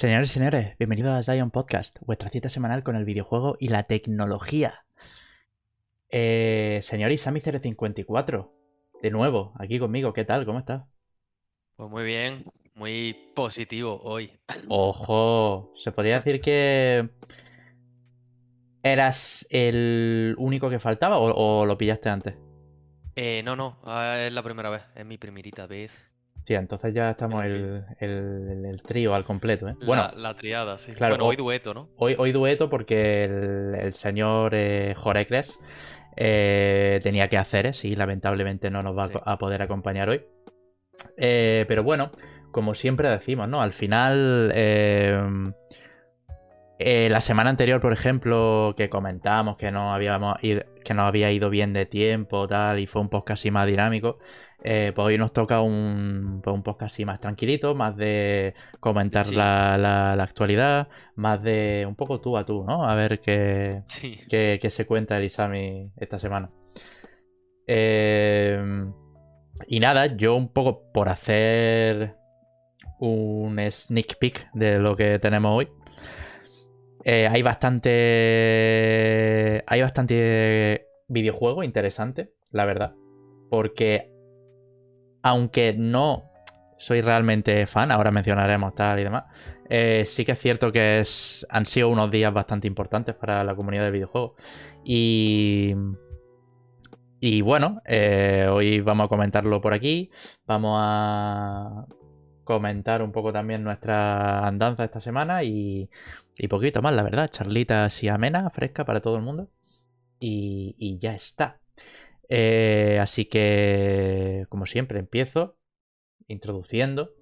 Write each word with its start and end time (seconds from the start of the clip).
Señores 0.00 0.30
y 0.30 0.32
señores, 0.32 0.78
bienvenidos 0.78 1.12
a 1.12 1.22
Zion 1.22 1.50
Podcast, 1.50 1.98
vuestra 2.06 2.30
cita 2.30 2.48
semanal 2.48 2.82
con 2.82 2.96
el 2.96 3.04
videojuego 3.04 3.58
y 3.60 3.68
la 3.68 3.82
tecnología. 3.82 4.86
Eh, 6.08 6.80
señor 6.82 7.10
Isami054, 7.10 8.50
de 9.02 9.10
nuevo, 9.10 9.52
aquí 9.58 9.78
conmigo, 9.78 10.14
¿qué 10.14 10.24
tal? 10.24 10.46
¿Cómo 10.46 10.60
estás? 10.60 10.84
Pues 11.76 11.90
muy 11.90 12.04
bien, 12.04 12.46
muy 12.72 13.14
positivo 13.34 14.00
hoy. 14.02 14.40
Ojo, 14.70 15.70
se 15.76 15.92
podría 15.92 16.14
decir 16.14 16.40
que 16.40 17.10
eras 18.82 19.46
el 19.50 20.34
único 20.38 20.70
que 20.70 20.78
faltaba 20.78 21.18
o, 21.18 21.60
o 21.60 21.66
lo 21.66 21.76
pillaste 21.76 22.08
antes. 22.08 22.36
Eh, 23.16 23.42
no, 23.44 23.54
no, 23.54 23.78
ah, 23.84 24.16
es 24.26 24.32
la 24.32 24.42
primera 24.42 24.70
vez, 24.70 24.80
es 24.94 25.04
mi 25.04 25.18
primerita 25.18 25.66
vez. 25.66 26.09
Sí, 26.44 26.54
entonces 26.54 26.94
ya 26.94 27.10
estamos 27.10 27.44
el, 27.44 27.84
el, 27.98 28.64
el 28.64 28.82
trío 28.82 29.14
al 29.14 29.24
completo, 29.24 29.68
¿eh? 29.68 29.74
Bueno, 29.84 30.10
la, 30.16 30.34
triada, 30.34 30.78
sí. 30.78 30.92
Claro, 30.92 31.14
bueno, 31.14 31.26
hoy 31.26 31.36
dueto, 31.36 31.74
¿no? 31.74 31.88
Hoy, 31.96 32.16
hoy 32.18 32.32
dueto 32.32 32.68
porque 32.68 33.24
el, 33.24 33.92
señor 33.94 34.54
eh, 34.54 34.94
Jorecres 34.96 35.60
eh, 36.16 36.98
tenía 37.02 37.28
que 37.28 37.38
hacer, 37.38 37.72
sí, 37.74 37.94
lamentablemente 37.94 38.70
no 38.70 38.82
nos 38.82 38.96
va 38.96 39.10
a 39.24 39.38
poder 39.38 39.62
acompañar 39.62 40.08
hoy. 40.08 40.22
Eh, 41.16 41.64
pero 41.68 41.82
bueno, 41.84 42.10
como 42.50 42.74
siempre 42.74 43.08
decimos, 43.08 43.48
¿no? 43.48 43.62
Al 43.62 43.72
final, 43.72 44.52
eh, 46.82 47.08
la 47.10 47.20
semana 47.20 47.50
anterior, 47.50 47.78
por 47.80 47.92
ejemplo, 47.92 48.74
que 48.74 48.88
comentamos 48.88 49.58
que 49.58 49.70
no, 49.70 49.92
habíamos 49.92 50.38
que 50.40 50.94
no 50.94 51.02
había 51.02 51.30
ido 51.30 51.50
bien 51.50 51.74
de 51.74 51.84
tiempo 51.84 52.48
tal, 52.48 52.78
y 52.78 52.86
fue 52.86 53.02
un 53.02 53.10
podcast 53.10 53.40
así 53.40 53.50
más 53.50 53.66
dinámico, 53.66 54.18
eh, 54.64 54.92
pues 54.94 55.06
hoy 55.06 55.18
nos 55.18 55.34
toca 55.34 55.60
un, 55.60 56.40
pues 56.42 56.54
un 56.54 56.62
podcast 56.62 56.94
así 56.94 57.04
más 57.04 57.20
tranquilito, 57.20 57.74
más 57.74 57.96
de 57.98 58.54
comentar 58.80 59.26
la, 59.28 60.12
actualidad, 60.22 60.88
más 61.16 61.42
de 61.42 61.84
un 61.86 61.96
poco 61.96 62.18
tú 62.22 62.38
a 62.38 62.46
tú, 62.46 62.64
¿no? 62.64 62.88
A 62.88 62.94
ver 62.94 63.20
qué, 63.20 63.82
qué, 64.30 64.70
se 64.70 64.86
cuenta 64.86 65.18
el 65.18 65.24
Isami 65.24 65.92
esta 65.98 66.18
semana. 66.18 66.50
Em, 67.66 68.90
y 69.66 69.80
nada, 69.80 70.16
yo 70.16 70.34
un 70.34 70.48
poco 70.50 70.90
por 70.92 71.10
hacer 71.10 72.16
un 72.98 73.58
sneak 73.70 74.18
peek 74.18 74.50
de 74.54 74.78
lo 74.78 74.96
que 74.96 75.18
tenemos 75.18 75.58
hoy. 75.58 75.79
Eh, 77.04 77.28
hay 77.28 77.42
bastante. 77.42 77.88
Hay 79.66 79.82
bastante 79.82 80.86
videojuego 81.08 81.62
interesante, 81.62 82.32
la 82.50 82.64
verdad. 82.64 82.94
Porque. 83.48 84.10
Aunque 85.22 85.74
no 85.76 86.30
soy 86.78 87.02
realmente 87.02 87.66
fan, 87.66 87.90
ahora 87.90 88.10
mencionaremos 88.10 88.74
tal 88.74 88.98
y 89.00 89.04
demás. 89.04 89.24
Eh, 89.68 90.04
sí 90.06 90.24
que 90.24 90.32
es 90.32 90.38
cierto 90.38 90.72
que 90.72 91.00
es, 91.00 91.46
han 91.50 91.66
sido 91.66 91.90
unos 91.90 92.10
días 92.10 92.32
bastante 92.32 92.66
importantes 92.66 93.14
para 93.14 93.44
la 93.44 93.54
comunidad 93.54 93.84
de 93.84 93.90
videojuegos. 93.90 94.32
Y. 94.84 95.74
Y 97.22 97.42
bueno, 97.42 97.82
eh, 97.84 98.48
hoy 98.50 98.80
vamos 98.80 99.04
a 99.04 99.08
comentarlo 99.08 99.60
por 99.60 99.74
aquí. 99.74 100.10
Vamos 100.46 100.78
a 100.80 101.84
comentar 102.50 103.00
un 103.00 103.12
poco 103.12 103.32
también 103.32 103.62
nuestra 103.62 104.44
andanza 104.44 104.82
esta 104.82 105.00
semana 105.00 105.44
y, 105.44 105.88
y 106.36 106.48
poquito 106.48 106.82
más, 106.82 106.92
la 106.92 107.04
verdad. 107.04 107.30
Charlita 107.30 107.84
así 107.84 108.08
amena, 108.08 108.50
fresca 108.50 108.84
para 108.84 109.00
todo 109.00 109.14
el 109.14 109.22
mundo. 109.22 109.48
Y, 110.18 110.98
ya 110.98 111.14
está. 111.14 111.60
Eh, 112.28 112.98
así 113.00 113.26
que, 113.26 114.46
como 114.48 114.66
siempre, 114.66 114.98
empiezo 114.98 115.58
introduciendo. 116.26 117.12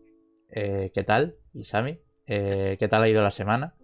Eh, 0.49 0.93
¿Qué 0.95 1.05
tal, 1.05 1.37
Isami? 1.53 1.99
Eh, 2.27 2.79
¿Qué 2.79 2.89
tal 2.89 3.03
ha 3.03 3.09
ido 3.11 3.23
la 3.23 3.31
semana? 3.31 3.75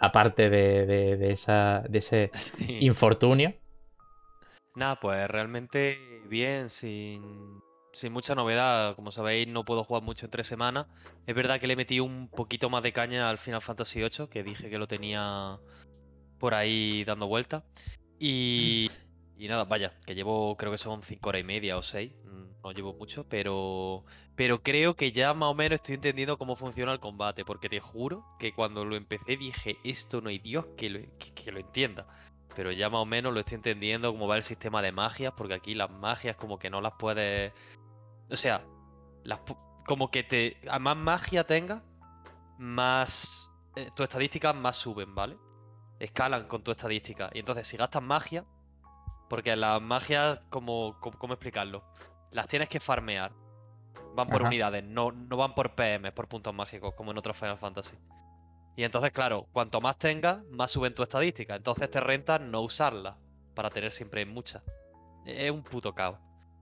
aparte 0.00 0.50
de, 0.50 1.30
esa, 1.30 1.84
de 1.88 1.98
ese 1.98 2.30
infortunio. 2.80 3.54
Nada, 4.74 4.98
pues 4.98 5.28
realmente 5.28 5.96
bien, 6.28 6.70
sin 6.70 7.62
sin 7.96 8.12
mucha 8.12 8.34
novedad. 8.34 8.94
Como 8.94 9.10
sabéis, 9.10 9.48
no 9.48 9.64
puedo 9.64 9.82
jugar 9.84 10.02
mucho 10.02 10.26
en 10.26 10.30
tres 10.30 10.46
semanas. 10.46 10.86
Es 11.26 11.34
verdad 11.34 11.58
que 11.58 11.66
le 11.66 11.76
metí 11.76 12.00
un 12.00 12.28
poquito 12.28 12.70
más 12.70 12.82
de 12.82 12.92
caña 12.92 13.28
al 13.28 13.38
Final 13.38 13.62
Fantasy 13.62 14.00
VIII, 14.00 14.28
que 14.28 14.42
dije 14.42 14.70
que 14.70 14.78
lo 14.78 14.86
tenía 14.86 15.58
por 16.38 16.54
ahí 16.54 17.04
dando 17.04 17.26
vuelta. 17.26 17.64
Y, 18.18 18.90
y 19.38 19.48
nada, 19.48 19.64
vaya, 19.64 19.92
que 20.06 20.14
llevo, 20.14 20.56
creo 20.56 20.72
que 20.72 20.78
son 20.78 21.02
cinco 21.02 21.30
horas 21.30 21.40
y 21.40 21.44
media 21.44 21.78
o 21.78 21.82
seis. 21.82 22.12
Mm, 22.24 22.62
no 22.62 22.72
llevo 22.72 22.92
mucho, 22.94 23.26
pero, 23.28 24.04
pero 24.36 24.62
creo 24.62 24.94
que 24.94 25.12
ya 25.12 25.32
más 25.32 25.50
o 25.50 25.54
menos 25.54 25.76
estoy 25.76 25.94
entendiendo 25.94 26.38
cómo 26.38 26.54
funciona 26.56 26.92
el 26.92 27.00
combate. 27.00 27.44
Porque 27.44 27.70
te 27.70 27.80
juro 27.80 28.26
que 28.38 28.52
cuando 28.52 28.84
lo 28.84 28.96
empecé 28.96 29.36
dije, 29.38 29.78
esto 29.84 30.20
no 30.20 30.28
hay 30.28 30.38
Dios 30.38 30.66
que 30.76 30.90
lo, 30.90 31.00
que 31.34 31.50
lo 31.50 31.58
entienda 31.60 32.06
pero 32.54 32.72
ya 32.72 32.88
más 32.88 33.02
o 33.02 33.04
menos 33.04 33.34
lo 33.34 33.40
estoy 33.40 33.56
entendiendo 33.56 34.10
cómo 34.10 34.26
va 34.26 34.38
el 34.38 34.42
sistema 34.42 34.80
de 34.80 34.90
magias, 34.90 35.34
porque 35.36 35.52
aquí 35.52 35.74
las 35.74 35.90
magias 35.90 36.36
como 36.36 36.58
que 36.58 36.70
no 36.70 36.80
las 36.80 36.94
puedes 36.98 37.52
o 38.30 38.36
sea, 38.36 38.64
como 39.86 40.10
que 40.10 40.22
te. 40.24 40.56
A 40.68 40.78
más 40.78 40.96
magia 40.96 41.44
tenga, 41.44 41.82
más. 42.58 43.50
Eh, 43.76 43.90
tus 43.94 44.04
estadísticas 44.04 44.54
más 44.54 44.76
suben, 44.76 45.14
¿vale? 45.14 45.36
Escalan 45.98 46.48
con 46.48 46.62
tu 46.62 46.70
estadística. 46.70 47.30
Y 47.32 47.40
entonces, 47.40 47.66
si 47.66 47.76
gastas 47.76 48.02
magia. 48.02 48.44
Porque 49.28 49.56
las 49.56 49.82
magias, 49.82 50.38
como, 50.50 51.00
¿cómo 51.00 51.34
explicarlo? 51.34 51.82
Las 52.30 52.46
tienes 52.46 52.68
que 52.68 52.78
farmear. 52.78 53.32
Van 54.14 54.28
por 54.28 54.42
unidades, 54.42 54.84
no, 54.84 55.10
no 55.10 55.36
van 55.36 55.54
por 55.54 55.74
PM, 55.74 56.12
por 56.12 56.28
puntos 56.28 56.54
mágicos, 56.54 56.94
como 56.94 57.10
en 57.10 57.18
otros 57.18 57.36
Final 57.36 57.58
Fantasy. 57.58 57.96
Y 58.76 58.84
entonces, 58.84 59.10
claro, 59.10 59.48
cuanto 59.52 59.80
más 59.80 59.98
tengas, 59.98 60.44
más 60.44 60.70
suben 60.70 60.94
tu 60.94 61.02
estadística. 61.02 61.56
Entonces 61.56 61.90
te 61.90 61.98
renta 61.98 62.38
no 62.38 62.60
usarla 62.60 63.18
para 63.54 63.68
tener 63.68 63.90
siempre 63.90 64.24
muchas. 64.24 64.62
Es 65.24 65.50
un 65.50 65.64
puto 65.64 65.92
caos 65.92 66.18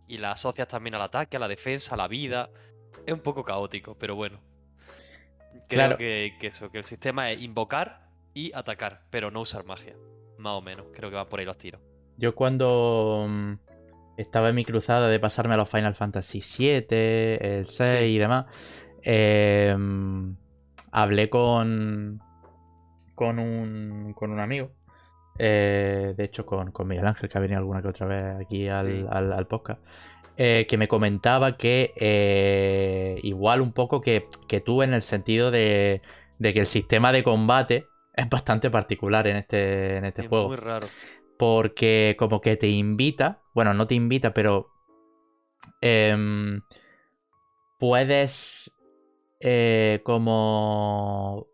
y 0.06 0.18
la 0.18 0.32
asocias 0.32 0.68
también 0.68 0.94
al 0.94 1.02
ataque, 1.02 1.36
a 1.36 1.40
la 1.40 1.48
defensa, 1.48 1.94
a 1.94 1.98
la 1.98 2.08
vida. 2.08 2.50
Es 3.06 3.12
un 3.12 3.20
poco 3.20 3.42
caótico, 3.42 3.96
pero 3.98 4.14
bueno. 4.14 4.40
Creo 5.68 5.96
que, 5.96 6.32
eso, 6.42 6.70
que 6.70 6.78
el 6.78 6.84
sistema 6.84 7.30
es 7.30 7.40
invocar 7.40 8.08
y 8.34 8.52
atacar, 8.54 9.02
pero 9.10 9.30
no 9.30 9.40
usar 9.40 9.64
magia. 9.64 9.94
Más 10.38 10.54
o 10.54 10.60
menos, 10.60 10.86
creo 10.92 11.10
que 11.10 11.16
van 11.16 11.26
por 11.26 11.40
ahí 11.40 11.46
los 11.46 11.58
tiros. 11.58 11.80
Yo 12.16 12.34
cuando 12.34 13.26
mm, 13.28 13.52
estaba 14.16 14.50
en 14.50 14.54
mi 14.56 14.64
cruzada 14.64 15.08
de 15.08 15.18
pasarme 15.18 15.54
a 15.54 15.56
los 15.56 15.68
Final 15.68 15.94
Fantasy 15.94 16.40
VII, 16.40 16.86
el 16.90 17.66
6 17.66 18.10
y 18.10 18.18
demás, 18.18 18.46
em, 19.02 20.36
hablé 20.90 21.30
con, 21.30 22.20
con, 23.14 23.38
un, 23.38 24.12
con 24.14 24.30
un 24.30 24.40
amigo 24.40 24.70
eh, 25.38 26.14
de 26.16 26.24
hecho, 26.24 26.46
con, 26.46 26.72
Miguel 26.86 27.06
Ángel, 27.06 27.28
que 27.28 27.38
ha 27.38 27.40
venido 27.40 27.58
alguna 27.58 27.82
que 27.82 27.88
otra 27.88 28.06
vez 28.06 28.36
aquí 28.40 28.68
al, 28.68 29.46
podcast, 29.48 29.80
eh, 30.36 30.66
que 30.68 30.78
me 30.78 30.88
comentaba 30.88 31.56
que 31.56 31.92
eh, 31.96 33.18
igual 33.22 33.60
un 33.60 33.72
poco 33.72 34.00
que, 34.00 34.28
que, 34.48 34.60
tú 34.60 34.82
en 34.82 34.94
el 34.94 35.02
sentido 35.02 35.50
de, 35.50 36.02
que 36.40 36.60
el 36.60 36.66
sistema 36.66 37.12
de 37.12 37.24
combate 37.24 37.86
es 38.14 38.28
bastante 38.28 38.70
particular 38.70 39.26
en 39.26 39.36
este, 39.36 39.96
en 39.96 40.04
este 40.04 40.22
es 40.22 40.28
juego. 40.28 40.48
Muy 40.48 40.56
raro. 40.56 40.86
Porque 41.36 42.14
como 42.16 42.40
que 42.40 42.56
te 42.56 42.68
invita, 42.68 43.40
bueno, 43.54 43.74
no 43.74 43.88
te 43.88 43.96
invita, 43.96 44.32
pero 44.32 44.68
em, 45.80 46.62
puedes 47.78 48.70
como 50.04 51.53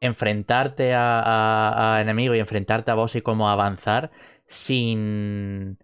enfrentarte 0.00 0.92
a, 0.94 1.98
enemigos 2.00 2.36
y 2.36 2.40
enfrentarte 2.40 2.90
a 2.90 2.94
boss 2.94 3.16
y 3.16 3.22
cómo 3.22 3.50
avanzar 3.50 4.10
sin 4.46 5.78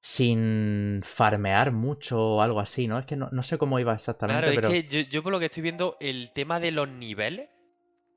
sin 0.00 1.00
farmear 1.02 1.72
mucho 1.72 2.20
o 2.20 2.42
algo 2.42 2.60
así, 2.60 2.86
¿no? 2.86 2.98
Es 2.98 3.06
que 3.06 3.16
no, 3.16 3.42
sé 3.42 3.58
cómo 3.58 3.80
iba 3.80 3.92
exactamente. 3.92 4.52
Claro, 4.52 4.68
es 4.68 4.84
que 4.84 5.06
yo, 5.06 5.22
por 5.22 5.32
lo 5.32 5.40
que 5.40 5.46
estoy 5.46 5.64
viendo, 5.64 5.96
el 5.98 6.30
tema 6.32 6.60
de 6.60 6.70
los 6.70 6.88
niveles 6.88 7.48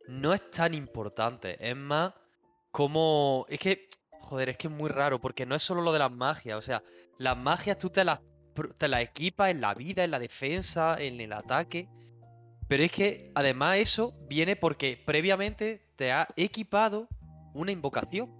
no 0.07 0.33
es 0.33 0.51
tan 0.51 0.75
importante. 0.75 1.57
Es 1.67 1.75
más, 1.75 2.13
como. 2.71 3.47
Es 3.49 3.57
que. 3.57 3.89
Joder, 4.21 4.49
es 4.49 4.57
que 4.57 4.67
es 4.67 4.73
muy 4.73 4.91
raro, 4.91 5.19
porque 5.19 5.47
no 5.47 5.55
es 5.55 5.63
solo 5.63 5.81
lo 5.81 5.91
de 5.91 5.97
las 5.97 6.11
magias. 6.11 6.59
O 6.59 6.61
sea, 6.61 6.83
las 7.17 7.35
magias 7.35 7.79
tú 7.79 7.89
te 7.89 8.03
las, 8.05 8.19
te 8.77 8.87
las 8.87 9.01
equipas 9.01 9.49
en 9.49 9.59
la 9.59 9.73
vida, 9.73 10.03
en 10.03 10.11
la 10.11 10.19
defensa, 10.19 10.95
en 10.99 11.19
el 11.19 11.33
ataque. 11.33 11.89
Pero 12.69 12.83
es 12.83 12.91
que 12.91 13.31
además 13.33 13.79
eso 13.79 14.13
viene 14.29 14.55
porque 14.55 15.01
previamente 15.03 15.81
te 15.95 16.11
ha 16.11 16.27
equipado 16.37 17.09
una 17.53 17.71
invocación. 17.71 18.31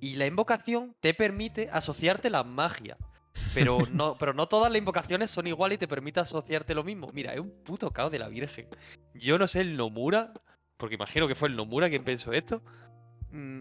Y 0.00 0.14
la 0.14 0.26
invocación 0.26 0.96
te 1.00 1.12
permite 1.12 1.68
asociarte 1.70 2.30
la 2.30 2.44
magia. 2.44 2.96
Pero 3.54 3.78
no, 3.92 4.16
pero 4.16 4.32
no 4.32 4.48
todas 4.48 4.72
las 4.72 4.78
invocaciones 4.78 5.30
son 5.30 5.46
iguales 5.46 5.76
y 5.76 5.80
te 5.80 5.86
permite 5.86 6.18
asociarte 6.18 6.74
lo 6.74 6.82
mismo. 6.82 7.10
Mira, 7.12 7.34
es 7.34 7.40
un 7.40 7.50
puto 7.62 7.90
caos 7.90 8.10
de 8.10 8.18
la 8.18 8.28
Virgen. 8.28 8.68
Yo 9.12 9.38
no 9.38 9.46
sé 9.46 9.60
el 9.60 9.76
Nomura, 9.76 10.32
porque 10.78 10.94
imagino 10.94 11.28
que 11.28 11.34
fue 11.34 11.50
el 11.50 11.56
Nomura 11.56 11.90
quien 11.90 12.04
pensó 12.04 12.32
esto. 12.32 12.62
Mm, 13.32 13.60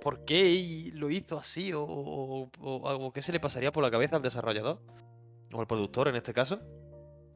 ¿Por 0.00 0.24
qué 0.24 0.90
lo 0.94 1.10
hizo 1.10 1.38
así? 1.38 1.74
O, 1.74 1.82
o, 1.82 2.50
o, 2.58 3.12
qué 3.12 3.20
se 3.20 3.32
le 3.32 3.40
pasaría 3.40 3.70
por 3.70 3.82
la 3.82 3.90
cabeza 3.90 4.16
al 4.16 4.22
desarrollador? 4.22 4.80
O 5.52 5.60
al 5.60 5.66
productor 5.66 6.08
en 6.08 6.16
este 6.16 6.32
caso. 6.32 6.62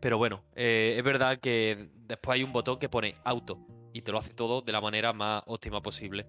Pero 0.04 0.18
bueno, 0.18 0.42
eh, 0.54 0.96
es 0.98 1.02
verdad 1.02 1.38
que 1.38 1.88
después 2.06 2.34
hay 2.34 2.42
un 2.44 2.52
botón 2.52 2.78
que 2.78 2.90
pone 2.90 3.14
auto 3.24 3.58
y 3.94 4.02
te 4.02 4.12
lo 4.12 4.18
hace 4.18 4.34
todo 4.34 4.60
de 4.60 4.70
la 4.70 4.82
manera 4.82 5.14
más 5.14 5.42
óptima 5.46 5.80
posible. 5.80 6.26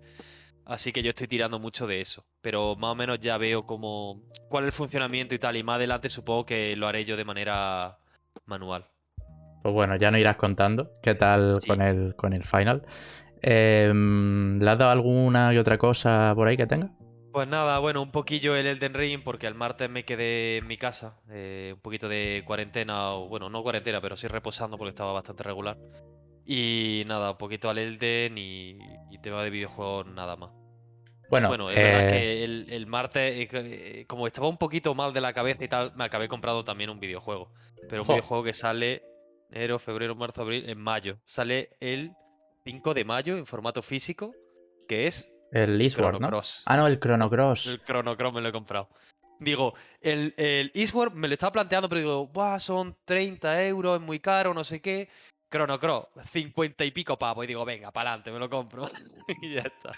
Así 0.63 0.93
que 0.93 1.03
yo 1.03 1.09
estoy 1.09 1.27
tirando 1.27 1.59
mucho 1.59 1.85
de 1.85 1.99
eso. 1.99 2.23
Pero 2.41 2.77
más 2.77 2.93
o 2.93 2.95
menos 2.95 3.19
ya 3.19 3.37
veo 3.37 3.63
cómo, 3.63 4.21
cuál 4.47 4.63
es 4.63 4.67
el 4.67 4.71
funcionamiento 4.71 5.35
y 5.35 5.39
tal. 5.39 5.57
Y 5.57 5.63
más 5.63 5.75
adelante 5.75 6.09
supongo 6.09 6.45
que 6.45 6.73
lo 6.77 6.87
haré 6.87 7.03
yo 7.03 7.17
de 7.17 7.25
manera 7.25 7.97
manual. 8.45 8.85
Pues 9.61 9.73
bueno, 9.75 9.97
ya 9.97 10.09
no 10.09 10.17
irás 10.17 10.37
contando 10.37 10.91
qué 11.03 11.13
tal 11.13 11.57
Sí. 11.61 11.67
con, 11.67 11.81
el, 11.81 12.15
con 12.15 12.31
el 12.31 12.43
final. 12.43 12.81
Em, 13.41 14.57
¿Le 14.57 14.69
has 14.71 14.77
dado 14.77 14.91
alguna 14.91 15.53
y 15.53 15.57
otra 15.57 15.77
cosa 15.77 16.31
por 16.33 16.47
ahí 16.47 16.55
que 16.55 16.65
tenga? 16.65 16.91
Pues 17.35 17.49
nada, 17.49 17.79
bueno, 17.79 18.01
un 18.01 18.11
poquillo 18.11 18.55
el 18.55 18.65
Elden 18.65 18.93
Ring 18.93 19.21
porque 19.21 19.45
el 19.45 19.55
martes 19.55 19.89
me 19.89 20.05
quedé 20.05 20.55
en 20.57 20.67
mi 20.67 20.77
casa, 20.77 21.19
eh, 21.29 21.71
un 21.75 21.81
poquito 21.81 22.07
de 22.07 22.43
cuarentena, 22.45 23.11
o 23.13 23.27
bueno, 23.27 23.49
no 23.49 23.61
cuarentena, 23.61 23.99
pero 23.99 24.15
sí 24.15 24.27
reposando 24.29 24.77
porque 24.77 24.91
estaba 24.91 25.11
bastante 25.11 25.43
regular. 25.43 25.77
Y 26.45 27.03
nada, 27.07 27.31
un 27.31 27.37
poquito 27.37 27.69
al 27.69 27.77
Elden 27.79 28.37
y, 28.37 28.79
y 29.09 29.19
tema 29.19 29.43
de 29.43 29.49
videojuegos 29.49 30.07
nada 30.07 30.37
más. 30.37 30.51
Bueno, 31.29 31.57
Bueno, 31.57 31.71
es 31.71 31.81
verdad 31.81 32.05
eh, 32.05 32.07
que 32.07 32.43
el, 32.45 32.67
el 32.69 32.87
martes, 32.87 33.33
eh, 33.33 33.49
eh, 34.01 34.05
como 34.07 34.27
estaba 34.27 34.47
un 34.49 34.57
poquito 34.57 34.95
mal 34.95 35.13
de 35.13 35.21
la 35.21 35.33
cabeza 35.33 35.63
y 35.65 35.69
tal, 35.69 35.93
me 35.95 36.05
acabé 36.05 36.27
comprando 36.29 36.63
también 36.63 36.89
un 36.91 36.99
videojuego. 37.01 37.51
Pero 37.89 38.03
un 38.03 38.07
Jo. 38.07 38.09
videojuego 38.09 38.43
que 38.43 38.53
sale 38.53 39.03
enero, 39.51 39.79
febrero, 39.79 40.15
marzo, 40.15 40.43
abril, 40.43 40.69
en 40.69 40.79
mayo. 40.79 41.19
Sale 41.25 41.71
el 41.81 42.13
5 42.65 42.93
de 42.93 43.05
mayo 43.05 43.37
en 43.37 43.45
formato 43.45 43.81
físico, 43.81 44.33
que 44.87 45.07
es 45.07 45.34
el 45.51 45.81
Eastward, 45.81 46.19
¿no? 46.19 46.27
Cross. 46.27 46.63
Ah, 46.65 46.77
no, 46.77 46.87
el 46.87 46.99
Chrono 46.99 47.29
Cross. 47.29 47.67
El 47.67 47.83
Chrono 47.83 48.17
Cross 48.17 48.33
me 48.33 48.41
lo 48.41 48.49
he 48.49 48.51
comprado. 48.51 48.89
Digo, 49.39 49.73
el, 50.01 50.33
el 50.37 50.71
Eastward 50.73 51.13
me 51.13 51.27
lo 51.27 51.33
estaba 51.33 51.51
planteando, 51.51 51.89
pero 51.89 52.01
digo, 52.01 52.27
Buah, 52.27 52.59
son 52.59 52.95
30 53.05 53.65
euros, 53.67 53.99
es 53.99 54.05
muy 54.05 54.19
caro, 54.19 54.53
no 54.53 54.63
sé 54.63 54.81
qué. 54.81 55.09
Chrono 55.51 55.79
Cross, 55.79 56.07
50 56.31 56.85
y 56.85 56.91
pico 56.91 57.17
pavos. 57.17 57.43
Y 57.45 57.47
digo, 57.47 57.65
venga, 57.65 57.91
para 57.91 58.11
adelante, 58.11 58.31
me 58.31 58.39
lo 58.39 58.49
compro. 58.49 58.89
y 59.41 59.53
ya 59.53 59.61
está. 59.61 59.91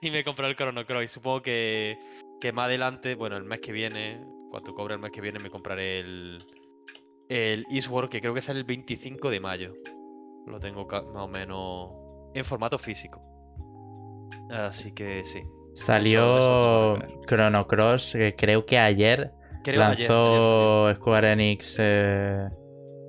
Y 0.00 0.10
me 0.10 0.24
compré 0.24 0.48
el 0.48 0.56
Chrono 0.56 0.84
Cross. 0.86 1.04
Y 1.04 1.08
supongo 1.08 1.42
que, 1.42 1.98
que 2.40 2.52
más 2.52 2.66
adelante, 2.66 3.14
bueno, 3.14 3.36
el 3.36 3.44
mes 3.44 3.60
que 3.60 3.72
viene, 3.72 4.24
cuando 4.50 4.74
cobre 4.74 4.94
el 4.94 5.00
mes 5.00 5.10
que 5.10 5.20
viene, 5.20 5.38
me 5.38 5.50
compraré 5.50 6.00
el, 6.00 6.38
el 7.28 7.64
Eastward, 7.70 8.08
que 8.08 8.20
creo 8.20 8.34
que 8.34 8.42
sale 8.42 8.60
el 8.60 8.64
25 8.64 9.30
de 9.30 9.40
mayo. 9.40 9.74
Lo 10.46 10.60
tengo 10.60 10.86
más 10.86 11.24
o 11.24 11.28
menos 11.28 11.90
en 12.34 12.44
formato 12.44 12.78
físico. 12.78 13.35
Así 14.50 14.92
que 14.94 15.24
sí. 15.24 15.42
Salió 15.74 16.38
eso 16.38 16.98
Chrono 17.26 17.66
Cross, 17.66 18.12
que 18.14 18.34
creo 18.34 18.64
que 18.64 18.78
ayer 18.78 19.30
Creo 19.62 19.82
ayer- 19.82 19.92
ayer 19.92 20.10
lanzó. 20.10 20.94
Square 20.94 21.32
Enix 21.32 21.76
eh, 21.78 22.48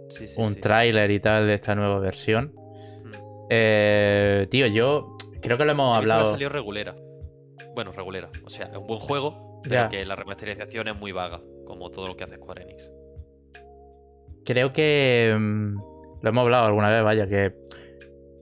Sí, 0.10 0.28
sí, 0.28 0.42
un 0.42 0.54
sí. 0.54 0.62
tráiler 0.62 1.12
y 1.12 1.20
tal 1.20 1.48
de 1.48 1.54
esta 1.54 1.76
nueva 1.76 2.00
versión. 2.00 2.54
Mm. 2.56 3.12
Eh, 3.50 4.48
tío, 4.50 4.68
yo 4.68 5.16
creo 5.42 5.58
que 5.58 5.66
lo 5.66 5.72
hemos 5.72 5.96
hablado. 5.98 6.26
salió 6.26 6.50
regulera. 6.50 6.96
Bueno, 7.76 7.92
regulera. 7.92 8.30
O 8.44 8.50
sea, 8.50 8.66
es 8.68 8.78
un 8.78 8.88
buen 8.88 9.00
juego, 9.00 9.60
pero 9.64 9.76
Ya. 9.76 9.90
que 9.90 10.04
la 10.06 10.16
remasterización 10.16 10.88
es 10.88 10.96
muy 10.96 11.12
vaga, 11.12 11.42
como 11.66 11.90
todo 11.92 12.08
lo 12.08 12.18
que 12.18 12.24
hace 12.24 12.36
Square 12.36 12.64
Enix. 12.64 12.92
Creo 14.46 14.72
que 14.72 15.36
mm, 15.38 15.76
lo 16.22 16.30
hemos 16.30 16.42
hablado 16.44 16.66
alguna 16.68 16.90
vez, 16.90 17.04
vaya, 17.04 17.28
que, 17.28 17.54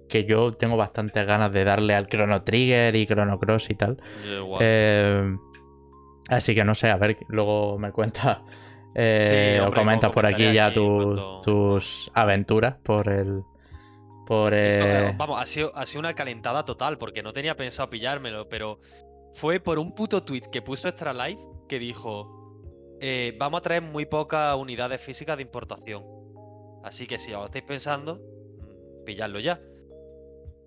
que 0.07 0.25
yo 0.25 0.52
tengo 0.52 0.78
bastantes 0.78 1.25
ganas 1.25 1.52
de 1.52 1.63
darle 1.63 1.96
al 1.96 2.07
Chrono 2.07 2.44
Trigger 2.44 2.96
y 2.96 3.06
Chrono 3.07 3.40
Cross 3.40 3.69
y 3.72 3.75
tal. 3.75 3.98
Eh, 4.62 5.36
así 6.30 6.54
que 6.56 6.63
no 6.63 6.75
sé, 6.75 6.90
a 6.90 6.98
ver, 6.98 7.18
luego 7.28 7.78
me 7.80 7.92
cuentas 7.92 8.40
eh, 8.96 9.57
Sí, 9.60 9.66
o 9.68 9.72
comentas 9.74 10.12
por 10.12 10.25
aquí 10.25 10.54
ya 10.54 10.68
aquí 10.68 10.75
tus, 10.75 11.04
cuando- 11.06 11.42
tus 11.42 12.12
aventuras 12.13 12.75
por 12.84 13.10
el. 13.10 13.42
Por 14.28 14.54
eh, 14.56 15.13
vamos, 15.18 15.40
ha 15.40 15.46
sido, 15.46 15.72
ha 15.75 15.86
sido 15.86 16.00
una 16.00 16.16
calentada 16.16 16.66
total, 16.66 16.98
porque 16.98 17.22
no 17.22 17.31
tenía 17.31 17.56
pensado 17.56 17.92
pillármelo, 17.92 18.50
pero 18.50 18.80
fue 19.36 19.60
por 19.60 19.78
un 19.78 19.94
puto 19.94 20.24
tweet 20.24 20.44
que 20.51 20.63
puso 20.63 20.88
Extra 20.88 21.13
Life 21.13 21.40
que 21.69 21.78
dijo: 21.78 22.58
eh, 23.01 23.36
Vamos 23.40 23.60
a 23.60 23.62
traer 23.62 23.84
muy 23.84 24.08
pocas 24.08 24.56
unidades 24.56 25.00
físicas 25.00 25.38
de 25.38 25.44
importación. 25.44 26.04
Así 26.84 27.06
que 27.06 27.19
si 27.19 27.34
os 27.34 27.46
estáis 27.46 27.66
pensando, 27.66 28.16
mm, 28.16 29.06
pilladlo 29.06 29.40
ya. 29.40 29.60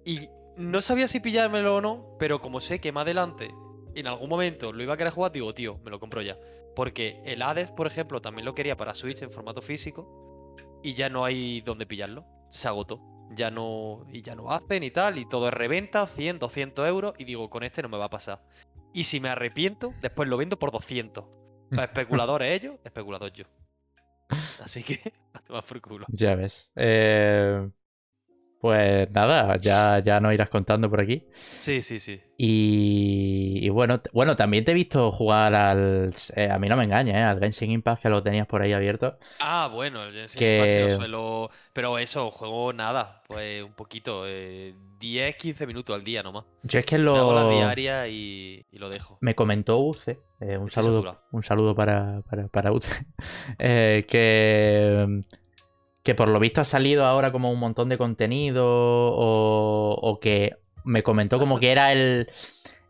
Y 0.09 0.31
no 0.57 0.81
sabía 0.81 1.07
si 1.07 1.21
pillármelo 1.21 1.77
o 1.77 1.81
no, 1.83 2.17
pero 2.19 2.41
como 2.41 2.61
sé 2.61 2.81
que 2.81 2.93
más 2.93 3.03
adelante, 3.03 3.51
en 3.95 4.07
algún 4.07 4.31
momento, 4.31 4.73
lo 4.73 4.83
iba 4.83 4.95
a 4.95 4.97
querer 4.97 5.13
jugar, 5.13 5.33
digo, 5.33 5.53
tío, 5.53 5.79
me 5.85 5.91
lo 5.91 6.01
compro 6.01 6.23
ya. 6.23 6.39
Porque 6.75 7.21
el 7.27 7.43
Hades, 7.43 7.71
por 7.73 7.87
ejemplo, 7.87 8.23
también 8.23 8.47
lo 8.47 8.55
quería 8.55 8.75
para 8.75 8.95
Switch 8.95 9.21
en 9.21 9.31
formato 9.31 9.61
físico. 9.61 10.55
Y 10.83 10.95
ya 10.95 11.11
no 11.11 11.27
hay 11.27 11.61
donde 11.61 11.85
pillarlo. 11.85 12.25
Se 12.51 12.69
agotó. 12.69 13.03
Ya 13.33 13.51
no. 13.51 14.07
Y 14.11 14.23
ya 14.23 14.35
no 14.35 14.51
hacen 14.51 14.83
y 14.83 14.91
tal. 14.91 15.19
Y 15.19 15.29
todo 15.29 15.49
es 15.49 15.53
reventa, 15.53 16.07
100, 16.07 16.39
200 16.39 16.89
euros. 16.89 17.13
Y 17.19 17.25
digo, 17.25 17.51
con 17.51 17.63
este 17.63 17.83
no 17.83 17.91
me 17.91 17.99
va 17.99 18.07
a 18.07 18.11
pasar. 18.11 18.43
Y 18.95 19.05
si 19.05 19.21
me 19.21 19.29
arrepiento, 19.29 19.93
después 20.01 20.27
lo 20.27 20.39
vendo 20.39 20.59
por 20.59 20.71
200. 20.73 21.27
Para 21.75 21.85
especuladores 21.93 22.51
ellos, 22.59 22.77
especulador 22.83 23.31
yo. 23.35 23.45
Así 24.59 24.83
que, 24.85 25.13
tomar 25.47 25.65
por 25.65 25.81
culo. 25.83 26.07
Ya 26.07 26.35
ves. 26.35 26.71
Eh, 26.77 27.69
pues 28.61 29.11
nada, 29.11 29.57
ya, 29.59 30.01
ya 30.01 30.21
nos 30.21 30.35
irás 30.35 30.49
contando 30.49 30.91
por 30.91 31.01
aquí. 31.01 31.25
Sí, 31.61 31.81
sí, 31.83 31.99
sí. 32.01 32.21
Y, 32.37 33.59
y 33.63 33.69
bueno, 33.71 34.01
bueno, 34.13 34.37
también 34.37 34.65
te 34.65 34.73
he 34.73 34.75
visto 34.75 35.11
jugar 35.13 35.55
al. 35.55 36.13
eh, 36.37 36.49
a 36.51 36.59
mí 36.59 36.69
no 36.69 36.77
me 36.77 36.85
engañes, 36.85 37.15
¿eh? 37.15 37.19
al 37.23 37.39
Genshin 37.41 37.71
Impact 37.71 38.03
que 38.03 38.09
lo 38.09 38.23
tenías 38.23 38.47
por 38.47 38.63
ahí 38.63 38.73
abierto. 38.73 39.19
Ah, 39.41 39.69
bueno, 39.73 40.05
el 40.05 40.13
Genshin 40.15 40.39
Que- 40.39 40.57
Impact 40.57 40.71
sí 40.73 40.81
lo 40.81 40.91
suelo. 40.97 41.51
Pero 41.73 41.99
eso, 41.99 42.31
juego 42.31 42.73
nada. 42.73 43.23
Pues 43.27 43.63
un 43.63 43.73
poquito. 43.73 44.25
eh, 44.27 44.75
10, 44.99 45.37
15 45.37 45.65
minutos 45.67 45.95
al 45.95 46.03
día 46.03 46.23
nomás. 46.25 46.45
Yo 46.65 46.81
es 46.81 46.85
que 46.85 46.99
Me 46.99 47.11
hago 47.17 47.33
la 47.33 47.43
lo. 47.45 47.51
diaria 47.51 48.09
y, 48.09 48.67
y 48.73 48.79
lo 48.79 48.89
dejo. 48.91 49.19
Me 49.21 49.35
comentó 49.37 49.79
Uce, 49.79 50.19
eh, 50.41 50.57
un 50.59 50.71
saludo, 50.71 51.21
un 51.31 51.43
saludo 51.45 51.75
para, 51.77 52.23
para, 52.29 52.49
para 52.49 52.73
Uce, 52.73 53.07
eh, 53.61 54.05
que, 54.09 55.23
que 56.09 56.15
por 56.15 56.31
lo 56.31 56.41
visto 56.41 56.63
ha 56.63 56.65
salido 56.65 57.05
ahora 57.05 57.31
como 57.33 57.53
un 57.53 57.59
montón 57.59 57.91
de 57.91 57.99
contenido 57.99 58.65
o, 58.67 59.93
o 60.01 60.21
que 60.21 60.57
me 60.85 61.03
comentó 61.03 61.39
como 61.39 61.61
que 61.61 61.71
era 61.71 61.93
el, 61.93 62.31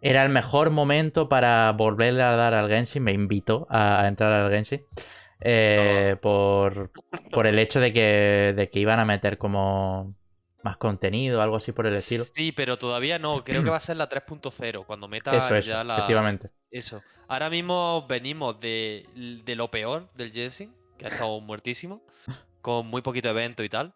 era 0.01 0.23
el 0.23 0.29
mejor 0.29 0.71
momento 0.71 1.29
para 1.29 1.73
volverle 1.73 2.23
a 2.23 2.37
dar 2.37 2.55
al 2.55 2.69
Genshin, 2.69 3.03
me 3.03 3.11
invitó 3.11 3.67
a, 3.71 4.03
a 4.03 4.07
entrar 4.07 4.33
al 4.33 4.53
Genshin. 4.53 4.85
eh, 5.41 6.15
por, 6.23 6.93
por 7.33 7.49
el 7.49 7.59
hecho 7.59 7.81
de 7.81 7.93
que, 7.93 8.55
de 8.57 8.71
que 8.71 8.79
iban 8.79 9.01
a 9.01 9.05
meter 9.05 9.37
como 9.37 10.15
más 10.63 10.77
contenido, 10.77 11.43
algo 11.43 11.57
así 11.57 11.73
por 11.73 11.87
el 11.89 11.97
estilo. 11.97 12.25
Sí, 12.33 12.53
pero 12.53 12.79
todavía 12.79 13.19
no. 13.19 13.43
Creo 13.43 13.65
que 13.65 13.71
va 13.71 13.77
a 13.79 13.81
ser 13.81 13.97
la 13.97 14.09
3.0. 14.09 14.85
Cuando 14.87 15.09
meta 15.09 15.37
Eso, 15.37 15.57
eso, 15.57 15.69
ya 15.71 15.83
la. 15.85 15.95
efectivamente. 15.97 16.51
Eso. 16.71 17.03
Ahora 17.27 17.51
mismo 17.51 18.07
venimos 18.09 18.61
de, 18.61 19.07
de 19.45 19.57
lo 19.57 19.71
peor 19.71 20.09
del 20.15 20.33
Jensen, 20.33 20.73
que 20.97 21.07
ha 21.07 21.09
estado 21.09 21.41
muertísimo, 21.41 22.03
con 22.63 22.87
muy 22.87 23.03
poquito 23.03 23.29
evento 23.29 23.63
y 23.63 23.69
tal. 23.69 23.93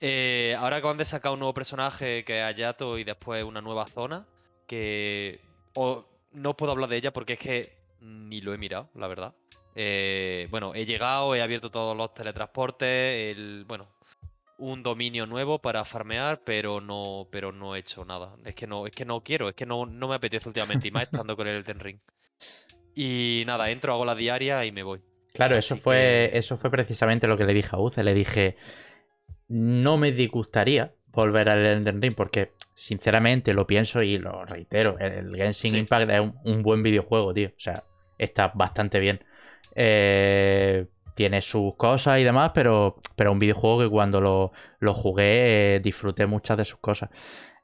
Eh, 0.00 0.56
ahora 0.58 0.76
acaban 0.76 0.96
de 0.96 1.04
sacar 1.04 1.32
un 1.32 1.40
nuevo 1.40 1.52
personaje 1.54 2.24
que 2.24 2.38
es 2.40 2.44
Ayato 2.44 2.98
y 2.98 3.04
después 3.04 3.44
una 3.44 3.60
nueva 3.60 3.86
zona, 3.86 4.26
que 4.66 5.40
o- 5.74 6.06
no 6.32 6.56
puedo 6.56 6.72
hablar 6.72 6.88
de 6.88 6.96
ella 6.96 7.12
porque 7.12 7.34
es 7.34 7.38
que 7.38 7.76
ni 8.00 8.40
lo 8.40 8.54
he 8.54 8.58
mirado, 8.58 8.88
la 8.94 9.08
verdad. 9.08 9.34
Eh, 9.74 10.48
bueno, 10.50 10.74
he 10.74 10.86
llegado, 10.86 11.34
he 11.34 11.42
abierto 11.42 11.70
todos 11.70 11.96
los 11.96 12.14
teletransportes, 12.14 13.36
el, 13.36 13.64
bueno, 13.68 13.88
un 14.58 14.82
dominio 14.82 15.26
nuevo 15.26 15.58
para 15.58 15.84
farmear, 15.84 16.42
pero 16.44 16.80
no, 16.80 17.28
pero 17.30 17.52
no 17.52 17.74
he 17.76 17.80
hecho 17.80 18.04
nada. 18.04 18.34
Es 18.44 18.54
que 18.54 18.66
no, 18.66 18.86
es 18.86 18.92
que 18.92 19.04
no 19.04 19.22
quiero, 19.22 19.48
es 19.48 19.54
que 19.54 19.66
no, 19.66 19.86
no 19.86 20.08
me 20.08 20.14
apetece 20.16 20.48
últimamente, 20.48 20.88
y 20.88 20.90
más 20.90 21.04
estando 21.04 21.36
con 21.36 21.46
el 21.46 21.56
Elden 21.56 21.80
Ring. 21.80 21.98
Y 22.94 23.42
nada, 23.46 23.70
entro, 23.70 23.92
hago 23.92 24.04
la 24.04 24.14
diaria 24.14 24.64
y 24.64 24.72
me 24.72 24.82
voy. 24.82 25.00
Claro, 25.32 25.56
eso 25.56 25.76
fue, 25.76 26.30
que- 26.32 26.38
eso 26.38 26.56
fue 26.58 26.70
precisamente 26.70 27.26
lo 27.26 27.36
que 27.36 27.44
le 27.44 27.54
dije 27.54 27.70
a 27.72 27.78
Uce. 27.78 28.02
Le 28.04 28.14
dije, 28.14 28.56
no 29.48 29.96
me 29.96 30.12
disgustaría 30.12 30.92
volver 31.12 31.48
al 31.48 31.64
Elden 31.64 32.00
Ring 32.02 32.14
porque, 32.14 32.52
sinceramente, 32.74 33.52
lo 33.54 33.66
pienso 33.66 34.02
y 34.02 34.18
lo 34.18 34.44
reitero. 34.44 34.98
El 34.98 35.34
Genshin 35.34 35.72
Sí. 35.72 35.78
Impact 35.78 36.10
es 36.10 36.20
un, 36.20 36.38
un 36.44 36.62
buen 36.62 36.82
videojuego, 36.82 37.32
tío. 37.34 37.48
O 37.48 37.60
sea, 37.60 37.84
está 38.18 38.52
bastante 38.54 39.00
bien. 39.00 39.24
Eh, 39.74 40.86
tiene 41.14 41.42
sus 41.42 41.74
cosas 41.76 42.18
y 42.20 42.24
demás, 42.24 42.52
pero, 42.54 42.96
pero 43.16 43.32
un 43.32 43.38
videojuego 43.38 43.80
que 43.80 43.88
cuando 43.88 44.20
lo, 44.20 44.52
lo 44.78 44.94
jugué 44.94 45.76
eh, 45.76 45.80
disfruté 45.80 46.26
muchas 46.26 46.56
de 46.56 46.64
sus 46.64 46.78
cosas. 46.80 47.10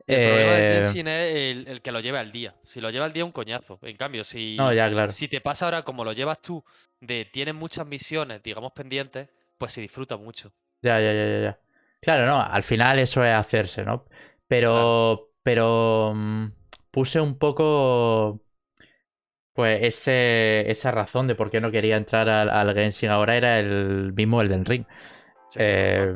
El 0.08 0.20
problema 0.20 0.54
del 0.54 0.66
Eh, 0.66 0.68
Genshin 0.68 1.08
es 1.08 1.34
el, 1.34 1.68
el 1.68 1.82
que 1.82 1.92
lo 1.92 2.00
lleve 2.00 2.18
al 2.18 2.32
día. 2.32 2.54
Si 2.62 2.80
lo 2.80 2.90
lleva 2.90 3.04
al 3.06 3.12
día, 3.12 3.24
un 3.24 3.32
coñazo. 3.32 3.78
En 3.82 3.96
cambio, 3.96 4.24
si, 4.24 4.58
no, 4.58 4.72
ya, 4.72 4.88
claro. 4.90 5.12
si 5.12 5.28
te 5.28 5.40
pasa 5.40 5.64
ahora 5.66 5.82
como 5.82 6.04
lo 6.04 6.12
llevas 6.12 6.40
tú, 6.42 6.64
de 7.00 7.24
tienes 7.24 7.54
muchas 7.54 7.86
misiones, 7.86 8.42
digamos, 8.42 8.72
pendientes, 8.72 9.28
pues 9.58 9.72
se 9.72 9.80
disfruta 9.80 10.16
mucho. 10.16 10.52
Ya, 10.82 11.00
ya, 11.00 11.12
ya, 11.12 11.40
ya. 11.40 11.60
Claro, 12.00 12.26
no, 12.26 12.40
al 12.40 12.62
final 12.62 12.98
eso 12.98 13.24
es 13.24 13.32
hacerse, 13.34 13.84
¿no? 13.84 14.04
Pero, 14.46 15.32
pero 15.42 16.12
mm, 16.14 16.46
puse 16.90 17.20
un 17.20 17.38
poco, 17.38 18.40
pues, 19.52 19.82
ese, 19.82 20.70
esa 20.70 20.90
razón 20.90 21.26
de 21.26 21.34
por 21.34 21.50
qué 21.50 21.60
no 21.60 21.70
quería 21.70 21.96
entrar 21.96 22.28
al, 22.28 22.50
al 22.50 22.74
Genshin 22.74 23.10
ahora 23.10 23.36
era 23.36 23.58
el 23.58 24.12
mismo 24.14 24.42
el 24.42 24.48
del 24.48 24.64
Ring. 24.66 24.84
Eh, 25.56 26.14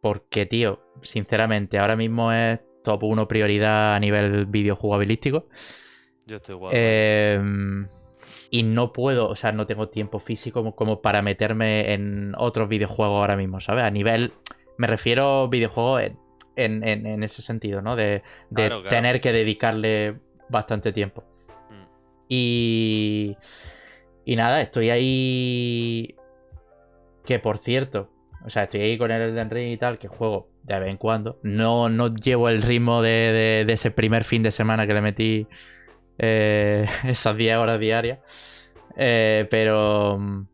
porque, 0.00 0.46
tío, 0.46 0.82
sinceramente, 1.02 1.78
ahora 1.78 1.96
mismo 1.96 2.32
es 2.32 2.60
top 2.86 3.02
1 3.02 3.26
prioridad 3.26 3.96
a 3.96 4.00
nivel 4.00 4.46
videojugabilístico. 4.46 5.48
Yo 6.24 6.36
estoy 6.36 6.54
igual. 6.54 6.72
Eh, 6.74 7.40
y 8.50 8.62
no 8.62 8.92
puedo, 8.92 9.28
o 9.28 9.34
sea, 9.36 9.52
no 9.52 9.66
tengo 9.66 9.88
tiempo 9.88 10.20
físico 10.20 10.74
como, 10.74 11.02
para 11.02 11.20
meterme 11.20 11.92
en 11.92 12.32
otros 12.38 12.68
videojuegos 12.68 13.18
ahora 13.18 13.36
mismo, 13.36 13.60
¿sabes? 13.60 13.84
A 13.84 13.90
nivel, 13.90 14.32
me 14.78 14.86
refiero 14.86 15.42
a 15.42 15.48
videojuegos 15.48 16.12
en, 16.54 17.22
ese 17.22 17.42
sentido, 17.42 17.82
¿no? 17.82 17.96
De, 17.96 18.22
tener 18.88 19.20
que 19.20 19.32
dedicarle 19.32 20.20
bastante 20.48 20.92
tiempo. 20.92 21.24
Mm. 21.70 21.84
Y... 22.28 23.36
Y 24.24 24.34
nada, 24.34 24.60
estoy 24.60 24.90
ahí... 24.90 26.16
Que 27.24 27.38
por 27.40 27.58
cierto, 27.58 28.10
o 28.44 28.50
sea, 28.50 28.64
estoy 28.64 28.80
ahí 28.80 28.98
con 28.98 29.10
el 29.10 29.20
Elden 29.20 29.50
Ring 29.50 29.72
y 29.72 29.76
tal, 29.76 29.98
que 29.98 30.06
juego 30.06 30.48
de 30.66 30.80
vez 30.80 30.90
en 30.90 30.96
cuando. 30.96 31.38
No, 31.42 31.88
no 31.88 32.12
llevo 32.12 32.48
el 32.48 32.62
ritmo 32.62 33.02
de, 33.02 33.64
de 33.66 33.72
ese 33.72 33.90
primer 33.90 34.24
fin 34.24 34.42
de 34.42 34.50
semana 34.50 34.86
que 34.86 34.94
le 34.94 35.00
metí 35.00 35.46
eh, 36.18 36.86
esas 37.04 37.36
10 37.36 37.56
horas 37.56 37.80
diarias. 37.80 38.70
Eh, 38.96 39.46
pero. 39.50 40.46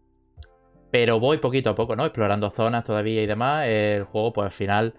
Pero 0.91 1.19
voy 1.19 1.39
poquito 1.39 1.71
a 1.71 1.75
poco, 1.75 1.97
¿no? 1.97 2.05
Explorando 2.05 2.51
zonas 2.51 2.85
todavía 2.85 3.23
y 3.23 3.27
demás. 3.27 3.67
El 3.67 4.05
juego, 4.05 4.33
pues 4.33 4.47
al 4.47 4.53
final. 4.53 4.95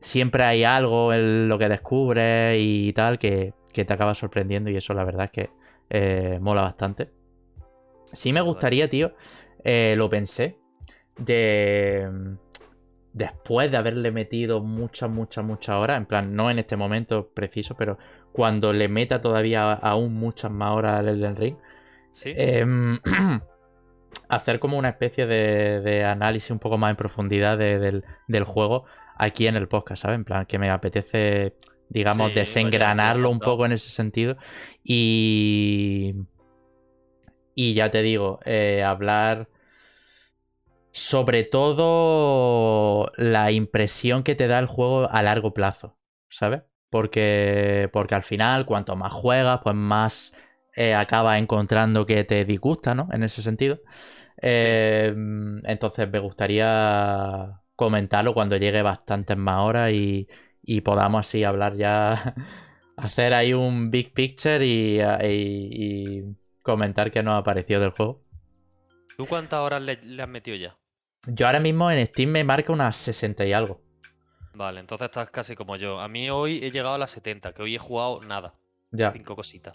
Siempre 0.00 0.44
hay 0.44 0.62
algo 0.62 1.12
en 1.12 1.48
lo 1.48 1.58
que 1.58 1.68
descubres 1.68 2.56
y 2.60 2.92
tal 2.92 3.18
que, 3.18 3.54
te 3.72 3.92
acaba 3.92 4.14
sorprendiendo. 4.14 4.70
Y 4.70 4.76
eso, 4.76 4.92
la 4.92 5.04
verdad, 5.04 5.24
es 5.24 5.30
que 5.30 5.50
eh, 5.88 6.38
mola 6.40 6.62
bastante. 6.62 7.10
Sí 8.12 8.32
me 8.32 8.42
gustaría, 8.42 8.88
tío. 8.90 9.14
lo 9.64 10.10
pensé. 10.10 10.58
De 11.18 12.36
después 13.16 13.70
de 13.70 13.78
haberle 13.78 14.10
metido 14.10 14.60
muchas, 14.62 15.08
muchas, 15.08 15.42
muchas 15.42 15.76
horas, 15.76 15.96
en 15.96 16.04
plan, 16.04 16.36
no 16.36 16.50
en 16.50 16.58
este 16.58 16.76
momento 16.76 17.30
preciso, 17.32 17.74
pero 17.74 17.96
cuando 18.30 18.74
le 18.74 18.88
meta 18.88 19.22
todavía 19.22 19.72
aún 19.72 20.12
muchas 20.12 20.50
más 20.50 20.72
horas 20.72 20.98
al 20.98 21.08
Elden 21.08 21.36
Ring, 21.36 21.56
em, 22.26 23.00
hacer 24.28 24.58
como 24.58 24.76
una 24.76 24.90
especie 24.90 25.26
de, 25.26 26.04
análisis 26.04 26.50
un 26.50 26.58
poco 26.58 26.76
más 26.76 26.90
en 26.90 26.96
profundidad 26.96 27.56
del, 27.56 28.04
juego 28.44 28.84
aquí 29.16 29.46
en 29.46 29.56
el 29.56 29.66
podcast, 29.66 30.02
¿sabes? 30.02 30.16
En 30.16 30.24
plan, 30.26 30.44
que 30.44 30.58
me 30.58 30.68
apetece, 30.68 31.54
digamos, 31.88 32.34
desengranarlo 32.34 33.30
un 33.30 33.40
poco 33.40 33.64
en 33.64 33.72
ese 33.72 33.88
sentido. 33.88 34.36
Y... 34.84 36.14
Y 37.58 37.72
ya 37.72 37.90
te 37.90 38.02
digo, 38.02 38.40
eh, 38.44 38.82
hablar 38.82 39.48
sobre 40.96 41.44
todo 41.44 43.12
la 43.18 43.52
impresión 43.52 44.22
que 44.22 44.34
te 44.34 44.46
da 44.48 44.58
el 44.58 44.64
juego 44.64 45.10
a 45.10 45.22
largo 45.22 45.52
plazo, 45.52 45.98
¿sabes? 46.30 46.62
Porque, 46.88 47.90
porque 47.92 48.14
al 48.14 48.22
final, 48.22 48.64
cuanto 48.64 48.96
más 48.96 49.12
juegas, 49.12 49.60
pues 49.62 49.76
más 49.76 50.32
eh, 50.74 50.94
acabas 50.94 51.38
encontrando 51.38 52.06
que 52.06 52.24
te 52.24 52.46
disgusta, 52.46 52.94
¿no? 52.94 53.08
En 53.12 53.24
ese 53.24 53.42
sentido. 53.42 53.80
Em, 54.38 55.60
entonces 55.66 56.10
me 56.10 56.18
gustaría 56.18 57.60
comentarlo 57.74 58.32
cuando 58.32 58.56
llegue 58.56 58.80
bastantes 58.80 59.36
más 59.36 59.60
horas 59.66 59.92
y, 59.92 60.26
podamos 60.82 61.26
así 61.26 61.44
hablar 61.44 61.76
ya, 61.76 62.34
hacer 62.96 63.34
ahí 63.34 63.52
un 63.52 63.90
big 63.90 64.14
picture 64.14 64.64
y, 64.64 64.98
y, 65.22 66.24
comentar 66.62 67.10
qué 67.10 67.22
nos 67.22 67.38
ha 67.38 67.44
parecido 67.44 67.80
del 67.82 67.90
juego. 67.90 68.22
¿Tú 69.18 69.26
cuántas 69.26 69.60
horas 69.60 69.82
le 69.82 70.22
has 70.22 70.28
metido 70.28 70.56
ya? 70.56 70.76
Yo 71.26 71.46
ahora 71.46 71.60
mismo 71.60 71.90
en 71.90 72.06
Steam 72.06 72.30
me 72.30 72.44
marca 72.44 72.72
unas 72.72 72.96
60 72.96 73.44
y 73.46 73.52
algo. 73.52 73.80
Vale, 74.54 74.80
entonces 74.80 75.06
estás 75.06 75.30
casi 75.30 75.54
como 75.54 75.76
yo. 75.76 76.00
A 76.00 76.08
mí 76.08 76.30
hoy 76.30 76.64
he 76.64 76.70
llegado 76.70 76.94
a 76.94 76.98
las 76.98 77.10
70, 77.10 77.52
que 77.52 77.62
hoy 77.62 77.74
he 77.74 77.78
jugado 77.78 78.20
nada. 78.22 78.54
Ya. 78.90 79.12
Cinco 79.12 79.36
cositas. 79.36 79.74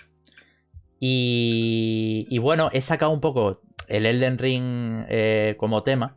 Y, 1.00 2.27
y 2.29 2.38
bueno, 2.39 2.70
he 2.74 2.81
sacado 2.81 3.12
un 3.12 3.22
poco 3.22 3.62
el 3.88 4.05
Elden 4.05 4.38
Ring 4.38 5.05
eh, 5.10 5.55
como 5.58 5.84
tema. 5.84 6.15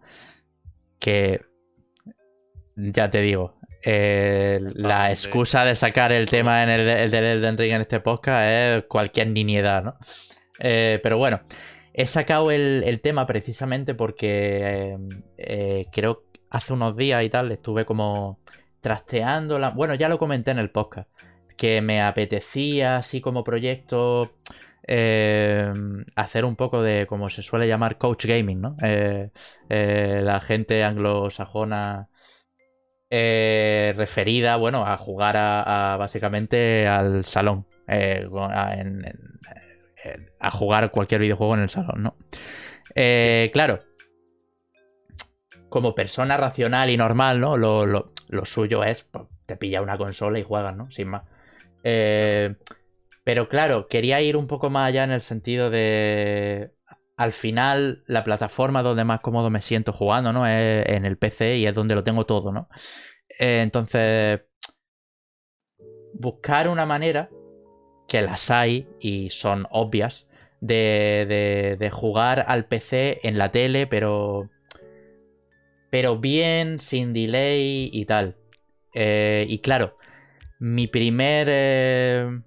Que 0.99 1.43
ya 2.77 3.11
te 3.11 3.21
digo, 3.21 3.59
eh, 3.83 4.61
la 4.75 5.11
excusa 5.11 5.65
de 5.65 5.75
sacar 5.75 6.13
el 6.13 6.27
tema 6.27 6.63
en 6.63 6.71
el, 6.71 6.89
el 6.89 7.11
del 7.11 7.25
Elden 7.25 7.59
Ring 7.59 7.73
en 7.75 7.81
este 7.83 8.01
podcast 8.01 8.45
es 8.47 8.85
cualquier 8.89 9.29
niñedad, 9.29 9.83
¿no? 9.85 9.99
Eh, 10.59 11.01
pero 11.03 11.19
bueno, 11.19 11.43
He 11.97 12.07
sacado 12.07 12.51
el, 12.51 13.01
tema 13.03 13.25
precisamente 13.25 13.95
porque 13.95 14.95
eh, 14.95 14.99
eh, 15.39 15.87
creo 15.93 16.25
hace 16.51 16.73
unos 16.73 16.97
días 16.97 17.23
y 17.23 17.31
tal 17.31 17.53
estuve 17.53 17.85
como 17.85 18.41
trasteando. 18.81 19.61
La... 19.61 19.71
Bueno, 19.71 19.95
ya 19.95 20.09
lo 20.09 20.19
comenté 20.19 20.51
en 20.51 20.59
el 20.59 20.71
podcast. 20.71 21.09
Que 21.57 21.81
me 21.83 22.03
apetecía, 22.03 22.97
así 22.97 23.21
como 23.21 23.45
proyecto, 23.45 24.33
eh, 24.89 25.73
hacer 26.17 26.45
un 26.45 26.57
poco 26.57 26.83
de, 26.83 27.07
como 27.07 27.31
se 27.31 27.43
suele 27.43 27.69
llamar, 27.69 27.97
coach 27.97 28.27
gaming, 28.27 28.61
¿no? 28.61 28.77
la 29.69 30.41
gente 30.41 30.83
anglosajona 30.83 32.09
referida, 33.09 34.57
bueno, 34.57 34.85
a 34.85 34.97
jugar 34.97 35.37
a, 35.37 35.97
básicamente 35.97 36.89
al 36.89 37.25
salón. 37.25 37.67
A 40.41 40.51
jugar 40.51 40.91
cualquier 40.91 41.21
videojuego 41.21 41.55
en 41.55 41.61
el 41.61 41.69
salón, 41.69 42.03
¿no? 42.03 42.17
Eh, 42.95 43.51
claro, 43.53 43.81
como 45.69 45.95
persona 45.95 46.37
racional 46.37 46.91
y 46.91 46.97
normal, 46.97 47.41
¿no? 47.41 47.57
Lo, 47.57 48.45
suyo 48.45 48.85
es, 48.85 49.03
pues, 49.03 49.25
te 49.47 49.57
pilla 49.57 49.83
una 49.83 49.99
consola 49.99 50.39
y 50.39 50.45
juegas, 50.45 50.77
¿no? 50.77 50.91
Sin 50.91 51.09
más. 51.09 51.25
Eh, 51.83 52.55
pero 53.25 53.49
claro, 53.49 53.89
quería 53.89 54.21
ir 54.21 54.37
un 54.37 54.47
poco 54.47 54.71
más 54.71 54.89
allá 54.89 55.05
en 55.05 55.11
el 55.11 55.21
sentido 55.21 55.71
de. 55.71 56.73
Al 57.17 57.33
final, 57.33 58.03
la 58.07 58.25
plataforma 58.25 58.83
donde 58.83 59.05
más 59.05 59.21
cómodo 59.21 59.49
me 59.51 59.61
siento 59.61 59.93
jugando, 59.93 60.33
¿no? 60.33 60.47
Es 60.47 60.87
en 60.89 61.05
el 61.05 61.17
PC 61.17 61.59
y 61.59 61.67
es 61.67 61.75
donde 61.75 61.95
lo 61.95 62.05
tengo 62.05 62.27
todo, 62.27 62.53
¿no? 62.53 62.69
Eh, 63.39 63.61
entonces. 63.63 64.43
Buscar 66.17 66.69
una 66.69 66.87
manera 66.87 67.29
que 68.09 68.23
las 68.23 68.51
hay 68.51 68.87
y 69.01 69.31
son 69.31 69.67
obvias, 69.71 70.29
de, 70.61 71.77
de, 71.79 71.91
jugar 71.91 72.45
al 72.49 72.67
PC 72.67 73.21
en 73.23 73.37
la 73.37 73.51
tele, 73.53 73.87
pero, 73.87 74.49
pero 75.91 76.19
bien, 76.19 76.81
sin 76.81 77.13
delay 77.13 77.91
y 77.93 78.07
tal. 78.07 78.37
Eh, 78.95 79.45
y 79.49 79.59
claro, 79.59 79.99
mi 80.59 80.87
primer... 80.87 81.49
Eh, 81.51 82.41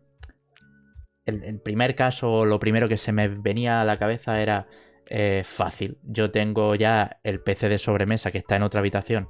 el, 1.26 1.60
primer 1.60 1.96
caso, 1.96 2.46
lo 2.46 2.58
primero 2.60 2.88
que 2.88 2.98
se 2.98 3.12
me 3.12 3.28
venía 3.28 3.82
a 3.82 3.86
la 3.86 3.98
cabeza 3.98 4.42
era 4.42 4.68
eh, 5.10 5.44
fácil. 5.46 5.98
Yo 6.04 6.32
tengo 6.32 6.74
ya 6.76 7.20
el 7.24 7.42
PC 7.42 7.68
de 7.70 7.80
sobremesa 7.80 8.32
que 8.32 8.38
está 8.38 8.56
en 8.56 8.64
otra 8.64 8.80
habitación 8.80 9.28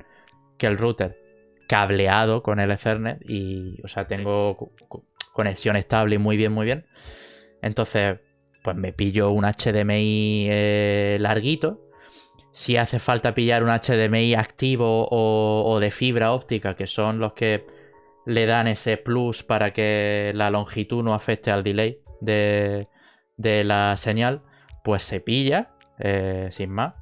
que 0.57 0.67
el 0.67 0.77
router 0.77 1.17
cableado 1.67 2.43
con 2.43 2.59
el 2.59 2.71
Ethernet 2.71 3.19
y, 3.27 3.81
o 3.83 3.87
sea, 3.87 4.07
tengo 4.07 4.71
conexión 5.37 5.75
estable 5.75 6.15
y 6.15 6.17
muy 6.17 6.35
bien, 6.35 6.51
muy 6.51 6.65
bien. 6.65 6.87
Entonces, 7.61 8.19
pues 8.63 8.75
me 8.75 8.91
pillo 8.91 9.29
un 9.29 9.45
HDMI 9.45 10.47
eh, 10.49 11.17
larguito. 11.21 11.79
Si 12.51 12.75
hace 12.75 12.97
falta 12.97 13.35
pillar 13.35 13.63
un 13.63 13.69
HDMI 13.69 14.33
activo 14.33 15.07
o, 15.11 15.79
de 15.79 15.91
fibra 15.91 16.33
óptica, 16.33 16.75
que 16.75 16.87
son 16.87 17.19
los 17.19 17.33
que 17.33 17.65
le 18.25 18.47
dan 18.47 18.67
ese 18.67 18.97
plus 18.97 19.43
para 19.43 19.71
que 19.73 20.31
la 20.33 20.49
longitud 20.49 21.03
no 21.03 21.13
afecte 21.13 21.51
al 21.51 21.63
delay 21.63 21.99
de, 22.19 22.87
la 23.37 23.95
señal, 23.95 24.41
pues 24.83 25.03
se 25.03 25.19
pilla, 25.19 25.75
eh, 25.99 26.47
sin 26.49 26.71
más. 26.71 26.95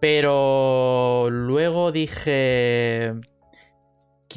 Pero 0.00 1.28
luego 1.28 1.90
dije, 1.90 3.14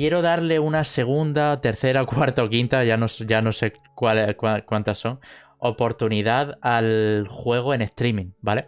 quiero 0.01 0.23
darle 0.23 0.57
una 0.57 0.83
segunda, 0.83 1.61
tercera, 1.61 2.03
cuarta 2.07 2.43
o 2.43 2.49
quinta, 2.49 2.83
ya 2.83 2.97
no, 2.97 3.07
sé 3.07 3.73
cuántas 3.93 4.97
son, 4.97 5.19
oportunidad 5.59 6.57
al 6.63 7.27
juego 7.29 7.75
en 7.75 7.83
streaming, 7.83 8.31
¿vale? 8.41 8.65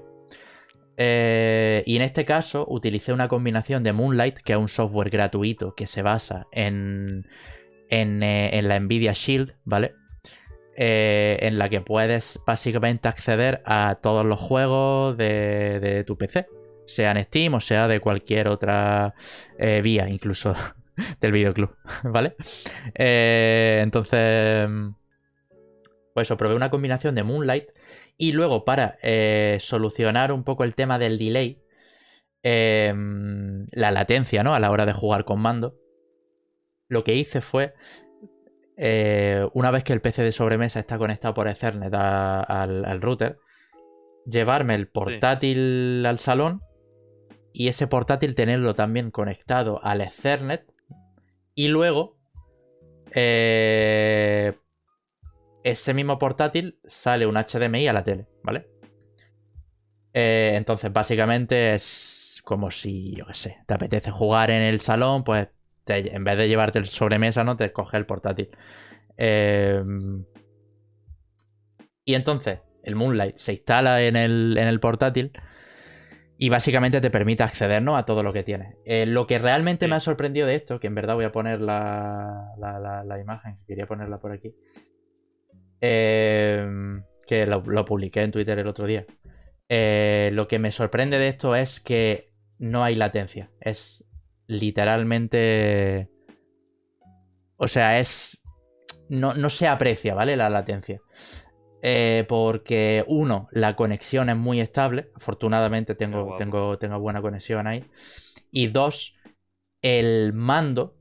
Eh, 0.95 1.81
y 1.87 1.95
en 1.95 2.03
este 2.03 2.23
caso 2.23 2.67
utilicé 2.69 3.13
una 3.13 3.29
combinación 3.29 3.81
de 3.81 3.93
Moonlight, 3.93 4.37
que 4.37 4.53
es 4.53 4.59
un 4.59 4.69
software 4.69 5.09
gratuito 5.09 5.73
que 5.73 5.87
se 5.87 6.03
basa 6.03 6.45
en, 6.51 7.25
eh, 7.89 8.61
la 8.63 8.79
Nvidia 8.79 9.13
Shield, 9.13 9.55
¿vale? 9.65 9.95
Eh, 10.77 11.39
en 11.41 11.57
la 11.57 11.67
que 11.67 11.81
puedes 11.81 12.39
básicamente 12.45 13.07
acceder 13.07 13.63
a 13.65 13.97
todos 14.03 14.23
los 14.23 14.39
juegos 14.39 15.17
de 15.17 16.03
tu 16.05 16.15
PC, 16.15 16.45
sea 16.85 17.09
en 17.09 17.23
Steam 17.23 17.55
o 17.55 17.59
sea 17.59 17.87
de 17.87 17.99
cualquier 17.99 18.49
otra 18.49 19.15
vía, 19.57 20.09
incluso 20.09 20.53
del 21.21 21.31
videoclub, 21.31 21.75
¿vale? 22.03 22.35
Eh, 22.95 23.79
entonces, 23.83 24.67
pues 26.13 26.27
eso, 26.27 26.37
probé 26.37 26.55
una 26.55 26.69
combinación 26.69 27.15
de 27.15 27.23
Moonlight 27.23 27.69
y 28.17 28.31
luego 28.31 28.65
para 28.65 28.97
eh, 29.01 29.57
solucionar 29.59 30.31
un 30.31 30.43
poco 30.43 30.63
el 30.63 30.75
tema 30.75 30.99
del 30.99 31.17
delay, 31.17 31.61
em, 32.43 33.67
la 33.71 33.91
latencia, 33.91 34.43
¿no? 34.43 34.53
A 34.53 34.59
la 34.59 34.71
hora 34.71 34.85
de 34.85 34.93
jugar 34.93 35.25
con 35.25 35.39
mando. 35.39 35.75
Lo 36.87 37.03
que 37.03 37.15
hice 37.15 37.41
fue, 37.41 37.73
eh, 38.77 39.47
una 39.53 39.71
vez 39.71 39.83
que 39.83 39.93
el 39.93 40.01
PC 40.01 40.23
de 40.23 40.31
sobremesa 40.31 40.79
está 40.79 40.97
conectado 40.97 41.33
por 41.33 41.47
Ethernet 41.47 41.93
al, 41.93 43.01
router, 43.01 43.39
llevarme 44.25 44.75
el 44.75 44.87
portátil 44.87 46.05
al 46.05 46.19
salón 46.19 46.61
y 47.51 47.67
ese 47.67 47.87
portátil 47.87 48.35
tenerlo 48.35 48.73
también 48.75 49.11
conectado 49.11 49.83
al 49.83 50.01
Ethernet 50.01 50.72
y 51.55 51.67
luego 51.67 52.17
eh, 53.13 54.53
ese 55.63 55.93
mismo 55.93 56.19
portátil 56.19 56.79
sale 56.85 57.25
un 57.25 57.35
HDMI 57.35 57.87
a 57.87 57.93
la 57.93 58.03
tele, 58.03 58.27
¿vale? 58.43 58.67
Eh, 60.13 60.53
entonces, 60.55 60.91
básicamente 60.91 61.73
es 61.73 62.41
como 62.43 62.71
si, 62.71 63.15
yo 63.15 63.25
qué 63.25 63.33
sé, 63.33 63.57
te 63.65 63.73
apetece 63.73 64.11
jugar 64.11 64.51
en 64.51 64.61
el 64.61 64.79
salón, 64.79 65.23
pues 65.23 65.47
en 65.87 66.23
vez 66.23 66.37
de 66.37 66.47
llevarte 66.47 66.79
el 66.79 66.85
sobremesa, 66.85 67.43
¿no? 67.43 67.57
Te 67.57 67.71
coge 67.71 67.97
el 67.97 68.05
portátil. 68.05 68.49
Em, 69.17 70.25
y 72.05 72.15
entonces, 72.15 72.59
el 72.83 72.95
Moonlight 72.95 73.37
se 73.37 73.53
instala 73.53 74.01
en 74.03 74.15
el, 74.15 74.57
en 74.57 74.67
el 74.67 74.79
portátil 74.79 75.31
y 76.37 76.49
básicamente 76.49 76.99
te 76.99 77.09
permite 77.09 77.43
acceder 77.43 77.81
¿no? 77.81 77.95
a 77.95 78.05
todo 78.05 78.23
lo 78.23 78.33
que 78.33 78.43
tiene. 78.43 78.75
Eh, 78.85 79.05
lo 79.05 79.27
que 79.27 79.39
realmente 79.39 79.87
me 79.87 79.95
ha 79.95 79.99
sorprendido 79.99 80.47
de 80.47 80.55
esto, 80.55 80.79
que 80.79 80.87
en 80.87 80.95
verdad 80.95 81.15
voy 81.15 81.25
a 81.25 81.31
poner 81.31 81.61
la, 81.61 82.53
la, 82.57 83.19
imagen, 83.19 83.57
quería 83.67 83.85
ponerla 83.85 84.19
por 84.19 84.31
aquí, 84.31 84.53
em, 85.79 87.03
que 87.27 87.45
lo, 87.45 87.85
publiqué 87.85 88.21
en 88.21 88.31
Twitter 88.31 88.57
el 88.57 88.67
otro 88.67 88.87
día. 88.87 89.05
Eh, 89.69 90.31
lo 90.33 90.47
que 90.47 90.59
me 90.59 90.71
sorprende 90.71 91.17
de 91.17 91.29
esto 91.29 91.55
es 91.55 91.79
que 91.79 92.31
no 92.57 92.83
hay 92.83 92.95
latencia. 92.95 93.51
Es 93.59 94.03
literalmente... 94.47 96.09
O 97.57 97.67
sea, 97.67 97.99
es... 97.99 98.41
No, 99.09 99.33
no 99.33 99.49
se 99.49 99.67
aprecia, 99.67 100.15
¿vale? 100.15 100.35
La 100.35 100.49
latencia. 100.49 100.99
Eh, 101.85 102.23
porque, 102.29 103.03
uno, 103.07 103.49
la 103.51 103.75
conexión 103.75 104.29
es 104.29 104.37
muy 104.37 104.61
estable. 104.61 105.09
Afortunadamente 105.15 105.95
tengo, 105.95 106.37
tengo, 106.37 106.77
tengo 106.77 106.97
buena 106.99 107.21
conexión 107.21 107.67
ahí. 107.67 107.83
Y 108.51 108.67
dos, 108.67 109.17
el 109.81 110.31
mando, 110.31 110.95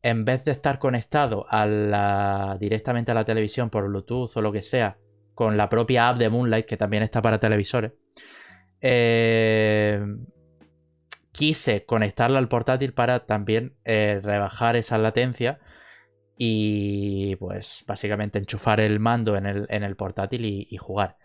en 0.00 0.24
vez 0.24 0.44
de 0.44 0.52
estar 0.52 0.78
conectado 0.78 1.44
a 1.50 1.66
la, 1.66 2.56
directamente 2.60 3.10
a 3.10 3.14
la 3.14 3.24
televisión 3.24 3.68
por 3.68 3.88
Bluetooth 3.88 4.36
o 4.36 4.40
lo 4.40 4.52
que 4.52 4.62
sea, 4.62 4.96
con 5.34 5.56
la 5.56 5.68
propia 5.68 6.08
app 6.08 6.18
de 6.18 6.28
Moonlight, 6.28 6.66
que 6.66 6.76
también 6.76 7.02
está 7.02 7.20
para 7.20 7.40
televisores, 7.40 7.90
eh, 8.80 10.00
quise 11.32 11.84
conectarla 11.84 12.38
al 12.38 12.48
portátil 12.48 12.92
para 12.92 13.26
también 13.26 13.74
eh, 13.84 14.20
rebajar 14.22 14.76
esa 14.76 14.98
latencia 14.98 15.58
y 16.44 17.36
pues 17.36 17.84
básicamente 17.86 18.40
enchufar 18.40 18.80
el 18.80 18.98
mando 18.98 19.36
en 19.36 19.46
el, 19.46 19.94
portátil 19.96 20.44
y, 20.44 20.76
jugar. 20.76 21.16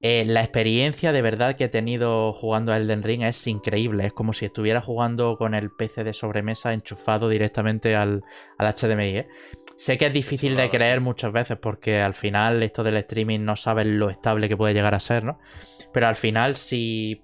Eh, 0.00 0.26
la 0.26 0.42
experiencia 0.42 1.12
de 1.12 1.22
verdad 1.22 1.56
que 1.56 1.64
he 1.64 1.68
tenido 1.70 2.34
jugando 2.34 2.70
a 2.70 2.76
Elden 2.76 3.02
Ring 3.02 3.22
es 3.22 3.46
increíble. 3.46 4.04
Es 4.04 4.12
como 4.12 4.34
si 4.34 4.44
estuviera 4.44 4.82
jugando 4.82 5.38
con 5.38 5.54
el 5.54 5.70
PC 5.70 6.04
de 6.04 6.12
sobremesa 6.12 6.74
enchufado 6.74 7.30
directamente 7.30 7.96
al, 7.96 8.22
HDMI. 8.58 9.16
¿eh? 9.16 9.28
Sé 9.78 9.96
que 9.96 10.08
es 10.08 10.12
difícil 10.12 10.58
de 10.58 10.68
creer 10.68 11.00
muchas 11.00 11.32
veces 11.32 11.56
porque 11.56 12.02
al 12.02 12.14
final 12.14 12.62
esto 12.62 12.82
del 12.82 12.98
streaming 12.98 13.40
no 13.40 13.56
sabes 13.56 13.86
lo 13.86 14.10
estable 14.10 14.50
que 14.50 14.58
puede 14.58 14.74
llegar 14.74 14.94
a 14.94 15.00
ser, 15.00 15.24
¿no? 15.24 15.38
Pero 15.90 16.06
al 16.06 16.16
final 16.16 16.56
si, 16.56 17.22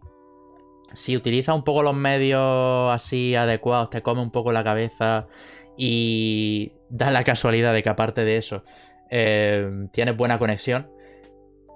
si 0.94 1.18
utiliza 1.18 1.52
un 1.52 1.64
poco 1.64 1.82
los 1.82 1.94
medios 1.94 2.90
así 2.94 3.34
adecuados, 3.34 3.90
te 3.90 4.00
come 4.00 4.22
un 4.22 4.30
poco 4.30 4.52
la 4.52 4.64
cabeza 4.64 5.28
y 5.82 6.72
da 6.90 7.10
la 7.10 7.24
casualidad 7.24 7.72
de 7.72 7.82
que 7.82 7.88
aparte 7.88 8.22
de 8.22 8.36
eso 8.36 8.64
eh, 9.08 9.88
tienes 9.92 10.14
buena 10.14 10.38
conexión, 10.38 10.90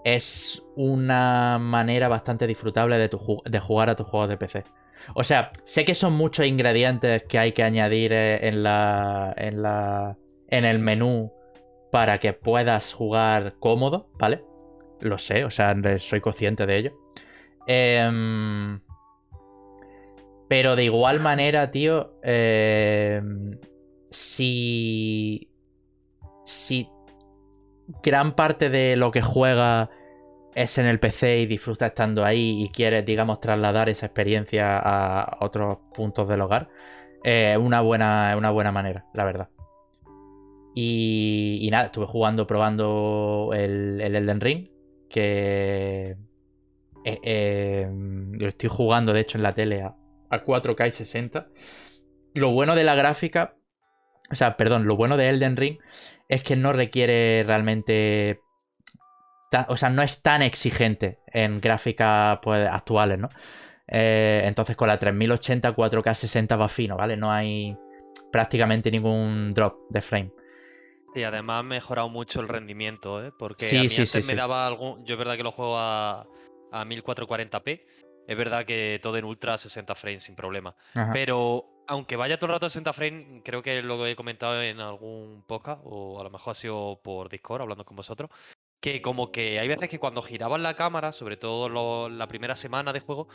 es 0.04 0.62
una 0.76 1.58
manera 1.58 2.08
bastante 2.08 2.46
disfrutable 2.46 2.98
de, 2.98 3.08
de, 3.46 3.60
jugar 3.60 3.88
a 3.88 3.96
tus 3.96 4.06
juegos 4.06 4.28
de 4.28 4.36
PC. 4.36 4.64
O 5.14 5.24
sea, 5.24 5.50
sé 5.62 5.86
que 5.86 5.94
son 5.94 6.12
muchos 6.12 6.44
ingredientes 6.44 7.22
que 7.22 7.38
hay 7.38 7.52
que 7.52 7.62
añadir 7.62 8.12
eh, 8.12 8.46
en 8.46 8.62
la, 8.62 9.32
en 9.38 9.62
la 9.62 10.18
en 10.48 10.66
el 10.66 10.80
menú 10.80 11.32
para 11.90 12.18
que 12.18 12.34
puedas 12.34 12.92
jugar 12.92 13.54
cómodo, 13.58 14.10
¿vale? 14.18 14.44
Lo 15.00 15.16
sé, 15.16 15.46
o 15.46 15.50
sea, 15.50 15.74
soy 15.98 16.20
consciente 16.20 16.66
de 16.66 16.76
ello. 16.76 16.92
Em, 17.66 18.80
pero 20.46 20.76
de 20.76 20.84
igual 20.84 21.20
manera, 21.20 21.70
tío, 21.70 22.18
eh, 22.22 23.22
si, 24.14 25.48
si 26.44 26.88
gran 28.02 28.36
parte 28.36 28.70
de 28.70 28.96
lo 28.96 29.10
que 29.10 29.22
juega 29.22 29.90
es 30.54 30.78
en 30.78 30.86
el 30.86 31.00
PC 31.00 31.40
y 31.40 31.46
disfruta 31.46 31.86
estando 31.86 32.24
ahí 32.24 32.62
y 32.62 32.68
quieres, 32.68 33.04
digamos, 33.04 33.40
trasladar 33.40 33.88
esa 33.88 34.06
experiencia 34.06 34.78
a 34.78 35.38
otros 35.40 35.78
puntos 35.92 36.28
del 36.28 36.42
hogar, 36.42 36.68
es 37.24 37.58
una, 37.58 37.80
buena, 37.80 38.34
una 38.38 38.50
buena 38.50 38.70
manera, 38.70 39.04
la 39.14 39.24
verdad. 39.24 39.48
Y, 40.76 41.68
nada, 41.72 41.86
estuve 41.86 42.06
jugando, 42.06 42.46
probando 42.46 43.50
el, 43.52 44.00
Elden 44.00 44.40
Ring, 44.40 44.68
que 45.08 46.16
eh, 47.04 47.20
eh, 47.22 47.88
lo 47.90 48.46
estoy 48.46 48.68
jugando, 48.68 49.12
de 49.12 49.20
hecho, 49.20 49.38
en 49.38 49.42
la 49.42 49.52
tele 49.52 49.82
a, 49.82 49.96
a 50.30 50.44
4K 50.44 50.86
y 50.86 50.90
60. 50.92 51.48
Lo 52.34 52.52
bueno 52.52 52.74
de 52.74 52.84
la 52.84 52.94
gráfica 52.94 53.56
o 54.34 54.36
sea, 54.36 54.56
perdón, 54.56 54.84
lo 54.86 54.96
bueno 54.96 55.16
de 55.16 55.28
Elden 55.28 55.56
Ring 55.56 55.78
es 56.28 56.42
que 56.42 56.56
no 56.56 56.72
requiere 56.72 57.44
realmente. 57.44 58.40
o 59.68 59.76
sea, 59.76 59.90
no 59.90 60.02
es 60.02 60.22
tan 60.22 60.42
exigente 60.42 61.20
en 61.28 61.60
gráficas 61.60 62.40
pues, 62.42 62.68
actuales, 62.68 63.20
¿no? 63.20 63.30
Eh, 63.86 64.42
entonces 64.44 64.76
con 64.76 64.88
la 64.88 64.98
3080 64.98 65.76
4K 65.76 66.14
60 66.14 66.56
va 66.56 66.66
fino, 66.66 66.96
¿vale? 66.96 67.16
No 67.16 67.30
hay 67.30 67.76
prácticamente 68.32 68.90
ningún 68.90 69.54
drop 69.54 69.88
de 69.90 70.02
frame. 70.02 70.32
Y 71.14 71.22
además 71.22 71.60
ha 71.60 71.62
mejorado 71.62 72.08
mucho 72.08 72.40
el 72.40 72.48
rendimiento, 72.48 73.24
¿eh? 73.24 73.30
Porque 73.38 73.68
a 73.68 73.82
mí 73.82 73.86
antes 73.86 74.26
me 74.26 74.34
daba 74.34 74.66
algún. 74.66 75.04
Yo 75.04 75.14
es 75.14 75.18
verdad 75.18 75.36
que 75.36 75.44
lo 75.44 75.52
juego 75.52 75.78
a, 75.78 76.26
a 76.72 76.84
1440p. 76.84 77.82
Es 78.26 78.36
verdad 78.36 78.64
que 78.64 78.98
todo 79.00 79.16
en 79.16 79.26
ultra 79.26 79.56
60 79.56 79.94
frames 79.94 80.24
sin 80.24 80.34
problema. 80.34 80.74
Pero 81.12 81.73
aunque 81.86 82.16
vaya 82.16 82.38
todo 82.38 82.46
el 82.46 82.54
rato 82.54 82.66
a 82.66 82.70
60 82.70 82.92
frames, 82.92 83.42
creo 83.44 83.62
que 83.62 83.82
lo 83.82 84.06
he 84.06 84.16
comentado 84.16 84.62
en 84.62 84.80
algún 84.80 85.44
podcast, 85.46 85.80
o 85.84 86.20
a 86.20 86.24
lo 86.24 86.30
mejor 86.30 86.52
ha 86.52 86.54
sido 86.54 87.00
por 87.02 87.28
Discord 87.28 87.62
hablando 87.62 87.84
con 87.84 87.96
vosotros, 87.96 88.30
que 88.80 89.00
como 89.00 89.32
que 89.32 89.58
hay 89.58 89.68
veces 89.68 89.88
que 89.88 89.98
cuando 89.98 90.22
giraban 90.22 90.62
la 90.62 90.74
cámara, 90.74 91.12
sobre 91.12 91.36
todo 91.36 92.08
la 92.08 92.28
primera 92.28 92.56
semana 92.56 92.92
de 92.92 93.00
juego, 93.00 93.28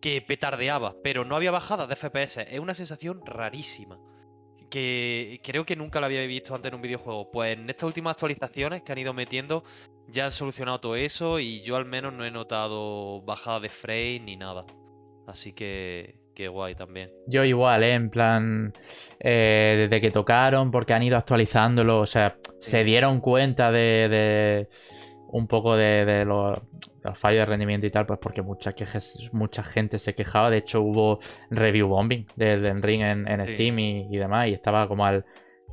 que 0.00 0.22
petardeaba, 0.22 0.96
pero 1.02 1.24
no 1.24 1.36
había 1.36 1.50
bajadas 1.50 1.88
de 1.88 1.96
FPS. 1.96 2.38
Es 2.50 2.60
una 2.60 2.74
sensación 2.74 3.20
rarísima. 3.24 3.98
Que 4.70 5.40
creo 5.44 5.64
que 5.64 5.76
nunca 5.76 6.00
la 6.00 6.06
había 6.06 6.22
visto 6.22 6.54
antes 6.54 6.70
en 6.70 6.76
un 6.76 6.82
videojuego. 6.82 7.30
Pues 7.30 7.56
en 7.56 7.68
estas 7.70 7.84
últimas 7.86 8.12
actualizaciones 8.12 8.82
que 8.82 8.92
han 8.92 8.98
ido 8.98 9.12
metiendo, 9.12 9.62
ya 10.08 10.26
han 10.26 10.32
solucionado 10.32 10.80
todo 10.80 10.96
eso 10.96 11.38
y 11.40 11.62
yo 11.62 11.76
al 11.76 11.84
menos 11.84 12.12
no 12.12 12.24
he 12.24 12.30
notado 12.30 13.22
bajada 13.22 13.60
de 13.60 13.68
frame 13.68 14.20
ni 14.20 14.36
nada. 14.36 14.66
Así 15.26 15.52
que, 15.52 16.18
Qué 16.36 16.48
guay 16.48 16.74
también. 16.74 17.10
Yo 17.26 17.44
igual, 17.44 17.82
¿eh? 17.82 17.94
En 17.94 18.10
plan, 18.10 18.74
eh, 19.18 19.88
desde 19.88 20.02
que 20.02 20.10
tocaron, 20.10 20.70
porque 20.70 20.92
han 20.92 21.02
ido 21.02 21.16
actualizándolo, 21.16 22.00
o 22.00 22.04
sea, 22.04 22.36
se 22.60 22.84
dieron 22.84 23.20
cuenta 23.22 23.72
de, 23.72 24.68
un 25.28 25.46
poco 25.46 25.76
de, 25.76 26.26
los, 26.26 26.58
fallos 27.14 27.38
de 27.38 27.46
rendimiento 27.46 27.86
y 27.86 27.90
tal, 27.90 28.04
pues 28.04 28.18
porque 28.20 28.42
mucha, 28.42 28.74
mucha 29.32 29.62
gente 29.64 29.98
se 29.98 30.14
quejaba. 30.14 30.50
De 30.50 30.58
hecho, 30.58 30.82
hubo 30.82 31.20
review 31.48 31.88
bombing 31.88 32.26
desde 32.36 32.68
el 32.68 32.82
ring 32.82 33.00
en, 33.00 33.54
Steam 33.54 33.78
y, 33.78 34.18
demás, 34.18 34.48
y 34.48 34.52
estaba 34.52 34.86
como 34.88 35.06
al 35.06 35.24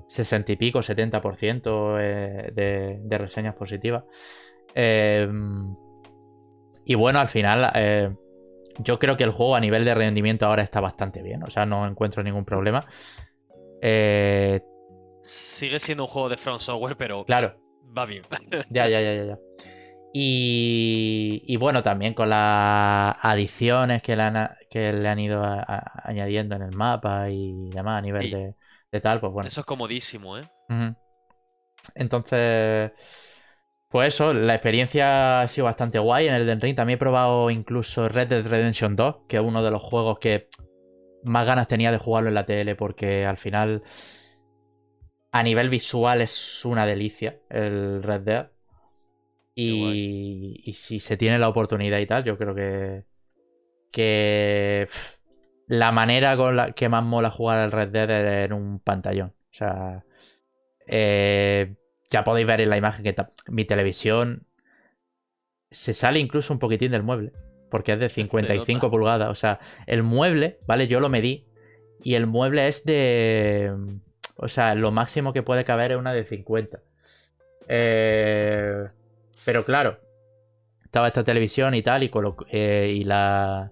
60 0.08 0.54
y 0.54 0.56
pico, 0.56 0.80
70% 0.80 1.98
eh, 2.00 2.52
de, 2.56 3.00
de 3.02 3.18
reseñas 3.18 3.56
positivas. 3.56 4.06
Eh, 4.74 5.28
y 6.86 6.96
bueno, 6.96 7.20
al 7.20 7.28
final 7.28 8.18
yo 8.80 9.00
creo 9.00 9.18
que 9.18 9.24
el 9.24 9.32
juego 9.32 9.56
a 9.56 9.60
nivel 9.60 9.86
de 9.86 9.94
rendimiento 9.94 10.46
ahora 10.46 10.64
está 10.64 10.80
bastante 10.80 11.22
bien. 11.22 11.44
O 11.44 11.50
sea, 11.50 11.66
no 11.66 11.88
encuentro 11.88 12.24
ningún 12.24 12.46
problema. 12.46 12.86
Eh, 13.82 14.62
Sigue 15.22 15.80
siendo 15.80 16.04
un 16.04 16.10
juego 16.10 16.30
de 16.30 16.38
Front 16.38 16.62
Software, 16.62 16.98
pero 16.98 17.24
claro. 17.26 17.56
va 17.98 18.06
bien. 18.06 18.24
ya, 18.70 18.88
ya, 18.88 19.02
ya, 19.02 19.24
ya. 19.24 19.40
Y, 20.16 21.44
y, 21.48 21.58
bueno, 21.58 21.82
también 21.82 22.14
con 22.14 22.30
las 22.30 23.16
adiciones 23.20 24.04
que 24.04 24.16
le 24.16 24.22
han, 24.22 24.50
que 24.70 24.94
le 24.94 25.10
han 25.10 25.18
ido 25.18 25.44
añadiendo 26.04 26.56
en 26.56 26.62
el 26.62 26.76
mapa 26.76 27.32
y 27.32 27.70
demás 27.72 27.98
a 27.98 28.02
nivel 28.02 28.56
de, 28.92 29.02
tal, 29.02 29.20
pues 29.20 29.34
bueno. 29.34 29.48
Eso 29.48 29.62
es 29.62 29.66
comodísimo, 29.66 30.38
¿eh? 30.38 30.48
Entonces, 31.96 32.92
Pues 33.94 34.16
eso, 34.16 34.34
la 34.34 34.56
experiencia 34.56 35.42
ha 35.42 35.48
sido 35.48 35.66
bastante 35.66 36.00
guay 36.00 36.28
en 36.28 36.34
el 36.34 36.48
Den 36.48 36.60
Ring. 36.60 36.76
También 36.76 36.96
he 36.96 37.00
probado 37.00 37.52
incluso 37.52 38.10
Red 38.10 38.28
Dead 38.28 38.44
Redemption 38.44 38.96
2, 38.96 39.18
que 39.28 39.38
es 39.38 39.44
uno 39.44 39.62
de 39.62 39.70
los 39.70 39.84
juegos 39.84 40.18
que 40.18 40.50
más 41.24 41.46
ganas 41.46 41.68
tenía 41.68 41.92
de 41.92 42.00
jugarlo 42.00 42.30
en 42.30 42.34
la 42.34 42.48
tele, 42.48 42.76
porque 42.76 43.24
al 43.24 43.38
final 43.38 43.84
a 45.32 45.44
nivel 45.44 45.70
visual 45.70 46.22
es 46.22 46.66
una 46.66 46.88
delicia 46.88 47.38
el 47.52 48.02
Red 48.02 48.22
Dead. 48.22 48.52
Y, 49.54 50.64
y 50.66 50.74
si 50.74 51.00
se 51.00 51.16
tiene 51.16 51.38
la 51.38 51.50
oportunidad 51.50 52.00
y 52.00 52.08
tal, 52.08 52.24
yo 52.24 52.36
creo 52.36 52.56
que, 52.56 53.04
que 53.92 54.88
la 55.68 55.92
manera 55.92 56.36
con 56.36 56.56
la 56.56 56.72
que 56.72 56.90
más 56.90 57.04
mola 57.04 57.30
jugar 57.30 57.60
al 57.60 57.72
Red 57.72 57.90
Dead 57.90 58.10
es 58.10 58.46
en 58.48 58.54
un 58.54 58.80
pantallón. 58.80 59.36
O 59.52 59.56
sea, 59.56 60.04
eh, 60.88 61.76
ya 62.14 62.24
podéis 62.24 62.46
ver 62.46 62.62
en 62.62 62.70
la 62.70 62.78
imagen 62.78 63.04
que 63.04 63.16
mi 63.48 63.66
televisión 63.66 64.46
se 65.72 65.96
sale 65.96 66.20
incluso 66.20 66.54
un 66.54 66.60
poquitín 66.60 66.92
del 66.92 67.02
mueble, 67.02 67.34
porque 67.72 67.94
es 67.94 68.00
de 68.00 68.08
55 68.22 68.90
pulgadas. 68.92 69.30
O 69.30 69.36
sea, 69.36 69.60
el 69.88 70.04
mueble, 70.04 70.60
¿vale? 70.68 70.88
Yo 70.88 71.00
lo 71.00 71.10
medí 71.10 71.48
y 72.04 72.14
el 72.14 72.28
mueble 72.28 72.68
es 72.68 72.86
de... 72.86 73.74
O 74.36 74.48
sea, 74.48 74.76
lo 74.76 74.92
máximo 74.92 75.34
que 75.34 75.42
puede 75.42 75.66
caber 75.66 75.92
es 75.92 75.98
una 75.98 76.14
de 76.14 76.24
50. 76.24 76.80
Eh, 77.68 78.88
pero 79.46 79.66
claro, 79.66 80.00
estaba 80.84 81.08
esta 81.08 81.24
televisión 81.24 81.74
y 81.74 81.82
tal, 81.82 82.04
y, 82.04 82.12
eh, 82.52 82.92
y 82.94 83.04
la, 83.06 83.72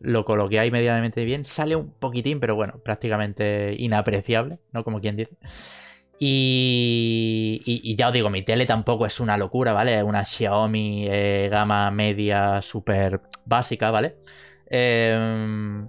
lo 0.00 0.24
coloqué 0.24 0.60
ahí 0.60 0.70
medianamente 0.70 1.24
bien. 1.24 1.44
Sale 1.44 1.74
un 1.74 1.92
poquitín, 1.92 2.38
pero 2.38 2.54
bueno, 2.54 2.80
prácticamente 2.84 3.74
inapreciable, 3.76 4.58
¿no? 4.72 4.84
Como 4.84 5.00
quien 5.00 5.16
dice. 5.16 5.36
Y, 6.24 7.96
ya 7.96 8.06
os 8.06 8.12
digo, 8.12 8.30
mi 8.30 8.42
tele 8.42 8.64
tampoco 8.64 9.06
es 9.06 9.18
una 9.18 9.36
locura, 9.36 9.72
¿vale? 9.72 9.96
Es 9.96 10.04
una 10.04 10.24
Xiaomi 10.24 11.08
eh, 11.10 11.48
gama 11.50 11.90
media 11.90 12.62
súper 12.62 13.20
básica, 13.44 13.90
¿vale? 13.90 14.18
Em, 14.66 15.88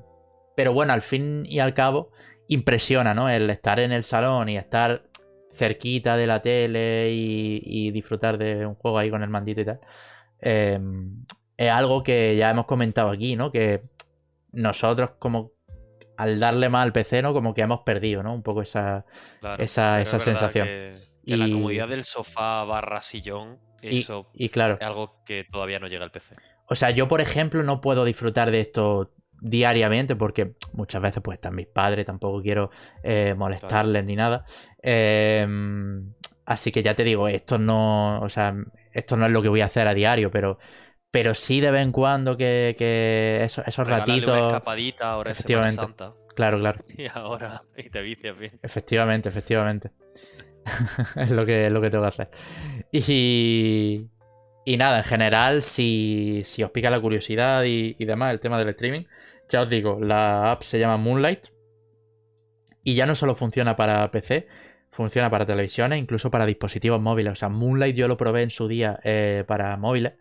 pero 0.56 0.74
bueno, 0.74 0.92
al 0.94 1.04
fin 1.04 1.44
y 1.46 1.60
al 1.60 1.76
cabo, 1.76 2.10
impresiona, 2.48 3.14
¿no? 3.14 3.30
El 3.30 3.48
estar 3.52 3.80
en 3.80 3.92
el 3.92 4.04
salón 4.04 4.50
y 4.50 4.58
estar 4.58 5.04
cerquita 5.52 6.18
de 6.18 6.26
la 6.26 6.42
tele 6.42 7.12
y, 7.12 7.92
disfrutar 7.92 8.40
de 8.40 8.66
un 8.66 8.74
juego 8.74 8.98
ahí 8.98 9.12
con 9.12 9.22
el 9.22 9.30
mandito 9.30 9.62
y 9.62 9.66
tal. 9.66 9.82
Em, 10.40 11.26
es 11.58 11.70
algo 11.70 12.02
que 12.02 12.36
ya 12.38 12.50
hemos 12.50 12.66
comentado 12.66 13.12
aquí, 13.12 13.36
¿no? 13.36 13.52
Que 13.52 13.84
nosotros 14.52 15.12
como 15.20 15.53
al 16.18 16.40
darle 16.40 16.70
más 16.70 16.84
al 16.84 16.94
PC, 16.94 17.22
¿no? 17.22 17.34
Como 17.34 17.54
que 17.54 17.62
hemos 17.62 17.82
perdido, 17.82 18.24
¿no? 18.24 18.34
Un 18.34 18.44
poco 18.44 18.62
esa, 18.62 19.06
esa, 19.58 20.04
sensación. 20.04 20.68
y... 21.24 21.36
la 21.36 21.50
comodidad 21.50 21.88
del 21.88 22.04
sofá 22.04 22.64
barra 22.64 23.02
sillón, 23.02 23.60
eso 23.82 24.30
y, 24.34 24.50
claro. 24.50 24.78
es 24.80 24.88
algo 24.88 25.24
que 25.26 25.46
todavía 25.52 25.80
no 25.80 25.88
llega 25.88 26.04
al 26.04 26.12
PC. 26.12 26.36
O 26.68 26.76
sea, 26.76 26.92
yo, 26.92 27.08
por 27.08 27.22
ejemplo, 27.22 27.64
no 27.64 27.82
puedo 27.82 28.06
disfrutar 28.06 28.50
de 28.52 28.62
esto 28.62 29.12
diariamente 29.44 30.16
porque 30.16 30.54
muchas 30.72 31.02
veces 31.02 31.22
pues 31.22 31.36
están 31.36 31.54
mis 31.54 31.68
padres, 31.68 32.06
tampoco 32.06 32.42
quiero 32.42 32.72
eh, 33.04 33.36
molestarles 33.38 34.06
ni 34.06 34.16
nada. 34.16 34.46
Em, 34.82 36.14
así 36.46 36.72
que 36.72 36.82
ya 36.82 36.96
te 36.96 37.04
digo, 37.04 37.28
esto 37.28 37.58
no, 37.58 38.22
o 38.22 38.30
sea, 38.30 38.56
esto 38.94 39.18
no 39.18 39.26
es 39.26 39.32
lo 39.32 39.42
que 39.42 39.50
voy 39.50 39.62
a 39.62 39.66
hacer 39.66 39.88
a 39.88 39.94
diario, 39.94 40.32
pero 40.32 40.60
pero 41.14 41.36
sí 41.36 41.62
de 41.62 41.70
vez 41.70 41.84
en 41.84 41.92
cuando 41.92 42.36
que, 42.36 42.76
que 42.76 43.44
esos, 43.44 43.68
esos 43.68 43.88
ratitos. 43.88 44.36
Una 44.36 44.48
escapadita 44.48 45.12
ahora 45.12 45.32
efectivamente. 45.32 45.76
Santa. 45.76 46.16
Claro, 46.36 46.58
claro. 46.58 46.84
Y 46.98 47.06
ahora 47.06 47.62
y 47.78 47.92
te 47.92 48.02
vicias 48.02 48.36
bien. 48.36 48.60
Efectivamente, 48.64 49.30
efectivamente. 49.30 49.92
es 51.16 51.30
lo 51.30 51.46
que, 51.46 51.70
lo 51.70 51.82
que 51.82 51.92
tengo 51.92 52.04
que 52.04 52.08
hacer. 52.08 52.30
Y, 52.92 54.08
y 54.66 54.78
nada, 54.78 54.98
en 54.98 55.04
general, 55.04 55.62
si, 55.62 56.42
si 56.46 56.64
os 56.64 56.72
pica 56.72 56.90
la 56.90 57.00
curiosidad 57.00 57.64
y, 57.64 57.96
y, 58.00 58.06
demás, 58.06 58.34
el 58.34 58.40
tema 58.40 58.58
del 58.58 58.70
streaming, 58.70 59.04
ya 59.50 59.62
os 59.62 59.70
digo, 59.70 60.00
la 60.02 60.52
app 60.52 60.64
se 60.64 60.80
llama 60.80 60.98
Moonlight. 60.98 61.50
Y 62.84 62.96
ya 62.96 63.06
no 63.06 63.14
solo 63.14 63.36
funciona 63.36 63.76
para 63.76 64.10
PC, 64.10 64.48
funciona 64.90 65.30
para 65.30 65.46
televisiones, 65.46 66.00
incluso 66.00 66.32
para 66.32 66.48
dispositivos 66.48 67.00
móviles. 67.00 67.34
O 67.34 67.36
sea, 67.36 67.50
Moonlight 67.50 67.96
yo 67.96 68.08
lo 68.08 68.18
probé 68.18 68.42
en 68.42 68.50
su 68.50 68.68
día 68.68 69.00
eh, 69.04 69.44
para 69.46 69.78
móviles. 69.78 70.14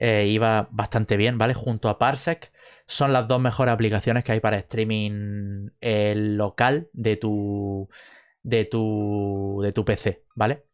Eh, 0.00 0.28
iba 0.28 0.66
bastante 0.72 1.18
bien, 1.18 1.36
¿vale? 1.36 1.52
Junto 1.52 1.90
a 1.90 1.98
Parsec 1.98 2.52
son 2.86 3.12
las 3.12 3.28
dos 3.28 3.38
mejores 3.38 3.72
aplicaciones 3.72 4.24
que 4.24 4.32
hay 4.32 4.40
para 4.40 4.56
streaming 4.56 5.68
eh, 5.82 6.14
local 6.16 6.88
de 6.94 7.16
tu, 7.16 7.88
de 8.42 8.64
tu, 8.64 9.60
de 9.62 9.72
tu 9.72 9.84
PC, 9.84 10.24
¿vale? 10.34 10.64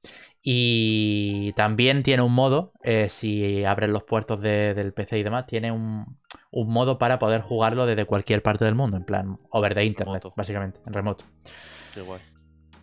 Y 0.43 1.53
también 1.55 2.05
tiene 2.05 2.23
un 2.23 2.33
modo, 2.33 2.73
eh, 2.85 3.09
si 3.11 3.65
abres 3.65 3.91
los 3.91 4.05
puertos 4.05 4.41
del 4.41 4.93
PC 4.93 5.19
y 5.19 5.25
demás, 5.25 5.45
tiene 5.47 5.73
un, 5.73 6.21
un, 6.53 6.73
modo 6.73 6.99
para 6.99 7.19
poder 7.19 7.41
jugarlo 7.41 7.85
desde 7.85 8.05
cualquier 8.05 8.43
parte 8.43 8.65
del 8.65 8.77
mundo, 8.77 8.97
en 8.97 9.05
plan 9.05 9.41
over 9.51 9.75
the 9.75 9.85
internet, 9.85 10.23
básicamente, 10.37 10.79
en 10.87 10.93
remoto. 10.93 11.25
Qué 11.93 12.01
guay. 12.01 12.21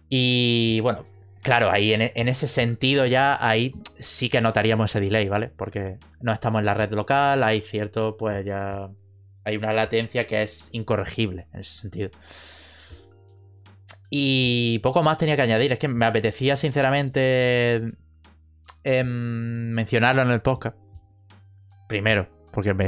Y 0.10 0.82
bueno, 0.82 1.06
Claro, 1.44 1.70
ahí 1.70 1.94
en, 1.94 2.28
ese 2.30 2.48
sentido 2.48 3.06
ya, 3.06 3.38
ahí 3.46 3.74
sí 4.00 4.30
que 4.30 4.40
notaríamos 4.40 4.90
ese 4.90 5.02
delay, 5.02 5.28
¿vale? 5.28 5.50
Porque 5.50 5.98
no 6.22 6.32
estamos 6.32 6.60
en 6.60 6.66
la 6.66 6.74
red 6.74 6.94
local, 6.94 7.44
hay 7.44 7.60
cierto, 7.60 8.16
pues 8.16 8.46
ya 8.46 8.90
hay 9.44 9.58
una 9.58 9.74
latencia 9.74 10.26
que 10.26 10.42
es 10.42 10.70
incorregible 10.72 11.48
en 11.54 11.60
ese 11.60 11.82
sentido. 11.82 12.12
Y 14.10 14.80
poco 14.80 15.04
más 15.04 15.18
tenía 15.18 15.36
que 15.36 15.42
añadir, 15.42 15.74
es 15.74 15.80
que 15.80 15.90
me 15.90 16.06
apetecía 16.06 16.56
sinceramente 16.56 17.92
em, 18.86 19.70
mencionarlo 19.72 20.22
en 20.22 20.30
el 20.30 20.42
podcast. 20.42 20.78
Primero, 21.90 22.30
porque 22.54 22.74
me, 22.74 22.88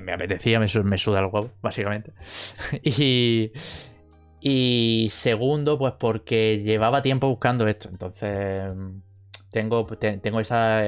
me 0.00 0.12
apetecía, 0.14 0.58
me, 0.58 0.66
me 0.82 0.96
suda 0.96 1.20
el 1.20 1.26
huevo, 1.26 1.52
básicamente. 1.60 2.14
y... 2.82 3.52
Y 4.48 5.08
segundo, 5.10 5.76
pues 5.76 5.94
porque 5.98 6.62
llevaba 6.62 7.02
tiempo 7.02 7.28
buscando 7.28 7.66
esto. 7.66 7.88
Entonces, 7.88 8.70
tengo, 9.50 9.84
tengo 9.86 10.38
esa, 10.38 10.84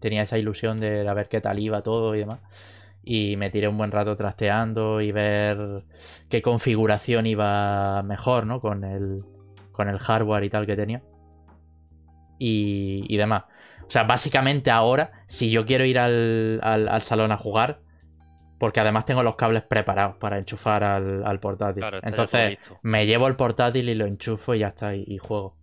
tenía 0.00 0.22
esa 0.22 0.38
ilusión 0.38 0.80
de, 0.80 1.04
ver 1.12 1.28
qué 1.28 1.42
tal 1.42 1.58
iba 1.58 1.82
todo 1.82 2.14
y 2.14 2.20
demás. 2.20 2.40
Y 3.04 3.36
me 3.36 3.50
tiré 3.50 3.68
un 3.68 3.76
buen 3.76 3.90
rato 3.90 4.16
trasteando 4.16 5.02
y 5.02 5.12
ver 5.12 5.84
qué 6.30 6.40
configuración 6.40 7.26
iba 7.26 8.02
mejor, 8.02 8.46
¿no? 8.46 8.62
Con 8.62 8.82
el, 8.82 9.22
con 9.72 9.90
el 9.90 9.98
hardware 9.98 10.44
y 10.44 10.48
tal 10.48 10.64
que 10.64 10.76
tenía. 10.76 11.02
Y, 12.38 13.04
y 13.08 13.18
demás. 13.18 13.44
O 13.86 13.90
sea, 13.90 14.04
básicamente 14.04 14.70
ahora, 14.70 15.12
si 15.26 15.50
yo 15.50 15.66
quiero 15.66 15.84
ir 15.84 15.98
al, 15.98 16.60
al 16.62 17.02
salón 17.02 17.30
a 17.30 17.36
jugar, 17.36 17.80
porque 18.62 18.78
además 18.78 19.04
tengo 19.04 19.24
los 19.24 19.34
cables 19.34 19.64
preparados 19.64 20.18
para 20.18 20.38
enchufar 20.38 20.84
al, 20.84 21.40
portátil. 21.40 21.82
Entonces 22.00 22.58
me 22.82 23.06
llevo 23.06 23.26
el 23.26 23.34
portátil 23.34 23.88
y 23.88 23.96
lo 23.96 24.06
enchufo 24.06 24.54
y 24.54 24.60
ya 24.60 24.68
está, 24.68 24.94
y, 24.94 25.18
juego. 25.18 25.56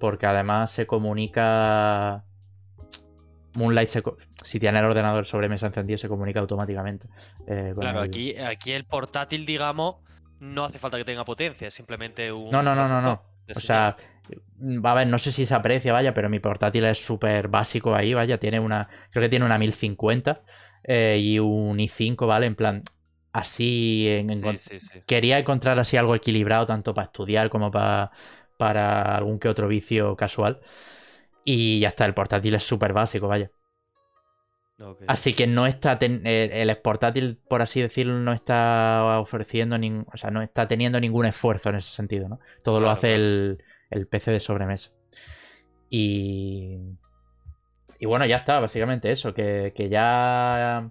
Porque 0.00 0.26
además 0.26 0.72
se 0.72 0.84
comunica... 0.84 2.24
Moonlight, 3.54 3.88
si 4.42 4.58
tiene 4.58 4.80
el 4.80 4.84
ordenador 4.84 5.26
sobre 5.26 5.48
mesa 5.48 5.68
encendido, 5.68 5.96
se 5.96 6.08
comunica 6.08 6.40
automáticamente. 6.40 7.06
Eh, 7.46 7.72
claro, 7.78 8.00
aquí, 8.00 8.36
aquí 8.36 8.72
el 8.72 8.84
portátil, 8.84 9.46
digamos, 9.46 9.98
no 10.40 10.64
hace 10.64 10.80
falta 10.80 10.96
que 10.96 11.04
tenga 11.04 11.24
potencia, 11.24 11.68
es 11.68 11.74
simplemente 11.74 12.32
un. 12.32 12.50
No, 12.50 12.64
no, 12.64 12.74
no, 12.74 12.88
no, 12.88 13.00
no. 13.00 13.22
O 13.54 13.60
sea, 13.60 13.94
a 14.82 14.94
ver, 14.94 15.06
no 15.06 15.20
sé 15.20 15.30
si 15.30 15.46
se 15.46 15.54
aprecia, 15.54 15.92
vaya, 15.92 16.12
pero 16.12 16.28
mi 16.28 16.40
portátil 16.40 16.84
es 16.86 16.98
súper 16.98 17.46
básico 17.46 17.94
ahí, 17.94 18.12
vaya. 18.12 18.38
Tiene 18.38 18.58
una. 18.58 18.88
Creo 19.12 19.22
que 19.22 19.28
tiene 19.28 19.46
una 19.46 19.56
1050. 19.56 20.42
Eh, 20.84 21.18
y 21.20 21.38
un 21.38 21.78
i5, 21.78 22.26
¿vale? 22.26 22.46
En 22.46 22.54
plan, 22.54 22.82
así. 23.32 24.06
En, 24.08 24.42
Quería 25.06 25.38
encontrar 25.38 25.78
así 25.78 25.96
algo 25.96 26.14
equilibrado, 26.14 26.66
tanto 26.66 26.94
para 26.94 27.06
estudiar 27.06 27.50
como 27.50 27.70
para, 27.70 28.10
para 28.56 29.16
algún 29.16 29.38
que 29.38 29.48
otro 29.48 29.68
vicio 29.68 30.16
casual. 30.16 30.60
Y 31.44 31.80
ya 31.80 31.88
está, 31.88 32.06
el 32.06 32.14
portátil 32.14 32.54
es 32.54 32.64
súper 32.64 32.92
básico, 32.92 33.28
vaya. 33.28 33.50
Así 35.06 35.34
que 35.34 35.46
no 35.46 35.66
está. 35.66 35.98
Eh, 36.00 36.50
el 36.52 36.76
portátil, 36.78 37.38
por 37.48 37.62
así 37.62 37.80
decirlo, 37.80 38.18
no 38.18 38.32
está 38.32 39.18
ofreciendo. 39.20 39.76
O 40.12 40.16
sea, 40.16 40.30
no 40.30 40.42
está 40.42 40.66
teniendo 40.66 41.00
ningún 41.00 41.26
esfuerzo 41.26 41.68
en 41.70 41.76
ese 41.76 41.90
sentido, 41.90 42.28
¿no? 42.28 42.40
Todo 42.62 42.80
lo 42.80 42.90
hace 42.90 43.14
el, 43.14 43.62
el 43.90 44.06
PC 44.06 44.32
de 44.32 44.40
sobremesa. 44.40 44.90
Y. 45.90 46.78
Y 48.04 48.06
bueno, 48.06 48.26
ya 48.26 48.36
está, 48.36 48.60
básicamente 48.60 49.10
eso, 49.10 49.32
que, 49.32 49.72
ya 49.90 50.90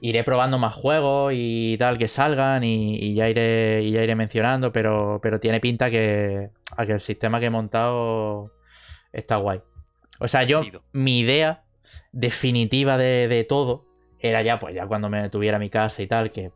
iré 0.00 0.24
probando 0.24 0.58
más 0.58 0.74
juegos 0.74 1.34
y 1.36 1.76
tal 1.76 1.98
que 1.98 2.08
salgan 2.08 2.64
y, 2.64 3.12
ya 3.12 3.28
iré 3.28 3.90
ya 3.90 4.02
iré 4.02 4.14
mencionando, 4.14 4.72
pero, 4.72 5.20
pero 5.22 5.40
tiene 5.40 5.60
pinta 5.60 5.90
que, 5.90 6.48
que 6.86 6.92
el 6.92 7.00
sistema 7.00 7.38
que 7.38 7.46
he 7.46 7.50
montado 7.50 8.50
está 9.12 9.36
guay. 9.36 9.60
O 10.20 10.26
sea, 10.26 10.44
yo, 10.44 10.62
mi 10.92 11.18
idea 11.18 11.64
definitiva 12.12 12.96
de, 12.96 13.44
todo 13.46 13.84
era 14.20 14.40
ya, 14.40 14.58
pues 14.58 14.74
ya 14.74 14.86
cuando 14.86 15.10
me 15.10 15.28
tuviera 15.28 15.58
mi 15.58 15.68
casa 15.68 16.00
y 16.00 16.06
tal, 16.06 16.32
que 16.32 16.50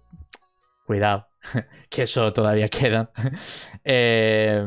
cuidado, 0.87 1.29
que 1.91 2.05
eso 2.05 2.33
todavía 2.33 2.71
queda. 2.71 3.11
eh, 3.85 4.65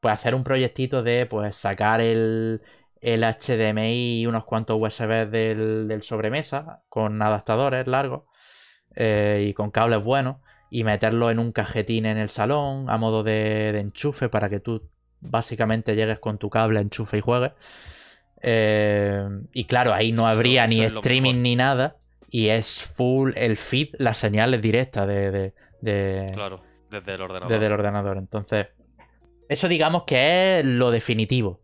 pues 0.00 0.12
hacer 0.12 0.34
un 0.34 0.42
proyectito 0.42 1.04
de 1.04 1.26
pues 1.26 1.54
sacar 1.54 2.00
el, 2.00 2.60
el 3.04 3.22
HDMI 3.22 4.20
y 4.20 4.26
unos 4.26 4.44
cuantos 4.44 4.78
USB 4.80 5.28
del, 5.30 5.86
del 5.88 6.02
sobremesa 6.02 6.82
con 6.88 7.20
adaptadores 7.20 7.86
largos 7.86 8.22
eh, 8.96 9.44
y 9.48 9.52
con 9.52 9.70
cables 9.70 10.02
buenos 10.02 10.36
y 10.70 10.84
meterlo 10.84 11.30
en 11.30 11.38
un 11.38 11.52
cajetín 11.52 12.06
en 12.06 12.16
el 12.16 12.30
salón 12.30 12.88
a 12.88 12.96
modo 12.96 13.22
de, 13.22 13.72
de 13.72 13.80
enchufe 13.80 14.28
para 14.28 14.48
que 14.48 14.60
tú 14.60 14.88
básicamente 15.20 15.94
llegues 15.96 16.18
con 16.18 16.38
tu 16.38 16.48
cable, 16.50 16.80
enchufe 16.80 17.18
y 17.18 17.20
juegues. 17.20 17.52
Eh, 18.42 19.26
y 19.52 19.64
claro, 19.64 19.92
ahí 19.94 20.12
no 20.12 20.26
habría 20.26 20.64
eso 20.64 20.74
ni 20.74 20.84
streaming 20.84 21.42
ni 21.42 21.56
nada. 21.56 21.96
Y 22.30 22.48
es 22.48 22.82
full 22.82 23.32
el 23.36 23.56
feed, 23.56 23.90
las 23.98 24.18
señales 24.18 24.60
directas 24.60 25.06
de, 25.06 25.30
de- 25.30 25.54
de- 25.80 26.30
Claro, 26.34 26.62
desde 26.90 27.14
el 27.14 27.20
ordenador. 27.22 27.48
desde 27.52 27.66
el 27.66 27.72
ordenador. 27.72 28.16
Entonces, 28.16 28.66
eso 29.48 29.68
digamos 29.68 30.02
que 30.04 30.60
es 30.60 30.66
lo 30.66 30.90
definitivo. 30.90 31.60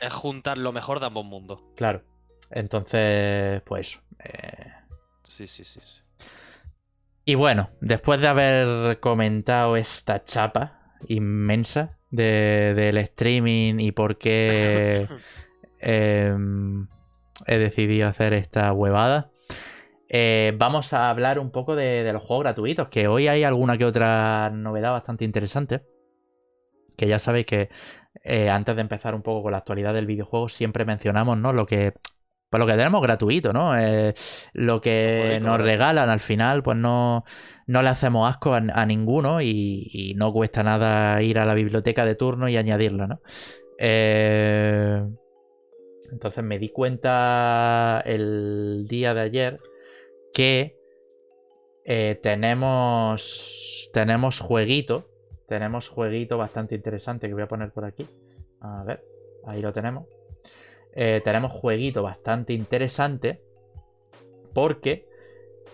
Es 0.00 0.12
juntar 0.12 0.58
lo 0.58 0.72
mejor 0.72 1.00
de 1.00 1.06
ambos 1.06 1.24
mundos. 1.24 1.62
Claro. 1.76 2.02
Entonces, 2.50 3.62
pues 3.62 4.00
eh, 4.24 4.72
Sí, 5.24 5.46
sí, 5.46 5.64
sí. 5.64 5.80
sí. 5.82 6.00
Y 7.24 7.34
bueno, 7.36 7.70
después 7.80 8.20
de 8.20 8.28
haber 8.28 8.98
comentado 9.00 9.76
esta 9.76 10.24
chapa 10.24 10.96
inmensa 11.06 11.98
de- 12.10 12.72
del 12.74 12.96
streaming 12.98 13.78
y 13.78 13.92
por 13.92 14.18
qué 14.18 15.06
em, 15.80 16.88
he 17.46 17.58
decidido 17.58 18.08
hacer 18.08 18.32
esta 18.32 18.72
huevada, 18.72 19.30
eh, 20.08 20.52
vamos 20.56 20.92
a 20.92 21.08
hablar 21.08 21.38
un 21.38 21.52
poco 21.52 21.76
de, 21.76 22.02
de 22.02 22.12
los 22.12 22.22
juegos 22.24 22.42
gratuitos, 22.44 22.88
que 22.88 23.06
hoy 23.06 23.28
hay 23.28 23.44
alguna 23.44 23.78
que 23.78 23.84
otra 23.84 24.50
novedad 24.50 24.90
bastante 24.92 25.24
interesante. 25.24 25.82
Que 26.96 27.06
ya 27.06 27.18
sabéis 27.18 27.46
que 27.46 27.70
eh, 28.22 28.50
antes 28.50 28.74
de 28.74 28.82
empezar 28.82 29.14
un 29.14 29.22
poco 29.22 29.42
con 29.42 29.52
la 29.52 29.58
actualidad 29.58 29.94
del 29.94 30.06
videojuego, 30.06 30.48
siempre 30.48 30.84
mencionamos, 30.84 31.38
¿no? 31.38 31.52
Lo 31.52 31.66
que. 31.66 31.94
Pues 32.50 32.58
lo 32.58 32.66
que 32.66 32.72
tenemos 32.72 33.00
gratuito, 33.00 33.52
¿no? 33.52 33.78
Eh, 33.78 34.12
lo 34.54 34.80
que 34.80 35.38
nos 35.40 35.62
regalan 35.62 36.10
al 36.10 36.18
final, 36.18 36.64
pues 36.64 36.76
no, 36.76 37.22
no 37.68 37.82
le 37.82 37.88
hacemos 37.88 38.28
asco 38.28 38.54
a, 38.54 38.56
a 38.56 38.86
ninguno 38.86 39.40
y, 39.40 39.88
y 39.92 40.14
no 40.14 40.32
cuesta 40.32 40.64
nada 40.64 41.22
ir 41.22 41.38
a 41.38 41.46
la 41.46 41.54
biblioteca 41.54 42.04
de 42.04 42.16
turno 42.16 42.48
y 42.48 42.56
añadirlo, 42.56 43.06
¿no? 43.06 43.20
Eh, 43.78 45.00
entonces 46.10 46.42
me 46.42 46.58
di 46.58 46.70
cuenta 46.70 48.02
el 48.04 48.84
día 48.88 49.14
de 49.14 49.20
ayer 49.20 49.58
que 50.34 50.76
tenemos 52.20 53.90
tenemos 53.92 54.40
jueguito, 54.40 55.09
tenemos 55.50 55.88
jueguito 55.88 56.38
bastante 56.38 56.76
interesante 56.76 57.26
que 57.26 57.34
voy 57.34 57.42
a 57.42 57.48
poner 57.48 57.72
por 57.72 57.84
aquí. 57.84 58.06
A 58.60 58.84
ver, 58.84 59.04
ahí 59.44 59.60
lo 59.60 59.72
tenemos. 59.72 60.06
Eh, 60.94 61.20
tenemos 61.24 61.52
jueguito 61.52 62.04
bastante 62.04 62.52
interesante 62.52 63.42
porque 64.54 65.08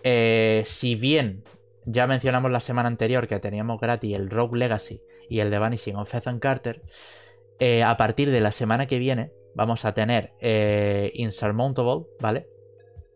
eh, 0.03 0.63
si 0.65 0.95
bien 0.95 1.45
ya 1.85 2.07
mencionamos 2.07 2.51
la 2.51 2.61
semana 2.61 2.89
anterior 2.89 3.29
que 3.29 3.39
teníamos 3.39 3.79
gratis 3.79 4.17
el 4.17 4.31
Rogue 4.31 4.59
Legacy 4.59 5.03
y 5.29 5.41
el 5.41 5.51
de 5.51 5.59
Vanishing 5.59 5.97
of 5.97 6.15
Ethan 6.15 6.39
Carter, 6.39 6.81
eh, 7.59 7.83
a 7.83 7.99
partir 7.99 8.31
de 8.31 8.41
la 8.41 8.53
semana 8.53 8.87
que 8.87 8.99
viene 8.99 9.31
vamos 9.55 9.85
a 9.85 9.93
tener 9.93 10.33
Insurmountable, 11.13 12.07
¿vale? 12.19 12.49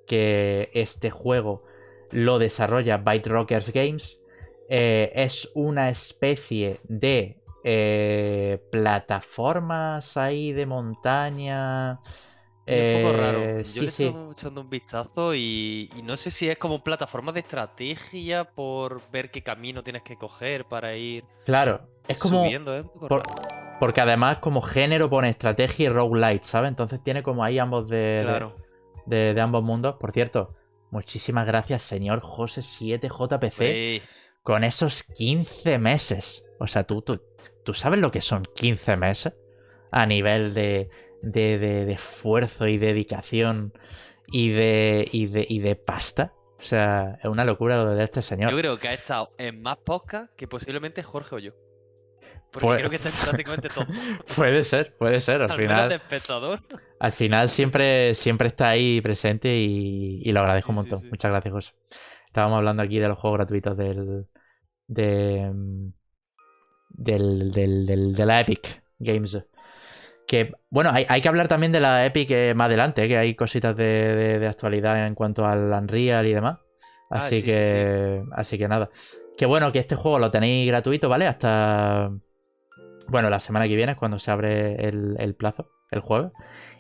Que 0.07 0.69
este 0.75 1.09
juego 1.09 1.65
lo 2.11 2.39
desarrolla 2.39 2.99
Byte 2.99 3.29
Rockers 3.29 3.73
Games. 3.73 4.20
Eh, 4.73 5.11
es 5.17 5.51
una 5.55 5.89
especie 5.89 6.81
de 6.85 7.43
eh, 7.65 8.61
plataformas 8.71 10.17
ahí 10.17 10.53
de 10.53 10.65
montaña. 10.67 11.99
Es 12.67 12.97
un 12.97 13.03
poco 13.03 13.17
raro. 13.17 13.39
Eh, 13.41 13.57
Yo 13.59 13.65
sí, 13.65 13.81
le 13.81 13.91
sí. 13.91 14.07
estoy 14.07 14.31
echando 14.33 14.61
un 14.61 14.71
vistazo 14.71 15.35
y, 15.35 15.91
y 15.97 16.03
no 16.03 16.17
sé 16.17 16.31
si 16.31 16.49
es 16.49 16.57
como 16.57 16.85
plataforma 16.85 17.33
de 17.33 17.41
estrategia 17.41 18.45
por 18.45 19.01
ver 19.11 19.31
qué 19.33 19.43
camino 19.43 19.83
tienes 19.83 20.03
que 20.03 20.17
coger 20.17 20.65
para 20.67 20.95
ir 20.95 21.25
Claro, 21.45 21.89
es 22.07 22.19
como. 22.19 22.45
subiendo. 22.45 22.85
Por- 23.09 23.27
raro. 23.27 23.51
Porque 23.81 24.01
además, 24.03 24.37
como 24.39 24.61
género, 24.63 25.09
pone 25.11 25.31
estrategia 25.31 25.87
y 25.87 25.89
roguelite, 25.89 26.45
¿sabes? 26.45 26.69
Entonces 26.69 27.03
tiene 27.03 27.23
como 27.23 27.43
ahí 27.43 27.59
ambos 27.59 27.89
de, 27.89 27.97
de- 27.97 28.21
Claro. 28.23 28.55
de, 29.07 29.35
de 29.35 29.41
ambos 29.41 29.63
mundos. 29.65 29.97
Por 29.99 30.13
cierto, 30.13 30.55
muchísimas 30.91 31.47
gracias, 31.47 31.83
señor 31.83 32.21
José 32.21 32.61
7JPC, 32.63 33.51
Sí. 33.51 34.03
Con 34.51 34.65
esos 34.65 35.05
15 35.05 35.79
meses. 35.79 36.45
O 36.59 36.67
sea, 36.67 36.83
¿tú, 36.83 37.03
tú, 37.03 37.23
tú 37.65 37.73
sabes 37.73 38.01
lo 38.01 38.11
que 38.11 38.21
son 38.21 38.43
15 38.57 38.97
meses 38.97 39.33
a 39.93 40.07
nivel 40.07 40.53
de, 40.55 40.89
de, 41.23 41.59
de- 41.59 41.85
de 41.85 41.93
esfuerzo 41.93 42.67
y 42.67 42.77
dedicación 42.77 43.73
y 44.27 44.51
de, 44.51 45.09
y, 45.13 45.27
de, 45.29 45.47
y 45.49 45.61
de 45.61 45.77
pasta. 45.77 46.33
O 46.59 46.63
sea, 46.65 47.17
es 47.23 47.27
una 47.27 47.45
locura 47.45 47.77
lo 47.77 47.91
de 47.95 48.03
este 48.03 48.23
señor. 48.23 48.51
Yo 48.51 48.59
creo 48.59 48.77
que 48.77 48.89
ha 48.89 48.95
estado 48.95 49.31
en 49.39 49.63
más 49.63 49.77
podcast 49.77 50.35
que 50.35 50.49
posiblemente 50.49 51.05
Jorge 51.05 51.35
o 51.37 51.39
yo. 51.39 51.53
Porque 52.51 52.67
Pues- 52.67 52.79
creo 52.81 52.91
que 52.91 52.97
está 52.97 53.09
en 53.11 53.15
prácticamente 53.15 53.69
todo. 53.75 53.87
Puede 54.35 54.65
ser, 54.65 54.93
puede 54.99 55.21
ser. 55.21 55.43
Al, 55.43 55.53
final, 55.53 55.89
de 55.91 55.95
espectador. 55.95 56.59
al 56.99 57.13
final 57.13 57.49
siempre, 57.49 58.15
siempre 58.15 58.49
está 58.49 58.69
ahí 58.71 59.01
presente 59.01 59.57
y, 59.61 60.23
y 60.25 60.33
lo 60.33 60.41
agradezco 60.41 60.73
un 60.73 60.79
sí, 60.79 60.81
montón. 60.81 61.01
sí. 61.03 61.07
Muchas 61.09 61.31
gracias, 61.31 61.53
José. 61.55 61.73
Estábamos 62.27 62.59
hablando 62.59 62.83
aquí 62.83 62.99
de 62.99 63.07
los 63.09 63.17
juegos 63.19 63.39
gratuitos 63.39 63.77
del. 63.77 64.27
De. 64.91 65.51
del, 66.91 67.51
del, 67.51 67.87
del- 67.87 68.13
de 68.13 68.27
la 68.27 68.41
Epic 68.41 68.83
Games. 68.99 69.39
Que, 70.27 70.53
bueno, 70.71 70.91
hay, 70.93 71.07
hay 71.09 71.21
que 71.21 71.29
hablar 71.29 71.49
también 71.49 71.73
de 71.73 71.81
la 71.81 72.07
Epic 72.07 72.31
eh, 72.31 72.55
más 72.55 72.67
adelante, 72.67 73.09
que 73.09 73.17
hay 73.17 73.35
cositas 73.35 73.77
de, 73.77 73.85
de- 73.85 74.39
de 74.39 74.47
actualidad 74.47 75.07
en 75.07 75.15
cuanto 75.15 75.45
al 75.47 75.73
Unreal 75.73 76.27
y 76.27 76.35
demás. 76.35 76.59
Ah, 77.11 77.17
Así 77.19 77.37
sí, 77.37 77.41
sí, 77.41 77.47
que. 77.47 78.23
Así 78.33 78.59
que 78.59 78.69
nada. 78.69 78.91
Que 79.37 79.47
bueno, 79.47 79.73
que 79.73 79.79
este 79.81 79.97
juego 79.97 80.19
lo 80.19 80.31
tenéis 80.31 80.69
gratuito, 80.69 81.09
¿vale? 81.09 81.27
Hasta. 81.27 82.11
Bueno, 83.09 83.29
la 83.31 83.41
semana 83.41 83.67
que 83.67 83.75
viene 83.75 83.93
es 83.93 83.99
cuando 83.99 84.19
se 84.21 84.31
abre 84.31 84.75
el, 84.87 85.17
el 85.19 85.35
plazo, 85.35 85.69
el 85.91 86.01
jueves. 86.01 86.31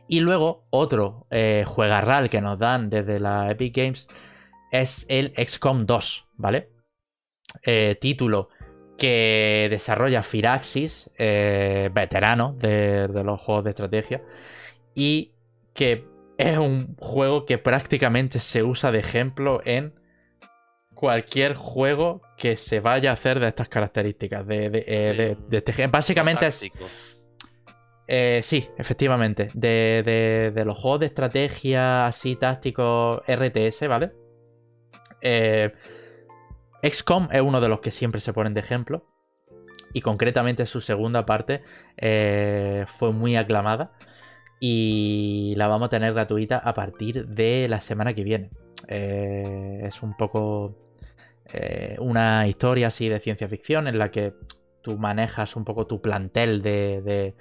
Y 0.07 0.21
luego, 0.21 0.67
otro 0.71 1.27
eh, 1.31 1.65
juegarral 1.67 2.31
que 2.31 2.41
nos 2.41 2.59
dan 2.59 2.91
desde 2.91 3.19
la 3.19 3.51
Epic 3.51 3.77
Games 3.77 4.09
es 4.71 5.07
el 5.09 5.33
XCOM 5.37 5.87
2, 5.87 6.29
¿vale? 6.37 6.69
Eh, 7.63 7.97
título 8.01 8.49
que 8.97 9.69
desarrolla 9.71 10.23
Firaxis, 10.23 11.11
eh, 11.19 11.89
veterano 11.93 12.55
de, 12.59 13.09
de 13.09 13.25
los 13.25 13.41
juegos 13.41 13.65
de 13.65 13.71
estrategia, 13.71 14.23
y 14.95 15.33
que 15.75 16.05
es 16.37 16.59
un 16.59 16.97
juego 16.99 17.47
que 17.47 17.59
prácticamente 17.59 18.39
se 18.39 18.63
usa 18.63 18.93
de 18.93 18.99
ejemplo 18.99 19.61
en 19.65 19.95
cualquier 20.95 21.55
juego 21.55 22.21
que 22.37 22.57
se 22.59 22.81
vaya 22.81 23.11
a 23.11 23.15
hacer 23.15 23.41
de 23.41 23.49
estas 23.49 23.69
características. 23.69 24.47
De, 24.47 24.69
de- 24.71 24.85
eh, 24.87 25.37
de- 25.49 25.57
este 25.59 25.87
básicamente 25.87 26.47
es. 26.47 26.71
Eh, 28.07 28.41
sí, 28.43 28.69
efectivamente. 28.77 29.51
De 29.55 30.63
los 30.67 30.77
juegos 30.79 31.01
de 31.01 31.07
estrategia 31.07 32.07
así 32.07 32.37
tácticos 32.37 33.23
RTS, 33.27 33.87
¿vale? 33.89 34.13
Eh, 35.23 35.71
XCOM 36.83 37.29
es 37.31 37.41
uno 37.41 37.61
de 37.61 37.69
los 37.69 37.81
que 37.81 37.91
siempre 37.91 38.21
se 38.21 38.33
ponen 38.33 38.55
de 38.55 38.61
ejemplo. 38.61 39.05
Y 39.93 40.03
concretamente 40.03 40.67
su 40.67 40.81
segunda 40.81 41.27
parte 41.27 41.63
eh, 41.97 42.85
fue 42.87 43.13
muy 43.13 43.37
aclamada. 43.37 43.93
Y 44.61 45.55
la 45.57 45.69
vamos 45.69 45.87
a 45.87 45.91
tener 45.91 46.13
gratuita 46.13 46.59
a 46.59 46.75
partir 46.75 47.27
de 47.27 47.67
la 47.69 47.81
semana 47.81 48.15
que 48.15 48.25
viene. 48.25 48.51
Eh, 48.89 49.81
es 49.85 50.03
un 50.03 50.17
poco 50.17 50.77
eh, 51.53 51.97
una 51.99 52.47
historia 52.47 52.89
así 52.89 53.09
de 53.09 53.21
ciencia 53.21 53.49
ficción 53.49 53.89
en 53.89 53.99
la 53.99 54.11
que 54.11 54.35
tú 54.83 54.99
manejas 54.99 55.57
un 55.57 55.65
poco 55.65 55.87
tu 55.87 56.01
plantel 56.01 56.63
de, 56.63 57.35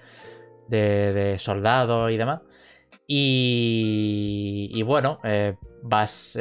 de- 0.70 1.40
soldados 1.40 2.12
y 2.12 2.18
demás. 2.18 2.42
Y, 3.06 4.70
y 4.74 4.82
bueno, 4.84 5.20
vas 5.84 6.38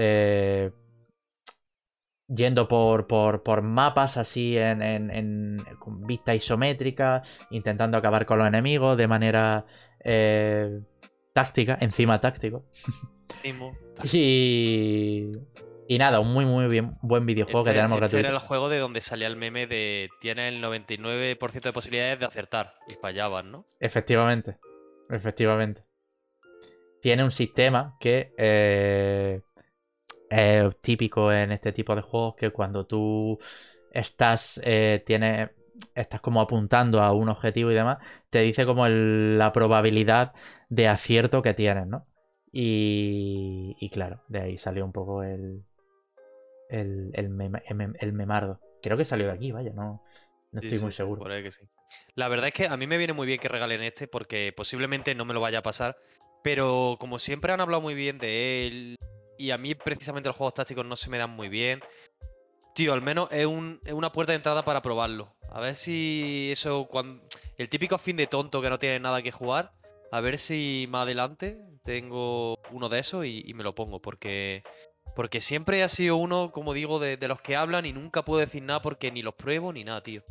yendo 2.29 2.69
por, 2.69 3.07
por- 3.07 3.43
por 3.43 3.63
mapas 3.63 4.17
así 4.17 4.57
en, 4.57 4.83
en- 4.83 5.11
en- 5.11 5.65
con 5.79 6.03
vista 6.03 6.35
isométrica, 6.35 7.23
intentando 7.51 7.97
acabar 7.99 8.27
con 8.27 8.39
los 8.39 8.47
enemigos 8.47 8.97
de 8.97 9.09
manera 9.09 9.65
eh, 10.05 10.81
táctica, 11.33 11.79
encima 11.81 12.21
táctico. 12.21 12.67
Y, 14.13 15.33
y 15.87 15.99
nada, 15.99 16.21
un 16.21 16.33
muy 16.33 16.45
muy 16.47 16.67
bien, 16.69 16.97
buen 17.03 17.27
videojuego 17.27 17.65
que 17.65 17.71
Este- 17.71 17.79
tenemos 17.81 17.97
este 17.97 18.17
gratuito. 18.17 18.27
era 18.29 18.35
el 18.37 18.39
juego 18.47 18.69
de 18.69 18.79
donde 18.79 19.01
salía 19.01 19.27
el 19.27 19.37
meme 19.37 19.67
de 19.67 20.09
tiene 20.21 20.49
el 20.49 20.63
99% 20.63 21.69
de 21.69 21.73
posibilidades 21.73 22.19
de 22.21 22.27
acertar 22.27 22.75
y 22.89 22.95
fallaban, 22.95 23.51
¿no? 23.51 23.67
Efectivamente. 23.81 24.57
Efectivamente. 25.11 25.85
Tiene 27.03 27.23
un 27.25 27.31
sistema 27.31 27.97
que 28.01 28.33
eh, 28.39 29.43
es 30.31 30.77
típico 30.81 31.33
en 31.33 31.53
este 31.53 31.73
tipo 31.73 31.95
de 31.95 32.03
juegos 32.03 32.35
que 32.37 32.51
cuando 32.51 32.87
tú 32.87 33.39
estás, 33.93 34.61
eh, 34.65 35.03
tienes 35.05 35.51
estás 35.95 36.21
como 36.21 36.41
apuntando 36.41 37.01
a 37.03 37.13
un 37.13 37.29
objetivo 37.29 37.71
y 37.71 37.75
demás, 37.75 37.99
te 38.31 38.41
dice 38.41 38.67
como 38.67 38.89
la 38.89 39.53
probabilidad 39.53 40.35
de 40.69 40.89
acierto 40.89 41.43
que 41.43 41.55
tienes, 41.55 41.87
¿no? 41.87 42.07
Y, 42.51 43.77
y 43.79 43.91
claro, 43.91 44.23
de 44.29 44.41
ahí 44.41 44.59
salió 44.59 44.85
un 44.85 44.93
poco 44.93 45.23
el, 45.23 45.65
el, 46.69 47.13
el, 47.15 48.13
memardo. 48.13 48.61
Creo 48.83 48.97
que 48.97 49.05
salió 49.05 49.27
de 49.27 49.33
aquí, 49.33 49.53
vaya, 49.53 49.73
no, 49.73 50.03
no 50.53 50.61
estoy 50.61 50.79
muy 50.81 50.93
seguro. 50.93 51.23
Por 51.23 51.33
ahí 51.33 51.43
que 51.43 51.53
sí. 51.53 51.69
La 52.15 52.29
verdad 52.29 52.49
es 52.49 52.55
que 52.55 52.67
a 52.67 52.77
mí 52.77 52.87
me 52.87 52.99
viene 52.99 53.13
muy 53.13 53.27
bien 53.27 53.39
que 53.39 53.49
regalen 53.49 53.83
este 53.83 54.09
porque 54.09 54.53
posiblemente 54.57 55.15
no 55.15 55.25
me 55.25 55.35
lo 55.35 55.41
vaya 55.41 55.59
a 55.59 55.63
pasar. 55.63 55.97
Pero 56.43 56.97
como 57.01 57.19
siempre 57.19 57.53
han 57.53 57.61
hablado 57.61 57.83
muy 57.83 57.95
bien 57.95 58.19
de 58.19 58.67
él 58.67 58.97
y 59.39 59.51
a 59.51 59.59
mí 59.59 59.75
precisamente 59.75 60.29
los 60.29 60.37
juegos 60.37 60.55
tácticos 60.55 60.85
no 60.85 60.97
se 60.97 61.11
me 61.11 61.19
dan 61.19 61.31
muy 61.31 61.49
bien, 61.49 61.81
tío, 62.75 62.93
al 62.93 63.03
menos 63.03 63.29
es, 63.33 63.47
un, 63.47 63.81
es 63.85 63.93
una 63.93 64.13
puerta 64.13 64.33
de 64.33 64.37
entrada 64.37 64.65
para 64.65 64.83
probarlo. 64.83 65.35
A 65.51 65.61
ver 65.61 65.77
si 65.77 66.51
eso, 66.53 66.87
cuando, 66.87 67.23
el 67.57 67.69
típico 67.69 67.99
fin 67.99 68.17
de 68.17 68.27
tonto 68.27 68.63
que 68.63 68.71
no 68.71 68.79
tiene 68.79 69.01
nada 69.01 69.23
que 69.23 69.33
jugar, 69.33 69.73
a 70.13 70.21
ver 70.21 70.39
si 70.39 70.87
más 70.89 71.03
adelante 71.03 71.59
tengo 71.85 72.59
uno 72.71 72.89
de 72.89 72.99
esos 72.99 73.27
y, 73.27 73.53
me 73.55 73.65
lo 73.65 73.75
pongo, 73.75 74.01
porque 74.01 74.63
porque 75.17 75.41
siempre 75.41 75.83
ha 75.83 75.89
sido 75.89 76.17
uno, 76.17 76.53
como 76.53 76.75
digo, 76.75 77.01
de, 77.01 77.17
los 77.27 77.41
que 77.41 77.57
hablan 77.57 77.87
y 77.87 77.93
nunca 77.93 78.25
puedo 78.25 78.41
decir 78.41 78.63
nada 78.63 78.83
porque 78.83 79.11
ni 79.11 79.23
los 79.23 79.35
pruebo 79.35 79.73
ni 79.73 79.83
nada, 79.83 80.03
tío. 80.03 80.23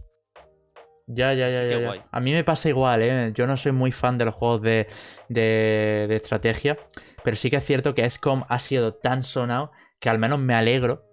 Ya, 1.08 1.34
ya, 1.34 1.50
ya, 1.50 1.66
ya, 1.66 2.06
A 2.12 2.20
mí 2.20 2.34
me 2.34 2.44
pasa 2.44 2.68
igual, 2.70 3.02
¿eh? 3.02 3.32
Yo 3.34 3.48
no 3.48 3.56
soy 3.56 3.72
muy 3.72 3.92
fan 3.92 4.18
de 4.18 4.26
los 4.26 4.36
juegos 4.36 4.62
de, 4.62 4.88
de, 5.30 6.14
estrategia, 6.16 6.78
pero 7.24 7.38
sí 7.38 7.50
que 7.50 7.56
es 7.56 7.66
cierto 7.66 7.96
que 7.96 8.10
XCOM 8.10 8.44
ha 8.50 8.60
sido 8.60 8.94
tan 8.94 9.24
sonado 9.24 9.72
que 10.00 10.10
al 10.10 10.20
menos 10.20 10.40
me 10.40 10.54
alegro 10.54 11.06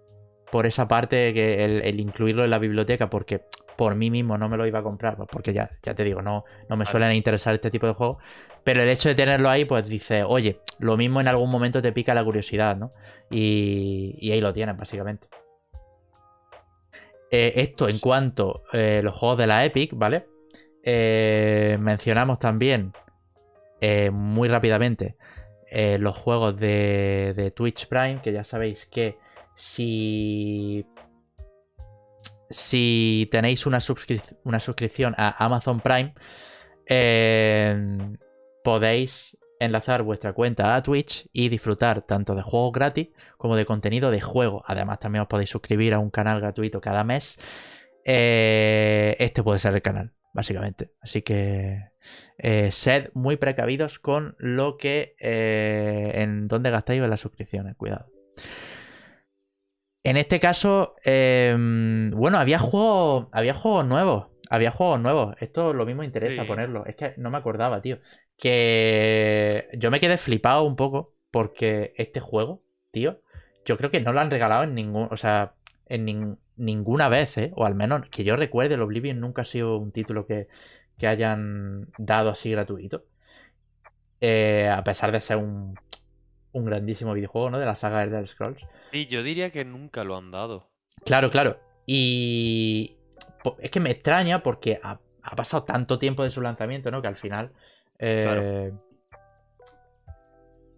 por 0.51 0.65
esa 0.65 0.87
parte, 0.87 1.33
que 1.33 1.63
el 1.63 1.99
incluirlo 1.99 2.43
en 2.43 2.49
la 2.49 2.59
biblioteca, 2.59 3.09
porque 3.09 3.45
por 3.75 3.95
mí 3.95 4.09
mismo 4.09 4.37
no 4.37 4.49
me 4.49 4.57
lo 4.57 4.65
iba 4.65 4.79
a 4.79 4.83
comprar, 4.83 5.17
pues, 5.17 5.29
porque 5.31 5.53
ya, 5.53 5.69
ya 5.83 5.93
te 5.93 6.03
digo, 6.03 6.21
no, 6.21 6.45
no 6.69 6.77
me 6.77 6.85
suelen 6.85 7.13
interesar 7.13 7.53
este 7.55 7.69
tipo 7.69 7.87
de 7.87 7.93
juegos. 7.93 8.23
Pero 8.63 8.81
el 8.81 8.89
hecho 8.89 9.09
de 9.09 9.15
tenerlo 9.15 9.49
ahí, 9.49 9.65
pues 9.65 9.87
dice, 9.87 10.23
oye, 10.23 10.61
lo 10.79 10.97
mismo 10.97 11.21
en 11.21 11.27
algún 11.27 11.51
momento 11.51 11.81
te 11.81 11.91
pica 11.91 12.13
la 12.13 12.23
curiosidad, 12.23 12.75
¿no? 12.75 12.93
Y, 13.29 14.31
ahí 14.31 14.41
lo 14.41 14.53
tienes, 14.53 14.75
básicamente. 14.77 15.27
Eh, 17.31 17.53
esto 17.55 17.89
en 17.89 17.99
cuanto 17.99 18.63
a 18.71 18.77
eh, 18.77 19.01
los 19.03 19.15
juegos 19.15 19.37
de 19.37 19.47
la 19.47 19.65
Epic, 19.65 19.91
¿vale? 19.95 20.27
Eh, 20.83 21.77
mencionamos 21.79 22.39
también 22.39 22.93
muy 24.11 24.47
rápidamente 24.47 25.15
los 25.99 26.17
juegos 26.17 26.57
de, 26.57 27.53
Twitch 27.55 27.87
Prime, 27.87 28.19
que 28.23 28.31
ya 28.31 28.43
sabéis 28.43 28.87
que 28.87 29.19
si 29.53 30.87
si 32.49 33.27
tenéis 33.31 33.67
una, 33.67 33.77
una 34.43 34.59
suscripción 34.59 35.13
a 35.17 35.45
Amazon 35.45 35.81
Prime, 35.81 36.15
podéis 38.63 39.37
enlazar 39.65 40.03
vuestra 40.03 40.33
cuenta 40.33 40.75
a 40.75 40.83
Twitch 40.83 41.27
y 41.33 41.49
disfrutar 41.49 42.03
tanto 42.03 42.35
de 42.35 42.41
juegos 42.41 42.71
gratis 42.73 43.09
como 43.37 43.55
de 43.55 43.65
contenido 43.65 44.11
de 44.11 44.21
juego. 44.21 44.63
Además, 44.67 44.99
también 44.99 45.23
os 45.23 45.27
podéis 45.27 45.49
suscribir 45.49 45.93
a 45.93 45.99
un 45.99 46.09
canal 46.09 46.39
gratuito 46.39 46.81
cada 46.81 47.03
mes. 47.03 47.37
Eh, 48.05 49.15
este 49.19 49.43
puede 49.43 49.59
ser 49.59 49.73
el 49.75 49.81
canal, 49.81 50.13
básicamente. 50.33 50.91
Así 51.01 51.21
que 51.21 51.89
eh, 52.37 52.71
sed 52.71 53.09
muy 53.13 53.37
precavidos 53.37 53.99
con 53.99 54.35
lo 54.37 54.77
que 54.77 55.15
en 55.19 56.47
dónde 56.47 56.71
gastáis 56.71 57.01
en 57.01 57.09
las 57.09 57.21
suscripciones. 57.21 57.75
Cuidado. 57.75 58.07
En 60.05 60.17
este 60.17 60.39
caso, 60.39 60.95
em, 61.03 62.11
bueno, 62.11 62.37
había 62.37 62.59
juegos, 62.59 63.27
había 63.31 63.55
juegos 63.55 63.87
nuevos. 63.87 64.27
Había 64.51 64.69
juegos 64.69 64.99
nuevos. 64.99 65.35
Esto 65.39 65.73
lo 65.73 65.83
mismo 65.83 66.03
interesa 66.03 66.45
ponerlo. 66.45 66.85
Es 66.85 66.95
que 66.95 67.15
no 67.17 67.31
me 67.31 67.39
acordaba, 67.39 67.81
tío. 67.81 67.97
Que 68.37 69.69
yo 69.73 69.91
me 69.91 69.99
quedé 69.99 70.17
flipado 70.17 70.63
un 70.63 70.75
poco 70.75 71.15
porque 71.31 71.93
este 71.97 72.19
juego, 72.19 72.63
tío, 72.91 73.21
yo 73.65 73.77
creo 73.77 73.91
que 73.91 74.01
no 74.01 74.13
lo 74.13 74.19
han 74.19 74.31
regalado 74.31 74.63
en 74.63 74.75
ningún, 74.75 75.07
o 75.11 75.17
sea, 75.17 75.55
en 75.87 76.37
ninguna 76.55 77.09
vez, 77.09 77.37
¿eh? 77.37 77.51
O 77.55 77.65
al 77.65 77.75
menos 77.75 78.09
que 78.09 78.23
yo 78.23 78.35
recuerde, 78.35 78.75
el 78.75 78.81
Oblivion 78.81 79.19
nunca 79.19 79.43
ha 79.43 79.45
sido 79.45 79.77
un 79.77 79.91
título 79.91 80.25
que, 80.25 80.47
que 80.97 81.07
hayan 81.07 81.87
dado 81.97 82.29
así 82.29 82.51
gratuito. 82.51 83.05
Eh, 84.21 84.69
a 84.69 84.83
pesar 84.83 85.11
de 85.11 85.19
ser 85.19 85.37
un, 85.37 85.75
un 86.55 86.65
grandísimo 86.65 87.13
videojuego, 87.13 87.49
¿no? 87.49 87.59
De 87.59 87.65
la 87.65 87.75
saga 87.75 88.03
Elder 88.03 88.27
Scrolls. 88.27 88.61
Sí, 88.91 89.07
yo 89.07 89.23
diría 89.23 89.51
que 89.51 89.65
nunca 89.65 90.05
lo 90.05 90.15
han 90.15 90.31
dado. 90.31 90.69
Claro, 91.03 91.29
claro. 91.29 91.59
Y 91.85 92.95
es 93.59 93.69
que 93.69 93.81
me 93.81 93.91
extraña 93.91 94.41
porque 94.41 94.79
ha, 94.81 94.99
pasado 95.35 95.63
tanto 95.63 95.99
tiempo 95.99 96.23
de 96.23 96.31
su 96.31 96.41
lanzamiento, 96.41 96.91
¿no? 96.91 97.01
Que 97.01 97.09
al 97.09 97.17
final 97.17 97.51
eh, 97.99 98.71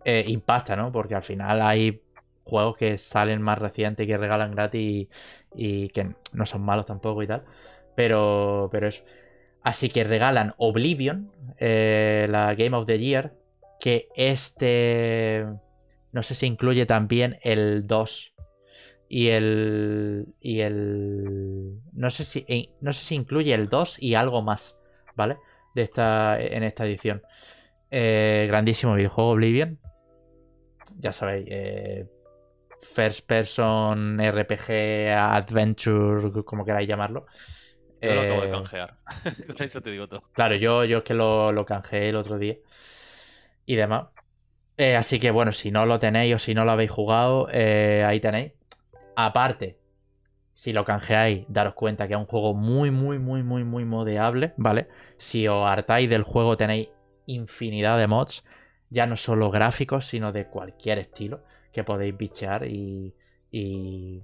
eh, 0.06 0.26
impacta, 0.28 0.76
¿no? 0.76 0.92
Porque 0.92 1.16
al 1.16 1.24
final 1.24 1.62
hay 1.62 2.02
juegos 2.44 2.78
que 2.78 2.98
salen 2.98 3.42
más 3.42 3.58
recientes 3.60 4.06
y 4.06 4.08
que 4.08 4.18
regalan 4.18 4.52
gratis 4.52 5.08
y, 5.56 5.90
que 5.90 6.16
no 6.34 6.46
son 6.46 6.62
malos 6.62 6.86
tampoco 6.86 7.24
y 7.24 7.28
tal. 7.28 7.44
Pero, 7.96 8.70
pero 8.72 8.88
eso. 8.88 9.04
Así 9.64 9.90
que 9.90 10.04
regalan 10.04 10.54
Oblivion, 10.58 11.32
eh, 11.58 12.28
la 12.30 12.56
Game 12.56 12.78
of 12.78 12.86
the 12.86 13.00
Year, 13.00 13.34
que 13.80 14.08
este 14.16 15.46
no 16.12 16.24
sé 16.24 16.34
si 16.36 16.48
incluye 16.48 16.86
también 16.86 17.38
el 17.44 17.86
2 17.86 18.34
y 19.10 19.28
el. 19.28 20.28
Y 20.42 20.62
el. 20.62 21.80
No 21.94 22.10
sé 22.10 22.24
si. 22.26 22.72
No 22.82 22.94
sé 22.94 23.06
si 23.06 23.16
incluye 23.16 23.54
el 23.54 23.70
2 23.70 24.02
y 24.02 24.16
algo 24.16 24.42
más. 24.42 24.76
¿Vale? 25.16 25.38
De 25.78 25.84
esta. 25.84 26.42
En 26.42 26.64
esta 26.64 26.86
edición. 26.88 27.22
Eh, 27.92 28.46
grandísimo 28.48 28.96
videojuego 28.96 29.30
Oblivion. 29.30 29.80
Ya 30.98 31.14
sabéis. 31.14 31.46
Eh, 31.52 32.08
first 32.82 33.28
person, 33.28 34.18
RPG, 34.20 35.12
adventure, 35.16 36.44
como 36.44 36.66
queráis 36.66 36.88
llamarlo. 36.90 37.28
Yo 38.02 38.12
lo 38.12 38.22
acabo 38.22 38.42
de 38.42 38.50
canjear. 38.50 38.98
Con 39.46 39.56
eso 39.60 39.82
te 39.82 39.92
digo 39.92 40.08
todo. 40.08 40.24
Claro, 40.34 40.56
yo, 40.56 40.84
yo 40.84 40.98
es 40.98 41.04
que 41.04 41.14
lo, 41.14 41.52
lo 41.52 41.64
canjeé 41.64 42.10
el 42.10 42.16
otro 42.16 42.40
día. 42.40 42.56
Y 43.68 43.76
demás. 43.76 44.08
Eh, 44.78 44.96
así 44.96 45.20
que 45.20 45.30
bueno, 45.30 45.54
si 45.54 45.70
no 45.70 45.86
lo 45.86 46.00
tenéis 46.00 46.34
o 46.34 46.40
si 46.40 46.56
no 46.56 46.66
lo 46.66 46.72
habéis 46.72 46.90
jugado, 46.90 47.50
eh, 47.52 48.04
ahí 48.04 48.20
tenéis. 48.20 48.54
Aparte, 49.16 49.78
si 50.58 50.74
lo 50.74 50.86
canjeáis, 50.86 51.46
daros 51.50 51.76
cuenta 51.76 52.08
que 52.08 52.16
es 52.16 52.20
un 52.20 52.26
juego 52.26 52.56
muy, 52.56 52.90
muy, 52.90 53.20
muy, 53.20 53.44
muy, 53.44 53.64
muy 53.64 53.86
modeable, 53.86 54.54
¿vale? 54.58 54.88
Si 55.20 55.48
os 55.48 55.70
hartáis 55.70 56.10
del 56.10 56.24
juego 56.24 56.58
tenéis 56.58 56.90
infinidad 57.28 57.96
de 58.00 58.08
mods, 58.08 58.44
ya 58.90 59.06
no 59.06 59.18
solo 59.18 59.52
gráficos, 59.52 60.08
sino 60.08 60.32
de 60.32 60.48
cualquier 60.48 60.98
estilo 60.98 61.44
que 61.72 61.84
podéis 61.84 62.18
bichear 62.18 62.66
y, 62.66 63.14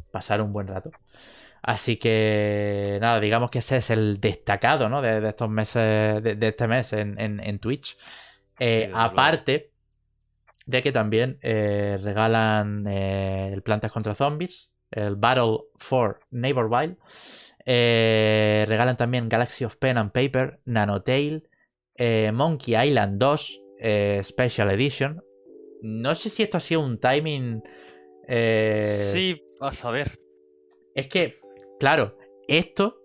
pasar 0.09 0.41
un 0.41 0.51
buen 0.51 0.65
rato. 0.65 0.89
Así 1.61 1.97
que 1.97 2.97
nada, 2.99 3.19
digamos 3.19 3.51
que 3.51 3.59
ese 3.59 3.77
es 3.77 3.91
el 3.91 4.19
destacado, 4.19 4.89
¿no? 4.89 5.03
De, 5.03 5.29
estos 5.29 5.51
meses, 5.51 6.23
de, 6.23 6.35
este 6.41 6.67
mes 6.67 6.93
en, 6.93 7.59
Twitch. 7.59 7.95
Eh, 8.57 8.91
aparte, 8.91 9.69
de 10.65 10.81
que 10.81 10.91
también 10.91 11.37
eh, 11.43 11.99
regalan 12.01 12.87
eh, 12.87 13.51
el 13.53 13.61
Plantas 13.61 13.91
contra 13.91 14.15
Zombies, 14.15 14.72
el 14.93 15.15
Battle 15.15 15.59
for 15.77 16.19
Neighborville, 16.31 16.97
eh, 17.65 18.65
regalan 18.67 18.97
también 18.97 19.29
Galaxy 19.29 19.65
of 19.65 19.77
Pen 19.77 19.97
and 19.97 20.11
Paper, 20.11 20.59
Nanotail, 20.65 21.47
Monkey 22.33 22.75
Island 22.75 23.19
2 23.19 23.61
Special 24.23 24.71
Edition. 24.71 25.23
No 25.81 26.15
sé 26.15 26.29
si 26.29 26.43
esto 26.43 26.57
ha 26.57 26.61
sido 26.61 26.81
un 26.81 26.99
timing. 26.99 27.61
Sí, 28.27 29.41
vas 29.59 29.85
a 29.85 29.91
ver. 29.91 30.19
Es 30.95 31.07
que, 31.07 31.35
claro, 31.79 32.17
esto 32.47 33.03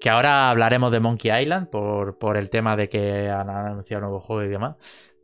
que 0.00 0.10
ahora 0.10 0.50
hablaremos 0.50 0.92
de 0.92 1.00
Monkey 1.00 1.42
Island 1.42 1.68
por, 1.68 2.18
por, 2.18 2.36
el 2.36 2.50
tema 2.50 2.76
de 2.76 2.88
que 2.88 3.28
han 3.28 3.48
anunciado 3.50 4.04
un 4.04 4.10
nuevo 4.10 4.20
juego 4.20 4.44
y 4.44 4.48
demás. 4.48 5.14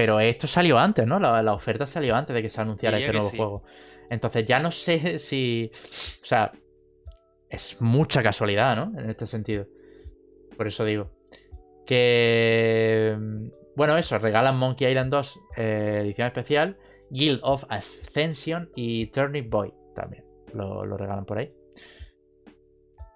Pero 0.00 0.18
esto 0.18 0.46
salió 0.46 0.78
antes, 0.78 1.06
¿no? 1.06 1.20
La, 1.20 1.52
oferta 1.52 1.84
salió 1.86 2.16
antes 2.16 2.34
de 2.34 2.40
que 2.40 2.48
se 2.48 2.58
anunciara 2.58 2.98
este 2.98 3.12
nuevo 3.12 3.28
juego. 3.28 3.64
Entonces 4.08 4.46
ya 4.46 4.58
no 4.58 4.72
sé 4.72 5.18
si. 5.18 5.70
O 6.22 6.24
sea, 6.24 6.52
es 7.50 7.78
mucha 7.82 8.22
casualidad, 8.22 8.76
¿no? 8.76 8.98
En 8.98 9.10
este 9.10 9.26
sentido. 9.26 9.66
Por 10.56 10.68
eso 10.68 10.86
digo. 10.86 11.10
Que. 11.84 13.14
Bueno, 13.76 13.98
eso, 13.98 14.18
regalan 14.18 14.56
Monkey 14.56 14.88
Island 14.88 15.10
2 15.10 15.40
eh, 15.58 15.98
edición 16.04 16.28
especial, 16.28 16.78
Guild 17.10 17.40
of 17.42 17.66
Ascension 17.68 18.70
y 18.74 19.08
Turnip 19.08 19.50
Boy 19.50 19.74
también. 19.94 20.24
Lo, 20.54 20.96
regalan 20.96 21.26
por 21.26 21.40
ahí. 21.40 21.52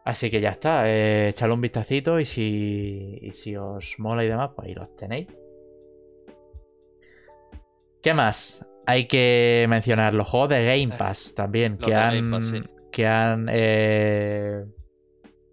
Así 0.04 0.30
que 0.30 0.42
ya 0.42 0.50
está. 0.50 0.86
Eh, 0.86 1.28
echadle 1.30 1.54
un 1.54 1.62
vistacito 1.62 2.20
y 2.20 2.26
si, 2.26 3.20
y 3.22 3.32
si 3.32 3.56
os 3.56 3.94
mola 3.96 4.22
y 4.22 4.28
demás, 4.28 4.50
pues 4.54 4.68
ahí 4.68 4.74
los 4.74 4.94
tenéis. 4.96 5.28
¿Qué 8.04 8.12
más? 8.12 8.62
Hay 8.86 9.06
que 9.06 9.64
mencionar 9.70 10.14
los 10.14 10.28
juegos 10.28 10.50
de 10.50 10.66
Game 10.66 10.94
Pass 10.96 11.32
también, 11.34 11.78
que 11.78 11.94
han, 11.94 12.38
que 12.92 13.06
han, 13.06 13.48
eh, 13.50 14.62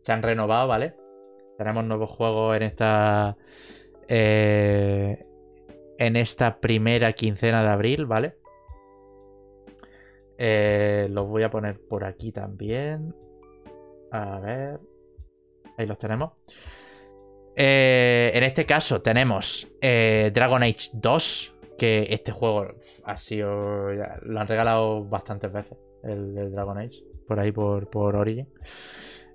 se 0.03 0.11
han 0.11 0.21
renovado, 0.21 0.67
¿vale? 0.67 0.93
Tenemos 1.57 1.85
nuevos 1.85 2.09
juegos 2.09 2.57
en 2.57 2.63
esta. 2.63 3.37
eh, 4.09 5.25
en 5.97 6.15
esta 6.17 6.59
primera 6.59 7.13
quincena 7.13 7.63
de 7.63 7.69
abril, 7.69 8.05
¿vale? 8.05 8.35
Eh, 10.37 11.07
los 11.09 11.27
voy 11.27 11.43
a 11.43 11.51
poner 11.51 11.79
por 11.87 12.03
aquí 12.03 12.33
también. 12.33 13.15
A 14.11 14.39
ver. 14.39 14.79
Ahí 15.77 15.85
los 15.85 15.97
tenemos. 15.97 16.31
Eh, 17.55 18.31
en 18.33 18.43
este 18.43 18.65
caso 18.65 19.01
tenemos 19.01 19.67
eh, 19.79 20.31
Dragon 20.33 20.63
Age 20.63 20.89
2. 20.93 21.55
Que 21.81 22.05
este 22.11 22.31
juego 22.31 22.75
ha 23.05 23.17
sido. 23.17 23.91
ya 23.93 24.19
Lo 24.21 24.39
han 24.39 24.45
regalado 24.45 25.03
bastantes 25.05 25.51
veces. 25.51 25.77
El, 26.03 26.37
el 26.37 26.51
Dragon 26.51 26.77
Age. 26.77 27.03
Por 27.27 27.39
ahí, 27.39 27.51
por, 27.51 27.89
por 27.89 28.15
Origin. 28.15 28.47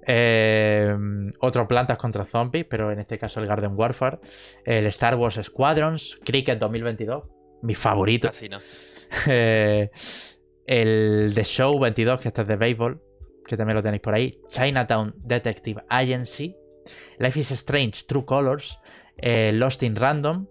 Eh, 0.07 0.95
otro 1.41 1.67
Plantas 1.67 1.99
contra 1.99 2.25
Zombies, 2.25 2.65
pero 2.71 2.93
en 2.93 3.01
este 3.01 3.19
caso 3.19 3.41
el 3.41 3.49
Garden 3.49 3.73
Warfare. 3.75 4.19
El 4.65 4.87
Star 4.87 5.17
Wars 5.17 5.41
Squadrons. 5.43 6.21
Cricket 6.25 6.59
2022. 6.61 7.25
Mi 7.63 7.75
favorito. 7.75 8.31
No. 8.51 8.59
Eh, 9.29 9.91
el 10.67 11.33
The 11.35 11.45
Show 11.45 11.79
22, 11.79 12.21
que 12.21 12.29
este 12.29 12.43
es 12.43 12.49
de 12.49 12.57
béisbol, 12.57 13.01
que 13.47 13.57
también 13.57 13.77
lo 13.77 13.83
tenéis 13.83 14.03
por 14.03 14.15
ahí. 14.15 14.41
Chinatown 14.49 15.15
Detective 15.19 15.83
Agency. 15.89 16.57
Life 17.19 17.39
is 17.39 17.51
Strange 17.53 18.05
True 18.07 18.25
Colors. 18.25 18.79
eh, 19.17 19.53
Lost 19.53 19.83
in 19.85 19.95
Random. 19.97 20.47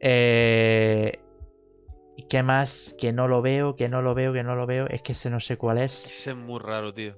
Eh, 0.00 1.18
¿Y 2.16 2.22
qué 2.28 2.42
más? 2.42 2.94
Que 2.98 3.12
no 3.12 3.28
lo 3.28 3.42
veo, 3.42 3.76
que 3.76 3.88
no 3.88 4.02
lo 4.02 4.14
veo, 4.14 4.32
que 4.32 4.42
no 4.42 4.54
lo 4.56 4.66
veo. 4.66 4.86
Es 4.88 5.02
que 5.02 5.12
ese 5.12 5.30
no 5.30 5.40
sé 5.40 5.56
cuál 5.56 5.78
es. 5.78 6.06
Ese 6.06 6.30
es 6.32 6.36
muy 6.36 6.58
raro, 6.58 6.92
tío. 6.92 7.16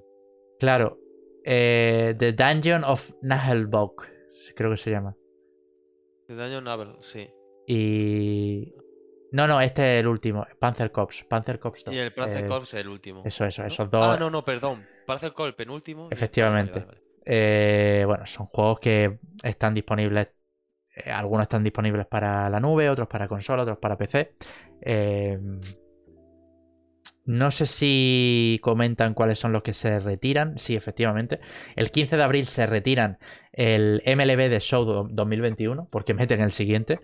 Claro. 0.59 0.99
eh, 1.43 2.13
The 2.17 2.33
Dungeon 2.33 2.83
of 2.83 3.11
Nahelbog. 3.21 4.05
Creo 4.55 4.69
que 4.71 4.77
se 4.77 4.91
llama. 4.91 5.15
De 6.27 6.35
daño 6.35 6.61
Navel, 6.61 6.95
sí. 7.01 7.29
Y. 7.67 8.73
No, 9.31 9.47
no, 9.47 9.59
este 9.61 9.95
es 9.95 9.99
el 10.01 10.07
último. 10.07 10.45
Panzer 10.59 10.91
Cops. 10.91 11.23
Panzer 11.23 11.57
Cops 11.57 11.83
2. 11.85 11.95
Y 11.95 11.97
el 11.99 12.13
Panzer 12.13 12.43
Eh, 12.43 12.47
Corps 12.47 12.73
es 12.73 12.81
el 12.81 12.89
último. 12.89 13.23
Eso, 13.25 13.45
eso, 13.45 13.61
¿no? 13.61 13.67
esos 13.69 13.89
dos. 13.89 14.05
Ah, 14.05 14.17
no, 14.19 14.29
no, 14.29 14.43
perdón. 14.43 14.85
Panzer 15.07 15.33
Corps, 15.33 15.53
penúltimo. 15.55 16.09
y- 16.11 16.13
Efectivamente. 16.13 16.79
vale, 16.79 16.85
vale, 16.85 16.97
vale. 16.99 17.11
Eh, 17.25 18.03
bueno, 18.05 18.25
son 18.27 18.47
juegos 18.47 18.79
que 18.79 19.19
están 19.43 19.73
disponibles. 19.73 20.33
Eh, 20.95 21.11
algunos 21.11 21.43
están 21.43 21.63
disponibles 21.63 22.05
para 22.07 22.49
la 22.49 22.59
nube, 22.59 22.89
otros 22.89 23.07
para 23.07 23.27
consola, 23.27 23.63
otros 23.63 23.77
para 23.79 23.97
PC. 23.97 24.33
Eh, 24.81 25.39
no 27.25 27.51
sé 27.51 27.65
si 27.67 28.59
comentan 28.63 29.13
cuáles 29.13 29.37
son 29.39 29.51
los 29.53 29.61
que 29.61 29.73
se 29.73 29.99
retiran. 29.99 30.57
Sí, 30.57 30.75
efectivamente. 30.75 31.39
El 31.75 31.91
15 31.91 32.17
de 32.17 32.23
abril 32.23 32.45
se 32.45 32.65
retiran 32.65 33.19
el 33.53 34.01
MLB 34.05 34.49
de 34.49 34.59
Show 34.59 34.85
do- 34.85 35.07
2021, 35.09 35.87
porque 35.91 36.13
meten 36.13 36.41
el 36.41 36.51
siguiente. 36.51 36.99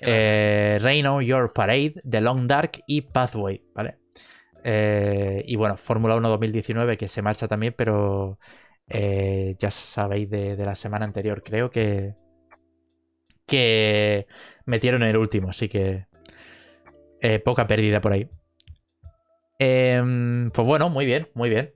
Eh, 0.00 0.78
Rain 0.80 1.06
on 1.06 1.22
Your 1.24 1.52
Parade, 1.52 1.92
The 2.08 2.20
Long 2.20 2.46
Dark 2.46 2.72
y 2.86 3.00
Pathway, 3.02 3.62
¿vale? 3.74 3.96
Eh, 4.64 5.44
y 5.46 5.56
bueno, 5.56 5.76
Fórmula 5.76 6.16
1 6.16 6.28
2019 6.28 6.96
que 6.98 7.08
se 7.08 7.22
marcha 7.22 7.48
también, 7.48 7.74
pero 7.76 8.38
eh, 8.88 9.56
ya 9.58 9.70
sabéis 9.70 10.30
de, 10.30 10.56
de 10.56 10.64
la 10.66 10.74
semana 10.74 11.04
anterior, 11.06 11.42
creo 11.42 11.70
que 11.70 12.14
que 13.56 14.26
metieron 14.64 15.02
el 15.02 15.16
último, 15.16 15.50
así 15.50 15.68
que 15.68 16.06
eh, 17.20 17.38
poca 17.38 17.66
pérdida 17.66 18.00
por 18.00 18.12
ahí. 18.12 18.28
Em, 19.58 20.50
pues 20.50 20.66
bueno, 20.66 20.88
muy 20.88 21.06
bien, 21.06 21.28
muy 21.34 21.48
bien. 21.50 21.74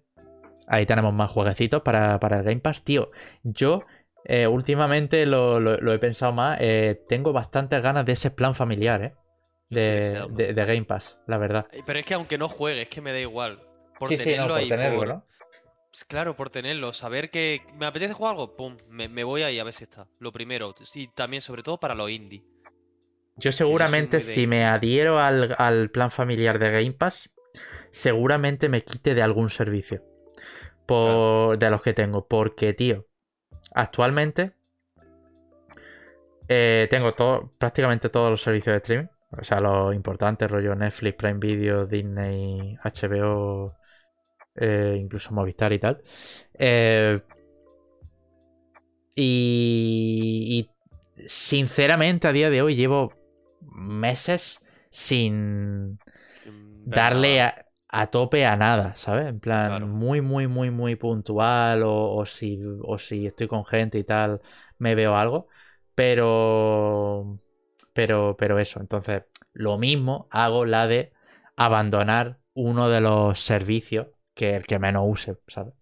Ahí 0.67 0.87
tenemos 0.87 1.13
más 1.15 1.31
jueguecitos 1.31 1.83
para, 1.83 2.19
para 2.19 2.39
el 2.39 2.45
Game 2.45 2.61
Pass. 2.61 2.83
Tío, 2.83 3.11
yo 3.45 3.85
eh, 4.25 4.47
últimamente 4.47 5.25
lo, 5.27 5.61
lo- 5.61 5.77
lo 5.77 5.93
he 5.93 5.99
pensado 5.99 6.33
más. 6.33 6.59
eh, 6.61 7.01
tengo 7.09 7.33
bastantes 7.33 7.81
ganas 7.83 8.05
de 8.05 8.13
ese 8.13 8.31
plan 8.31 8.55
familiar, 8.55 9.03
¿eh? 9.03 9.15
De, 9.69 10.27
de- 10.31 10.53
de 10.55 10.65
Game 10.65 10.85
Pass, 10.85 11.19
la 11.27 11.39
verdad. 11.39 11.67
Pero 11.87 11.99
es 11.99 12.07
que 12.07 12.15
aunque 12.15 12.39
no 12.39 12.49
juegue, 12.49 12.83
es 12.83 12.89
que 12.89 13.01
me 13.01 13.13
da 13.13 13.21
igual. 13.21 13.61
Por 13.99 14.09
sí, 14.09 14.19
sí, 14.19 14.25
tenerlo 14.25 14.43
no, 14.49 14.49
por 14.55 14.59
ahí, 14.63 14.69
tenerlo, 14.69 14.99
por- 14.99 15.09
¿no? 15.09 15.25
Pues 15.97 16.05
Claro, 16.05 16.37
por 16.37 16.51
tenerlo, 16.51 16.93
saber 16.93 17.31
que 17.31 17.63
me 17.79 17.87
apetece 17.87 18.13
jugar 18.13 18.33
algo, 18.33 18.55
pum, 18.55 18.77
me, 18.91 19.09
me 19.09 19.25
voy 19.25 19.45
ahí 19.45 19.59
a 19.59 19.65
ver 19.65 19.73
si 19.73 19.85
está. 19.85 20.07
Lo 20.19 20.31
primero, 20.31 20.75
y 20.93 21.09
también 21.09 21.41
sobre 21.41 21.63
todo 21.63 21.81
para 21.81 21.95
los 21.95 22.11
indie. 22.11 22.45
Yo 23.39 23.51
seguramente 23.51 24.19
de- 24.19 24.21
si 24.21 24.47
me 24.47 24.67
adhiero 24.67 25.19
al, 25.19 25.57
al 25.57 25.89
plan 25.89 26.11
familiar 26.11 26.59
de 26.59 26.71
Game 26.71 26.93
Pass, 26.93 27.31
seguramente 27.91 28.69
me 28.69 28.85
quite 28.85 29.15
de 29.15 29.23
algún 29.23 29.49
servicio. 29.49 30.03
Por, 30.85 31.57
De 31.59 31.71
los 31.71 31.81
que 31.81 31.95
tengo. 31.95 32.29
Porque, 32.29 32.75
tío, 32.75 33.07
actualmente 33.73 34.53
eh, 36.47 36.89
tengo 36.91 37.15
todo, 37.15 37.53
prácticamente 37.57 38.11
todos 38.11 38.31
los 38.31 38.43
servicios 38.43 38.75
de 38.75 38.77
streaming. 38.79 39.09
O 39.31 39.45
sea, 39.45 39.61
los 39.61 39.95
importantes, 39.95 40.51
rollo 40.51 40.75
Netflix, 40.75 41.17
Prime 41.17 41.39
Video, 41.39 41.87
Disney, 41.87 42.77
HBO, 42.85 43.76
eh, 44.59 44.97
incluso 45.01 45.33
Movistar 45.35 45.73
y 45.73 45.79
tal. 45.79 46.03
Eh, 46.55 47.21
y, 49.15 50.69
y 51.17 51.27
sinceramente 51.29 52.29
a 52.29 52.33
día 52.33 52.51
de 52.51 52.63
hoy 52.63 52.77
llevo 52.77 53.13
meses 53.61 54.61
sin 54.91 55.99
darle 56.85 57.43
a, 57.43 57.67
a 57.89 58.09
tope 58.09 58.47
a 58.47 58.57
nada, 58.57 58.95
¿sabes? 58.97 59.27
En 59.29 59.41
plan, 59.41 59.73
Claro. 59.73 59.87
muy, 59.89 60.21
muy, 60.21 60.47
muy, 60.49 60.71
muy 60.71 60.97
puntual 60.97 61.83
o, 61.85 62.15
o 62.17 62.27
si, 62.27 62.61
o 62.83 62.99
si 62.99 63.27
estoy 63.27 63.49
con 63.49 63.65
gente 63.67 63.99
y 63.99 64.05
tal, 64.05 64.41
me 64.79 64.95
veo 64.95 65.17
algo. 65.17 65.49
Pero, 65.95 67.41
pero, 67.95 68.37
pero 68.39 68.59
eso, 68.59 68.81
entonces, 68.81 69.25
lo 69.53 69.79
mismo 69.79 70.29
hago 70.31 70.65
la 70.67 70.87
de 70.87 71.13
abandonar 71.57 72.39
uno 72.55 72.89
de 72.91 73.01
los 73.01 73.41
servicios 73.41 74.09
que 74.37 74.57
el 74.57 74.67
que 74.67 74.79
menos 74.81 75.05
use, 75.09 75.39
¿sabes? 75.49 75.75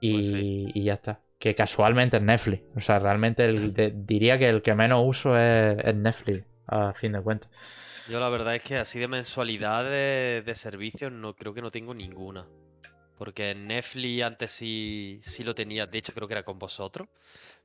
Y, 0.00 0.08
Pues 0.08 0.26
sí. 0.26 0.46
y 0.74 0.84
ya 0.84 0.94
está. 0.94 1.22
Que 1.38 1.54
casualmente 1.54 2.16
es 2.18 2.22
Netflix. 2.22 2.64
O 2.76 2.80
sea, 2.80 2.98
realmente 2.98 3.44
el 3.44 3.72
de- 3.74 3.92
diría 3.94 4.38
que 4.38 4.48
el 4.48 4.62
que 4.62 4.74
menos 4.74 5.02
uso 5.06 5.36
es, 5.38 5.78
es 5.84 5.94
Netflix, 5.94 6.46
a 6.66 6.92
fin 6.94 7.12
de 7.12 7.22
cuentas. 7.22 7.50
Yo 8.06 8.20
la 8.20 8.28
verdad 8.28 8.54
es 8.54 8.62
que 8.62 8.76
así 8.76 8.98
de 8.98 9.08
mensualidad 9.08 9.84
de, 9.84 10.42
de 10.44 10.54
servicios 10.54 11.10
no 11.12 11.34
creo 11.34 11.52
que 11.54 11.62
no 11.62 11.70
tengo 11.70 11.92
ninguna. 11.94 12.46
Porque 13.18 13.54
Netflix 13.54 14.22
antes 14.24 14.52
sí, 14.52 15.20
sí 15.22 15.44
lo 15.44 15.54
tenía, 15.54 15.86
de 15.86 15.98
hecho 15.98 16.14
creo 16.14 16.28
que 16.28 16.34
era 16.34 16.44
con 16.44 16.58
vosotros. 16.58 17.08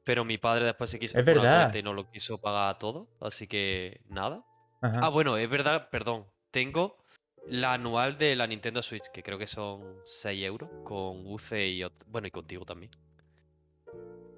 Pero 0.03 0.25
mi 0.25 0.37
padre 0.39 0.65
después 0.65 0.89
se 0.91 0.99
quiso 0.99 1.19
Es 1.19 1.23
verdad. 1.25 1.79
y 1.79 1.83
no 1.83 1.93
lo 1.93 2.09
quiso 2.11 2.39
pagar 2.39 2.79
todo. 2.79 3.09
Así 3.21 3.47
que 3.47 4.01
nada. 4.09 4.43
Ajá. 4.81 5.01
Ah, 5.01 5.09
bueno, 5.09 5.37
es 5.37 5.49
verdad, 5.49 5.89
perdón. 5.91 6.27
Tengo 6.51 7.00
la 7.49 7.73
anual 7.73 8.17
de 8.17 8.35
la 8.35 8.47
Nintendo 8.47 8.81
Switch, 8.81 9.09
que 9.13 9.23
creo 9.23 9.37
que 9.37 9.47
son 9.47 9.81
6 10.05 10.43
euros, 10.43 10.69
con 10.83 11.25
UC 11.27 11.67
y 11.67 11.83
bueno, 12.07 12.27
y 12.27 12.31
contigo 12.31 12.65
también. 12.65 12.91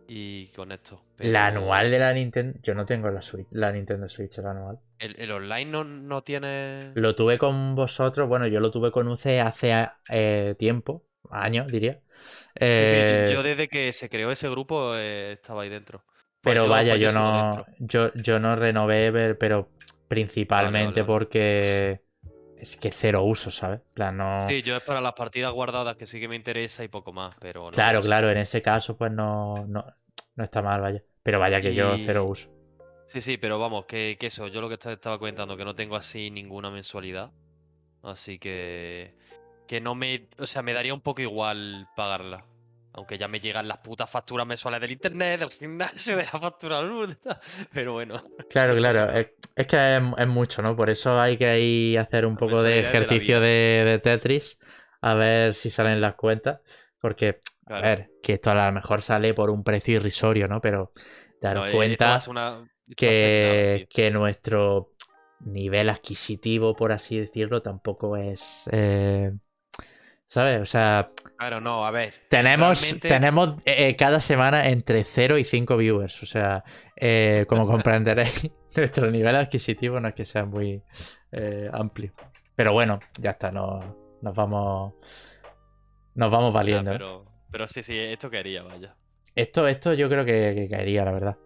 Y 0.07 0.47
con 0.47 0.71
esto. 0.71 1.01
La 1.19 1.47
anual 1.47 1.89
de 1.89 1.99
la 1.99 2.13
Nintendo. 2.13 2.59
Yo 2.61 2.75
no 2.75 2.85
tengo 2.85 3.09
la 3.09 3.21
Switch, 3.21 3.47
la 3.51 3.71
Nintendo 3.71 4.07
Switch, 4.09 4.37
la 4.39 4.51
anual. 4.51 4.79
El, 4.99 5.15
el 5.19 5.31
online 5.31 5.65
no, 5.71 5.83
no 5.83 6.23
tiene. 6.23 6.91
Lo 6.95 7.15
tuve 7.15 7.37
con 7.37 7.75
vosotros, 7.75 8.27
bueno, 8.27 8.47
yo 8.47 8.59
lo 8.59 8.69
tuve 8.71 8.91
con 8.91 9.07
UC 9.07 9.39
hace 9.41 9.87
eh, 10.09 10.55
tiempo, 10.59 11.03
años 11.31 11.71
diría. 11.71 11.99
Sí, 12.71 12.85
sí, 12.87 12.95
yo- 13.07 13.15
Eh, 13.15 13.33
yo 13.33 13.43
desde 13.43 13.67
que 13.67 13.93
se 13.93 14.09
creó 14.09 14.31
ese 14.31 14.49
grupo 14.49 14.95
eh, 14.95 15.33
estaba 15.33 15.63
ahí 15.63 15.69
dentro. 15.69 16.03
Pues 16.41 16.59
pero 16.59 16.63
yo- 16.63 16.69
vaya, 16.69 16.95
pues 16.97 17.01
yo 17.01 17.11
no, 17.11 17.65
yo, 17.79 18.13
yo 18.15 18.39
no 18.39 18.55
renové, 18.55 19.35
pero 19.35 19.69
principalmente 20.07 21.03
vale, 21.03 21.03
vale. 21.03 21.13
porque 21.13 22.01
es 22.63 22.77
que 22.77 22.91
cero 22.91 23.23
uso, 23.23 23.51
¿sabes? 23.51 23.81
Plan, 23.93 24.17
no... 24.17 24.41
Sí, 24.47 24.61
yo 24.61 24.75
es 24.75 24.83
para 24.83 25.01
las 25.01 25.13
partidas 25.13 25.53
guardadas 25.53 25.95
que 25.95 26.05
sí 26.05 26.19
que 26.19 26.27
me 26.27 26.35
interesa 26.35 26.83
y 26.83 26.87
poco 26.87 27.13
más, 27.13 27.37
pero 27.39 27.65
no. 27.65 27.71
claro, 27.71 28.01
claro, 28.01 28.29
en 28.29 28.37
ese 28.37 28.61
caso 28.61 28.97
pues 28.97 29.11
no, 29.11 29.65
no, 29.67 29.85
no 30.35 30.43
está 30.43 30.61
mal, 30.61 30.81
vaya. 30.81 31.03
Pero 31.21 31.39
vaya 31.39 31.61
que 31.61 31.73
yo 31.73 31.95
cero 32.03 32.25
uso. 32.25 32.49
Sí, 33.05 33.21
sí, 33.21 33.37
pero 33.37 33.59
vamos, 33.59 33.85
que, 33.85 34.17
que 34.19 34.27
eso, 34.27 34.47
yo 34.47 34.59
lo 34.59 34.69
que 34.69 34.75
estaba 34.75 35.19
comentando, 35.19 35.55
que 35.55 35.65
no 35.65 35.75
tengo 35.75 35.95
así 35.95 36.29
ninguna 36.31 36.69
mensualidad. 36.69 37.31
Así 38.01 38.37
que. 38.37 39.15
Que 39.67 39.79
no 39.79 39.95
me. 39.95 40.27
O 40.37 40.45
sea, 40.45 40.61
me 40.61 40.73
daría 40.73 40.93
un 40.93 41.01
poco 41.01 41.21
igual 41.21 41.87
pagarla. 41.95 42.45
Aunque 42.93 43.17
ya 43.17 43.27
me 43.27 43.39
llegan 43.39 43.67
las 43.67 43.79
putas 43.79 44.09
facturas 44.09 44.45
mensuales 44.45 44.79
del 44.81 44.91
internet, 44.91 45.39
del 45.39 45.49
gimnasio, 45.49 46.15
de 46.17 46.23
la 46.23 46.39
factura 46.39 46.81
luz, 46.81 47.17
Pero 47.73 47.93
bueno. 47.93 48.21
Claro, 48.49 48.75
claro, 48.75 49.11
es, 49.17 49.27
es 49.55 49.67
que 49.67 49.97
es, 49.97 50.03
es 50.17 50.27
mucho, 50.27 50.61
¿no? 50.61 50.75
Por 50.75 50.89
eso 50.89 51.19
hay 51.19 51.37
que 51.37 51.47
ahí 51.47 51.97
hacer 51.97 52.25
un 52.25 52.35
poco 52.37 52.61
de 52.61 52.79
ejercicio 52.81 53.39
de, 53.39 53.83
de 53.85 53.99
Tetris, 53.99 54.59
a 55.01 55.13
ver 55.15 55.53
si 55.53 55.69
salen 55.69 56.01
las 56.01 56.15
cuentas, 56.15 56.59
porque, 57.01 57.39
a 57.67 57.79
ver, 57.81 58.11
que 58.21 58.33
esto 58.33 58.51
a 58.51 58.65
lo 58.67 58.71
mejor 58.71 59.01
sale 59.01 59.33
por 59.33 59.49
un 59.49 59.63
precio 59.63 59.95
irrisorio, 59.95 60.47
¿no? 60.47 60.61
Pero 60.61 60.91
daros 61.41 61.63
No, 61.63 61.67
eh, 61.69 61.73
cuenta 61.73 62.23
una- 62.29 62.67
que 63.89 64.11
nuestro 64.11 64.89
nivel 65.39 65.89
adquisitivo, 65.89 66.75
por 66.75 66.91
así 66.91 67.17
decirlo, 67.19 67.61
tampoco 67.61 68.17
es... 68.17 68.69
eh, 68.71 69.31
¿Sabes? 70.27 70.61
O 70.61 70.65
sea, 70.65 71.11
Claro, 71.43 71.59
no, 71.59 71.85
a 71.85 71.91
ver. 71.91 72.13
tenemos, 72.29 72.81
realmente- 72.81 73.07
tenemos 73.09 73.57
eh, 73.65 73.97
cada 73.97 74.21
semana 74.21 74.69
entre 74.69 75.03
0 75.03 75.37
y 75.37 75.43
5 75.43 75.75
viewers. 75.75 76.23
O 76.23 76.25
sea, 76.25 76.63
eh, 76.95 77.45
como 77.49 77.67
comprenderéis, 77.67 78.49
nuestro 78.77 79.11
nivel 79.11 79.35
adquisitivo 79.35 79.99
no 79.99 80.07
es 80.07 80.13
que 80.13 80.23
sea 80.23 80.45
muy 80.45 80.81
eh, 81.33 81.69
amplio. 81.73 82.13
Pero 82.55 82.71
bueno, 82.71 83.01
ya 83.19 83.31
está, 83.31 83.51
no, 83.51 84.17
nos 84.21 84.33
vamos. 84.33 84.93
Nos 86.15 86.31
vamos 86.31 86.53
valiendo. 86.53 86.91
¿eh? 86.91 86.93
pero, 86.93 87.25
pero 87.51 87.67
sí, 87.67 87.83
sí, 87.83 87.99
esto 87.99 88.29
quería, 88.29 88.61
vaya. 88.63 88.95
Esto, 89.35 89.67
esto 89.67 89.93
yo 89.93 90.07
creo 90.07 90.23
que, 90.23 90.53
que 90.55 90.69
caería, 90.69 91.03
la 91.03 91.11
verdad. 91.11 91.37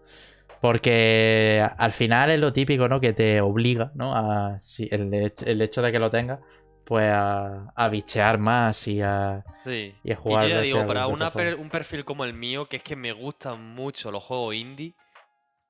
Porque 0.62 1.66
al 1.78 1.92
final 1.92 2.30
es 2.32 2.40
lo 2.40 2.54
típico, 2.54 2.88
¿no? 2.88 3.00
Que 3.00 3.14
te 3.14 3.42
obliga, 3.42 3.92
¿no? 3.96 4.16
A, 4.16 4.60
si 4.60 4.88
el, 4.92 5.34
el 5.46 5.62
hecho 5.62 5.82
de 5.82 5.92
que 5.92 6.00
lo 6.00 6.12
tengas, 6.12 6.40
pues 6.88 7.10
a, 7.12 7.72
a 7.76 7.90
bichear 7.90 8.38
más 8.40 8.88
y 8.88 9.02
a, 9.02 9.44
Sí. 9.64 9.94
y 10.04 10.12
a 10.12 10.16
Y 10.26 10.38
jugar. 10.38 10.44
yo 10.48 10.48
ya 10.50 10.62
digo, 10.62 10.86
para 10.86 11.02
alguna 11.02 11.26
una 11.26 11.32
per- 11.32 11.56
un 11.56 11.70
perfil 11.70 12.06
como 12.06 12.24
el 12.26 12.34
mío, 12.34 12.68
que 12.68 12.78
es 12.78 12.84
que 12.84 12.96
me 12.96 13.12
gustan 13.14 13.62
mucho 13.76 14.12
los 14.12 14.24
juegos 14.24 14.56
indie, 14.56 14.96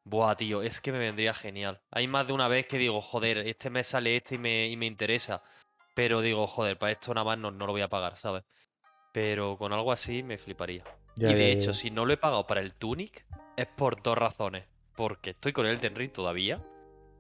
buah, 0.06 0.36
tío, 0.36 0.62
es 0.64 0.82
que 0.82 0.92
me 0.94 1.00
vendría 1.00 1.34
genial. 1.34 1.82
Hay 1.92 2.08
más 2.08 2.28
de 2.28 2.34
una 2.34 2.48
vez 2.50 2.68
que 2.68 2.78
digo, 2.80 3.02
joder, 3.02 3.40
este 3.40 3.70
mes 3.70 3.88
sale 3.88 4.18
este 4.18 4.36
y 4.36 4.40
me, 4.40 4.68
y 4.68 4.78
me 4.78 4.88
interesa. 4.88 5.44
Pero 5.96 6.22
digo, 6.22 6.48
joder, 6.48 6.78
para 6.80 6.94
esto 6.94 7.14
nada 7.14 7.26
más 7.26 7.38
no, 7.40 7.52
no 7.52 7.68
lo 7.68 7.74
voy 7.74 7.82
a 7.82 7.90
pagar, 7.90 8.18
¿sabes? 8.18 8.44
Pero 9.14 9.58
con 9.58 9.74
algo 9.74 9.92
así 9.92 10.24
me 10.24 10.38
fliparía. 10.38 10.84
Ya, 11.18 11.30
y 11.30 11.36
de 11.36 11.52
ya, 11.52 11.52
hecho, 11.52 11.74
si 11.74 11.92
no 11.92 12.06
lo 12.06 12.14
he 12.14 12.18
pagado 12.18 12.48
para 12.48 12.62
el 12.62 12.74
Tunic, 12.76 13.26
es 13.58 13.68
por 13.68 14.02
dos 14.04 14.18
razones. 14.18 14.66
Porque 14.96 15.32
estoy 15.32 15.54
con 15.54 15.66
el 15.68 15.76
Elden 15.78 15.96
Ring 15.96 16.12
todavía. 16.14 16.62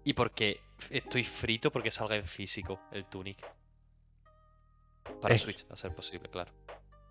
Y 0.04 0.14
porque 0.14 0.62
estoy 0.90 1.24
frito 1.24 1.72
porque 1.72 1.92
salga 1.92 2.16
en 2.16 2.26
físico 2.26 2.80
el 2.92 3.06
Tunic. 3.06 3.46
Para 5.22 5.36
Es- 5.36 5.42
Switch, 5.42 5.66
a 5.70 5.76
ser 5.76 5.94
posible, 5.96 6.30
claro. 6.30 6.52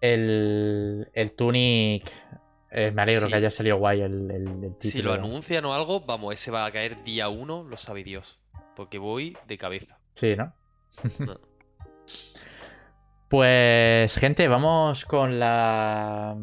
El, 0.01 1.09
el 1.15 1.33
Tunic. 1.33 2.11
eh, 2.71 2.91
me 2.93 3.03
alegro 3.03 3.27
Sí, 3.27 3.31
que 3.33 3.37
haya 3.37 3.51
sí. 3.51 3.57
salido 3.59 3.77
guay 3.79 4.03
el, 4.03 4.31
el, 4.31 4.47
el 4.65 4.75
título. 4.77 4.91
Si 4.91 5.03
lo 5.03 5.13
anuncian 5.13 5.65
o 5.65 5.73
algo, 5.75 6.01
vamos, 6.01 6.35
ese 6.35 6.51
va 6.51 6.67
a 6.67 6.71
caer 6.71 7.03
día 7.05 7.29
uno, 7.29 7.63
lo 7.65 7.77
sabe 7.77 8.05
Dios. 8.05 8.39
Porque 8.75 8.99
voy 8.99 9.37
de 9.47 9.57
cabeza. 9.59 9.99
Sí, 10.15 10.37
¿no? 10.37 10.53
No. 11.19 11.39
Pues, 13.29 14.17
gente, 14.19 14.47
vamos 14.49 15.05
con 15.05 15.39
la. 15.41 16.37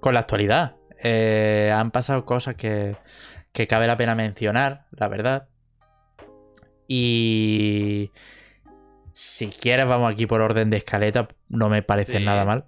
Con 0.00 0.14
la 0.14 0.20
actualidad. 0.20 0.76
Eh, 1.02 1.70
han 1.74 1.90
pasado 1.90 2.24
cosas 2.24 2.54
que, 2.54 2.96
que 3.52 3.66
cabe 3.66 3.86
la 3.86 3.96
pena 3.98 4.14
mencionar, 4.14 4.86
la 4.92 5.08
verdad. 5.08 5.48
Y. 6.88 8.10
Si 9.14 9.48
quieres, 9.48 9.86
vamos 9.86 10.12
aquí 10.12 10.26
por 10.26 10.40
orden 10.40 10.70
de 10.70 10.76
escaleta. 10.78 11.28
No 11.48 11.68
me 11.68 11.82
parece 11.82 12.18
Sí. 12.18 12.24
nada 12.24 12.44
mal. 12.44 12.64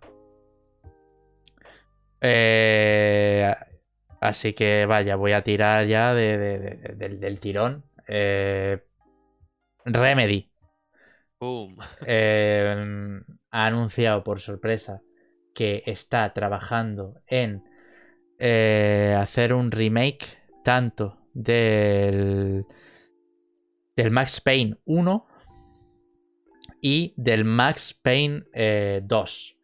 Eh, 2.20 3.55
así 4.20 4.53
que 4.55 4.86
vaya, 4.86 5.16
voy 5.16 5.32
a 5.32 5.42
tirar 5.42 5.86
ya 5.86 6.14
de- 6.14 6.38
de- 6.38 6.59
de- 6.59 6.94
del, 6.94 7.20
del 7.20 7.40
tirón. 7.40 7.84
Eh, 8.09 8.80
Remedy 9.84 10.51
¡Pum! 11.38 11.76
eh, 12.07 13.20
ha 13.51 13.66
anunciado 13.66 14.24
por 14.24 14.40
sorpresa 14.40 15.01
que 15.55 15.82
está 15.86 16.32
trabajando 16.32 17.20
en 17.26 17.62
eh, 18.38 19.16
hacer 19.18 19.53
un 19.53 19.70
remake 19.70 20.38
tanto 20.62 21.18
del, 21.32 22.64
del 23.97 24.11
Max 24.11 24.40
Payne 24.40 24.76
1 24.84 25.26
y 26.87 27.14
del 27.16 27.45
Max 27.45 27.95
Payne 27.95 28.45
eh, 28.53 29.01
2. 29.03 29.57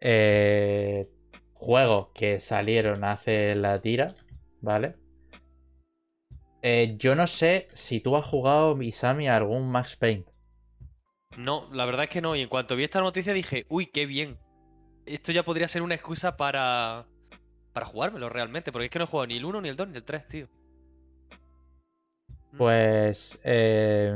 Eh, 0.00 1.06
juegos 1.52 2.08
que 2.14 2.40
salieron 2.40 3.04
hace 3.04 3.54
la 3.54 3.78
tira, 3.82 4.14
¿vale? 4.62 4.96
Eh, 6.62 6.96
yo 6.98 7.14
no 7.14 7.26
sé 7.26 7.68
si 7.74 8.00
tú 8.00 8.16
has 8.16 8.26
jugado, 8.26 8.80
Isami, 8.82 9.28
a 9.28 9.36
algún 9.36 9.70
Max 9.70 9.96
Payne. 9.96 10.24
No, 11.36 11.68
la 11.72 11.84
verdad 11.84 12.04
es 12.04 12.10
que 12.10 12.20
no. 12.22 12.36
Y 12.36 12.40
en 12.42 12.48
cuanto 12.48 12.76
vi 12.76 12.84
esta 12.84 13.00
noticia 13.00 13.32
dije, 13.34 13.66
uy, 13.68 13.86
qué 13.86 14.06
bien. 14.06 14.38
Esto 15.06 15.32
ya 15.32 15.44
podría 15.44 15.68
ser 15.68 15.82
una 15.82 15.94
excusa 15.96 16.36
para. 16.36 17.08
para 17.72 17.86
jugármelo 17.86 18.28
realmente. 18.30 18.72
Porque 18.72 18.86
es 18.86 18.92
que 18.92 18.98
no 19.00 19.04
he 19.06 19.08
jugado 19.08 19.28
ni 19.28 19.38
el 19.38 19.44
1, 19.46 19.60
ni 19.62 19.70
el 19.70 19.76
2, 19.76 19.88
ni 19.88 19.96
el 19.98 20.04
3, 20.04 20.28
tío. 20.28 20.48
Mm, 22.52 22.58
Pues 22.58 23.38
eh, 23.44 24.14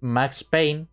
Max 0.00 0.44
Payne 0.44 0.88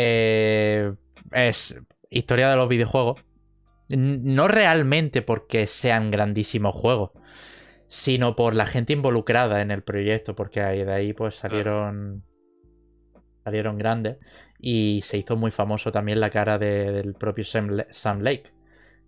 eh, 0.00 0.92
es 1.32 1.80
historia 2.10 2.48
de 2.50 2.56
los 2.56 2.68
videojuegos. 2.68 3.24
No 3.88 4.48
realmente 4.48 5.22
porque 5.22 5.66
sean 5.66 6.10
grandísimos 6.10 6.74
juegos, 6.74 7.10
sino 7.86 8.36
por 8.36 8.54
la 8.54 8.66
gente 8.66 8.92
involucrada 8.92 9.60
en 9.62 9.70
el 9.70 9.82
proyecto, 9.82 10.36
porque 10.36 10.60
de 10.60 10.92
ahí 10.92 11.12
pues 11.14 11.36
salieron 11.36 12.22
salieron 13.44 13.78
grandes 13.78 14.18
y 14.58 15.00
se 15.02 15.16
hizo 15.18 15.36
muy 15.36 15.50
famoso 15.50 15.90
también 15.90 16.20
la 16.20 16.28
cara 16.28 16.58
de- 16.58 16.92
del 16.92 17.14
propio 17.14 17.44
Sam, 17.46 17.70
La- 17.70 17.86
Sam 17.90 18.20
Lake, 18.20 18.52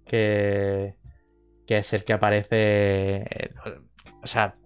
que, 0.06 0.94
que 1.66 1.76
es 1.78 1.92
el 1.92 2.04
que 2.04 2.14
aparece, 2.14 3.16
eh, 3.28 3.50
o 4.22 4.26
sea, 4.26 4.56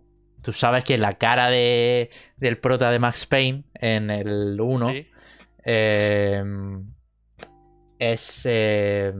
tú 0.43 0.53
sabes 0.53 0.85
que 0.85 0.97
la 0.97 1.15
cara 1.19 1.49
de, 1.51 2.11
del 2.37 2.59
prota 2.59 2.93
de 2.93 3.01
Max 3.01 3.27
Payne 3.27 3.65
en 3.75 4.11
el 4.11 4.61
1 4.61 4.91
sí. 4.91 5.09
Eh, 5.65 6.43
es 7.99 8.43
eh, 8.45 9.13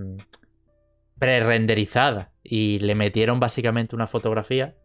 pre-renderizada 1.19 2.33
y 2.43 2.79
le 2.81 2.95
metieron 2.95 3.41
básicamente 3.41 3.95
una 3.95 4.07
fotografía 4.07 4.77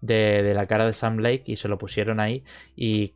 de, 0.00 0.42
de 0.42 0.54
la 0.54 0.66
cara 0.66 0.86
de 0.86 0.92
Sam 0.92 1.18
Lake 1.18 1.44
y 1.46 1.56
se 1.56 1.68
lo 1.68 1.78
pusieron 1.78 2.20
ahí 2.20 2.44
y 2.76 3.14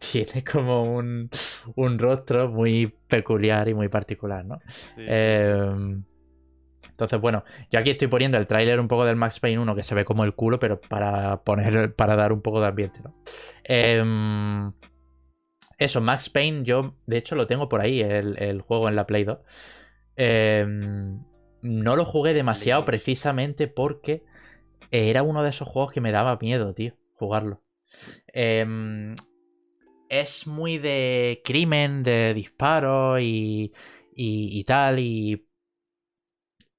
tiene 0.12 0.44
como 0.44 0.84
un, 0.84 1.30
un 1.76 1.98
rostro 1.98 2.48
muy 2.48 2.94
peculiar 3.08 3.68
y 3.68 3.74
muy 3.74 3.88
particular, 3.88 4.44
¿no? 4.44 4.60
sí, 4.66 4.72
sí, 4.72 4.86
sí, 4.96 5.02
sí. 5.02 5.06
Eh, 5.08 5.96
entonces, 7.00 7.18
bueno, 7.18 7.44
yo 7.70 7.78
aquí 7.78 7.90
estoy 7.90 8.08
poniendo 8.08 8.36
el 8.36 8.46
tráiler 8.46 8.78
un 8.78 8.86
poco 8.86 9.06
del 9.06 9.16
Max 9.16 9.40
Payne 9.40 9.58
1 9.58 9.74
que 9.74 9.82
se 9.82 9.94
ve 9.94 10.04
como 10.04 10.22
el 10.24 10.34
culo, 10.34 10.58
pero 10.58 10.78
para 10.80 11.42
poner, 11.42 11.94
para 11.94 12.14
dar 12.14 12.30
un 12.30 12.42
poco 12.42 12.60
de 12.60 12.66
ambiente, 12.66 13.00
¿no? 13.02 13.14
Em, 13.64 14.70
eso, 15.80 16.00
Max 16.02 16.30
Payne, 16.30 16.64
yo 16.64 16.94
de 17.06 17.18
hecho 17.18 17.36
lo 17.36 17.48
tengo 17.48 17.68
por 17.68 17.80
ahí, 17.82 18.00
el, 18.02 18.36
el 18.42 18.62
juego 18.62 18.88
en 18.88 18.96
la 18.96 19.06
Play 19.06 19.24
2. 19.24 19.40
Em, 20.16 21.24
no 21.62 21.96
lo 21.96 22.04
jugué 22.06 22.34
demasiado 22.34 22.82
Play 22.84 22.98
2. 22.98 23.02
precisamente 23.04 23.68
porque 23.68 24.24
era 24.90 25.22
uno 25.24 25.42
de 25.44 25.50
esos 25.50 25.68
juegos 25.68 25.92
que 25.92 26.00
me 26.02 26.12
daba 26.12 26.38
miedo, 26.40 26.74
tío, 26.74 26.94
jugarlo. 27.16 27.62
Em, 28.32 29.14
es 30.08 30.46
muy 30.46 30.78
de 30.78 31.42
crimen, 31.44 32.02
de 32.02 32.34
disparos 32.34 33.20
y, 33.20 33.72
y, 34.14 34.58
y 34.60 34.64
tal, 34.64 34.98
y, 34.98 35.46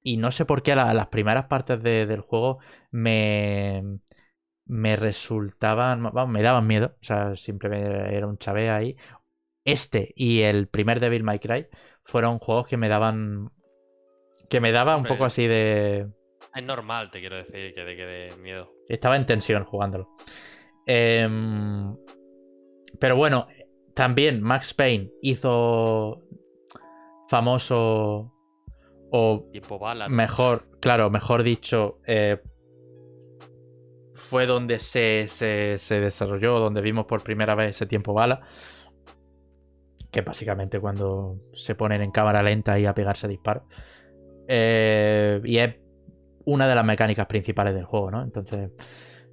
y 0.04 0.18
no 0.18 0.32
sé 0.32 0.46
por 0.46 0.64
qué 0.64 0.76
la- 0.76 0.94
las 0.94 1.08
primeras 1.08 1.46
partes 1.48 1.82
de- 1.84 2.06
del 2.06 2.22
juego 2.22 2.60
me, 2.92 4.00
me 4.72 4.96
resultaban, 4.96 6.02
vamos, 6.02 6.30
me 6.30 6.42
daban 6.42 6.66
miedo, 6.66 6.96
o 7.02 7.04
sea, 7.04 7.36
simplemente 7.36 8.16
era 8.16 8.26
un 8.26 8.38
chave 8.38 8.70
ahí. 8.70 8.96
Este 9.66 10.14
y 10.16 10.44
el 10.44 10.70
primer 10.70 11.02
Devil 11.02 11.24
May 11.24 11.40
Cry 11.40 11.68
fueron 12.04 12.40
juegos 12.40 12.70
que 12.70 12.78
me 12.78 12.88
daban, 12.88 13.52
que 14.50 14.62
me 14.62 14.72
daba 14.72 14.96
un 14.96 15.04
poco 15.04 15.26
así 15.26 15.46
de... 15.46 16.08
Es 16.56 16.64
normal, 16.64 17.12
te 17.12 17.20
quiero 17.20 17.36
decir, 17.36 17.74
que 17.76 17.82
de 17.84 17.96
que 17.98 18.06
de 18.06 18.38
miedo. 18.38 18.72
Estaba 18.88 19.18
en 19.18 19.26
tensión 19.26 19.66
jugándolo. 19.66 20.16
Em, 20.86 21.94
pero 22.98 23.18
bueno, 23.18 23.48
también 23.94 24.42
Max 24.42 24.74
Payne 24.74 25.12
hizo 25.22 26.24
famoso 27.28 28.34
o 29.12 29.50
bala, 29.78 30.08
¿no? 30.08 30.16
mejor, 30.16 30.80
claro, 30.80 31.10
mejor 31.10 31.44
dicho, 31.44 32.00
eh, 32.08 32.42
fue 34.30 34.46
donde 34.46 34.80
se, 34.80 35.26
se, 35.28 35.78
se 35.78 36.00
desarrolló, 36.00 36.60
donde 36.60 36.82
vimos 36.82 37.06
por 37.06 37.24
primera 37.24 37.56
vez 37.56 37.72
ese 37.72 37.86
tiempo 37.86 38.14
bala. 38.14 38.42
Que 40.12 40.22
básicamente 40.22 40.80
cuando 40.80 41.38
se 41.54 41.74
ponen 41.76 42.02
en 42.02 42.12
cámara 42.12 42.44
lenta 42.44 42.78
y 42.80 42.86
a 42.86 42.94
pegarse 42.94 43.28
disparos. 43.28 43.64
Eh, 44.48 45.42
y 45.46 45.58
es 45.58 45.76
una 46.46 46.68
de 46.68 46.76
las 46.76 46.86
mecánicas 46.86 47.28
principales 47.28 47.74
del 47.74 47.86
juego, 47.86 48.12
¿no? 48.12 48.22
Entonces, 48.24 48.72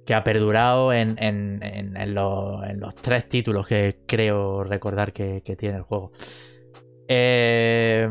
que 0.05 0.13
ha 0.13 0.23
perdurado 0.23 0.93
en, 0.93 1.21
en- 1.21 1.61
en- 1.61 1.97
en 1.97 2.13
los, 2.13 2.61
tres 3.01 3.27
títulos 3.27 3.67
que 3.67 3.99
creo 4.07 4.63
recordar 4.63 5.11
que, 5.11 5.41
que 5.43 5.55
tiene 5.55 5.77
el 5.77 5.83
juego. 5.83 6.11
Eh, 7.07 8.07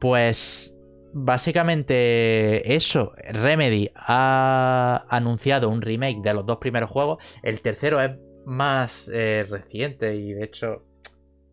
pues 0.00 0.71
básicamente 1.12 2.74
eso. 2.74 3.12
Remedy 3.28 3.90
ha 3.94 5.04
anunciado 5.08 5.68
un 5.68 5.82
remake 5.82 6.20
de 6.22 6.34
los 6.34 6.46
dos 6.46 6.58
primeros 6.58 6.90
juegos. 6.90 7.36
El 7.42 7.60
tercero 7.60 8.00
es 8.00 8.12
más 8.46 9.10
eh, 9.12 9.46
reciente 9.48 10.14
y 10.16 10.32
de 10.32 10.44
hecho 10.44 10.84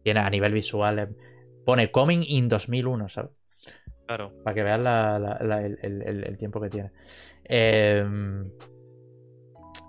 tiene 0.04 0.22
a 0.22 0.30
nivel 0.30 0.54
visual, 0.54 1.00
eh, 1.00 1.08
pone 1.66 1.92
Coming 1.92 2.24
in 2.28 2.48
2001, 2.50 3.10
¿sabes? 3.10 3.32
Claro. 4.08 4.34
Para 4.44 4.56
que 4.56 4.64
veas 4.64 4.80
la- 4.80 5.20
la- 5.20 5.38
la- 5.42 5.66
el, 5.66 5.78
el- 5.84 6.24
el 6.26 6.38
tiempo 6.38 6.60
que 6.60 6.70
tiene. 6.70 6.92
Em, 7.44 8.50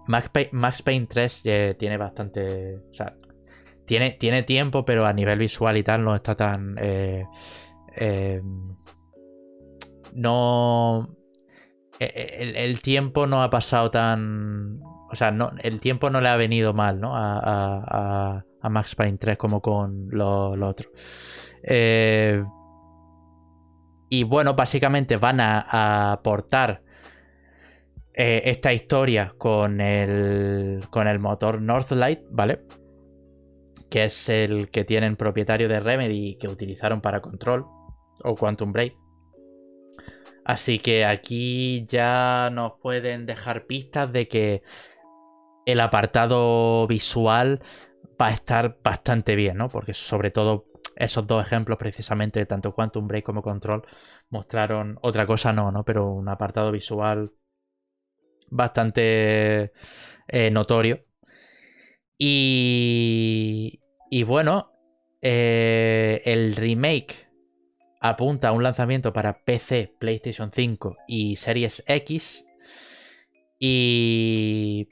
Max, 0.07 0.29
Pay- 0.31 0.49
Max 0.53 0.83
Payne 0.83 1.07
3 1.07 1.43
eh, 1.47 1.77
tiene 1.79 1.97
bastante. 1.97 2.77
O 2.91 2.95
sea, 2.95 3.15
tiene, 3.87 4.13
tiene 4.13 4.43
tiempo, 4.43 4.85
pero 4.85 5.07
a 5.07 5.13
nivel 5.13 5.39
visual 5.39 5.77
y 5.77 5.83
tal 5.83 6.05
no 6.05 6.15
está 6.15 6.35
tan. 6.37 6.77
eh, 6.81 7.25
em, 7.97 8.77
no. 10.15 11.17
e- 11.99 12.37
El, 12.41 12.57
el 12.57 12.83
tiempo 12.83 13.27
no 13.27 13.43
ha 13.43 13.51
pasado 13.51 13.91
tan. 13.91 14.81
O 15.11 15.17
sea, 15.17 15.31
no, 15.33 15.51
el 15.63 15.81
tiempo 15.81 16.11
no 16.11 16.21
le 16.21 16.29
ha 16.29 16.37
venido 16.37 16.73
mal, 16.73 17.01
¿no? 17.01 17.17
A, 17.17 17.39
a- 17.39 18.45
a- 18.63 18.69
Max 18.71 18.95
Payne 18.95 19.19
3 19.19 19.37
como 19.39 19.61
con 19.63 20.09
lo, 20.11 20.51
otro. 20.67 20.91
Eh, 21.63 22.43
y 24.09 24.25
bueno, 24.25 24.55
básicamente 24.55 25.17
van 25.17 25.41
a, 25.41 26.13
aportar 26.13 26.83
eh, 28.13 28.43
esta 28.45 28.73
historia 28.73 29.35
con 29.39 29.81
el, 29.81 30.85
con 30.91 31.07
el 31.09 31.19
motor 31.19 31.61
Northlight, 31.63 32.21
¿vale? 32.31 32.61
Que 33.89 34.05
es 34.05 34.29
el 34.29 34.71
que 34.71 34.85
tienen 34.85 35.17
propietario 35.17 35.69
de 35.69 35.81
Remedy 35.81 36.37
que 36.39 36.49
utilizaron 36.49 37.01
para 37.01 37.21
Control 37.21 37.65
o 38.25 38.35
Quantum 38.37 38.73
Break. 38.73 38.95
Así 40.45 40.79
que 40.79 41.05
aquí 41.05 41.85
ya 41.87 42.51
nos 42.53 42.73
pueden 42.81 43.27
dejar 43.27 43.67
pistas 43.67 44.13
de 44.13 44.29
que 44.29 44.63
el 45.67 45.81
apartado 45.81 46.87
visual 46.87 47.61
va 48.21 48.29
a 48.29 48.33
estar 48.33 48.79
bastante 48.83 49.37
bien, 49.37 49.57
¿no? 49.57 49.69
Porque 49.69 49.95
sobre 49.95 50.31
todo 50.31 50.67
esos 50.97 51.27
dos 51.27 51.45
ejemplos, 51.45 51.79
precisamente, 51.79 52.45
tanto 52.47 52.75
Quantum 52.75 53.07
Break 53.07 53.25
como 53.25 53.43
Control, 53.43 53.87
mostraron 54.29 54.99
otra 55.03 55.27
cosa, 55.27 55.53
no, 55.53 55.71
¿no? 55.73 55.85
Pero 55.85 56.11
un 56.11 56.29
apartado 56.29 56.71
visual 56.73 57.33
bastante 58.51 59.73
eh, 60.29 60.51
notorio. 60.51 61.05
Y, 62.19 63.81
y 64.11 64.23
bueno, 64.25 64.73
eh, 65.23 66.21
el 66.25 66.55
remake 66.57 67.30
apunta 68.01 68.49
a 68.49 68.53
un 68.53 68.63
lanzamiento 68.63 69.13
para 69.13 69.45
PC, 69.45 69.95
PlayStation 69.99 70.51
5 70.53 70.97
y 71.07 71.37
Series 71.37 71.85
X. 71.87 72.45
Y, 73.59 74.89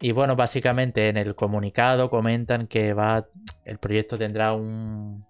y 0.00 0.12
bueno, 0.12 0.34
básicamente 0.34 1.08
en 1.08 1.16
el 1.16 1.36
comunicado 1.36 2.10
comentan 2.10 2.66
que 2.66 2.92
va, 2.92 3.28
el 3.64 3.78
proyecto 3.78 4.18
tendrá 4.18 4.52
un 4.52 5.24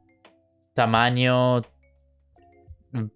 tamaño 0.73 1.61
mm, 2.93 3.07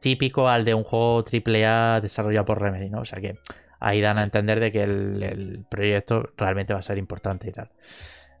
típico 0.00 0.48
al 0.48 0.64
de 0.64 0.74
un 0.74 0.84
juego 0.84 1.24
AAA 1.24 2.00
desarrollado 2.00 2.46
por 2.46 2.62
Remedy, 2.62 2.90
¿no? 2.90 3.00
O 3.00 3.04
sea 3.04 3.20
que 3.20 3.38
ahí 3.80 4.00
dan 4.00 4.18
a 4.18 4.22
entender 4.22 4.60
de 4.60 4.70
que 4.70 4.82
el, 4.82 5.22
el 5.22 5.64
proyecto 5.68 6.32
realmente 6.36 6.72
va 6.72 6.78
a 6.78 6.82
ser 6.82 6.96
importante 6.98 7.48
y 7.48 7.52
tal. 7.52 7.70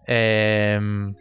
Em, 0.06 1.14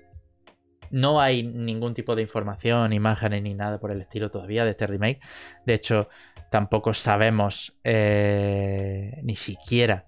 no 0.93 1.19
hay 1.19 1.41
ningún 1.41 1.95
tipo 1.95 2.15
de 2.15 2.21
información, 2.21 2.93
imágenes 2.93 3.41
ni 3.41 3.55
nada 3.55 3.79
por 3.79 3.91
el 3.91 3.99
estilo 3.99 4.29
todavía 4.29 4.63
de 4.63 4.71
este 4.71 4.85
remake. 4.85 5.19
De 5.65 5.73
hecho, 5.73 6.07
tampoco 6.51 6.93
sabemos 6.93 7.75
eh, 7.83 9.19
ni 9.23 9.35
siquiera 9.35 10.05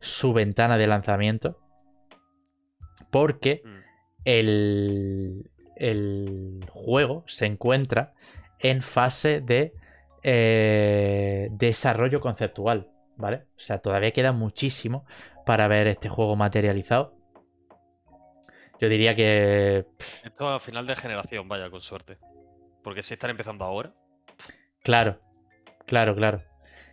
su 0.00 0.32
ventana 0.32 0.76
de 0.78 0.86
lanzamiento. 0.88 1.58
Porque 3.12 3.62
Mm. 3.64 3.78
el, 4.24 5.50
el 5.76 6.66
juego 6.70 7.22
se 7.28 7.46
encuentra 7.46 8.12
en 8.58 8.82
fase 8.82 9.40
de 9.40 9.72
eh, 10.24 11.48
desarrollo 11.52 12.20
conceptual, 12.20 12.88
¿vale? 13.16 13.44
O 13.56 13.60
sea, 13.60 13.78
todavía 13.78 14.10
queda 14.10 14.32
muchísimo 14.32 15.04
para 15.46 15.68
ver 15.68 15.86
este 15.86 16.08
juego 16.08 16.34
materializado. 16.34 17.14
Yo 18.80 18.88
diría 18.88 19.14
que, 19.14 19.86
Esto 20.24 20.48
a 20.48 20.60
final 20.60 20.86
de 20.86 20.96
generación, 20.96 21.48
vaya, 21.48 21.70
con 21.70 21.80
suerte. 21.80 22.18
Porque 22.82 23.02
si 23.02 23.14
están 23.14 23.30
empezando 23.30 23.64
ahora. 23.64 23.92
claro, 24.82 25.20
claro, 25.86 26.14
claro. 26.14 26.42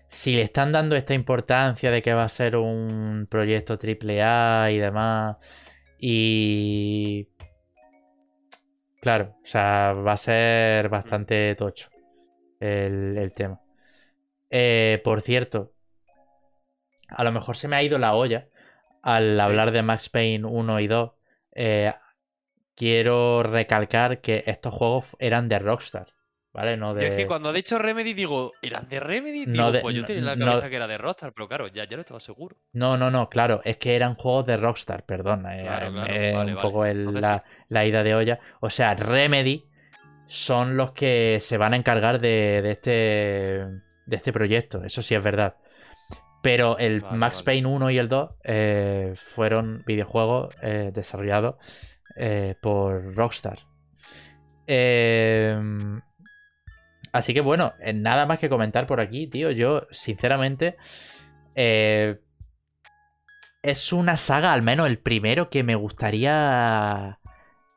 Si 0.08 0.36
le 0.36 0.42
están 0.42 0.72
dando 0.72 0.96
esta 0.96 1.14
importancia 1.14 1.92
de 1.92 2.02
que 2.02 2.14
va 2.14 2.24
a 2.24 2.30
ser 2.30 2.56
un 2.56 3.28
proyecto 3.30 3.74
AAA 3.74 4.72
y 4.72 4.78
demás, 4.78 5.38
y 6.00 7.28
Claro, 9.08 9.38
o 9.44 9.46
sea, 9.46 9.94
va 9.94 10.14
a 10.14 10.18
ser 10.18 10.90
bastante 10.90 11.56
tocho 11.56 11.90
el, 12.60 13.18
el 13.18 13.34
tema. 13.34 13.62
Eh, 14.50 15.02
por 15.04 15.22
cierto, 15.22 15.74
a 17.08 17.24
lo 17.24 17.32
mejor 17.32 17.58
se 17.58 17.68
me 17.68 17.76
ha 17.76 17.84
ido 17.84 18.00
la 18.00 18.16
olla 18.16 18.50
al 19.04 19.40
hablar 19.40 19.72
de 19.72 19.84
Max 19.84 20.10
Payne 20.10 20.46
1 20.46 20.80
y 20.80 20.88
2. 20.88 21.12
Eh, 21.60 21.92
quiero 22.76 23.42
recalcar 23.44 24.22
que 24.22 24.44
estos 24.46 24.74
juegos 24.74 25.16
eran 25.20 25.50
de 25.50 25.58
Rockstar, 25.60 26.14
¿vale? 26.54 26.78
No 26.78 26.94
Yo 26.94 27.02
es 27.02 27.10
que 27.16 27.22
de... 27.24 27.28
cuando 27.28 27.50
ha 27.50 27.54
dicho 27.54 27.80
Remedy 27.80 28.14
digo, 28.14 28.54
¿eran 28.62 28.88
de 28.88 29.00
Remedy? 29.00 29.46
No 29.48 29.52
Digo, 29.54 29.72
de- 29.72 29.80
pues 29.82 29.96
yo 29.96 30.02
no- 30.02 30.08
tenía 30.08 30.20
en 30.20 30.26
la 30.28 30.36
no- 30.36 30.46
cabeza 30.46 30.70
que 30.70 30.76
era 30.76 30.88
de 30.88 30.98
Rockstar, 31.00 31.34
pero 31.34 31.48
claro, 31.48 31.68
ya, 31.68 31.86
ya 31.86 31.98
no 31.98 32.02
estaba 32.02 32.20
seguro. 32.20 32.56
No, 32.74 32.96
no, 32.96 33.10
no, 33.10 33.28
claro, 33.30 33.62
es 33.66 33.78
que 33.78 33.96
eran 33.96 34.14
juegos 34.16 34.46
de 34.46 34.58
Rockstar, 34.58 35.04
perdón. 35.06 35.42
Claro, 35.42 35.88
eh, 35.88 35.92
claro, 35.92 36.14
eh, 36.14 36.34
vale, 36.36 36.52
un 36.52 36.56
vale. 36.58 36.62
poco 36.70 36.86
el- 36.86 36.98
Entonces 37.00 37.22
la, 37.24 37.44
la 37.70 37.86
ida 37.86 38.04
de 38.04 38.14
olla. 38.16 38.40
O 38.60 38.70
sea, 38.70 38.94
Remedy 38.94 39.66
son 40.28 40.78
los 40.78 40.92
que 40.92 41.40
se 41.42 41.58
van 41.58 41.74
a 41.74 41.78
encargar 41.78 42.20
de, 42.20 42.62
de 42.62 42.72
este, 42.72 42.92
de 42.92 44.16
este 44.16 44.32
proyecto, 44.34 44.84
eso 44.84 45.02
sí 45.02 45.16
es 45.16 45.24
verdad. 45.24 45.56
Pero 46.42 46.78
el 46.78 47.02
Vale, 47.02 47.18
Max 47.18 47.38
vale. 47.38 47.46
Payne 47.46 47.68
1 47.68 47.92
y 47.92 47.98
el 47.98 48.10
2 48.10 48.30
eh, 48.44 49.14
fueron 49.16 49.84
videojuegos 49.86 50.54
eh, 50.62 50.92
desarrollados 50.94 51.56
eh, 52.16 52.56
por 52.62 53.16
Rockstar. 53.16 53.60
Em, 54.66 56.02
así 57.12 57.34
que 57.34 57.42
bueno, 57.42 57.74
nada 57.94 58.26
más 58.26 58.40
que 58.40 58.50
comentar 58.50 58.86
por 58.88 59.00
aquí, 59.00 59.28
tío. 59.28 59.52
Yo, 59.52 59.88
sinceramente, 59.92 60.78
es 63.64 63.94
una 63.94 64.18
saga, 64.18 64.54
al 64.54 64.62
menos 64.62 64.88
el 64.88 65.00
primero, 65.00 65.50
que 65.50 65.64
me 65.64 65.76
gustaría 65.76 67.20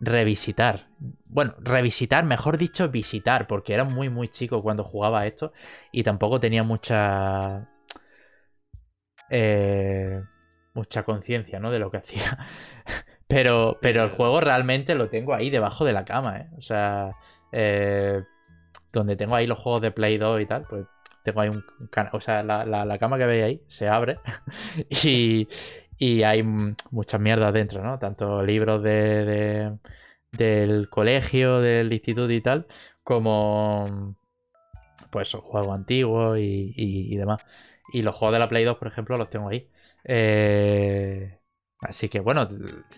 revisitar. 0.01 0.89
Bueno, 1.27 1.55
revisitar, 1.61 2.25
mejor 2.25 2.59
dicho, 2.59 2.89
visitar, 2.89 3.47
porque 3.47 3.75
era 3.75 3.85
muy, 3.85 4.09
muy 4.09 4.29
chico 4.29 4.63
cuando 4.63 4.83
jugaba 4.83 5.27
esto 5.27 5.53
y 5.93 6.03
tampoco 6.03 6.41
tenía 6.41 6.63
mucha. 6.63 7.69
Eh, 9.31 10.23
mucha 10.75 11.03
conciencia, 11.05 11.61
¿no? 11.61 11.71
De 11.71 11.79
lo 11.79 11.91
que 11.91 11.99
hacía. 11.99 12.39
Pero, 13.29 13.79
pero 13.81 14.03
el 14.03 14.11
juego 14.11 14.41
realmente 14.41 14.97
lo 14.97 15.09
tengo 15.09 15.35
ahí 15.35 15.51
debajo 15.51 15.85
de 15.85 15.93
la 15.93 16.05
cama, 16.05 16.39
¿eh? 16.39 16.49
O 16.59 16.63
sea, 16.63 17.13
eh, 17.53 18.23
donde 18.93 19.17
tengo 19.17 19.37
ahí 19.37 19.47
los 19.47 19.59
juegos 19.59 19.83
de 19.83 19.93
Play 19.93 20.19
2 20.19 20.41
y 20.41 20.47
tal, 20.47 20.65
pues 20.69 20.87
tengo 21.23 21.41
ahí 21.41 21.49
un, 21.49 21.65
un 21.79 21.87
cana- 21.89 22.11
O 22.13 22.21
sea, 22.21 22.43
la, 22.43 22.65
la- 22.65 22.99
cama 22.99 23.19
que 23.19 23.27
veis 23.27 23.45
ahí 23.45 23.63
se 23.69 23.89
abre 23.89 24.19
y, 25.05 25.47
y 25.99 26.23
hay 26.25 26.43
muchas 26.43 27.21
mierdas 27.21 27.53
dentro, 27.53 27.83
¿no? 27.85 27.99
Tanto 27.99 28.43
libros 28.43 28.83
de, 28.83 29.25
de- 29.25 29.79
del 30.33 30.89
colegio, 30.89 31.61
del 31.61 31.93
instituto 31.93 32.31
y 32.33 32.41
tal, 32.41 32.67
como 33.05 34.17
pues 35.11 35.33
juegos 35.35 35.75
antiguos 35.75 36.39
y- 36.39 36.73
y 36.77 37.17
demás. 37.17 37.41
Y 37.93 38.03
los 38.03 38.15
juegos 38.17 38.35
de 38.35 38.39
la 38.41 38.49
Play 38.49 38.65
2, 38.65 38.77
por 38.79 38.89
ejemplo, 38.89 39.17
los 39.17 39.31
tengo 39.31 39.49
ahí. 39.49 39.69
Eh, 40.05 41.39
así 41.83 42.09
que 42.09 42.21
bueno, 42.21 42.49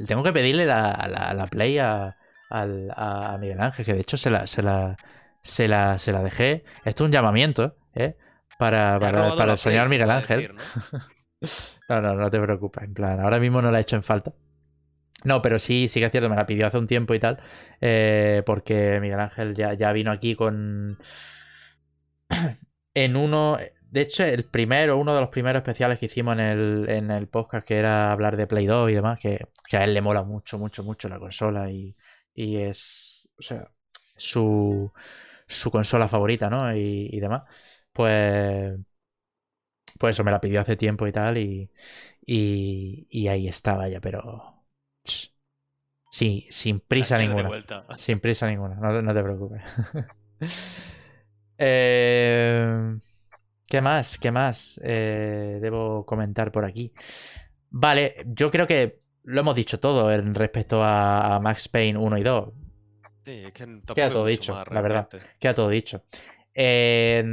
tengo 0.07 0.23
que 0.23 0.33
pedirle 0.33 0.67
la, 0.67 1.09
la- 1.11 1.35
la 1.35 1.47
Play 1.47 1.79
a, 1.79 2.17
al- 2.51 2.91
a- 2.95 3.35
a 3.35 3.39
Miguel 3.39 3.61
Ángel, 3.61 3.85
que 3.87 3.95
de 3.95 4.01
hecho 4.01 4.17
se 4.17 4.31
la, 4.31 4.47
se 4.47 4.63
la, 4.63 4.97
se 5.43 5.69
la, 5.69 5.99
se 5.99 6.13
la 6.13 6.23
dejé. 6.23 6.65
Esto 6.85 7.05
es 7.05 7.07
un 7.09 7.13
llamamiento, 7.13 7.77
¿eh? 7.95 8.17
Para, 8.59 9.01
para, 9.01 9.35
para 9.35 9.53
el 9.53 9.59
señor 9.59 9.89
Miguel 9.89 10.11
Ángel. 10.11 10.37
decir, 10.41 10.55
¿no? 10.55 10.61
No, 11.89 12.01
no, 12.01 12.15
no 12.15 12.31
te 12.31 12.41
preocupes. 12.41 12.85
En 12.85 12.95
plan, 12.95 13.21
ahora 13.21 13.39
mismo 13.39 13.61
no 13.61 13.71
la 13.71 13.79
he 13.79 13.83
hecho 13.83 13.97
en 13.97 14.03
falta. 14.03 14.33
No, 15.25 15.43
pero 15.43 15.59
sí, 15.59 15.89
sí 15.89 16.01
que 16.01 16.07
es 16.07 16.13
cierto, 16.13 16.31
me 16.31 16.37
la 16.37 16.47
pidió 16.47 16.67
hace 16.67 16.79
un 16.79 16.87
tiempo 16.87 17.15
y 17.15 17.21
tal. 17.21 17.41
eh, 17.81 18.43
porque 18.47 18.99
Miguel 19.01 19.21
Ángel 19.21 19.55
ya, 19.55 19.75
ya 19.75 19.93
vino 19.93 20.13
aquí 20.13 20.35
con. 20.37 20.99
En 22.95 23.17
uno. 23.17 23.59
De 23.93 24.01
hecho, 24.01 24.25
el 24.25 24.45
primero, 24.45 24.97
uno 24.97 25.15
de 25.15 25.21
los 25.21 25.29
primeros 25.29 25.61
especiales 25.61 25.99
que 25.99 26.07
hicimos 26.07 26.33
en 26.33 26.41
el, 26.41 26.89
en 26.89 27.11
el 27.11 27.29
podcast, 27.29 27.67
que 27.69 27.77
era 27.77 28.11
hablar 28.11 28.39
de 28.39 28.47
Play 28.47 28.65
2 28.65 28.91
y 28.91 28.95
demás, 28.95 29.21
que, 29.21 29.49
que 29.69 29.77
a 29.77 29.85
él 29.85 29.93
le 29.93 30.01
mola 30.01 30.23
mucho, 30.23 30.59
mucho, 30.59 30.83
mucho 30.83 31.11
la 31.11 31.19
consola 31.19 31.71
y, 31.71 31.95
y 32.35 32.57
es. 32.57 33.29
O 33.39 33.43
sea, 33.43 33.71
su, 34.17 34.91
su 35.47 35.71
consola 35.71 36.09
favorita, 36.09 36.49
¿no? 36.49 36.75
Y, 36.75 37.11
y 37.13 37.21
demás. 37.21 37.43
Pues. 37.93 38.79
Pues 39.99 40.17
eso 40.17 40.25
me 40.25 40.31
la 40.31 40.41
pidió 40.41 40.63
hace 40.63 40.75
tiempo 40.75 41.07
y 41.07 41.13
tal, 41.13 41.37
y, 41.37 41.71
y, 42.25 43.07
y 43.11 43.29
ahí 43.29 43.47
estaba 43.47 43.91
ya, 43.91 44.01
pero. 44.01 44.65
Sí, 46.11 46.47
sin 46.49 46.81
prisa 46.81 47.19
ninguna. 47.19 47.63
Sin 47.99 48.21
prisa 48.21 48.47
ninguna, 48.49 48.77
no, 48.77 49.03
no 49.03 49.15
te 49.15 49.23
preocupes. 49.23 49.63
Eh, 51.65 52.97
¿Qué 53.73 53.81
más? 53.81 54.19
¿Qué 54.19 54.31
más 54.31 54.79
eh, 54.85 55.59
debo 55.63 56.05
comentar 56.05 56.53
por 56.53 56.67
aquí? 56.67 56.93
Vale, 57.71 58.17
yo 58.27 58.51
creo 58.51 58.67
que 58.67 59.01
lo 59.25 59.41
hemos 59.41 59.55
dicho 59.55 59.81
todo 59.81 60.13
en 60.13 60.35
respecto 60.35 60.85
a, 60.85 61.41
Max 61.41 61.71
Payne 61.71 61.99
1 61.99 62.19
y 62.19 62.23
2. 62.23 62.53
Sí, 63.25 63.31
es 63.31 63.53
que 63.53 63.65
tampoco 63.65 63.95
Queda 63.95 64.11
todo 64.11 64.27
dicho, 64.27 64.53
más 64.53 64.69
la 64.71 64.83
verdad. 64.83 65.09
Queda 65.41 65.55
todo 65.55 65.71
dicho. 65.71 66.03
Eh, 66.53 67.25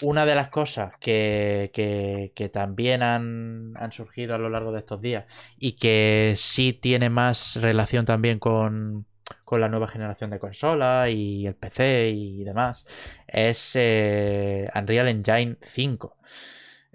una 0.00 0.24
de 0.24 0.34
las 0.34 0.48
cosas 0.48 0.94
que, 0.98 1.70
que- 1.74 2.32
que 2.34 2.48
también 2.48 3.02
han, 3.02 3.74
han 3.76 3.92
surgido 3.92 4.34
a 4.34 4.38
lo 4.38 4.48
largo 4.48 4.72
de 4.72 4.78
estos 4.78 5.02
días 5.02 5.26
y 5.58 5.72
que 5.72 6.32
sí 6.38 6.72
tiene 6.72 7.10
más 7.10 7.56
relación 7.60 8.06
también 8.06 8.38
con, 8.38 9.04
con 9.44 9.60
la 9.60 9.68
nueva 9.68 9.88
generación 9.88 10.30
de 10.30 10.38
consolas 10.38 11.10
y 11.10 11.46
el 11.46 11.54
PC 11.54 12.10
y 12.10 12.44
demás 12.44 12.84
es 13.26 13.72
eh, 13.76 14.70
Unreal 14.74 15.08
Engine 15.08 15.56
5. 15.62 16.16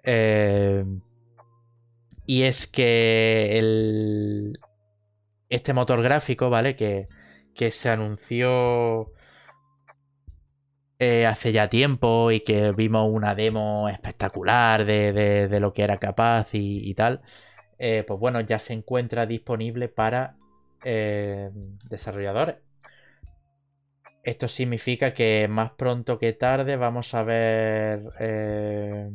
Eh, 0.03 0.83
y 2.25 2.43
es 2.43 2.67
que 2.67 3.57
el, 3.57 4.59
este 5.49 5.73
motor 5.73 6.03
gráfico, 6.03 6.49
¿vale? 6.49 6.75
Que, 6.75 7.09
que 7.55 7.71
se 7.71 7.89
anunció 7.89 9.11
eh, 10.99 11.25
hace 11.25 11.51
ya 11.51 11.69
tiempo 11.69 12.31
y 12.31 12.41
que 12.41 12.71
vimos 12.71 13.07
una 13.11 13.35
demo 13.35 13.87
espectacular 13.89 14.85
de, 14.85 15.13
de- 15.47 15.59
lo 15.59 15.73
que 15.73 15.83
era 15.83 15.97
capaz 15.99 16.49
y, 16.53 16.93
tal, 16.95 17.21
pues 17.77 18.19
bueno, 18.19 18.41
ya 18.41 18.59
se 18.59 18.73
encuentra 18.73 19.25
disponible 19.25 19.89
para 19.89 20.35
eh, 20.83 21.49
desarrolladores. 21.89 22.57
Esto 24.23 24.47
significa 24.47 25.13
que 25.13 25.47
más 25.49 25.71
pronto 25.71 26.19
que 26.19 26.33
tarde 26.33 26.75
vamos 26.75 27.13
a 27.13 27.23
ver... 27.23 28.01
eh, 28.19 29.09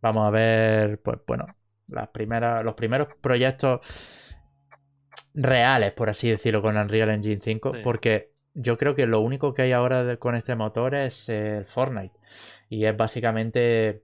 vamos 0.00 0.26
a 0.26 0.30
ver, 0.30 0.98
pues 1.02 1.18
bueno, 1.26 1.46
las 1.88 2.08
primeras, 2.08 2.64
los 2.64 2.74
primeros 2.74 3.08
proyectos 3.20 4.36
reales, 5.34 5.92
por 5.92 6.08
así 6.08 6.30
decirlo, 6.30 6.62
con 6.62 6.76
Unreal 6.76 7.10
Engine 7.10 7.40
5, 7.42 7.74
Sí. 7.74 7.80
porque 7.82 8.30
yo 8.54 8.76
creo 8.76 8.94
que 8.94 9.06
lo 9.06 9.20
único 9.20 9.54
que 9.54 9.62
hay 9.62 9.72
ahora 9.72 10.04
de- 10.04 10.18
con 10.18 10.34
este 10.34 10.56
motor 10.56 10.94
es 10.94 11.28
el 11.28 11.66
Fortnite. 11.66 12.14
Y 12.68 12.84
es 12.84 12.96
básicamente 12.96 14.02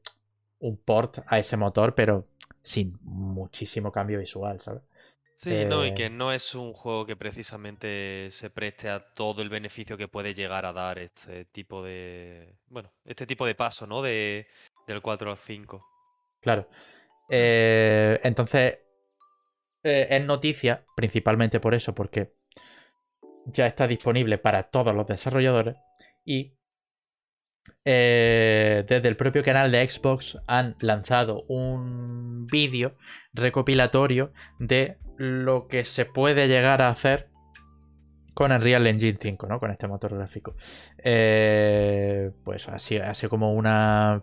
un 0.61 0.77
port 0.77 1.19
a 1.27 1.39
ese 1.39 1.57
motor, 1.57 1.95
pero 1.95 2.27
sin 2.63 2.99
muchísimo 3.03 3.91
cambio 3.93 4.19
visual, 4.19 4.61
¿sabes? 4.61 4.83
Sí, 5.37 5.67
no, 5.67 5.85
y 5.85 5.91
Eh, 5.91 5.95
que 5.95 6.09
no 6.09 6.33
es 6.33 6.55
un 6.55 6.73
juego 6.73 7.05
que 7.05 7.15
precisamente 7.15 8.29
se 8.31 8.49
preste 8.49 8.89
a 8.89 9.01
todo 9.01 9.43
el 9.43 9.51
beneficio 9.51 9.97
que 9.97 10.09
puede 10.09 10.33
llegar 10.33 10.65
a 10.65 10.73
dar 10.73 10.99
este 10.99 11.45
tipo 11.45 11.83
de. 11.83 12.55
Bueno, 12.69 12.91
este 13.05 13.27
tipo 13.27 13.47
de 13.47 13.55
paso, 13.55 13.87
¿no? 13.87 14.01
De, 14.01 14.47
del 14.87 15.03
4 15.03 15.31
al 15.31 15.37
5. 15.37 15.85
Claro. 16.41 16.69
Eh, 17.29 18.19
entonces, 18.23 18.79
eh, 19.83 20.07
es 20.11 20.25
noticia, 20.25 20.85
principalmente 20.97 21.61
por 21.61 21.75
eso, 21.75 21.95
porque 21.95 22.33
ya 23.45 23.67
está 23.67 23.87
disponible 23.87 24.39
para 24.39 24.65
todos 24.65 24.95
los 24.95 25.07
desarrolladores 25.07 25.77
y 26.25 26.57
eh, 27.85 28.85
desde 28.89 29.09
el 29.09 29.17
propio 29.17 29.43
canal 29.43 29.71
de 29.71 29.89
Xbox 29.89 30.39
han 30.47 30.77
lanzado 30.81 31.43
un 31.49 32.47
vídeo 32.47 32.97
recopilatorio 33.33 34.33
de 34.59 34.99
lo 35.17 35.69
que 35.69 35.85
se 35.85 36.05
puede 36.05 36.49
llegar 36.49 36.83
a 36.83 36.89
hacer 36.89 37.29
con 38.37 38.53
Unreal 38.53 38.87
Engine 38.87 39.19
5, 39.19 39.47
¿no? 39.47 39.59
Con 39.59 39.71
este 39.71 39.89
motor 39.89 40.15
gráfico. 40.15 40.55
Eh, 40.99 42.31
pues 42.45 42.69
así, 42.69 42.99
así 42.99 43.29
como 43.29 43.55
una 43.55 44.23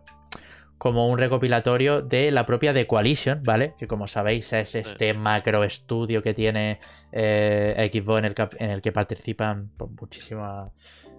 como 0.78 1.08
un 1.08 1.18
recopilatorio 1.18 2.02
de 2.02 2.30
la 2.30 2.46
propia 2.46 2.74
The 2.74 2.86
Coalition, 2.86 3.42
¿vale? 3.42 3.74
Que 3.78 3.88
como 3.88 4.08
sabéis 4.08 4.52
es 4.54 4.76
este 4.76 5.14
macro 5.14 5.64
estudio 5.64 6.22
que 6.22 6.34
tiene 6.34 6.80
eh, 7.12 7.90
Xbox 7.92 8.20
en 8.20 8.26
el, 8.26 8.36
en 8.60 8.70
el 8.70 8.82
que 8.82 8.92
participan 8.92 9.72
pues, 9.78 9.90
muchísimas 10.00 10.72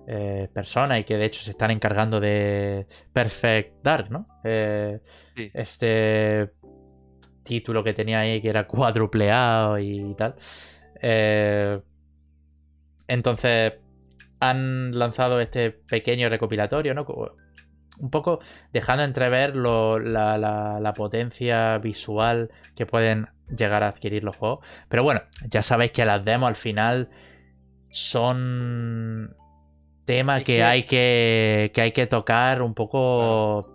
eh, 0.06 0.48
personas 0.52 1.00
y 1.00 1.04
que 1.04 1.16
de 1.16 1.24
hecho 1.24 1.42
se 1.42 1.52
están 1.52 1.70
encargando 1.70 2.20
de 2.20 2.86
Perfect 3.12 3.82
Dark, 3.82 4.10
¿no? 4.10 4.28
Sí. 4.44 5.50
este 5.54 6.52
título 7.44 7.84
que 7.84 7.92
tenía 7.94 8.20
ahí 8.20 8.40
que 8.42 8.48
era 8.48 8.66
cuádruple 8.66 9.30
A 9.30 9.76
y 9.80 10.14
tal. 10.14 10.34
Eh, 11.00 11.80
entonces 13.06 13.74
han 14.40 14.98
lanzado 14.98 15.40
este 15.40 15.70
pequeño 15.70 16.28
recopilatorio, 16.28 16.94
¿no? 16.94 17.06
Un 17.98 18.10
poco 18.10 18.40
dejando 18.72 19.04
entrever 19.04 19.54
lo- 19.54 19.98
la, 20.00 20.36
la- 20.36 20.80
la 20.80 20.92
potencia 20.94 21.78
visual 21.78 22.50
que 22.74 22.86
pueden 22.86 23.28
llegar 23.56 23.82
a 23.84 23.88
adquirir 23.88 24.24
los 24.24 24.36
juegos. 24.36 24.66
Pero 24.88 25.02
bueno, 25.04 25.22
ya 25.48 25.62
sabéis 25.62 25.92
que 25.92 26.04
las 26.04 26.24
demos 26.24 26.48
al 26.48 26.56
final 26.56 27.08
son 27.90 29.36
que, 30.44 30.44
que- 30.56 30.62
hay 30.64 30.82
que, 30.84 31.70
que 31.74 31.80
hay 31.80 31.92
que 31.92 32.06
tocar 32.06 32.60
un 32.62 32.74
poco 32.74 33.74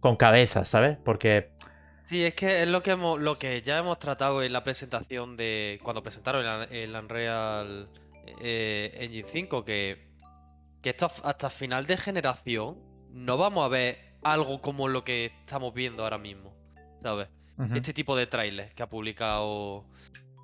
con 0.00 0.16
cabeza, 0.16 0.64
¿sabes? 0.64 0.98
Porque 1.04 1.50
Sí, 2.08 2.24
es 2.24 2.32
que 2.34 2.62
es 2.62 2.68
lo 2.68 2.82
que 2.82 2.92
hemos, 2.92 3.20
lo 3.20 3.38
que 3.38 3.60
ya 3.60 3.76
hemos 3.76 3.98
tratado 3.98 4.42
en 4.42 4.54
la 4.54 4.64
presentación 4.64 5.36
de. 5.36 5.78
cuando 5.82 6.02
presentaron 6.02 6.42
el, 6.46 6.72
el 6.72 6.96
Unreal 6.96 7.90
eh, 8.40 8.96
Engine 8.98 9.28
5, 9.30 9.62
que, 9.62 10.08
que 10.80 10.88
esto 10.88 11.12
hasta 11.22 11.50
final 11.50 11.86
de 11.86 11.98
generación 11.98 12.78
no 13.10 13.36
vamos 13.36 13.62
a 13.62 13.68
ver 13.68 13.98
algo 14.22 14.62
como 14.62 14.88
lo 14.88 15.04
que 15.04 15.26
estamos 15.40 15.74
viendo 15.74 16.02
ahora 16.02 16.16
mismo. 16.16 16.56
¿Sabes? 17.02 17.28
Este 17.74 17.92
tipo 17.92 18.16
de 18.16 18.26
trailers 18.26 18.72
que 18.72 18.82
ha 18.82 18.88
publicado. 18.88 19.84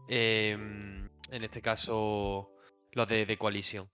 em, 0.06 1.08
en 1.30 1.44
este 1.44 1.62
caso. 1.62 2.50
Los 2.92 3.08
de, 3.08 3.24
de 3.24 3.38
Coalition. 3.38 3.88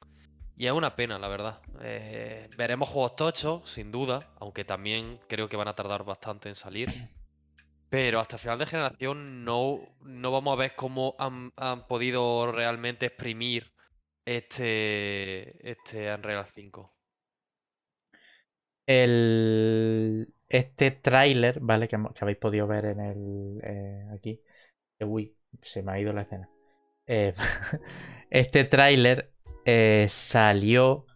Y 0.57 0.67
es 0.67 0.73
una 0.73 0.97
pena, 0.97 1.21
la 1.21 1.29
verdad. 1.29 1.61
Eh, 1.83 2.51
veremos 2.57 2.89
juegos 2.89 3.15
tochos, 3.15 3.71
sin 3.71 3.93
duda. 3.93 4.29
Aunque 4.41 4.65
también 4.65 5.21
creo 5.29 5.49
que 5.49 5.57
van 5.57 5.69
a 5.69 5.77
tardar 5.77 6.03
bastante 6.03 6.49
en 6.49 6.57
salir. 6.57 6.89
Pero 7.91 8.21
hasta 8.21 8.39
final 8.39 8.59
de 8.59 8.67
generación 8.67 9.45
no, 9.45 9.81
no 10.03 10.31
vamos 10.31 10.55
a 10.55 10.61
ver 10.61 10.75
cómo 10.77 11.17
han, 11.19 11.53
han 11.57 11.87
podido 11.89 12.51
realmente 12.53 13.07
exprimir 13.07 13.73
este, 14.25 15.69
este 15.69 16.15
Unreal 16.15 16.47
5. 16.47 16.95
el, 18.87 20.35
este 20.49 20.91
tráiler, 20.91 21.61
¿vale? 21.61 21.87
Que, 21.89 21.97
habéis 22.21 22.39
podido 22.39 22.67
ver 22.67 22.87
en 22.87 23.01
el 23.01 23.61
eh, 23.63 24.07
aquí. 24.13 24.41
Uy, 25.01 25.37
se 25.63 25.83
me 25.83 25.93
ha 25.93 26.01
ido 26.01 26.13
la 26.13 26.23
escena. 26.23 26.49
Eh, 27.07 27.35
este 28.31 28.65
tráiler 28.65 29.33
eh, 29.65 30.07
salió 30.09 31.07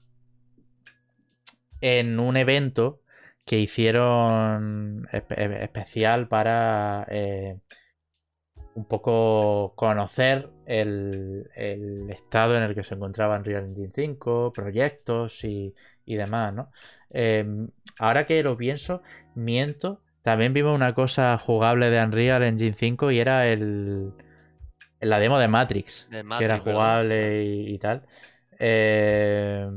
en 1.81 2.19
un 2.19 2.37
evento 2.37 3.03
que 3.45 3.61
hicieron 3.61 5.07
espe- 5.13 5.63
especial 5.63 6.29
para 6.29 7.07
eh, 7.11 7.59
un 8.75 8.85
poco 8.87 9.73
conocer 9.77 10.51
el, 10.67 11.49
el 11.55 12.11
estado 12.11 12.57
en 12.57 12.65
el 12.65 12.75
que 12.75 12.83
se 12.83 12.95
encontraba 12.95 13.37
Unreal 13.39 13.65
Engine 13.67 13.93
5, 13.95 14.53
proyectos 14.53 15.45
y, 15.45 15.75
y 16.05 16.17
demás, 16.17 16.53
¿no? 16.55 16.71
Eh, 17.11 17.47
ahora 17.99 18.27
que 18.27 18.43
lo 18.43 18.57
pienso, 18.57 19.03
miento. 19.35 20.01
También 20.23 20.53
vimos 20.55 20.75
una 20.75 20.95
cosa 20.95 21.37
jugable 21.39 21.91
de 21.91 22.03
Unreal 22.03 22.43
Engine 22.43 22.75
5 22.77 23.11
y 23.11 23.19
era 23.21 23.47
el, 23.47 24.13
la 25.01 25.19
demo 25.19 25.39
de 25.39 25.49
Matrix, 25.49 26.09
De 26.11 26.25
que 26.39 26.45
era 26.45 26.59
jugable 26.59 27.45
y, 27.45 27.75
y 27.75 27.79
tal. 27.79 28.03
Eh, 28.59 29.69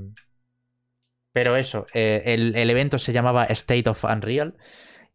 pero 1.38 1.56
eso, 1.56 1.86
eh, 1.94 2.24
el, 2.26 2.56
el 2.56 2.68
evento 2.72 2.98
se 2.98 3.14
llamaba 3.14 3.46
State 3.46 3.88
of 3.88 4.04
Unreal 4.06 4.56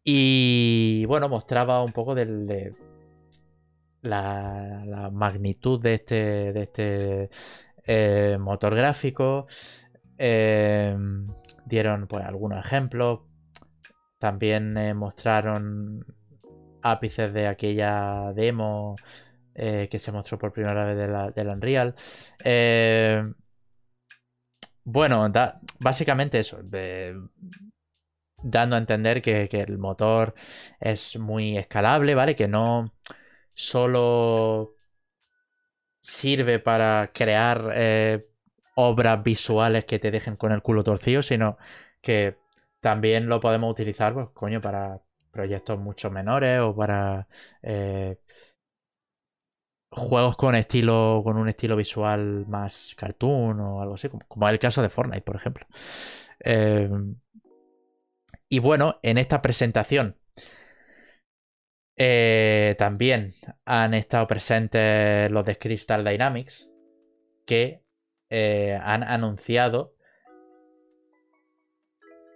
y 0.05 1.03
bueno, 1.05 1.27
mostraba 1.27 1.83
un 1.83 1.91
poco 1.91 2.15
de 2.15 2.73
la, 4.01 4.85
la 4.85 5.09
magnitud 5.09 5.81
de 5.81 5.95
este, 5.95 6.53
de 6.53 6.61
este 6.61 7.29
eh, 7.85 8.37
motor 8.39 8.73
gráfico. 8.73 9.47
Eh, 10.17 10.95
dieron 11.65 12.07
pues 12.07 12.23
algunos 12.23 12.65
ejemplos. 12.65 13.19
También 14.17 14.95
mostraron 14.95 16.05
ápices 16.83 17.33
de 17.33 17.47
aquella 17.47 18.31
demo 18.33 18.95
que 19.53 19.99
se 19.99 20.11
mostró 20.13 20.39
por 20.39 20.53
primera 20.53 20.85
vez 20.85 21.35
del 21.35 21.49
Unreal. 21.49 21.95
Bueno, 24.85 25.31
básicamente 25.79 26.39
eso. 26.39 26.59
dando 28.43 28.75
a 28.75 28.79
entender 28.79 29.21
que, 29.21 29.47
que 29.49 29.61
el 29.61 29.77
motor 29.77 30.33
es 30.79 31.17
muy 31.17 31.57
escalable, 31.57 32.15
¿vale? 32.15 32.35
Que 32.35 32.47
no 32.47 32.93
solo 33.53 34.75
sirve 35.99 36.59
para 36.59 37.11
crear 37.13 37.71
eh, 37.75 38.27
obras 38.75 39.23
visuales 39.23 39.85
que 39.85 39.99
te 39.99 40.11
dejen 40.11 40.35
con 40.35 40.51
el 40.51 40.61
culo 40.61 40.83
torcido, 40.83 41.23
sino 41.23 41.57
que 42.01 42.37
también 42.81 43.27
lo 43.29 43.39
podemos 43.39 43.71
utilizar, 43.71 44.13
pues, 44.13 44.27
coño, 44.33 44.59
para 44.61 45.01
proyectos 45.31 45.79
mucho 45.79 46.11
menores 46.11 46.59
o 46.61 46.75
para 46.75 47.27
eh, 47.61 48.17
juegos 49.95 50.35
con 50.35 50.55
estilo, 50.55 51.21
con 51.23 51.37
un 51.37 51.49
estilo 51.49 51.75
visual 51.75 52.45
más 52.47 52.93
cartoon 52.97 53.59
o 53.59 53.81
algo 53.81 53.95
así, 53.95 54.09
como, 54.27 54.47
es 54.47 54.53
el 54.53 54.59
caso 54.59 54.81
de 54.81 54.89
Fortnite, 54.89 55.21
por 55.21 55.35
ejemplo. 55.35 55.65
Em, 56.39 57.15
y 58.49 58.59
bueno, 58.59 58.99
en 59.01 59.17
esta 59.17 59.41
presentación 59.41 60.17
eh, 61.95 62.75
también 62.77 63.35
han 63.65 63.93
estado 63.93 64.27
presentes 64.27 65.29
los 65.31 65.45
de 65.45 65.57
Crystal 65.57 66.03
Dynamics 66.03 66.69
que 67.45 67.83
eh, 68.29 68.79
han 68.81 69.03
anunciado 69.03 69.95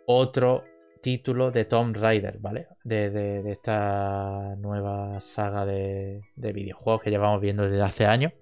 otro 0.06 0.64
título 1.02 1.52
de 1.52 1.66
Tomb 1.66 1.96
Raider, 1.96 2.38
¿vale? 2.40 2.68
De, 2.84 3.44
esta 3.52 4.56
nueva 4.58 5.20
saga 5.22 5.66
de, 5.66 6.22
videojuegos 6.36 7.02
que 7.02 7.10
llevamos 7.10 7.42
viendo 7.42 7.64
desde 7.64 7.82
hace 7.82 8.06
años 8.06 8.34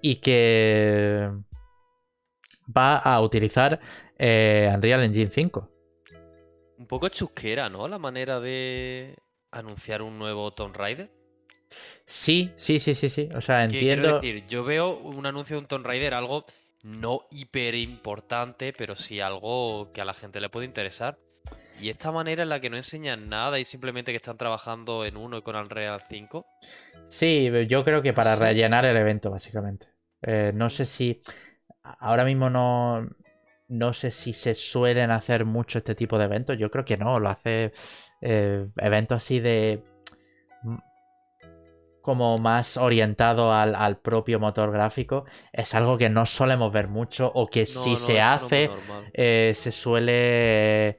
y 0.00 0.16
que 0.16 1.30
va 2.76 2.98
a 2.98 3.20
utilizar 3.20 3.80
eh, 4.18 4.70
Unreal 4.74 5.04
Engine 5.04 5.30
5. 5.30 5.70
Un 6.78 6.86
poco 6.86 7.08
chusquera, 7.08 7.68
¿no? 7.68 7.88
La 7.88 7.98
manera 7.98 8.40
de 8.40 9.16
anunciar 9.50 10.02
un 10.02 10.18
nuevo 10.18 10.52
Tomb 10.52 10.76
Raider. 10.76 11.10
Sí, 12.06 12.52
sí, 12.56 12.78
sí, 12.78 12.94
sí, 12.94 13.10
sí. 13.10 13.28
O 13.34 13.40
sea, 13.40 13.64
entiendo. 13.64 14.20
decir, 14.20 14.46
yo 14.46 14.64
veo 14.64 14.96
un 14.96 15.26
anuncio 15.26 15.56
de 15.56 15.60
un 15.60 15.66
Tomb 15.66 15.84
Raider 15.84 16.14
algo 16.14 16.44
no 16.82 17.26
hiper 17.30 17.74
importante, 17.74 18.72
pero 18.72 18.96
sí 18.96 19.20
algo 19.20 19.92
que 19.92 20.00
a 20.00 20.04
la 20.04 20.14
gente 20.14 20.40
le 20.40 20.48
puede 20.48 20.66
interesar. 20.66 21.18
Y 21.80 21.90
esta 21.90 22.10
manera 22.10 22.42
en 22.42 22.48
la 22.48 22.60
que 22.60 22.70
no 22.70 22.76
enseñan 22.76 23.28
nada 23.28 23.58
y 23.58 23.64
simplemente 23.64 24.12
que 24.12 24.16
están 24.16 24.36
trabajando 24.36 25.04
en 25.04 25.16
uno 25.16 25.38
y 25.38 25.42
con 25.42 25.56
Unreal 25.56 26.00
5. 26.08 26.46
Sí, 27.08 27.50
yo 27.68 27.84
creo 27.84 28.02
que 28.02 28.12
para 28.12 28.36
rellenar 28.36 28.84
el 28.84 28.96
evento, 28.96 29.30
básicamente. 29.30 29.88
Eh, 30.22 30.52
no 30.54 30.70
sé 30.70 30.84
si. 30.84 31.22
Ahora 31.82 32.24
mismo 32.24 32.50
no. 32.50 33.08
No 33.68 33.92
sé 33.92 34.10
si 34.10 34.32
se 34.32 34.54
suelen 34.54 35.10
hacer 35.10 35.44
mucho 35.44 35.78
este 35.78 35.94
tipo 35.94 36.18
de 36.18 36.24
eventos. 36.24 36.58
Yo 36.58 36.70
creo 36.70 36.84
que 36.84 36.96
no. 36.96 37.20
Lo 37.20 37.28
hace. 37.28 37.72
Eh, 38.20 38.66
eventos 38.76 39.16
así 39.18 39.38
de 39.38 39.82
como 42.08 42.38
más 42.38 42.78
orientado 42.78 43.52
al, 43.52 43.98
propio 43.98 44.40
motor 44.40 44.72
gráfico, 44.72 45.26
es 45.52 45.74
algo 45.74 45.98
que 45.98 46.08
no 46.08 46.24
solemos 46.24 46.72
ver 46.72 46.88
mucho 46.88 47.30
o 47.34 47.46
que 47.48 47.66
si 47.66 47.96
se 47.96 48.18
hace 48.18 48.70
eh, 49.12 49.52
se 49.54 49.70
suele 49.70 50.96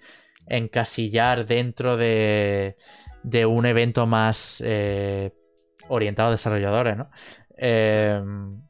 encasillar 0.49 1.45
dentro 1.45 1.95
de, 1.97 2.75
de 3.23 3.45
un 3.45 3.65
evento 3.65 4.05
más 4.05 4.61
eh, 4.65 5.31
orientado 5.87 6.29
a 6.29 6.31
desarrolladores, 6.31 6.97
¿no? 6.97 7.09
Em, 7.57 8.61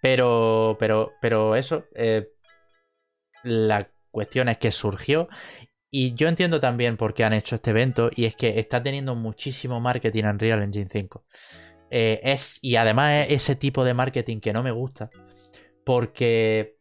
pero, 0.00 0.76
pero, 0.78 1.12
pero 1.20 1.56
eso, 1.56 1.84
eh, 1.94 2.28
la 3.42 3.90
cuestión 4.10 4.48
es 4.48 4.58
que 4.58 4.70
surgió 4.70 5.28
y 5.90 6.14
yo 6.14 6.28
entiendo 6.28 6.60
también 6.60 6.96
por 6.96 7.14
qué 7.14 7.24
han 7.24 7.32
hecho 7.32 7.56
este 7.56 7.70
evento 7.70 8.10
y 8.14 8.26
es 8.26 8.36
que 8.36 8.58
está 8.58 8.82
teniendo 8.82 9.14
muchísimo 9.14 9.80
marketing 9.80 10.24
en 10.24 10.38
Real 10.38 10.62
Engine 10.62 10.88
5. 10.90 11.24
Eh, 11.90 12.20
es, 12.22 12.58
y 12.60 12.76
además 12.76 13.26
es 13.28 13.42
ese 13.44 13.56
tipo 13.56 13.84
de 13.84 13.94
marketing 13.94 14.40
que 14.40 14.52
no 14.52 14.62
me 14.62 14.70
gusta 14.70 15.10
porque 15.84 16.77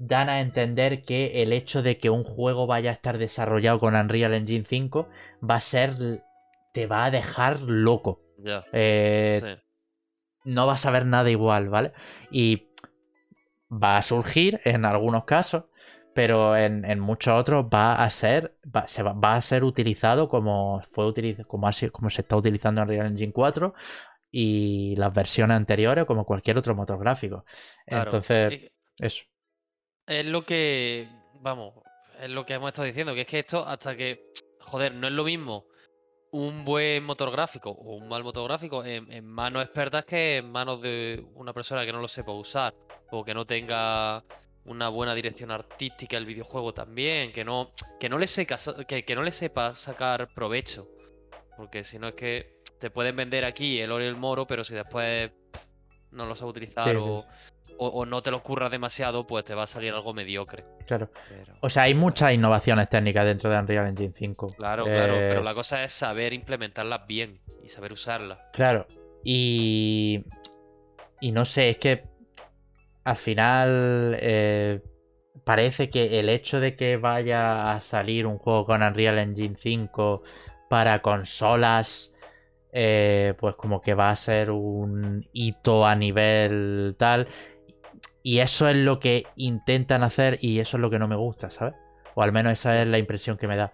dan 0.00 0.28
a 0.28 0.40
entender 0.40 1.04
que 1.04 1.42
el 1.42 1.52
hecho 1.52 1.82
de 1.82 1.98
que 1.98 2.10
un 2.10 2.24
juego 2.24 2.66
vaya 2.66 2.90
a 2.90 2.94
estar 2.94 3.18
desarrollado 3.18 3.78
con 3.78 3.94
Unreal 3.94 4.34
Engine 4.34 4.64
5 4.64 5.08
va 5.48 5.56
a 5.56 5.60
ser... 5.60 6.24
te 6.72 6.86
va 6.86 7.04
a 7.04 7.10
dejar 7.10 7.60
loco. 7.60 8.22
Eh, 8.72 9.58
no 10.44 10.66
vas 10.66 10.86
a 10.86 10.90
ver 10.90 11.06
nada 11.06 11.30
igual, 11.30 11.68
¿vale? 11.68 11.92
Y 12.30 12.68
va 13.70 13.98
a 13.98 14.02
surgir 14.02 14.60
en 14.64 14.84
algunos 14.84 15.24
casos 15.24 15.64
pero 16.12 16.56
en, 16.56 16.98
muchos 16.98 17.32
otros 17.40 17.66
va 17.72 17.94
a 17.94 18.10
ser 18.10 18.56
va, 18.64 18.86
se 18.88 19.02
va, 19.02 19.34
a 19.36 19.40
ser 19.40 19.62
utilizado 19.62 20.28
como 20.28 20.82
fue 20.82 21.14
como, 21.46 21.70
como 21.92 22.10
se 22.10 22.22
está 22.22 22.36
utilizando 22.36 22.82
en 22.82 22.88
Real 22.88 23.06
Engine 23.06 23.32
4 23.32 23.72
y 24.30 24.96
las 24.96 25.12
versiones 25.12 25.56
anteriores 25.56 26.04
como 26.04 26.24
cualquier 26.24 26.58
otro 26.58 26.74
motor 26.74 26.98
gráfico. 26.98 27.44
Entonces, 27.86 28.70
eso. 28.98 29.24
Es 30.10 30.26
lo 30.26 30.44
que, 30.44 31.08
vamos, 31.34 31.72
es 32.20 32.28
lo 32.28 32.44
que 32.44 32.54
hemos 32.54 32.70
estado 32.70 32.86
diciendo, 32.86 33.14
que 33.14 33.20
es 33.20 33.26
que 33.28 33.38
esto 33.38 33.64
hasta 33.64 33.96
que, 33.96 34.32
joder, 34.58 34.92
no 34.92 35.06
es 35.06 35.12
lo 35.12 35.22
mismo 35.22 35.66
un 36.32 36.64
buen 36.64 37.04
motor 37.04 37.30
gráfico 37.30 37.70
o 37.70 37.94
un 37.94 38.08
mal 38.08 38.24
motor 38.24 38.48
gráfico 38.48 38.84
en, 38.84 39.10
en 39.12 39.24
manos 39.24 39.62
expertas 39.62 40.04
que 40.04 40.38
en 40.38 40.50
manos 40.50 40.82
de 40.82 41.24
una 41.34 41.52
persona 41.52 41.86
que 41.86 41.92
no 41.92 42.00
lo 42.00 42.08
sepa 42.08 42.32
usar 42.32 42.74
o 43.12 43.24
que 43.24 43.34
no 43.34 43.46
tenga 43.46 44.24
una 44.64 44.88
buena 44.88 45.14
dirección 45.14 45.52
artística 45.52 46.16
el 46.16 46.26
videojuego 46.26 46.74
también, 46.74 47.32
que 47.32 47.44
no, 47.44 47.70
que 48.00 48.08
no, 48.08 48.18
le, 48.18 48.26
que, 48.88 49.04
que 49.04 49.14
no 49.14 49.22
le 49.22 49.30
sepa 49.30 49.76
sacar 49.76 50.34
provecho. 50.34 50.88
Porque 51.56 51.84
si 51.84 52.00
no 52.00 52.08
es 52.08 52.14
que 52.14 52.58
te 52.80 52.90
pueden 52.90 53.14
vender 53.14 53.44
aquí 53.44 53.78
el 53.78 53.92
oro 53.92 54.02
y 54.02 54.08
el 54.08 54.16
moro, 54.16 54.44
pero 54.44 54.64
si 54.64 54.74
después 54.74 55.30
no 56.10 56.26
lo 56.26 56.34
sabes 56.34 56.50
utilizar 56.50 56.96
o, 56.96 57.24
no 58.06 58.22
te 58.22 58.30
lo 58.30 58.38
ocurra 58.38 58.68
demasiado, 58.68 59.26
pues 59.26 59.44
te 59.44 59.54
va 59.54 59.64
a 59.64 59.66
salir 59.66 59.92
algo 59.92 60.12
mediocre. 60.12 60.64
Claro. 60.86 61.10
O 61.60 61.70
sea, 61.70 61.84
hay 61.84 61.94
muchas 61.94 62.32
innovaciones 62.34 62.88
técnicas 62.88 63.24
dentro 63.24 63.50
de 63.50 63.58
Unreal 63.58 63.88
Engine 63.88 64.12
5. 64.14 64.54
Claro, 64.56 64.84
claro, 64.84 65.14
pero 65.14 65.40
eh, 65.40 65.44
la 65.44 65.54
cosa 65.54 65.82
es 65.84 65.92
saber 65.92 66.32
implementarlas 66.32 67.06
bien 67.06 67.40
y 67.62 67.68
saber 67.68 67.92
usarlas. 67.92 68.38
Claro. 68.52 68.86
Y... 69.24 70.24
Y 71.22 71.32
no 71.32 71.44
sé, 71.44 71.68
es 71.68 71.76
que 71.76 72.04
al 73.04 73.16
final 73.16 74.16
eh, 74.20 74.80
parece 75.44 75.90
que 75.90 76.18
el 76.18 76.28
hecho 76.28 76.60
de 76.60 76.76
que 76.76 76.96
vaya 76.96 77.72
a 77.72 77.80
salir 77.80 78.26
un 78.26 78.38
juego 78.38 78.64
con 78.64 78.82
Unreal 78.82 79.18
Engine 79.18 79.56
5 79.58 80.22
para 80.68 81.02
consolas, 81.02 82.12
eh, 82.72 83.34
pues 83.38 83.54
como 83.56 83.80
que 83.80 83.94
va 83.94 84.10
a 84.10 84.16
ser 84.16 84.50
un 84.50 85.28
hito 85.32 85.84
a 85.84 85.94
nivel 85.94 86.94
tal. 86.98 87.28
Y 88.22 88.38
eso 88.38 88.68
es 88.68 88.76
lo 88.76 89.00
que 89.00 89.26
intentan 89.36 90.02
hacer 90.02 90.38
y 90.40 90.60
eso 90.60 90.76
es 90.76 90.80
lo 90.80 90.90
que 90.90 90.98
no 90.98 91.08
me 91.08 91.16
gusta, 91.16 91.50
¿sabes? 91.50 91.74
O 92.14 92.22
al 92.22 92.32
menos 92.32 92.52
esa 92.52 92.80
es 92.80 92.86
la 92.86 92.98
impresión 92.98 93.36
que 93.36 93.48
me 93.48 93.56
da. 93.56 93.72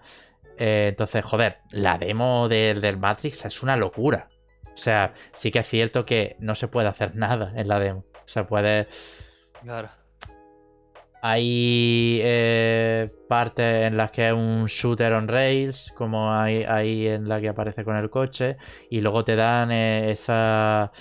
Eh, 0.58 0.88
entonces, 0.90 1.24
joder, 1.24 1.58
la 1.70 1.98
demo 1.98 2.48
del 2.48 2.98
Matrix 2.98 3.44
es 3.44 3.62
una 3.62 3.76
locura. 3.76 4.28
O 4.72 4.76
sea, 4.76 5.12
sí 5.32 5.50
que 5.50 5.60
es 5.60 5.66
cierto 5.66 6.04
que 6.04 6.36
no 6.38 6.54
se 6.54 6.68
puede 6.68 6.88
hacer 6.88 7.16
nada 7.16 7.52
en 7.56 7.68
la 7.68 7.78
demo. 7.78 8.04
Se 8.26 8.44
puede 8.44 8.86
Claro. 9.62 9.88
Hay 11.22 12.20
eh, 12.22 13.10
partes 13.28 13.86
en 13.86 13.96
las 13.96 14.12
que 14.12 14.28
es 14.28 14.32
un 14.32 14.66
shooter 14.66 15.12
on 15.12 15.26
rails, 15.26 15.92
como 15.96 16.32
hay 16.32 16.62
ahí 16.62 17.08
en 17.08 17.28
la 17.28 17.40
que 17.40 17.48
aparece 17.48 17.84
con 17.84 17.96
el 17.96 18.10
coche, 18.10 18.58
y 18.90 19.00
luego 19.00 19.24
te 19.24 19.34
dan 19.34 19.72
eh, 19.72 20.12
esa 20.12 20.92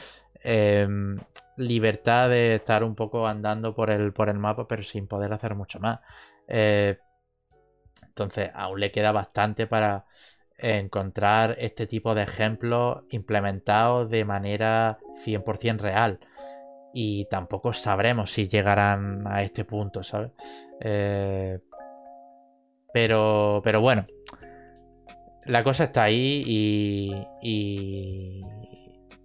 em, 0.41 1.19
libertad 1.57 2.29
de 2.29 2.55
estar 2.55 2.83
un 2.83 2.95
poco 2.95 3.27
andando 3.27 3.75
por 3.75 3.89
el, 3.89 4.13
por 4.13 4.29
el 4.29 4.37
mapa, 4.37 4.67
pero 4.67 4.83
sin 4.83 5.07
poder 5.07 5.33
hacer 5.33 5.55
mucho 5.55 5.79
más. 5.79 5.99
Eh, 6.47 6.97
entonces, 8.07 8.51
aún 8.53 8.79
le 8.79 8.91
queda 8.91 9.11
bastante 9.11 9.67
para 9.67 10.05
encontrar 10.57 11.55
este 11.59 11.85
tipo 11.87 12.15
de 12.15 12.23
ejemplos 12.23 13.03
implementados 13.09 14.09
de 14.09 14.23
manera 14.25 14.99
100% 15.23 15.79
real 15.79 16.19
y 16.93 17.25
tampoco 17.25 17.73
sabremos 17.73 18.31
si 18.31 18.47
llegarán 18.47 19.27
a 19.27 19.41
este 19.41 19.65
punto, 19.65 20.01
¿sabes? 20.01 20.31
Eh, 20.79 21.59
pero, 22.93 23.59
pero 23.65 23.81
bueno, 23.81 24.07
la 25.43 25.61
cosa 25.61 25.83
está 25.85 26.03
ahí 26.03 26.41
y, 26.45 27.27
y, 27.41 28.45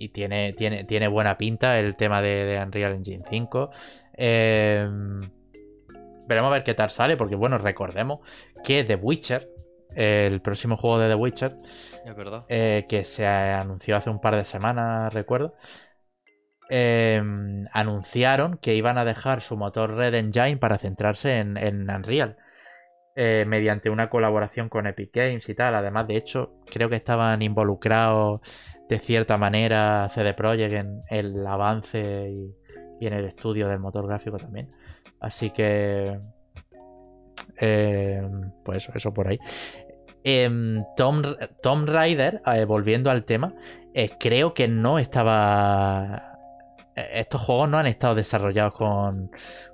tiene, 0.09 0.55
tiene, 0.55 0.85
tiene, 0.85 1.07
buena 1.07 1.37
pinta 1.37 1.79
el 1.79 1.95
tema 1.95 2.23
de, 2.23 2.61
Unreal 2.65 2.95
Engine 2.95 3.25
5. 3.29 3.71
Em, 4.15 5.31
veremos 6.27 6.49
a 6.49 6.55
ver 6.55 6.65
qué 6.65 6.75
tal 6.75 6.91
sale, 6.91 7.17
porque 7.17 7.37
bueno, 7.37 7.59
recordemos 7.59 8.21
que 8.65 8.83
The 8.83 8.97
Witcher, 8.97 9.49
el 9.95 10.41
próximo 10.41 10.77
juego 10.77 10.99
de 10.99 11.09
The 11.09 11.15
Witcher, 11.15 11.57
eh, 12.49 12.87
que 12.89 13.05
se 13.05 13.27
anunció 13.27 13.97
hace 13.97 14.11
un 14.11 14.21
par 14.21 14.37
de 14.37 14.45
semanas, 14.45 15.13
recuerdo, 15.13 15.55
Em, 16.73 17.65
anunciaron 17.73 18.57
que 18.59 18.77
iban 18.77 18.97
a 18.97 19.05
dejar 19.05 19.43
su 19.43 19.57
motor 19.57 19.97
Red 19.97 20.15
Engine 20.15 20.57
para 20.57 20.79
centrarse 20.79 21.39
en, 21.39 21.91
Unreal. 21.91 22.37
Eh, 23.17 23.45
mediante 23.47 23.91
una 23.91 24.09
colaboración 24.09 24.69
con 24.69 24.87
Epic 24.87 25.11
Games 25.13 25.49
y 25.49 25.55
tal. 25.57 25.75
Además, 25.75 26.07
de 26.07 26.17
hecho, 26.17 26.61
creo 26.71 26.89
que 26.89 26.95
estaban 26.95 27.43
involucrados 27.43 28.41
de 28.91 28.99
cierta 28.99 29.39
manera 29.39 30.07
CD 30.11 30.35
Projekt 30.35 30.75
en 30.75 31.03
el 31.09 31.47
avance 31.47 32.29
y, 32.31 32.55
y 33.01 33.07
en 33.07 33.15
el 33.15 33.25
estudio 33.25 33.69
del 33.69 33.79
motor 33.79 34.07
gráfico 34.07 34.37
también. 34.37 34.71
Así 35.21 35.51
que 35.51 36.19
eh, 37.59 38.23
pues 38.65 38.89
eso, 38.95 39.13
por 39.15 39.29
ahí. 39.29 39.39
Em, 40.23 40.85
Tom, 40.97 41.23
Tom 41.63 41.87
Raider, 41.87 42.43
eh, 42.47 42.65
volviendo 42.65 43.11
al 43.11 43.25
tema, 43.25 43.55
eh, 43.95 44.11
creo 44.19 44.53
que 44.55 44.69
no 44.69 44.99
estaba. 44.99 46.27
Estos 46.95 47.41
juegos 47.41 47.69
no 47.69 47.79
han 47.79 47.87
estado 47.87 48.15
desarrollados 48.15 48.75
con, 48.75 49.31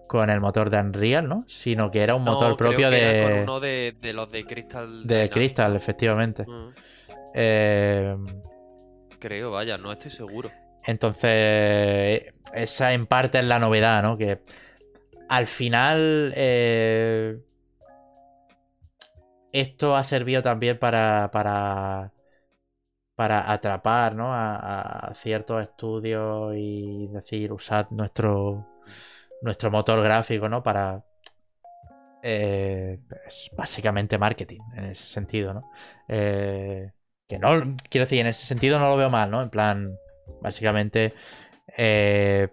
con 0.06 0.30
el 0.30 0.40
motor 0.40 0.70
de 0.70 0.78
Unreal, 0.78 1.28
¿no? 1.28 1.44
Sino 1.48 1.90
que 1.90 2.02
era 2.02 2.14
un 2.14 2.24
No, 2.24 2.32
motor 2.32 2.56
creo 2.56 2.70
propio 2.70 2.90
que 2.90 2.98
era 2.98 3.12
de. 3.12 3.22
con 3.34 3.42
uno 3.42 3.60
de, 3.60 3.96
de 4.00 4.12
los 4.12 4.30
de 4.30 4.44
Crystal. 4.44 5.06
De. 5.06 5.28
Crystal, 5.30 5.74
efectivamente. 5.74 6.44
Mm, 6.46 6.68
Eh, 7.38 8.16
Creo, 9.26 9.50
vaya, 9.50 9.76
no 9.76 9.90
estoy 9.90 10.12
seguro. 10.12 10.52
Entonces, 10.84 12.32
esa 12.54 12.92
en 12.92 13.08
parte 13.08 13.40
es 13.40 13.44
la 13.44 13.58
novedad, 13.58 14.00
¿no? 14.00 14.16
Que 14.16 14.42
al 15.28 15.48
final 15.48 16.32
eh, 16.36 17.36
esto 19.50 19.96
ha 19.96 20.04
servido 20.04 20.44
también 20.44 20.78
para, 20.78 21.28
para, 21.32 22.12
para 23.16 23.50
atrapar, 23.50 24.14
¿no? 24.14 24.32
A, 24.32 25.10
ciertos 25.16 25.60
estudios 25.60 26.54
y 26.54 27.08
decir, 27.08 27.52
usad 27.52 27.90
nuestro, 27.90 28.64
nuestro 29.42 29.72
motor 29.72 30.04
gráfico, 30.04 30.48
¿no? 30.48 30.62
Para... 30.62 31.02
eh, 32.22 33.00
pues, 33.08 33.50
básicamente 33.56 34.18
marketing, 34.18 34.60
en 34.76 34.84
ese 34.84 35.04
sentido, 35.08 35.52
¿no? 35.52 35.70
Eh, 36.06 36.92
que 37.28 37.38
no, 37.38 37.74
quiero 37.90 38.04
decir, 38.04 38.20
en 38.20 38.28
ese 38.28 38.46
sentido 38.46 38.78
no 38.78 38.88
lo 38.88 38.96
veo 38.96 39.10
mal, 39.10 39.30
¿no? 39.30 39.42
En 39.42 39.50
plan, 39.50 39.98
básicamente, 40.40 41.14
eh, 41.76 42.48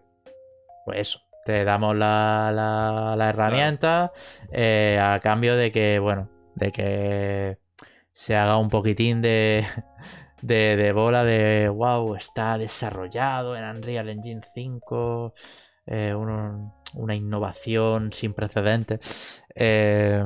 pues 0.86 1.00
eso, 1.00 1.22
te 1.46 1.64
damos 1.64 1.96
la, 1.96 2.52
la, 2.54 3.16
la 3.16 3.30
herramienta 3.30 4.12
eh, 4.52 5.00
a 5.02 5.20
cambio 5.20 5.56
de 5.56 5.72
que, 5.72 6.00
bueno, 6.00 6.30
de 6.56 6.72
que 6.72 7.58
se 8.14 8.36
haga 8.36 8.58
un 8.58 8.70
poquitín 8.70 9.22
de, 9.22 9.66
de, 10.42 10.76
de 10.76 10.92
bola 10.92 11.24
de, 11.24 11.70
wow, 11.70 12.16
está 12.16 12.58
desarrollado 12.58 13.56
en 13.56 13.64
Unreal 13.64 14.10
Engine 14.10 14.42
5, 14.54 15.34
eh, 15.86 16.14
una 16.16 17.16
innovación 17.16 18.14
sin 18.14 18.34
precedentes. 18.34 19.44
Eh, 19.56 20.24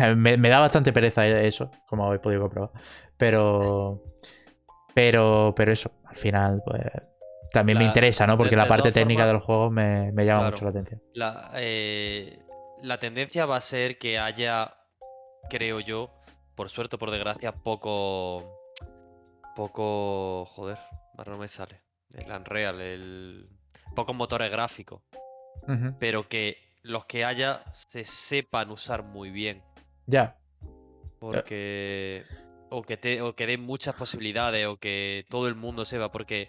me, 0.16 0.36
me 0.36 0.48
da 0.48 0.60
bastante 0.60 0.92
pereza 0.92 1.26
eso, 1.26 1.70
como 1.88 2.06
habéis 2.06 2.20
podido 2.22 2.42
comprobar. 2.42 2.70
Pero. 3.16 4.02
Pero. 4.94 5.52
Pero 5.56 5.72
eso, 5.72 5.90
al 6.04 6.16
final, 6.16 6.62
pues. 6.64 6.82
También 7.52 7.78
me 7.78 7.84
interesa, 7.84 8.26
¿no? 8.26 8.36
Porque 8.36 8.56
la 8.56 8.66
parte 8.66 8.90
técnica 8.90 9.22
formas- 9.22 9.26
de 9.28 9.32
los 9.34 9.42
juegos 9.44 9.70
me, 9.72 10.10
me 10.12 10.24
llama 10.24 10.38
Claro. 10.40 10.50
mucho 10.50 10.64
la 10.64 10.70
atención. 10.72 11.02
La, 11.14 11.50
eh, 11.54 12.40
la 12.82 12.98
tendencia 12.98 13.46
va 13.46 13.56
a 13.56 13.60
ser 13.60 13.96
que 13.96 14.18
haya, 14.18 14.74
creo 15.48 15.78
yo, 15.78 16.10
por 16.56 16.68
suerte 16.68 16.96
o 16.96 16.98
por 16.98 17.12
desgracia, 17.12 17.52
poco. 17.52 18.58
Poco. 19.54 20.44
Joder, 20.46 20.78
ahora 21.16 21.32
no 21.32 21.38
me 21.38 21.48
sale. 21.48 21.80
El 22.12 22.30
Unreal, 22.32 22.80
el. 22.80 23.48
Pocos 23.94 24.16
motores 24.16 24.50
gráficos. 24.50 25.02
Pero 26.00 26.28
que 26.28 26.56
los 26.82 27.04
que 27.06 27.24
haya 27.24 27.62
se 27.72 28.04
sepan 28.04 28.70
usar 28.70 29.02
muy 29.04 29.30
bien. 29.30 29.62
Ya. 30.06 30.36
Porque. 31.18 32.24
O 32.70 32.82
que, 32.82 32.96
te, 32.96 33.22
o 33.22 33.34
que 33.36 33.46
den 33.46 33.60
muchas 33.60 33.94
posibilidades, 33.94 34.66
o 34.66 34.78
que 34.78 35.26
todo 35.28 35.46
el 35.48 35.54
mundo 35.54 35.84
sepa. 35.84 36.10
Porque 36.10 36.48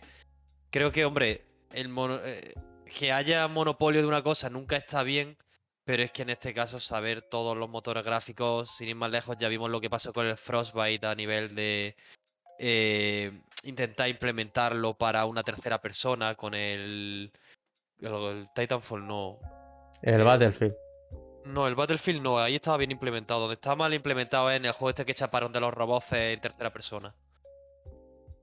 creo 0.71 0.91
que, 0.91 1.05
hombre, 1.05 1.45
el 1.71 1.89
mono- 1.89 2.19
eh, 2.23 2.53
que 2.97 3.11
haya 3.11 3.47
monopolio 3.47 4.01
de 4.01 4.07
una 4.07 4.23
cosa 4.23 4.49
nunca 4.49 4.75
está 4.77 5.03
bien. 5.03 5.37
Pero 5.83 6.01
es 6.01 6.11
que 6.11 6.23
en 6.23 6.31
este 6.31 6.51
caso 6.51 6.79
saber 6.79 7.21
todos 7.21 7.55
los 7.55 7.69
motores 7.69 8.03
gráficos, 8.03 8.71
sin 8.75 8.89
ir 8.89 8.95
más 8.95 9.11
lejos, 9.11 9.37
ya 9.37 9.49
vimos 9.49 9.69
lo 9.69 9.79
que 9.79 9.87
pasó 9.87 10.11
con 10.13 10.25
el 10.25 10.35
Frostbite 10.35 11.05
a 11.05 11.13
nivel 11.13 11.53
de 11.53 11.95
eh, 12.57 13.31
intentar 13.61 14.09
implementarlo 14.09 14.95
para 14.95 15.25
una 15.25 15.43
tercera 15.43 15.79
persona 15.79 16.33
con 16.33 16.55
el, 16.55 17.31
el, 17.99 18.13
el 18.13 18.49
Titanfall 18.55 19.05
no, 19.05 19.37
El 20.01 20.23
Battlefield. 20.23 20.73
No, 21.45 21.67
el 21.67 21.75
Battlefield 21.75 22.21
no, 22.21 22.39
ahí 22.39 22.55
estaba 22.55 22.77
bien 22.77 22.91
implementado. 22.91 23.41
Donde 23.41 23.55
estaba 23.55 23.75
mal 23.75 23.93
implementado 23.93 24.49
es 24.49 24.57
en 24.57 24.65
el 24.65 24.71
juego 24.71 24.89
este 24.89 25.05
que 25.05 25.13
chaparon 25.13 25.51
de 25.51 25.59
los 25.59 25.73
robots 25.73 26.11
en 26.13 26.39
tercera 26.41 26.71
persona. 26.71 27.13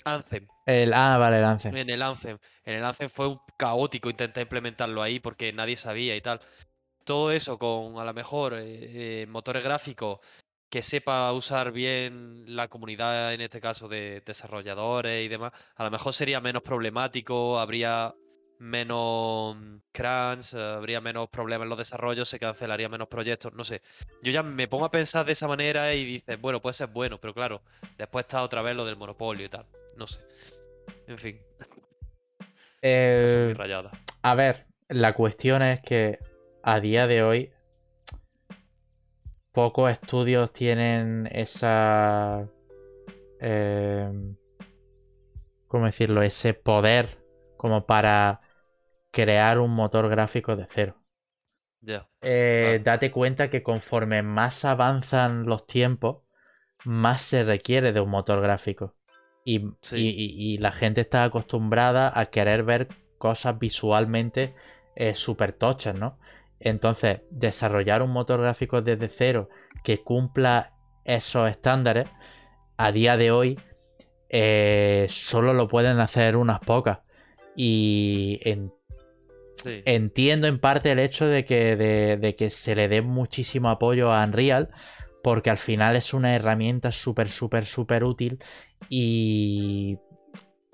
Anthem. 0.05 0.49
El, 0.67 0.93
ah, 0.95 1.17
vale, 1.19 1.39
el 1.39 1.45
Anthem. 1.45 1.77
En 1.77 1.91
el 1.91 2.03
Anthem. 2.03 2.39
En 2.65 2.75
el 2.77 2.85
Anthem 2.85 3.09
fue 3.09 3.29
un 3.29 3.41
caótico 3.57 4.11
intentar 4.11 4.43
implementarlo 4.43 5.03
ahí 5.03 5.21
porque 5.21 5.53
nadie 5.53 5.77
sabía 5.77 6.17
y 6.17 6.21
tal. 6.21 6.41
Todo 7.05 7.33
eso 7.33 7.59
con 7.59 7.99
a 7.99 8.05
lo 8.05 8.15
mejor 8.15 8.55
eh, 8.55 9.23
eh, 9.23 9.27
motores 9.27 9.65
gráficos 9.65 10.21
que 10.73 10.83
sepa 10.83 11.31
usar 11.33 11.71
bien 11.71 12.45
la 12.47 12.69
comunidad, 12.69 13.35
en 13.35 13.43
este 13.43 13.61
caso 13.61 13.89
de 13.89 14.23
desarrolladores 14.25 15.23
y 15.23 15.29
demás, 15.29 15.53
a 15.77 15.85
lo 15.85 15.91
mejor 15.91 16.15
sería 16.15 16.41
menos 16.41 16.63
problemático, 16.63 17.61
habría 17.61 18.15
menos 18.63 19.57
crunch, 19.93 20.55
eh, 20.55 20.59
habría 20.77 21.01
menos 21.01 21.29
problemas 21.29 21.65
en 21.67 21.71
los 21.71 21.79
desarrollos, 21.79 22.29
se 22.29 22.39
cancelaría 22.39 22.89
menos 22.89 23.09
proyectos, 23.09 23.53
no 23.55 23.65
sé. 23.65 23.83
Yo 24.23 24.33
ya 24.33 24.43
me 24.43 24.69
pongo 24.69 24.85
a 24.87 24.91
pensar 24.91 25.27
de 25.27 25.33
esa 25.33 25.49
manera 25.49 25.95
y 25.95 26.05
dices, 26.05 26.41
bueno, 26.41 26.61
puede 26.63 26.75
ser 26.75 26.89
bueno, 26.89 27.19
pero 27.21 27.35
claro, 27.35 27.63
después 27.99 28.25
está 28.25 28.43
otra 28.43 28.63
vez 28.63 28.77
lo 28.77 28.85
del 28.87 28.97
monopolio 28.97 29.47
y 29.47 29.49
tal, 29.49 29.67
no 29.97 30.07
sé. 30.07 30.21
En 31.07 31.19
fin, 31.19 31.41
Eh, 32.83 33.55
mis 33.55 33.57
rayadas. 33.57 33.93
a 34.23 34.35
ver, 34.35 34.67
la 34.89 35.15
cuestión 35.15 35.63
es 35.63 35.81
que 35.83 36.19
a 36.63 36.81
día 36.81 37.07
de 37.07 37.23
hoy 37.23 37.53
pocos 39.53 39.91
estudios 39.91 40.53
tienen 40.53 41.29
esa... 41.33 42.49
eh, 43.41 44.11
¿Cómo 45.69 45.87
decirlo? 45.87 46.23
Ese 46.23 46.55
poder 46.55 47.19
como 47.57 47.87
para 47.87 48.41
crear 49.13 49.61
un 49.61 49.71
motor 49.73 50.09
gráfico 50.09 50.57
de 50.57 50.67
cero. 50.69 50.97
Ya. 51.81 52.09
Eh, 52.21 52.81
Claro. 52.81 52.85
date 52.85 53.11
cuenta 53.13 53.51
que 53.51 53.63
conforme 53.63 54.23
más 54.23 54.65
avanzan 54.65 55.47
los 55.47 55.67
tiempos, 55.67 56.23
más 56.85 57.23
se 57.23 57.45
requiere 57.45 57.93
de 57.93 58.01
un 58.01 58.11
motor 58.11 58.41
gráfico. 58.41 58.97
Y, 59.45 59.61
Sí. 59.81 59.97
y- 59.97 60.09
y- 60.11 60.55
y 60.55 60.59
la 60.59 60.73
gente 60.73 61.01
está 61.01 61.25
acostumbrada 61.25 62.13
a 62.19 62.27
querer 62.27 62.65
ver 62.65 62.89
cosas 63.19 63.59
visualmente 63.59 64.55
súper 65.15 65.53
tochas, 65.53 65.95
¿no? 65.95 66.19
Entonces, 66.61 67.23
desarrollar 67.31 68.03
un 68.03 68.11
motor 68.11 68.41
gráfico 68.41 68.83
desde 68.83 69.09
cero 69.09 69.49
que 69.83 70.03
cumpla 70.03 70.75
esos 71.05 71.51
estándares, 71.51 72.09
a 72.77 72.93
día 72.93 73.17
de 73.17 73.31
hoy, 73.33 73.59
eh, 74.29 75.07
solo 75.09 75.55
lo 75.55 75.67
pueden 75.69 75.99
hacer 76.01 76.37
unas 76.37 76.61
pocas. 76.61 77.01
Y 77.57 78.39
en 78.43 78.73
Sí. 79.63 79.83
entiendo 79.85 80.47
en 80.47 80.59
parte 80.59 80.91
el 80.93 80.99
hecho 80.99 81.27
de 81.27 81.45
que, 81.45 81.77
de, 81.77 82.17
de 82.17 82.35
que 82.37 82.51
se 82.51 82.75
le 82.75 82.89
dé 82.89 83.03
muchísimo 83.03 83.71
apoyo 83.71 84.13
a 84.13 84.25
Unreal, 84.25 84.71
porque 85.23 85.51
al 85.51 85.59
final 85.59 85.95
es 85.97 86.13
una 86.15 86.35
herramienta 86.35 86.91
súper, 86.91 87.29
súper, 87.29 87.65
súper 87.65 88.03
útil 88.05 88.39
y, 88.89 89.99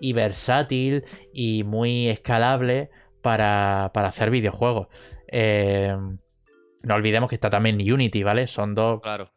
y 0.00 0.12
versátil 0.12 1.04
y 1.32 1.64
muy 1.64 2.08
escalable 2.08 2.90
para, 3.22 3.90
para 3.92 4.08
hacer 4.08 4.30
videojuegos. 4.30 4.88
Eh, 5.30 5.94
no 6.82 6.94
olvidemos 6.94 7.28
que 7.28 7.34
está 7.34 7.50
también 7.50 7.76
Unity, 7.80 8.22
¿vale? 8.22 8.46
Son 8.46 8.74
dos 8.74 9.00
Claro. 9.02 9.32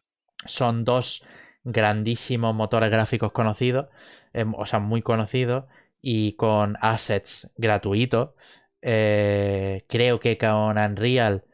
son 0.46 0.84
dos 0.84 1.22
grandísimos 1.64 2.54
motores 2.54 2.90
gráficos 2.90 3.32
conocidos, 3.32 3.88
em, 4.32 4.54
o 4.54 4.66
sea, 4.66 4.78
muy 4.78 5.02
conocidos, 5.02 5.64
y 6.00 6.32
con 6.34 6.76
assets 6.80 7.50
gratuitos. 7.56 8.30
Eh, 8.82 9.84
creo 9.88 10.18
que 10.18 10.36
con 10.36 10.76
Unreal, 10.76 11.44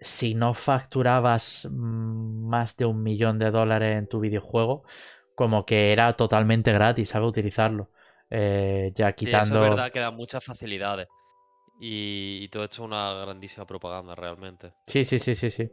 si 0.00 0.34
no 0.34 0.54
facturabas 0.54 1.68
más 1.70 2.76
de 2.76 2.86
un 2.86 3.02
millón 3.02 3.38
de 3.38 3.50
dólares 3.50 3.98
en 3.98 4.06
tu 4.06 4.20
videojuego, 4.20 4.84
como 5.34 5.66
que 5.66 5.92
era 5.92 6.12
totalmente 6.14 6.72
gratis, 6.72 7.10
¿sabes? 7.10 7.28
Utilizarlo. 7.28 7.90
Eh, 8.30 8.92
ya 8.94 9.08
Sí, 9.08 9.26
eso 9.26 9.26
quitando... 9.30 9.64
es 9.64 9.70
verdad 9.70 9.92
que 9.92 10.00
da 10.00 10.10
muchas 10.10 10.44
facilidades. 10.44 11.08
Y, 11.80 12.40
y 12.42 12.48
todo 12.48 12.64
esto 12.64 12.82
es 12.82 12.86
una 12.86 13.14
grandísima 13.14 13.66
propaganda 13.66 14.14
realmente. 14.14 14.72
Sí, 14.86 15.04
sí, 15.04 15.18
sí, 15.18 15.34
sí, 15.34 15.50
sí. 15.50 15.70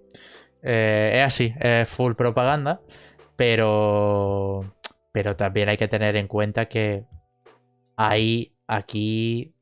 Eh, 0.62 1.12
es 1.16 1.22
así, 1.22 1.54
es 1.60 1.90
full 1.90 2.14
propaganda, 2.14 2.82
pero, 3.36 4.76
pero 5.12 5.36
también 5.36 5.70
hay 5.70 5.78
que 5.78 5.88
tener 5.88 6.16
en 6.16 6.28
cuenta 6.28 6.68
que 6.68 7.06
hay 7.96 8.56
aquí 8.68 9.55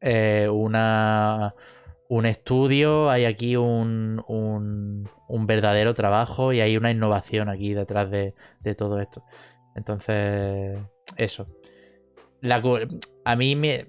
eh, 0.00 0.48
una, 0.50 1.54
un 2.08 2.26
estudio, 2.26 3.10
hay 3.10 3.24
aquí 3.24 3.56
un, 3.56 4.22
un, 4.26 5.46
verdadero 5.46 5.94
trabajo 5.94 6.52
y 6.52 6.60
hay 6.60 6.76
una 6.76 6.90
innovación 6.90 7.48
aquí 7.48 7.74
detrás 7.74 8.10
de, 8.10 8.34
de 8.60 8.74
todo 8.74 9.00
esto. 9.00 9.24
Entonces, 9.76 10.78
eso. 11.16 11.46
a 13.24 13.36
mí 13.36 13.56
me, 13.56 13.86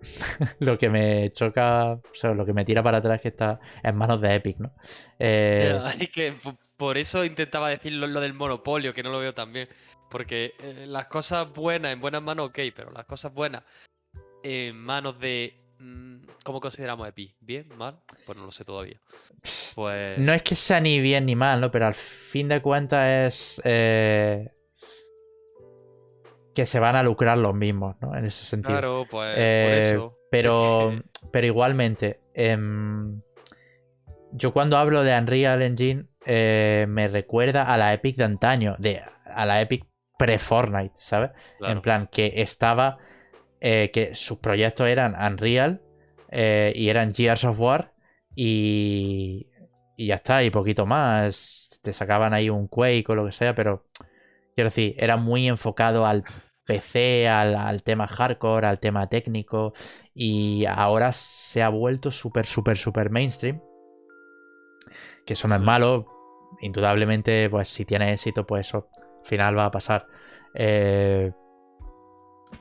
lo 0.60 0.78
que 0.78 0.88
me 0.88 1.32
choca, 1.32 1.92
o 1.92 2.14
sea, 2.14 2.32
lo 2.32 2.46
que 2.46 2.52
me 2.52 2.64
tira 2.64 2.82
para 2.82 2.98
atrás 2.98 3.16
es 3.16 3.22
que 3.22 3.28
está 3.28 3.60
en 3.82 3.96
manos 3.96 4.20
de 4.20 4.34
Epic, 4.34 4.58
¿no? 4.58 4.72
Eh... 5.18 5.78
que 6.12 6.34
por 6.76 6.96
eso 6.98 7.24
intentaba 7.24 7.68
decir 7.68 7.92
lo, 7.92 8.20
del 8.20 8.34
monopolio, 8.34 8.94
que 8.94 9.02
no 9.02 9.10
lo 9.10 9.18
veo 9.18 9.34
tan 9.34 9.52
bien. 9.52 9.68
Porque 10.10 10.54
eh, 10.58 10.86
las 10.88 11.06
cosas 11.06 11.52
buenas 11.52 11.92
en 11.92 12.00
buenas 12.00 12.22
manos, 12.22 12.48
ok, 12.48 12.58
pero 12.74 12.90
las 12.90 13.04
cosas 13.04 13.32
buenas 13.32 13.62
en 14.42 14.76
manos 14.76 15.18
de. 15.18 15.54
Mm, 15.78 16.22
¿Cómo 16.44 16.60
consideramos 16.60 17.08
Epic? 17.08 17.34
¿Bien? 17.40 17.66
¿Mal? 17.76 17.98
Pues 18.26 18.36
no 18.36 18.44
lo 18.44 18.52
sé 18.52 18.64
todavía. 18.64 19.00
Pues. 19.74 20.18
No 20.18 20.32
es 20.32 20.42
que 20.42 20.54
sea 20.54 20.80
ni 20.80 21.00
bien 21.00 21.26
ni 21.26 21.36
mal, 21.36 21.60
¿no? 21.60 21.70
Pero 21.70 21.86
al 21.86 21.94
fin 21.94 22.48
de 22.48 22.60
cuentas 22.60 23.26
es. 23.26 23.62
Eh 23.64 24.50
que 26.54 26.66
se 26.66 26.80
van 26.80 26.96
a 26.96 27.02
lucrar 27.02 27.38
los 27.38 27.54
mismos, 27.54 27.96
¿no? 28.00 28.14
En 28.14 28.26
ese 28.26 28.44
sentido. 28.44 28.72
Claro, 28.72 29.06
pues 29.10 29.34
por 29.34 29.42
eh, 29.42 29.78
eso. 29.78 30.16
Pero, 30.30 31.02
pero 31.32 31.46
igualmente, 31.46 32.20
em, 32.34 33.20
yo 34.32 34.52
cuando 34.52 34.76
hablo 34.76 35.02
de 35.02 35.16
Unreal 35.16 35.62
Engine 35.62 36.06
eh, 36.26 36.86
me 36.88 37.08
recuerda 37.08 37.64
a 37.64 37.76
la 37.76 37.92
Epic 37.92 38.16
de 38.16 38.24
antaño, 38.24 38.76
de, 38.78 39.02
a 39.24 39.46
la 39.46 39.60
Epic 39.60 39.86
pre-Fortnite, 40.18 40.94
¿sabes? 40.98 41.30
En 41.60 41.80
plan, 41.80 42.08
que 42.12 42.34
estaba, 42.36 42.98
eh, 43.60 43.90
que 43.92 44.14
sus 44.14 44.38
proyectos 44.38 44.86
eran 44.88 45.14
Unreal 45.14 45.82
y 46.32 46.88
eran 46.88 47.12
Gears 47.12 47.44
of 47.44 47.58
War 47.58 47.92
y, 48.36 49.48
y 49.96 50.06
ya 50.06 50.14
está, 50.16 50.42
y 50.42 50.50
poquito 50.50 50.86
más. 50.86 51.80
Te 51.82 51.92
sacaban 51.92 52.34
ahí 52.34 52.50
un 52.50 52.68
Quake 52.68 53.04
o 53.08 53.14
lo 53.14 53.26
que 53.26 53.32
sea, 53.32 53.54
pero 53.54 53.86
quiero 54.54 54.70
decir, 54.70 54.94
era 54.98 55.16
muy 55.16 55.48
enfocado 55.48 56.06
al 56.06 56.24
PC, 56.70 57.28
al, 57.28 57.82
tema 57.82 58.06
hardcore, 58.06 58.66
al 58.66 58.78
tema 58.78 59.08
técnico 59.08 59.72
y 60.14 60.64
ahora 60.66 61.12
se 61.12 61.62
ha 61.62 61.68
vuelto 61.68 62.12
súper, 62.12 62.46
súper, 62.46 62.76
súper 62.76 63.10
mainstream. 63.10 63.60
Que 65.26 65.34
eso 65.34 65.48
no 65.48 65.56
es 65.56 65.60
malo. 65.60 66.06
Indudablemente, 66.60 67.50
pues 67.50 67.68
si 67.68 67.84
tiene 67.84 68.12
éxito, 68.12 68.46
pues 68.46 68.68
eso 68.68 68.88
al 69.20 69.26
final 69.26 69.58
va 69.58 69.66
a 69.66 69.70
pasar. 69.70 70.06
Eh, 70.54 71.32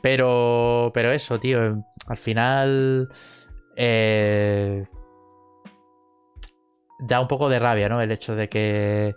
pero, 0.01 0.91
pero 0.93 1.11
eso, 1.11 1.39
tío, 1.39 1.83
al 2.07 2.17
final 2.17 3.09
eh, 3.75 4.85
da 6.99 7.21
un 7.21 7.27
poco 7.27 7.49
de 7.49 7.59
rabia, 7.59 7.89
¿no? 7.89 8.01
El 8.01 8.11
hecho 8.11 8.35
de 8.35 8.49
que 8.49 9.15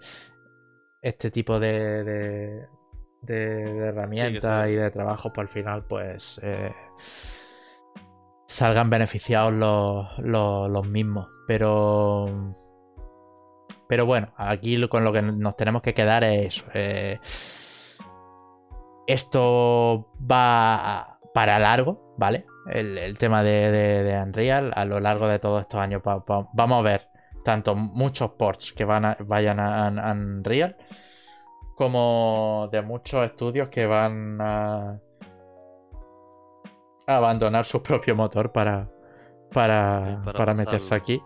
este 1.00 1.30
tipo 1.30 1.58
de, 1.58 2.66
de, 3.22 3.88
herramientas 3.88 4.70
y 4.70 4.74
de 4.74 4.90
trabajo, 4.90 5.32
pues 5.32 5.48
al 5.48 5.52
final, 5.52 5.84
pues 5.84 6.40
eh, 6.42 6.72
salgan 8.46 8.90
beneficiados 8.90 9.52
los, 10.18 10.88
mismos. 10.88 11.28
Pero. 11.46 12.56
Pero 13.88 14.06
bueno, 14.06 14.32
aquí 14.36 14.88
con 14.88 15.04
lo 15.04 15.12
que 15.12 15.20
nos 15.20 15.56
tenemos 15.56 15.82
que 15.82 15.92
quedar 15.92 16.24
es 16.24 16.56
eso. 16.56 16.64
Eh, 16.72 17.18
esto 19.06 20.12
va 20.30 21.18
para 21.34 21.58
largo, 21.58 22.14
¿vale? 22.18 22.46
El, 22.66 23.18
tema 23.18 23.42
de, 23.42 24.20
Unreal 24.24 24.72
a 24.74 24.84
lo 24.84 25.00
largo 25.00 25.26
de 25.26 25.38
todos 25.38 25.62
estos 25.62 25.80
años. 25.80 26.02
vamos 26.04 26.78
a 26.78 26.82
ver 26.82 27.08
tanto 27.44 27.74
muchos 27.74 28.30
ports 28.32 28.72
que 28.72 28.84
van 28.84 29.16
vayan 29.26 29.58
a 29.58 30.12
Unreal 30.12 30.76
como 31.74 32.68
de 32.70 32.82
muchos 32.82 33.24
estudios 33.24 33.68
que 33.68 33.86
van 33.86 34.40
a, 34.40 35.00
abandonar 37.06 37.64
su 37.64 37.82
propio 37.82 38.14
motor 38.14 38.52
para, 38.52 38.88
para, 39.52 40.22
para, 40.32 40.54
meterse 40.54 40.94
aquí. 40.94 41.20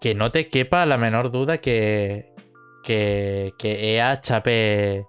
Que 0.00 0.14
no 0.14 0.30
te 0.30 0.48
quepa 0.48 0.86
la 0.86 0.98
menor 0.98 1.30
duda 1.30 1.58
que, 1.58 2.34
que, 2.84 3.54
que 3.58 3.96
EA 3.96 4.20
chape 4.20 5.08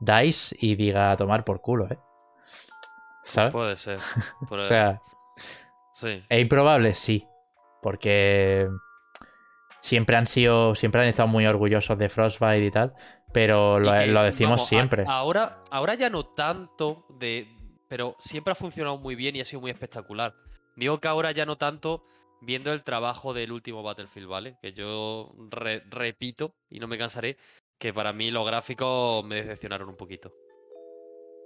DICE 0.00 0.56
y 0.60 0.76
diga 0.76 1.12
a 1.12 1.16
tomar 1.16 1.44
por 1.44 1.60
culo, 1.60 1.88
¿eh? 1.90 1.98
¿Sabes? 3.24 3.52
Puede 3.52 3.76
ser. 3.76 3.98
o 4.50 4.58
sea, 4.58 5.02
sí. 5.94 6.24
¿es 6.28 6.40
improbable? 6.40 6.94
Sí. 6.94 7.26
Porque 7.82 8.68
siempre 9.80 10.16
han 10.16 10.26
sido, 10.26 10.74
siempre 10.74 11.02
han 11.02 11.08
estado 11.08 11.28
muy 11.28 11.46
orgullosos 11.46 11.98
de 11.98 12.08
Frostbite 12.08 12.64
y 12.64 12.70
tal 12.70 12.94
pero 13.36 13.78
lo, 13.78 14.22
decimos 14.22 14.66
siempre. 14.66 15.04
ahora, 15.06 15.62
ahora 15.70 15.92
ya 15.92 16.08
no 16.08 16.24
tanto 16.24 17.04
de. 17.10 17.46
Pero 17.86 18.16
siempre 18.18 18.52
ha 18.52 18.54
funcionado 18.54 18.96
muy 18.96 19.14
bien 19.14 19.36
y 19.36 19.42
ha 19.42 19.44
sido 19.44 19.60
muy 19.60 19.70
espectacular. 19.70 20.34
Digo 20.74 21.00
que 21.00 21.08
ahora 21.08 21.32
ya 21.32 21.44
no 21.44 21.56
tanto 21.56 22.02
viendo 22.40 22.72
el 22.72 22.82
trabajo 22.82 23.34
del 23.34 23.52
último 23.52 23.82
Battlefield, 23.82 24.26
¿vale? 24.26 24.56
Que 24.62 24.72
yo 24.72 25.34
repito 25.90 26.54
y 26.70 26.80
no 26.80 26.88
me 26.88 26.96
cansaré, 26.96 27.36
que 27.78 27.92
para 27.92 28.12
mí 28.12 28.30
los 28.30 28.46
gráficos 28.46 29.24
me 29.24 29.36
decepcionaron 29.36 29.88
un 29.88 29.96
poquito. 29.96 30.32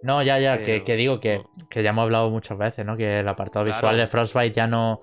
No, 0.02 0.22
ya, 0.22 0.38
ya, 0.38 0.62
que, 0.62 0.80
digo 0.96 1.20
que, 1.20 1.42
que, 1.68 1.82
ya 1.82 1.90
hemos 1.90 2.04
hablado 2.04 2.30
muchas 2.30 2.56
veces, 2.56 2.86
¿no? 2.86 2.96
Que 2.96 3.20
el 3.20 3.28
apartado 3.28 3.66
visual 3.66 3.98
de 3.98 4.06
Frostbite 4.06 4.52
ya 4.52 4.66
no, 4.66 5.02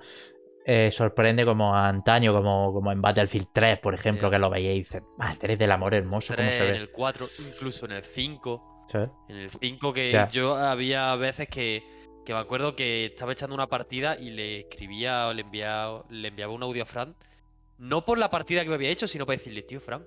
eh, 0.70 0.92
sorprende 0.92 1.46
como 1.46 1.74
antaño, 1.74 2.34
como, 2.34 2.74
como 2.74 2.92
en 2.92 3.02
Battlefield 3.02 3.48
3, 3.54 3.80
por 3.80 3.94
ejemplo, 3.94 4.30
que 4.30 4.38
lo 4.38 4.50
veíais 4.50 4.76
y 4.76 4.80
dices, 4.80 5.02
madre 5.18 5.56
del 5.56 5.72
amor 5.72 5.94
hermoso, 5.94 6.36
¿cómo 6.36 6.52
se 6.52 6.62
ve? 6.62 6.70
En 6.70 6.76
el 6.76 6.92
4, 6.92 7.26
incluso 7.48 7.86
en 7.86 7.94
el 7.94 8.04
5. 8.04 8.86
En 9.30 9.36
el 9.38 9.50
5 9.50 9.94
que 9.94 10.28
yo 10.34 10.56
había 10.56 11.16
veces 11.16 11.48
que, 11.48 11.84
que, 12.26 12.34
me 12.34 12.40
acuerdo 12.40 12.76
que 12.76 13.06
estaba 13.06 13.32
echando 13.32 13.56
una 13.56 13.68
partida 13.68 14.18
y 14.20 14.32
le 14.32 14.60
escribía 14.60 15.28
o 15.28 15.34
le 15.34 15.44
enviaba, 15.44 16.04
le 16.10 16.28
enviaba 16.28 16.52
un 16.52 16.64
audio 16.64 16.84
a 16.84 16.86
Fran. 16.86 17.16
No 17.78 18.04
por 18.04 18.18
la 18.18 18.30
partida 18.30 18.64
que 18.64 18.70
me 18.70 18.76
había 18.76 18.90
hecho, 18.90 19.08
sino 19.08 19.26
para 19.26 19.38
decirle, 19.38 19.62
tío, 19.62 19.80
Fran, 19.80 20.04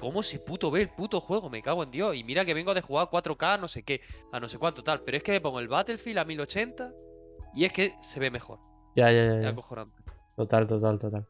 ¿cómo 0.00 0.22
se 0.22 0.38
puto 0.38 0.70
ve 0.70 0.80
el 0.80 0.88
puto 0.88 1.20
juego? 1.20 1.50
Me 1.50 1.62
cago 1.62 1.82
en 1.82 1.90
Dios. 1.90 2.16
Y 2.16 2.24
mira 2.24 2.44
que 2.44 2.54
vengo 2.54 2.74
de 2.74 2.80
jugar 2.80 3.08
4K, 3.08 3.60
no 3.60 3.68
sé 3.68 3.82
qué, 3.84 4.00
a 4.32 4.40
no 4.40 4.48
sé 4.48 4.58
cuánto 4.58 4.82
tal. 4.82 5.02
Pero 5.02 5.18
es 5.18 5.22
que 5.22 5.32
me 5.32 5.40
pongo 5.40 5.60
el 5.60 5.68
Battlefield 5.68 6.18
a 6.18 6.24
1080 6.24 6.92
y 7.54 7.64
es 7.64 7.72
que 7.72 7.94
se 8.02 8.18
ve 8.18 8.30
mejor. 8.30 8.58
Ya, 8.96 9.12
ya, 9.12 9.40
ya. 9.40 9.54
Total, 10.36 10.66
total, 10.66 10.98
total. 10.98 11.26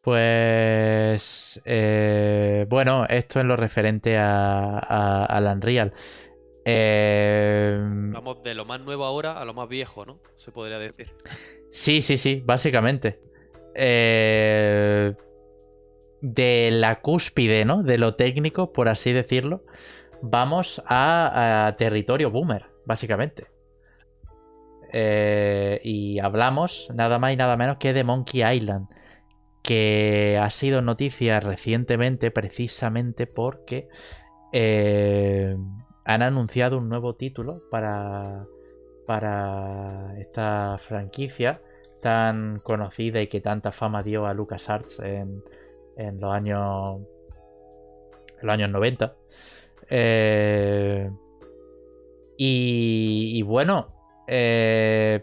Pues 0.00 1.60
eh, 1.66 2.66
bueno, 2.68 3.04
esto 3.06 3.38
es 3.38 3.44
lo 3.44 3.56
referente 3.56 4.16
a, 4.16 4.78
a, 4.78 5.52
Unreal. 5.52 5.92
Eh, 6.64 7.78
Vamos 7.78 8.42
de 8.42 8.54
lo 8.54 8.64
más 8.64 8.80
nuevo 8.80 9.04
ahora 9.04 9.38
a 9.38 9.44
lo 9.44 9.52
más 9.52 9.68
viejo, 9.68 10.06
¿no? 10.06 10.20
Se 10.36 10.52
podría 10.52 10.78
decir. 10.78 11.12
Sí, 11.70 12.02
sí, 12.02 12.16
sí, 12.16 12.42
básicamente. 12.44 13.20
Eh, 13.74 15.14
de 16.20 16.70
la 16.72 17.00
cúspide, 17.00 17.64
¿no? 17.64 17.82
De 17.82 17.98
lo 17.98 18.14
técnico, 18.14 18.72
por 18.72 18.88
así 18.88 19.12
decirlo, 19.12 19.64
vamos 20.22 20.82
a 20.86 21.72
territorio 21.78 22.30
boomer, 22.30 22.66
básicamente. 22.84 23.46
Eh, 24.92 25.80
y 25.84 26.18
hablamos 26.18 26.88
nada 26.94 27.18
más 27.18 27.32
y 27.32 27.36
nada 27.36 27.56
menos 27.56 27.76
que 27.76 27.92
de 27.92 28.04
Monkey 28.04 28.42
Island, 28.42 28.88
que 29.62 30.38
ha 30.40 30.50
sido 30.50 30.82
noticia 30.82 31.38
recientemente 31.40 32.30
precisamente 32.30 33.26
porque 33.26 33.88
eh, 34.52 35.56
han 36.04 36.22
anunciado 36.22 36.78
un 36.78 36.88
nuevo 36.88 37.14
título 37.14 37.62
para, 37.70 38.46
para 39.06 40.18
esta 40.18 40.76
franquicia 40.78 41.62
tan 42.02 42.60
conocida 42.60 43.20
y 43.20 43.28
que 43.28 43.40
tanta 43.40 43.70
fama 43.70 44.02
dio 44.02 44.26
a 44.26 44.34
LucasArts 44.34 45.00
en, 45.00 45.44
en 46.00 46.20
los 46.20 46.32
años 46.32 47.00
en 48.40 48.46
los 48.46 48.54
años 48.54 48.70
90. 48.70 49.14
Eh, 49.90 51.10
y, 52.42 53.42
bueno, 53.42 53.92
eh, 54.26 55.22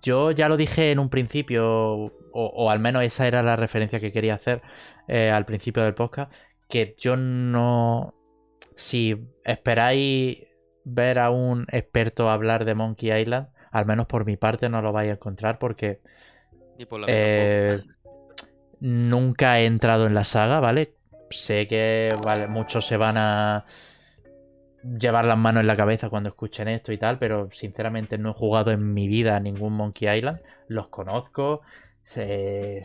yo 0.00 0.30
ya 0.30 0.48
lo 0.48 0.56
dije 0.56 0.92
en 0.92 1.00
un 1.00 1.10
principio, 1.10 2.12
o, 2.32 2.70
al 2.70 2.78
menos 2.78 3.02
esa 3.02 3.26
era 3.26 3.42
la 3.42 3.56
referencia 3.56 3.98
que 3.98 4.12
quería 4.12 4.34
hacer 4.34 4.62
eh, 5.08 5.30
al 5.30 5.44
principio 5.44 5.82
del 5.82 5.94
podcast, 5.94 6.32
que 6.68 6.94
yo 6.98 7.16
no... 7.16 8.14
Si 8.76 9.16
esperáis 9.42 10.46
ver 10.84 11.18
a 11.18 11.30
un 11.30 11.66
experto 11.72 12.30
hablar 12.30 12.64
de 12.64 12.74
Monkey 12.74 13.10
Island, 13.10 13.48
al 13.72 13.86
menos 13.86 14.06
por 14.06 14.24
mi 14.24 14.36
parte 14.36 14.68
no 14.68 14.82
lo 14.82 14.92
vais 14.92 15.10
a 15.10 15.14
encontrar 15.14 15.58
porque 15.58 16.00
eh, 17.06 17.80
nunca 18.80 19.60
he 19.60 19.66
entrado 19.66 20.06
en 20.06 20.14
la 20.14 20.24
saga, 20.24 20.60
¿vale? 20.60 20.94
Sé 21.30 21.66
que 21.66 22.14
vale, 22.24 22.46
muchos 22.46 22.86
se 22.86 22.96
van 22.96 23.16
a 23.16 23.64
llevar 24.98 25.26
las 25.26 25.38
manos 25.38 25.62
en 25.62 25.66
la 25.66 25.76
cabeza 25.76 26.08
cuando 26.10 26.28
escuchen 26.28 26.68
esto 26.68 26.92
y 26.92 26.98
tal, 26.98 27.18
pero 27.18 27.48
sinceramente 27.52 28.18
no 28.18 28.30
he 28.30 28.34
jugado 28.34 28.70
en 28.70 28.94
mi 28.94 29.08
vida 29.08 29.38
ningún 29.40 29.72
Monkey 29.72 30.08
Island. 30.18 30.40
Los 30.68 30.88
conozco, 30.88 31.62
sé, 32.04 32.82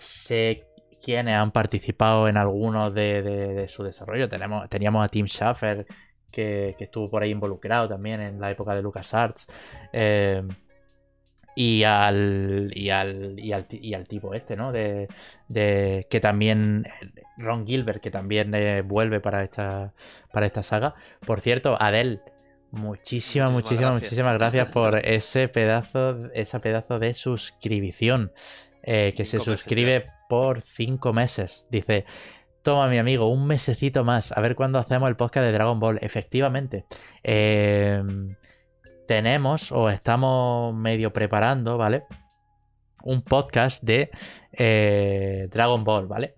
quiénes 1.03 1.35
han 1.35 1.51
participado 1.51 2.27
en 2.27 2.37
algunos 2.37 2.93
de, 2.93 3.65
su 3.69 3.83
desarrollo. 3.83 4.29
Tenemos, 4.29 4.67
teníamos 4.69 5.05
a 5.05 5.09
Tim 5.09 5.27
Schafer, 5.27 5.85
que, 6.31 6.75
que 6.77 6.85
estuvo 6.85 7.09
por 7.09 7.23
ahí 7.23 7.31
involucrado 7.31 7.89
también 7.89 8.21
en 8.21 8.39
la 8.39 8.51
época 8.51 8.73
de 8.73 8.81
LucasArts. 8.81 9.47
Eh, 9.93 10.43
y 11.55 11.83
al, 11.83 12.71
y 12.73 12.89
al, 12.89 13.39
y 13.39 13.51
al, 13.51 13.65
y 13.69 13.93
al 13.93 14.07
tipo 14.07 14.33
este, 14.33 14.55
¿no? 14.55 14.71
De, 14.71 15.07
de, 15.47 16.07
que 16.09 16.19
también 16.19 16.85
Ron 17.37 17.65
Gilbert, 17.65 18.01
que 18.01 18.11
también 18.11 18.53
eh, 18.55 18.81
vuelve 18.81 19.19
para 19.19 19.43
esta, 19.43 19.93
para 20.31 20.45
esta 20.45 20.63
saga. 20.63 20.95
Por 21.25 21.41
cierto, 21.41 21.77
Adele, 21.79 22.21
muchísimas, 22.71 23.51
muchísimas, 23.51 23.93
muchísimas 23.93 24.37
gracias 24.37 24.69
por 24.69 24.97
ese 25.05 25.47
pedazo, 25.47 26.31
ese 26.33 26.59
pedazo 26.59 26.99
de 26.99 27.13
suscripción. 27.13 28.31
Eh, 28.83 29.13
que 29.15 29.25
se 29.25 29.39
suscribe 29.39 30.07
por 30.27 30.61
cinco 30.61 31.13
meses. 31.13 31.65
Dice, 31.69 32.05
toma 32.63 32.87
mi 32.87 32.97
amigo, 32.97 33.27
un 33.27 33.45
mesecito 33.45 34.03
más, 34.03 34.35
a 34.35 34.41
ver 34.41 34.55
cuándo 34.55 34.79
hacemos 34.79 35.07
el 35.07 35.15
podcast 35.15 35.45
de 35.45 35.51
Dragon 35.51 35.79
Ball. 35.79 35.99
Efectivamente. 36.01 36.85
Eh, 37.23 38.01
tenemos 39.07 39.71
o 39.71 39.89
estamos 39.89 40.73
medio 40.75 41.13
preparando, 41.13 41.77
¿vale? 41.77 42.03
Un 43.03 43.21
podcast 43.21 43.83
de 43.83 44.09
eh, 44.53 45.47
Dragon 45.51 45.83
Ball, 45.83 46.07
¿vale? 46.07 46.35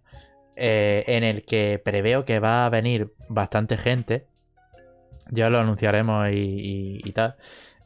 Eh, 0.55 1.03
en 1.07 1.23
el 1.23 1.45
que 1.45 1.81
preveo 1.83 2.25
que 2.25 2.39
va 2.39 2.65
a 2.65 2.69
venir 2.69 3.13
bastante 3.27 3.77
gente. 3.77 4.25
Ya 5.31 5.49
lo 5.49 5.59
anunciaremos 5.59 6.29
y, 6.31 7.11
tal. 7.13 7.35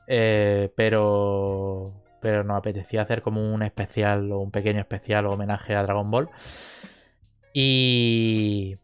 Eh, 0.07 0.71
pero. 0.75 1.93
Pero 2.19 2.43
nos 2.43 2.57
apetecía 2.57 3.03
hacer 3.03 3.21
como 3.21 3.53
un 3.53 3.61
especial 3.61 4.31
o 4.31 4.39
un 4.39 4.51
pequeño 4.51 4.79
especial 4.79 5.27
o 5.27 5.33
homenaje 5.33 5.75
a 5.75 5.83
Dragon 5.83 6.09
Ball. 6.09 6.29
Y. 7.53 8.77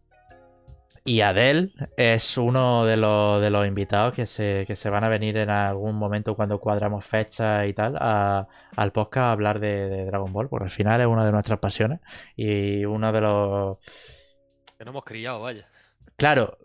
Y 1.06 1.20
Adele 1.20 1.74
es 1.98 2.38
uno 2.38 2.86
de 2.86 2.96
los, 2.96 3.42
de 3.42 3.50
los 3.50 3.68
invitados 3.68 4.14
que 4.14 4.26
se, 4.26 4.64
que 4.66 4.78
se, 4.78 4.90
van 4.90 5.04
a 5.04 5.10
venir 5.10 5.36
en 5.36 5.50
algún 5.50 5.96
momento 5.96 6.34
cuando 6.34 6.62
cuadramos 6.62 7.06
fechas 7.06 7.68
y 7.68 7.74
tal 7.74 7.98
al 7.98 8.92
podcast 8.94 9.26
a 9.26 9.32
hablar 9.34 9.60
de, 9.60 10.06
Dragon 10.06 10.32
Ball, 10.32 10.48
porque 10.48 10.66
al 10.66 10.72
final 10.72 11.02
es 11.02 11.08
una 11.08 11.26
de 11.26 11.34
nuestras 11.34 11.60
pasiones 11.60 12.00
y 12.38 12.86
uno 12.86 13.12
de 13.12 13.20
los... 13.20 13.78
Que 14.78 14.86
no 14.86 14.92
hemos 14.92 15.04
criado, 15.04 15.42
vaya. 15.42 15.68
Claro, 16.16 16.58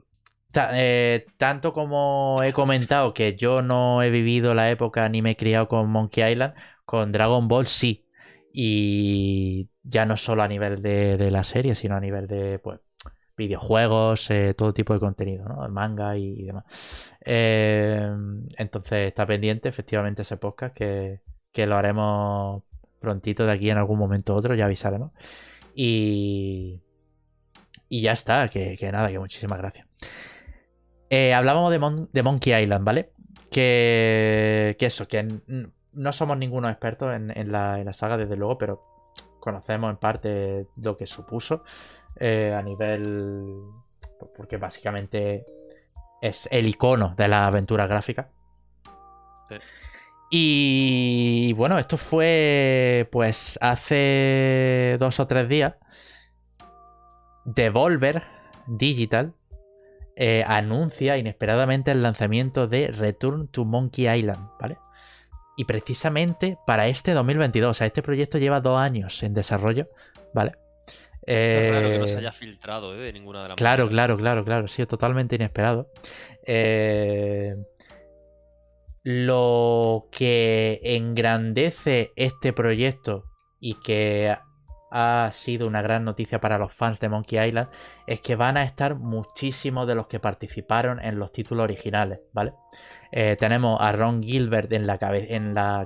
eh, 0.55 1.27
tanto 1.36 1.73
como 1.73 2.40
he 2.44 2.52
comentado 2.52 3.12
que 3.15 3.35
yo 3.35 3.60
no 3.62 4.05
he 4.05 4.10
vivido 4.10 4.55
la 4.55 4.70
época 4.70 5.09
ni 5.09 5.20
me 5.20 5.32
he 5.32 5.36
criado 5.36 5.66
con 5.66 5.90
Monkey 5.90 6.31
Island, 6.31 6.55
con 6.85 7.10
Dragon 7.10 7.48
Ball 7.48 7.66
sí. 7.66 8.06
Y 8.52 9.69
ya 9.82 10.06
no 10.06 10.16
solo 10.16 10.44
a 10.44 10.48
nivel 10.48 10.81
de, 10.81 11.16
de 11.16 11.31
la 11.32 11.43
serie, 11.43 11.74
sino 11.74 11.97
a 11.97 12.01
nivel 12.01 12.28
de, 12.28 12.60
pues, 12.60 12.81
videojuegos, 13.39 14.31
eh, 14.31 14.52
todo 14.52 14.74
tipo 14.74 14.93
de 14.93 15.01
contenido, 15.01 15.48
¿no? 15.48 15.66
Manga 15.69 16.16
y, 16.19 16.44
demás. 16.44 17.15
Eh, 17.24 18.10
entonces 18.59 19.09
está 19.09 19.24
pendiente 19.24 19.69
efectivamente 19.69 20.23
ese 20.23 20.36
podcast 20.36 20.77
que, 20.77 21.20
lo 21.55 21.77
haremos 21.77 22.62
prontito 23.01 23.44
de 23.44 23.52
aquí 23.52 23.69
en 23.69 23.78
algún 23.78 23.98
momento 23.98 24.35
u 24.35 24.36
otro, 24.36 24.55
ya 24.55 24.66
avisaremos. 24.66 25.12
Y, 25.74 26.82
y 27.89 28.02
ya 28.02 28.12
está, 28.12 28.48
que, 28.48 28.77
nada, 28.93 29.09
que 29.09 29.19
muchísimas 29.19 29.59
gracias. 29.59 29.86
Eh, 31.10 31.32
hablábamos 31.32 31.73
de, 32.12 32.23
Monkey 32.23 32.62
Island, 32.62 32.85
¿vale? 32.85 33.12
Que, 33.51 34.77
que 34.78 34.86
eso, 34.86 35.09
que 35.09 35.40
no 35.93 36.12
somos 36.12 36.39
ninguno 36.39 36.69
expertos 36.69 37.15
en, 37.15 37.52
la, 37.52 37.81
en 37.81 37.86
la 37.86 37.93
saga, 37.93 38.16
desde 38.16 38.36
luego, 38.36 38.59
pero 38.59 38.85
conocemos 39.40 39.90
en 39.90 39.97
parte 39.97 40.66
lo 40.81 40.97
que 40.97 41.06
supuso. 41.06 41.65
Eh, 42.20 42.55
a 42.57 42.62
nivel... 42.62 43.62
Porque 44.36 44.57
básicamente 44.57 45.47
es 46.20 46.49
el 46.51 46.66
icono 46.66 47.15
de 47.16 47.28
la 47.28 47.47
aventura 47.47 47.86
gráfica. 47.86 48.31
Y 50.31 51.53
bueno, 51.55 51.78
esto 51.78 51.97
fue 51.97 53.09
pues 53.11 53.59
hace 53.62 54.97
dos 54.99 55.20
o 55.20 55.27
tres 55.27 55.49
días. 55.49 55.74
Devolver 57.45 58.24
Digital 58.66 59.32
eh, 60.16 60.45
anuncia 60.47 61.16
inesperadamente 61.16 61.93
el 61.93 62.03
lanzamiento 62.03 62.66
de 62.66 62.89
Return 62.89 63.49
to 63.49 63.65
Monkey 63.65 64.09
Island, 64.09 64.51
¿vale? 64.61 64.77
Y 65.57 65.65
precisamente 65.65 66.59
para 66.66 66.89
este 66.89 67.12
2022, 67.12 67.70
o 67.70 67.74
sea, 67.74 67.86
este 67.86 68.03
proyecto 68.03 68.39
lleva 68.39 68.61
dos 68.61 68.78
años 68.78 69.23
en 69.23 69.32
desarrollo, 69.32 69.89
¿vale? 70.35 70.53
Es 71.28 71.72
raro 71.72 71.88
que 71.90 71.98
no 71.98 72.06
se 72.06 72.14
eh, 72.14 72.18
haya 72.18 72.32
filtrado 72.32 72.94
¿eh? 72.94 72.98
de 72.98 73.12
ninguna 73.12 73.42
de 73.42 73.48
las 73.50 73.56
Claro, 73.56 73.88
claro, 73.88 74.16
claro, 74.16 74.44
claro. 74.44 74.66
Sido 74.66 74.88
totalmente 74.88 75.36
inesperado. 75.36 75.90
Eh, 76.46 77.55
lo 79.02 80.09
que 80.10 80.80
engrandece 80.82 82.12
este 82.16 82.52
proyecto 82.55 83.24
y 83.60 83.74
que 83.80 84.36
ha 84.90 85.31
sido 85.32 85.66
una 85.66 85.82
gran 85.82 86.05
noticia 86.05 86.40
para 86.40 86.59
los 86.59 86.73
fans 86.73 87.01
de 87.01 87.09
Monkey 87.09 87.39
Island 87.48 87.69
es 88.06 88.20
que 88.20 88.36
van 88.36 88.56
a 88.56 88.65
estar 88.65 88.94
muchísimos 88.94 89.86
de 89.86 89.94
los 89.94 90.06
que 90.06 90.20
participaron 90.20 91.02
en 91.05 91.19
los 91.19 91.32
títulos 91.32 91.65
originales, 91.65 92.20
¿vale? 92.32 92.55
tenemos 93.10 93.81
a 93.81 93.90
Ron 93.93 94.23
Gilbert 94.23 94.70
en 94.70 94.86
la, 94.86 94.98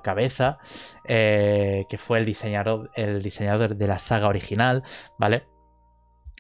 cabeza, 0.03 0.59
que 1.05 1.97
fue 1.97 2.19
el 2.19 2.25
diseñador, 2.27 2.91
el 2.97 3.23
diseñador 3.23 3.77
de 3.77 3.87
la 3.87 4.01
saga 4.01 4.27
original, 4.27 4.83
¿vale? 5.19 5.45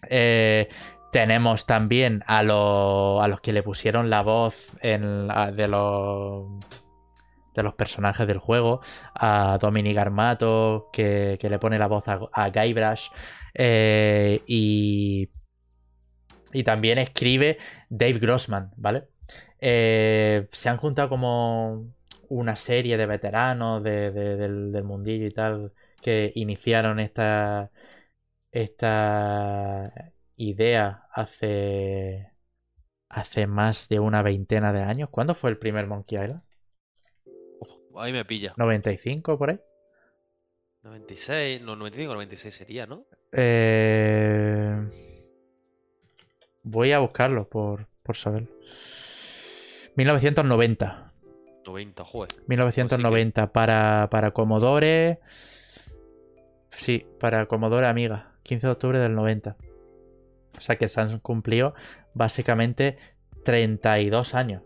Eh, 0.08 0.68
tenemos 1.12 1.66
también 1.66 2.24
a, 2.26 2.38
a, 2.38 2.42
los 2.42 3.40
que 3.42 3.52
le 3.52 3.62
pusieron 3.62 4.08
la 4.08 4.22
voz 4.22 4.76
de 4.82 5.68
los 5.68 6.46
de 7.54 7.62
los 7.62 7.74
personajes 7.74 8.26
del 8.26 8.38
juego, 8.38 8.80
a 9.14 9.58
Dominic 9.60 9.98
Armato, 9.98 10.88
que, 10.92 11.38
le 11.40 11.58
pone 11.58 11.78
la 11.78 11.86
voz 11.86 12.04
a, 12.08 12.48
Guybrush, 12.50 13.08
eh, 13.54 14.42
y, 14.46 15.30
y 16.52 16.64
también 16.64 16.98
escribe 16.98 17.58
Dave 17.88 18.18
Grossman, 18.18 18.70
¿vale? 18.76 19.04
Eh, 19.60 20.48
se 20.52 20.68
han 20.68 20.76
juntado 20.78 21.08
como 21.08 21.92
una 22.28 22.56
serie 22.56 22.96
de 22.96 23.06
veteranos 23.06 23.82
del, 23.82 24.82
mundillo 24.84 25.26
y 25.26 25.30
tal 25.32 25.72
que 26.00 26.32
iniciaron 26.34 26.98
esta, 27.00 27.70
esta 28.52 29.92
idea 30.36 31.04
hace, 31.12 32.32
hace 33.08 33.46
más 33.46 33.88
de 33.88 34.00
una 34.00 34.22
veintena 34.22 34.72
de 34.72 34.82
años. 34.82 35.10
¿Cuándo 35.10 35.34
fue 35.34 35.50
el 35.50 35.58
primer 35.58 35.86
Monkey 35.86 36.18
Island? 36.18 36.42
Ahí 37.96 38.12
me 38.12 38.24
pilla. 38.24 38.54
¿95 38.56 39.38
por 39.38 39.50
ahí? 39.50 39.60
96, 40.82 41.62
no, 41.62 41.76
95, 41.76 42.14
96 42.14 42.54
sería, 42.54 42.86
¿no? 42.86 43.06
Eh... 43.32 44.76
Voy 46.64 46.92
a 46.92 46.98
buscarlo 47.00 47.48
por, 47.48 47.86
por 48.02 48.16
saberlo. 48.16 48.48
1990. 49.96 51.12
90, 51.66 52.04
joder. 52.04 52.30
1990 52.46 53.52
para, 53.52 54.08
para 54.10 54.30
Commodore. 54.32 55.20
Sí, 56.70 57.06
para 57.20 57.46
Commodore 57.46 57.86
Amiga. 57.86 58.32
15 58.42 58.66
de 58.66 58.72
octubre 58.72 58.98
del 58.98 59.14
90. 59.14 59.56
O 60.56 60.60
sea 60.60 60.76
que 60.76 60.88
se 60.88 61.00
han 61.00 61.18
cumplido 61.20 61.74
básicamente 62.14 62.98
32 63.44 64.34
años 64.34 64.62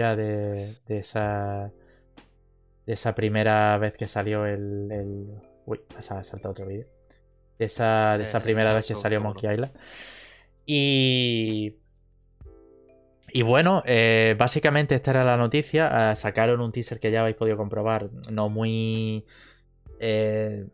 ya 0.00 0.16
de, 0.16 0.78
de 0.86 0.98
esa 0.98 1.70
de 2.90 2.94
esa 2.94 3.14
primera 3.14 3.78
vez 3.78 3.94
que 3.96 4.08
salió 4.08 4.46
el, 4.46 4.90
el... 4.90 5.26
uy, 5.64 5.80
se 6.00 6.12
ha 6.12 6.24
saltado 6.24 6.50
otro 6.50 6.66
vídeo 6.66 6.88
de 7.56 7.66
esa, 7.66 8.18
de 8.18 8.24
esa 8.24 8.38
eh, 8.38 8.40
primera 8.40 8.74
vez 8.74 8.88
que 8.88 8.96
salió 8.96 9.20
Monkey 9.20 9.48
Island 9.48 9.72
y 10.66 11.76
y 13.32 13.42
bueno, 13.42 13.84
eh, 13.86 14.34
básicamente 14.36 14.96
esta 14.96 15.12
era 15.12 15.22
la 15.22 15.36
noticia. 15.36 16.10
Ah, 16.10 16.16
sacaron 16.16 16.60
un 16.60 16.72
teaser 16.72 16.98
que 16.98 17.12
ya 17.12 17.20
habéis 17.20 17.36
podido 17.36 17.56
comprobar, 17.56 18.10
no 18.28 18.48
muy. 18.48 19.24
Eh, 20.00 20.66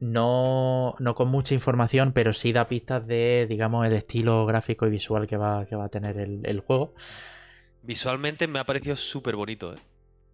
no, 0.00 0.94
no 0.98 1.14
con 1.14 1.28
mucha 1.28 1.54
información, 1.54 2.12
pero 2.12 2.34
sí 2.34 2.52
da 2.52 2.68
pistas 2.68 3.06
de, 3.06 3.46
digamos, 3.48 3.86
el 3.86 3.94
estilo 3.94 4.44
gráfico 4.44 4.86
y 4.86 4.90
visual 4.90 5.26
que 5.26 5.38
va, 5.38 5.64
que 5.64 5.76
va 5.76 5.86
a 5.86 5.88
tener 5.88 6.18
el, 6.18 6.60
juego. 6.60 6.92
Visualmente 7.82 8.46
me 8.46 8.58
ha 8.58 8.64
parecido 8.64 8.96
súper 8.96 9.34
bonito, 9.34 9.72
¿eh? 9.72 9.78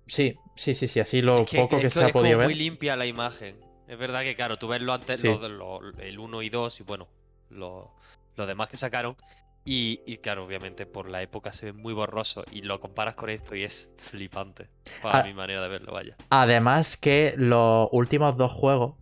Sí, 0.07 0.37
sí, 0.57 0.75
sí, 0.75 0.89
sí, 0.89 1.01
así 1.01 1.23
lo 1.23 1.45
poco 1.45 1.81
que, 1.81 1.91
se 1.91 2.05
ha 2.05 2.09
podido 2.09 2.39
ver. 2.39 2.51
Es 2.51 2.57
muy 2.57 2.63
limpia 2.63 2.97
la 2.97 3.07
imagen. 3.07 3.57
Es 3.89 3.99
verdad 3.99 4.21
que, 4.21 4.35
claro, 4.35 4.57
tú 4.59 4.69
ves 4.69 4.83
lo 4.83 4.93
antes, 4.93 5.23
el 5.25 6.19
1 6.19 6.43
y 6.43 6.51
2 6.51 6.81
y 6.81 6.83
bueno, 6.83 7.09
los 7.51 7.89
demás 8.37 8.69
que 8.69 8.77
sacaron. 8.77 9.17
Y, 9.67 10.19
claro, 10.19 10.45
obviamente 10.45 10.85
por 10.85 11.09
la 11.09 11.23
época 11.23 11.51
se 11.51 11.67
ve 11.67 11.73
muy 11.73 11.95
borroso 11.95 12.45
y 12.51 12.61
lo 12.61 12.81
comparas 12.81 13.15
con 13.15 13.31
esto 13.31 13.55
y 13.55 13.65
es 13.65 13.91
flipante. 13.97 14.69
Para 15.03 15.25
mi 15.25 15.33
manera 15.33 15.63
de 15.63 15.69
verlo, 15.69 15.93
vaya. 15.93 16.17
Además 16.29 16.99
que 16.99 17.35
los 17.39 17.89
últimos 17.93 18.37
dos 18.37 18.53
juegos 18.53 18.97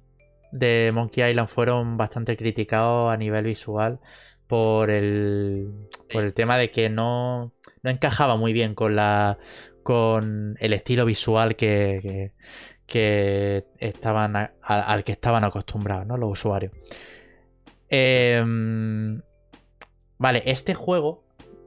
de 0.52 0.92
Monkey 0.94 1.28
Island 1.28 1.48
fueron 1.48 1.96
bastante 1.96 2.36
criticados 2.36 3.12
a 3.12 3.16
nivel 3.16 3.44
visual 3.44 3.98
por 4.46 4.90
el, 4.90 5.88
por 6.12 6.22
el 6.22 6.32
tema 6.32 6.58
de 6.58 6.70
que 6.70 6.88
no, 6.88 7.52
no 7.82 7.90
encajaba 7.90 8.36
muy 8.36 8.52
bien 8.52 8.74
con 8.76 8.94
la 8.94 9.38
con 9.82 10.56
el 10.60 10.72
estilo 10.72 11.04
visual 11.04 11.56
que, 11.56 12.32
que, 12.86 13.64
estaban 13.78 14.36
al 14.62 15.04
que 15.04 15.12
estaban 15.12 15.44
acostumbrados 15.44 16.06
¿no? 16.06 16.16
los 16.16 16.32
usuarios. 16.32 16.72
Em, 17.88 19.20
vale, 20.18 20.42
este 20.46 20.74
juego 20.74 21.24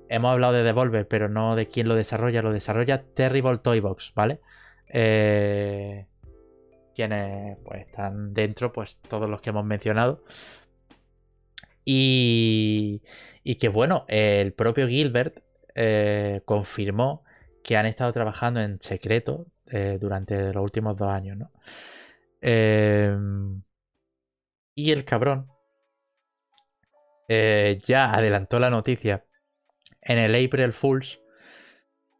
hemos 0.09 0.31
hablado 0.31 0.53
de 0.53 0.63
Devolver, 0.63 1.07
pero 1.07 1.29
no 1.29 1.55
de 1.55 1.67
quién 1.67 1.87
lo 1.87 1.95
desarrolla. 1.95 2.41
Lo 2.41 2.51
desarrolla 2.51 3.03
Terrible 3.03 3.57
Toybox, 3.59 4.13
¿vale? 4.15 4.39
Eh, 4.87 6.05
quienes 6.95 7.57
pues, 7.63 7.81
están 7.81 8.33
dentro, 8.33 8.71
pues 8.71 8.99
todos 9.07 9.29
los 9.29 9.41
que 9.41 9.49
hemos 9.51 9.65
mencionado. 9.65 10.23
Y, 11.83 13.03
y 13.43 13.55
que 13.55 13.67
bueno, 13.67 14.05
el 14.07 14.53
propio 14.53 14.87
Gilbert 14.87 15.39
eh, 15.75 16.41
confirmó 16.45 17.24
que 17.65 17.75
han 17.75 17.87
estado 17.87 18.13
trabajando 18.13 18.61
en 18.61 18.79
secreto 18.79 19.47
eh, 19.65 19.97
durante 19.99 20.53
los 20.53 20.63
últimos 20.63 20.95
dos 20.95 21.09
años, 21.09 21.35
¿no? 21.35 21.51
Em, 22.39 23.63
y 24.75 24.91
el 24.91 25.03
cabrón 25.03 25.47
eh, 27.27 27.81
ya 27.83 28.13
adelantó 28.13 28.59
la 28.59 28.69
noticia 28.69 29.25
en 29.99 30.19
el 30.19 30.35
April 30.35 30.73
Fools, 30.73 31.19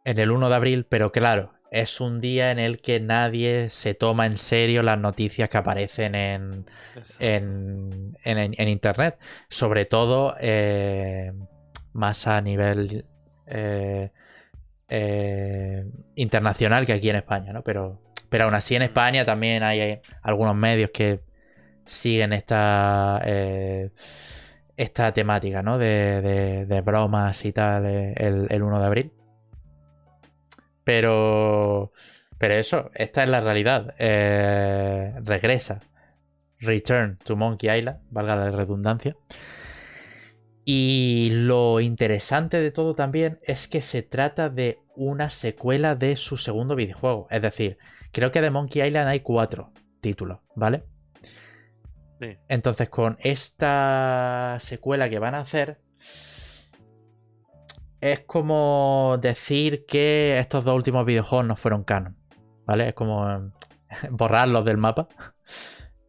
en 0.04 0.20
el 0.20 0.32
1 0.32 0.50
de 0.50 0.56
abril, 0.56 0.88
pero 0.90 1.12
claro, 1.12 1.54
es 1.70 2.02
un 2.02 2.22
día 2.22 2.50
en 2.50 2.58
el 2.58 2.82
que 2.82 3.00
nadie 3.00 3.70
se 3.70 3.94
toma 3.94 4.26
en 4.26 4.38
serio 4.40 4.82
las 4.82 4.98
noticias 4.98 5.48
que 5.48 5.58
aparecen 5.60 6.16
en, 6.16 6.66
en, 7.20 8.68
Internet. 8.68 9.20
Sobre 9.50 9.86
todo 9.86 10.36
eh, 10.40 11.34
más 11.94 12.26
a 12.26 12.42
nivel 12.42 13.06
eh, 13.46 14.12
eh, 14.88 15.86
internacional 16.16 16.86
que 16.86 16.94
aquí 16.94 17.10
en 17.10 17.18
España, 17.18 17.54
¿no? 17.54 17.64
Pero, 17.64 18.02
pero 18.30 18.46
aún 18.46 18.54
así 18.54 18.76
en. 18.76 18.84
España 18.84 19.26
también 19.26 19.64
hay, 19.64 20.02
algunos 20.22 20.56
medios 20.56 20.92
que 20.92 21.22
siguen 21.86 22.34
esta, 22.34 23.22
esta 24.78 25.12
temática, 25.14 25.62
¿no? 25.62 25.78
De, 25.78 26.82
bromas 26.86 27.46
y 27.46 27.52
tal 27.52 27.86
el, 27.86 28.48
el 28.50 28.64
1 28.64 28.80
de 28.80 28.86
abril. 28.86 29.12
Pero. 30.84 31.92
Pero 32.38 32.54
eso, 32.56 32.92
esta 32.94 33.24
es 33.24 33.30
la 33.30 33.42
realidad. 33.42 33.96
Eh, 33.98 35.14
regresa. 35.24 35.82
Return 36.60 37.18
to 37.24 37.36
Monkey 37.36 37.70
Island, 37.70 38.00
valga 38.10 38.36
la 38.36 38.52
redundancia. 38.52 39.16
Y 40.68 41.30
lo 41.32 41.80
interesante 41.80 42.60
de 42.60 42.72
todo 42.72 42.96
también 42.96 43.40
es 43.44 43.68
que 43.68 43.84
se 43.84 44.02
trata 44.02 44.50
de 44.50 44.80
una 44.96 45.30
secuela 45.30 45.96
de 45.96 46.16
su 46.16 46.38
segundo 46.38 46.76
videojuego. 46.76 47.28
Es 47.30 47.44
decir, 47.44 47.78
creo 48.12 48.32
que 48.32 48.42
de 48.42 48.50
Monkey 48.50 48.86
Island 48.86 49.08
hay 49.08 49.20
cuatro 49.20 49.72
títulos, 50.02 50.40
¿vale? 50.56 50.84
Sí. 52.20 52.38
Entonces, 52.48 52.90
con 52.90 53.18
esta 53.20 54.58
secuela 54.60 55.08
que 55.08 55.20
van 55.20 55.36
a 55.36 55.42
hacer, 55.42 55.82
es 58.02 58.22
como 58.22 59.20
decir 59.22 59.86
que 59.86 60.40
estos 60.40 60.66
dos 60.66 60.76
últimos 60.76 61.06
videojuegos 61.06 61.46
no 61.46 61.56
fueron 61.56 61.84
canon. 61.84 62.18
¿Vale? 62.66 62.90
Es 62.90 62.94
como 62.96 63.52
borrarlos 64.10 64.66
del 64.66 64.78
mapa. 64.78 65.08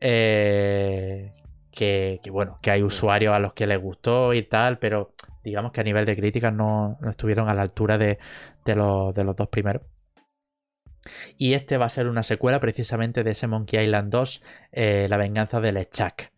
Eh, 0.01 1.35
que, 1.77 2.21
bueno, 2.31 2.57
que 2.63 2.71
hay 2.71 2.83
usuarios 2.83 3.35
a 3.35 3.39
los 3.39 3.53
que 3.53 3.67
les 3.67 3.81
gustó 3.81 4.33
y 4.33 4.43
tal, 4.43 4.79
pero 4.79 5.15
digamos 5.45 5.73
que 5.73 5.83
a 5.83 5.85
nivel 5.85 6.07
de 6.07 6.17
críticas 6.17 6.53
no, 6.53 6.99
estuvieron 7.09 7.49
a 7.49 7.55
la 7.55 7.63
altura 7.63 7.99
de, 7.99 8.19
los, 8.65 9.15
dos 9.15 9.49
primeros. 9.49 9.83
Y 11.37 11.55
este 11.55 11.77
va 11.77 11.87
a 11.87 11.91
ser 11.91 12.09
una 12.09 12.23
secuela 12.23 12.59
precisamente 12.61 13.23
de 13.23 13.31
ese 13.33 13.47
Monkey 13.47 13.85
Island 13.85 14.11
2, 14.11 14.43
eh, 14.73 15.07
La 15.09 15.19
venganza 15.19 15.61
del 15.61 15.77
Echak. 15.77 16.33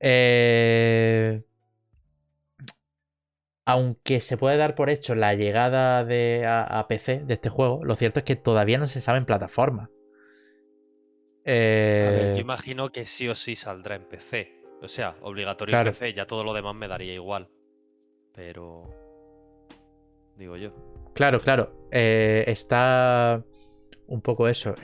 Eh, 0.00 1.42
aunque 3.66 4.20
se 4.20 4.36
puede 4.36 4.56
dar 4.56 4.76
por 4.76 4.90
hecho 4.90 5.16
la 5.16 5.34
llegada 5.34 6.04
de, 6.04 6.44
a, 6.46 6.86
PC 6.88 7.24
de 7.24 7.34
este 7.34 7.48
juego, 7.48 7.84
lo 7.84 7.96
cierto 7.96 8.20
es 8.20 8.24
que 8.24 8.36
todavía 8.36 8.78
no 8.78 8.86
se 8.86 9.00
sabe 9.00 9.18
en 9.18 9.26
plataforma. 9.26 9.90
Eh... 11.46 12.32
yo 12.34 12.40
imagino 12.40 12.90
que 12.90 13.06
sí 13.06 13.28
o 13.28 13.34
sí 13.34 13.54
saldrá 13.56 13.94
en 13.96 14.02
PC. 14.02 14.52
O 14.82 14.88
sea, 14.88 15.16
obligatorio 15.22 15.78
en 15.78 15.84
PC, 15.84 16.12
ya 16.12 16.26
todo 16.26 16.44
lo 16.44 16.52
demás 16.52 16.74
me 16.74 16.88
daría 16.88 17.14
igual. 17.14 17.48
Pero. 18.34 18.82
Digo 20.36 20.56
yo. 20.56 20.72
Claro, 21.14 21.40
claro. 21.40 21.88
Eh, 21.90 22.44
está 22.46 23.42
un 24.06 24.20
poco 24.20 24.48
eso. 24.48 24.74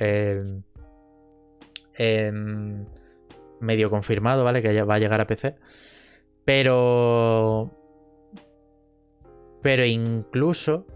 medio 3.60 3.90
confirmado, 3.90 4.44
¿vale? 4.44 4.62
Que 4.62 4.72
ya 4.72 4.84
va 4.84 4.94
a 4.94 4.98
llegar 4.98 5.20
a 5.20 5.26
PC. 5.26 5.56
Pero 6.44 7.70
pero 9.62 9.84
incluso 9.84 10.86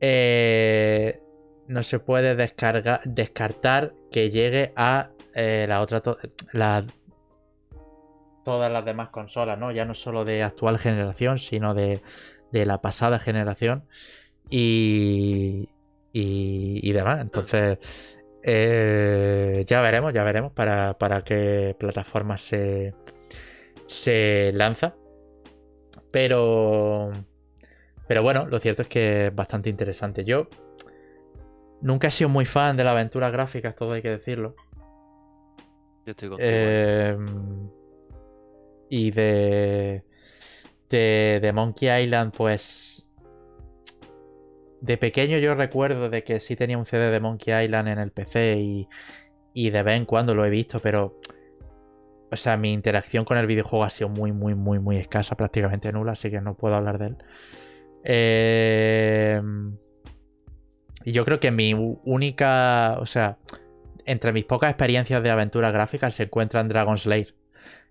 eh, 0.00 1.21
no 1.68 1.82
se 1.82 1.98
puede 1.98 2.34
descartar 2.34 3.94
que 4.10 4.30
llegue 4.30 4.72
a 4.76 5.10
eh, 5.34 5.66
la 5.68 5.80
otra 5.80 6.02
todas 8.44 8.72
las 8.72 8.84
demás 8.84 9.10
consolas, 9.10 9.58
¿no? 9.58 9.70
Ya 9.72 9.84
no 9.84 9.94
solo 9.94 10.24
de 10.24 10.42
actual 10.42 10.78
generación, 10.78 11.38
sino 11.38 11.74
de, 11.74 12.02
la 12.50 12.80
pasada 12.80 13.18
generación 13.18 13.84
y, 14.50 15.68
y, 16.12 16.92
demás. 16.92 17.20
Entonces, 17.20 17.78
eh, 18.42 19.64
ya 19.66 19.80
veremos, 19.80 20.12
ya 20.12 20.24
veremos 20.24 20.52
para, 20.52 20.98
para 20.98 21.22
qué 21.22 21.76
plataforma 21.78 22.36
se, 22.38 22.94
se 23.86 24.50
lanza. 24.54 24.94
Pero. 26.10 27.12
Pero 28.08 28.22
bueno, 28.22 28.46
lo 28.46 28.58
cierto 28.58 28.82
es 28.82 28.88
que 28.88 29.28
es 29.28 29.34
bastante 29.34 29.70
interesante. 29.70 30.24
Yo 30.24 30.48
nunca 31.82 32.08
he 32.08 32.10
sido 32.10 32.30
muy 32.30 32.44
fan 32.44 32.76
de 32.76 32.84
la 32.84 32.92
aventura 32.92 33.30
gráfica, 33.30 33.74
todo 33.74 33.92
hay 33.92 34.02
que 34.02 34.10
decirlo. 34.10 34.54
Yo 36.06 36.12
estoy 36.12 36.28
contigo. 36.30 36.50
Eh, 36.50 37.16
y 38.88 39.10
de, 39.10 40.04
de. 40.88 41.38
De 41.42 41.52
Monkey 41.52 42.04
Island, 42.04 42.34
pues. 42.36 43.08
De 44.80 44.96
pequeño 44.96 45.38
yo 45.38 45.54
recuerdo 45.54 46.10
de 46.10 46.24
que 46.24 46.40
sí 46.40 46.56
tenía 46.56 46.76
un 46.76 46.86
CD 46.86 47.10
de 47.10 47.20
Monkey 47.20 47.64
Island 47.64 47.88
en 47.88 47.98
el 48.00 48.10
PC 48.10 48.56
y, 48.58 48.88
y 49.54 49.70
de 49.70 49.82
vez 49.84 49.96
en 49.96 50.06
cuando 50.06 50.34
lo 50.34 50.44
he 50.44 50.50
visto, 50.50 50.80
pero 50.80 51.20
o 52.32 52.36
sea, 52.36 52.56
mi 52.56 52.72
interacción 52.72 53.26
con 53.26 53.36
el 53.36 53.46
videojuego 53.46 53.84
ha 53.84 53.90
sido 53.90 54.08
muy, 54.08 54.32
muy, 54.32 54.54
muy, 54.54 54.78
muy 54.78 54.96
escasa, 54.96 55.36
prácticamente 55.36 55.92
nula, 55.92 56.12
así 56.12 56.30
que 56.30 56.40
no 56.40 56.54
puedo 56.56 56.74
hablar 56.74 56.98
de 56.98 57.06
él. 57.08 57.16
Em, 58.04 59.76
y 61.04 61.12
yo 61.12 61.24
creo 61.24 61.40
que 61.40 61.50
mi 61.50 61.74
única, 61.74 62.96
o 62.98 63.06
sea, 63.06 63.38
entre 64.04 64.32
mis 64.32 64.44
pocas 64.44 64.70
experiencias 64.70 65.22
de 65.22 65.30
aventura 65.30 65.70
gráfica 65.70 66.10
se 66.10 66.24
encuentra 66.24 66.60
en 66.60 66.68
Dragon 66.68 66.98
Slayer. 66.98 67.34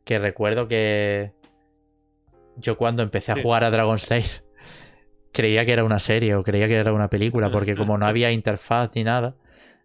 Que 0.04 0.20
recuerdo 0.20 0.68
que 0.68 1.32
yo 2.58 2.78
cuando 2.78 3.04
empecé 3.04 3.32
a 3.32 3.42
jugar 3.42 3.64
a 3.64 3.72
Dragon 3.72 4.00
Slayer 4.00 4.44
creía 5.32 5.66
que 5.66 5.74
era 5.74 5.84
una 5.84 6.00
serie 6.00 6.36
o 6.36 6.44
creía 6.44 6.68
que 6.68 6.76
era 6.76 6.94
una 6.94 7.10
película, 7.10 7.52
porque 7.52 7.76
como 7.76 7.98
no 7.98 8.06
había 8.06 8.32
interfaz 8.32 8.92
ni 8.96 9.04
nada, 9.04 9.36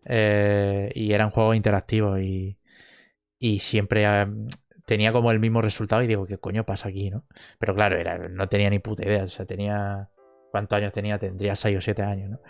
eh, 0.04 0.90
y 0.94 1.12
eran 1.12 1.30
juegos 1.30 1.56
interactivos 1.56 2.20
y 2.20 2.56
y 3.38 3.58
siempre 3.58 4.06
tenía 4.86 5.12
como 5.12 5.30
el 5.30 5.40
mismo 5.40 5.62
resultado 5.62 6.02
y 6.02 6.06
digo, 6.06 6.26
¿qué 6.26 6.38
coño 6.38 6.64
pasa 6.64 6.88
aquí, 6.88 7.10
no? 7.10 7.24
Pero 7.58 7.74
claro, 7.74 7.98
era, 7.98 8.18
no 8.28 8.48
tenía 8.48 8.70
ni 8.70 8.78
puta 8.78 9.04
idea, 9.04 9.24
o 9.24 9.28
sea, 9.28 9.46
tenía... 9.46 10.08
¿Cuántos 10.50 10.78
años 10.78 10.92
tenía? 10.92 11.18
Tendría 11.18 11.54
6 11.54 11.76
o 11.76 11.80
7 11.80 12.02
años, 12.02 12.30
¿no? 12.30 12.40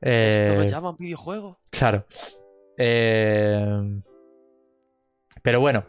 ¿Esto 0.00 0.54
lo 0.54 0.62
eh, 0.62 0.68
llaman 0.68 0.96
videojuego? 0.96 1.58
Claro. 1.70 2.06
Eh, 2.76 4.00
pero 5.42 5.60
bueno, 5.60 5.84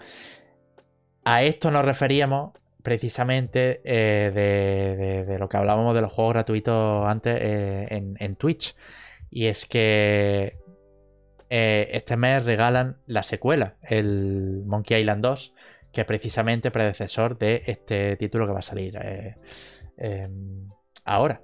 a 1.23 1.43
esto 1.43 1.69
nos 1.69 1.85
referíamos 1.85 2.53
precisamente 2.81 3.81
eh, 3.83 5.25
de, 5.27 5.37
lo 5.37 5.47
que 5.47 5.57
hablábamos 5.57 5.93
de 5.93 6.01
los 6.01 6.11
juegos 6.11 6.33
gratuitos 6.33 7.07
antes 7.07 7.37
en, 7.39 8.15
en, 8.19 8.35
Twitch. 8.35 8.75
Y 9.29 9.45
es 9.45 9.67
que 9.67 10.57
este 11.49 12.17
mes 12.17 12.45
regalan 12.45 12.97
la 13.05 13.23
secuela, 13.23 13.75
el 13.83 14.63
Monkey 14.65 15.01
Island 15.01 15.21
2, 15.23 15.53
que 15.91 16.01
es 16.01 16.07
precisamente 16.07 16.71
predecesor 16.71 17.37
de 17.37 17.63
este 17.65 18.15
título 18.17 18.47
que 18.47 18.53
va 18.53 18.59
a 18.59 18.63
salir 18.63 18.97
em, 19.97 20.69
ahora. 21.05 21.41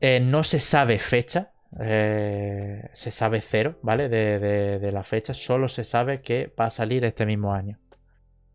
Eh, 0.00 0.20
no 0.20 0.44
se 0.44 0.60
sabe 0.60 0.98
fecha, 0.98 1.52
se 1.78 3.10
sabe 3.10 3.40
cero, 3.40 3.78
¿vale? 3.82 4.08
De, 4.08 4.38
de, 4.78 4.92
la 4.92 5.02
fecha, 5.02 5.34
solo 5.34 5.68
se 5.68 5.84
sabe 5.84 6.20
que 6.20 6.52
va 6.58 6.66
a 6.66 6.70
salir 6.70 7.04
este 7.04 7.26
mismo 7.26 7.52
año. 7.52 7.78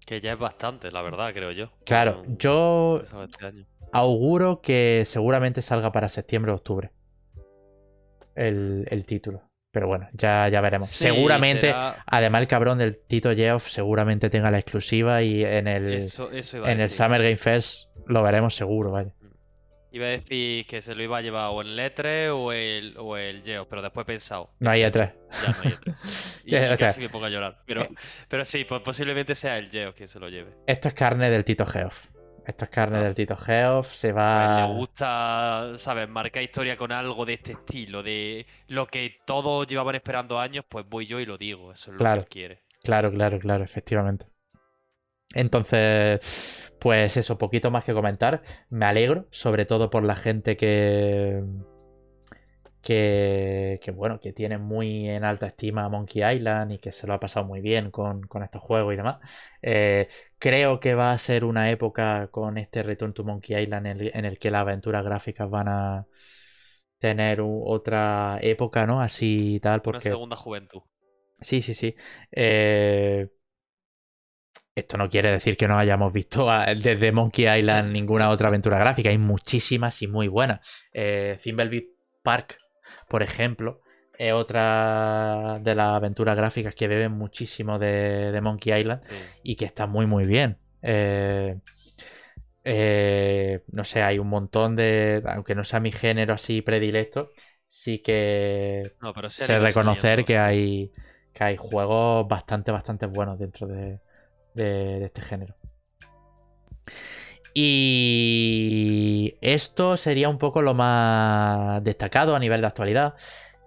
Que 0.05 0.19
ya 0.19 0.33
es 0.33 0.39
bastante, 0.39 0.91
la 0.91 1.01
verdad, 1.01 1.31
creo 1.33 1.51
yo. 1.51 1.71
Claro, 1.85 2.23
yo 2.37 3.01
este 3.23 3.45
año. 3.45 3.65
auguro 3.91 4.61
que 4.61 5.03
seguramente 5.05 5.61
salga 5.61 5.91
para 5.91 6.09
septiembre 6.09 6.51
o 6.51 6.55
octubre 6.55 6.91
el, 8.35 8.87
el 8.89 9.05
título. 9.05 9.43
Pero 9.71 9.87
bueno, 9.87 10.09
ya, 10.13 10.49
ya 10.49 10.59
veremos. 10.59 10.89
Sí, 10.89 11.05
seguramente, 11.05 11.67
será- 11.67 12.03
además 12.05 12.41
el 12.41 12.47
cabrón 12.47 12.77
del 12.79 12.97
Tito 13.07 13.33
Geoff 13.33 13.69
seguramente 13.69 14.29
tenga 14.29 14.51
la 14.51 14.59
exclusiva 14.59 15.21
y 15.21 15.45
en 15.45 15.67
el, 15.67 15.93
Eso, 15.93 16.29
eso 16.29 16.65
en 16.65 16.81
el. 16.81 16.89
Summer 16.89 17.21
Game 17.21 17.37
Fest 17.37 17.87
lo 18.05 18.21
veremos 18.21 18.53
seguro, 18.53 18.91
vaya. 18.91 19.13
Iba 19.93 20.05
a 20.05 20.09
decir 20.09 20.65
que 20.67 20.81
se 20.81 20.95
lo 20.95 21.03
iba 21.03 21.17
a 21.17 21.21
llevar 21.21 21.49
o 21.51 21.61
el 21.61 21.75
Letre 21.75 22.29
o 22.29 22.51
el, 22.53 22.95
o 22.97 23.17
el 23.17 23.43
Geo, 23.43 23.67
pero 23.67 23.81
después 23.81 24.05
he 24.05 24.07
pensado. 24.07 24.49
No 24.59 24.69
hay 24.71 24.83
E 24.83 24.91
E3. 24.91 25.13
Ya 25.43 25.49
no 25.51 25.55
hay 25.63 25.71
E3. 25.71 25.95
sí. 25.95 26.41
Y, 26.45 26.55
o 26.55 26.59
sea- 26.59 26.77
casi 26.77 27.01
me 27.01 27.09
pongo 27.09 27.25
a 27.25 27.29
llorar. 27.29 27.61
Pero, 27.65 27.85
pero 28.29 28.45
sí, 28.45 28.63
pues 28.63 28.81
posiblemente 28.81 29.35
sea 29.35 29.57
el 29.57 29.69
Geo 29.69 29.93
quien 29.93 30.07
se 30.07 30.19
lo 30.19 30.29
lleve. 30.29 30.51
Esto 30.65 30.87
es 30.87 30.93
carne 30.93 31.29
del 31.29 31.43
Tito 31.43 31.65
Geoff. 31.65 32.05
Esto 32.47 32.65
es 32.65 32.71
carne 32.71 33.03
del 33.03 33.13
Tito 33.13 33.35
Geoff. 33.37 33.93
Se 33.93 34.11
va. 34.11 34.65
le 34.67 34.73
gusta, 34.73 35.73
¿sabes? 35.77 36.09
Marcar 36.09 36.41
historia 36.41 36.75
con 36.77 36.91
algo 36.91 37.23
de 37.25 37.33
este 37.33 37.51
estilo, 37.51 38.01
de 38.01 38.45
lo 38.67 38.87
que 38.87 39.17
todos 39.25 39.67
llevaban 39.67 39.95
esperando 39.95 40.39
años, 40.39 40.65
pues 40.67 40.85
voy 40.89 41.05
yo 41.05 41.19
y 41.19 41.25
lo 41.25 41.37
digo. 41.37 41.71
Eso 41.71 41.91
es 41.91 41.93
lo 41.93 41.97
Claro. 41.99 42.21
que 42.21 42.23
él 42.23 42.29
quiere. 42.29 42.61
Claro, 42.83 43.11
claro, 43.11 43.37
claro, 43.39 43.63
efectivamente. 43.63 44.25
Entonces, 45.33 46.73
pues 46.79 47.17
eso, 47.17 47.37
poquito 47.37 47.71
más 47.71 47.83
que 47.85 47.93
comentar. 47.93 48.41
Me 48.69 48.85
alegro, 48.85 49.27
sobre 49.31 49.65
todo 49.65 49.89
por 49.89 50.03
la 50.03 50.15
gente 50.15 50.57
que. 50.57 51.43
Que, 52.81 53.79
que, 53.83 53.91
bueno, 53.91 54.19
que 54.19 54.33
tiene 54.33 54.57
muy 54.57 55.07
en 55.07 55.23
alta 55.23 55.45
estima 55.45 55.85
a 55.85 55.89
Monkey 55.89 56.23
Island 56.35 56.71
y 56.71 56.79
que 56.79 56.91
se 56.91 57.05
lo 57.05 57.13
ha 57.13 57.19
pasado 57.19 57.45
muy 57.45 57.61
bien 57.61 57.91
con, 57.91 58.23
con 58.23 58.41
estos 58.41 58.59
juegos 58.63 58.93
y 58.93 58.97
demás. 58.97 59.19
Eh, 59.61 60.07
creo 60.39 60.79
que 60.79 60.95
va 60.95 61.11
a 61.11 61.17
ser 61.19 61.45
una 61.45 61.69
época 61.69 62.29
con 62.31 62.57
este 62.57 62.81
Return 62.81 63.13
to 63.13 63.23
Monkey 63.23 63.55
Island 63.61 63.85
en 63.85 63.99
el, 64.01 64.11
en 64.15 64.25
el 64.25 64.39
que 64.39 64.49
las 64.49 64.61
aventuras 64.61 65.03
gráficas 65.05 65.47
van 65.47 65.67
a 65.67 66.07
tener 66.97 67.41
u- 67.41 67.63
otra 67.67 68.39
época, 68.41 68.87
¿no? 68.87 68.99
Así 69.01 69.55
y 69.55 69.59
tal, 69.59 69.81
Una 69.81 69.83
porque... 69.83 70.09
segunda 70.09 70.35
juventud. 70.35 70.81
Sí, 71.39 71.61
sí, 71.61 71.73
sí. 71.73 71.95
Eh, 72.31 73.27
Esto 74.73 74.97
no 74.97 75.09
quiere 75.09 75.31
decir 75.31 75.57
que 75.57 75.67
no 75.67 75.77
hayamos 75.77 76.13
visto 76.13 76.49
a- 76.49 76.67
desde 76.67 77.11
Monkey 77.11 77.45
Island 77.59 77.91
ninguna 77.91 78.29
otra 78.29 78.47
aventura 78.47 78.79
gráfica. 78.79 79.09
Hay 79.09 79.17
muchísimas 79.17 80.01
y 80.01 80.07
muy 80.07 80.27
buenas. 80.27 80.87
Eh, 80.93 81.37
Park, 82.23 82.57
por 83.09 83.23
ejemplo, 83.23 83.81
es 84.17 84.31
otra 84.31 85.59
de 85.61 85.75
las 85.75 85.95
aventuras 85.95 86.37
gráficas 86.37 86.75
que 86.75 86.87
beben 86.87 87.13
muchísimo 87.13 87.79
de, 87.79 88.31
de 88.31 88.41
Monkey 88.41 88.79
Island 88.79 89.01
Sí. 89.03 89.15
y 89.43 89.55
que 89.55 89.65
está 89.65 89.87
muy, 89.87 90.05
muy 90.05 90.25
bien. 90.25 90.57
Eh, 90.81 91.57
eh, 92.63 93.63
no 93.71 93.83
sé, 93.83 94.03
hay 94.03 94.19
un 94.19 94.27
montón 94.27 94.75
de. 94.75 95.23
Aunque 95.25 95.55
no 95.55 95.63
sea 95.63 95.79
mi 95.79 95.91
género 95.91 96.33
así 96.33 96.61
predilecto, 96.61 97.31
sí 97.67 97.99
que 97.99 98.93
No, 99.01 99.13
pero 99.13 99.29
sé 99.29 99.57
reconocer 99.59 100.23
que 100.25 100.37
hay, 100.37 100.91
que 101.33 101.43
hay 101.43 101.57
juegos 101.57 102.27
bastante, 102.27 102.71
bastante 102.71 103.07
buenos 103.07 103.39
dentro 103.39 103.67
de, 103.67 103.99
de- 104.53 105.05
este 105.05 105.21
género. 105.21 105.55
Y 107.53 109.35
esto 109.41 109.97
sería 109.97 110.29
un 110.29 110.37
poco 110.37 110.61
lo 110.61 110.73
más 110.73 111.83
destacado 111.83 112.35
a 112.35 112.39
nivel 112.39 112.61
de 112.61 112.67
actualidad. 112.67 113.15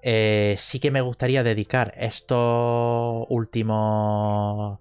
Eh, 0.03 0.55
sí 0.59 0.81
que 0.81 0.91
me 0.91 1.01
gustaría 1.01 1.43
dedicar 1.43 1.95
estos 1.97 3.27
últimos 3.29 4.79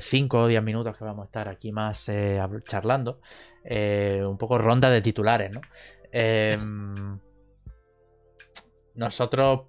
5 0.00 0.38
o 0.42 0.46
10 0.48 0.62
minutos 0.62 0.96
que 0.96 1.04
vamos 1.04 1.22
a 1.24 1.26
estar 1.26 1.48
aquí 1.48 1.72
más 1.72 2.08
eh, 2.08 2.40
charlando. 2.66 3.20
eh, 3.64 4.22
un 4.26 4.38
poco 4.38 4.56
ronda 4.58 4.88
de 4.90 5.00
titulares, 5.02 5.50
¿no? 5.52 5.60
Em, 6.10 7.18
nosotros, 8.94 9.60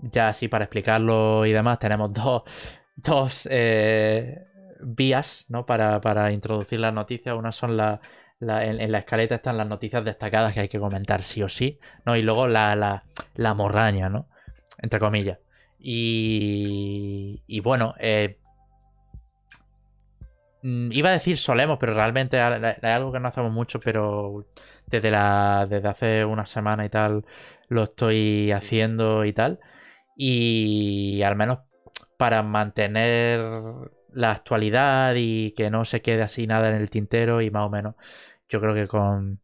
ya 0.00 0.28
así 0.28 0.48
para 0.48 0.64
explicarlo 0.64 1.44
y 1.46 1.52
demás, 1.52 1.78
tenemos 1.78 2.12
dos, 2.12 2.42
dos 2.96 3.48
eh, 3.50 4.44
vías 4.82 5.44
¿no? 5.48 5.66
para, 5.66 6.00
para 6.00 6.32
introducir 6.32 6.80
las 6.80 6.92
noticias. 6.94 7.36
Una 7.36 7.52
son 7.52 7.76
las. 7.76 8.00
la- 8.40 8.64
en, 8.66 8.80
en 8.80 8.92
la 8.92 8.98
escaleta 8.98 9.36
están 9.36 9.56
las 9.56 9.66
noticias 9.66 10.04
destacadas 10.04 10.54
que 10.54 10.60
hay 10.60 10.68
que 10.68 10.78
comentar 10.80 11.22
sí 11.22 11.42
o 11.42 11.48
sí, 11.48 11.78
¿no? 12.04 12.16
Y 12.16 12.22
luego 12.22 12.46
la, 12.48 12.76
la, 12.76 13.02
la 13.34 13.54
morraña, 13.54 14.08
¿no? 14.08 14.28
Entre 14.78 15.00
comillas. 15.00 15.38
Y, 15.80 17.42
y 17.46 17.60
bueno, 17.60 17.94
eh, 18.00 18.38
mm, 20.62 20.90
iba 20.92 21.08
a 21.10 21.12
decir 21.12 21.36
solemos, 21.38 21.78
pero 21.78 21.94
realmente 21.94 22.36
es 22.38 22.84
algo 22.84 23.12
que 23.12 23.20
no 23.20 23.28
hacemos 23.28 23.52
mucho, 23.52 23.80
pero 23.80 24.46
desde, 24.86 25.10
la, 25.10 25.66
desde 25.68 25.88
hace 25.88 26.24
una 26.24 26.46
semana 26.46 26.84
y 26.84 26.88
tal 26.90 27.24
lo 27.68 27.84
estoy 27.84 28.52
haciendo 28.52 29.24
y 29.24 29.32
tal. 29.32 29.60
Y 30.16 31.22
al 31.22 31.36
menos 31.36 31.60
para 32.18 32.42
mantener 32.42 33.40
la 34.18 34.32
actualidad 34.32 35.14
y 35.16 35.52
que 35.52 35.70
no 35.70 35.84
se 35.84 36.02
quede 36.02 36.22
así 36.22 36.46
nada 36.46 36.68
en 36.68 36.74
el 36.74 36.90
tintero 36.90 37.40
y 37.40 37.50
más 37.50 37.66
o 37.66 37.70
menos 37.70 37.94
yo 38.48 38.60
creo 38.60 38.74
que 38.74 38.88
con 38.88 39.38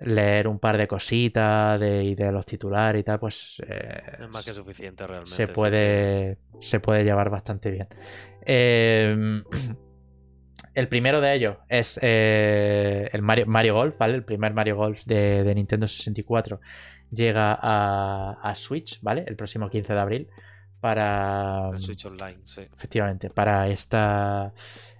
leer 0.00 0.46
un 0.46 0.60
par 0.60 0.76
de 0.78 0.86
cositas 0.86 1.80
de, 1.80 2.04
y 2.04 2.14
de 2.14 2.30
los 2.30 2.46
titulares 2.46 3.00
y 3.00 3.04
tal, 3.04 3.18
pues 3.18 3.60
eh, 3.66 4.18
Es 4.20 4.28
más 4.28 4.44
que 4.44 4.54
suficiente 4.54 5.04
realmente. 5.04 5.30
se 5.30 5.48
puede, 5.48 6.38
se 6.60 6.78
puede 6.78 7.02
llevar 7.02 7.28
bastante 7.30 7.72
bien. 7.72 7.88
Eh, 8.46 9.42
el 10.74 10.88
primero 10.88 11.20
de 11.20 11.34
ellos 11.34 11.56
es 11.68 11.98
eh, 12.00 13.10
el 13.12 13.22
Mario, 13.22 13.46
Mario 13.46 13.74
Golf, 13.74 13.96
¿vale? 13.98 14.14
El 14.14 14.24
primer 14.24 14.54
Mario 14.54 14.76
Golf 14.76 15.04
de, 15.04 15.42
de 15.42 15.54
Nintendo 15.56 15.88
64 15.88 16.60
llega 17.10 17.58
a, 17.60 18.38
a 18.40 18.54
Switch, 18.54 19.00
¿vale? 19.02 19.24
El 19.26 19.34
próximo 19.34 19.68
15 19.68 19.92
de 19.92 20.00
abril 20.00 20.28
para... 20.80 21.70
El 21.72 21.78
Switch 21.78 22.04
Online, 22.06 22.38
sí. 22.44 22.62
Efectivamente, 22.76 23.30
para 23.30 23.68
esta 23.68 24.52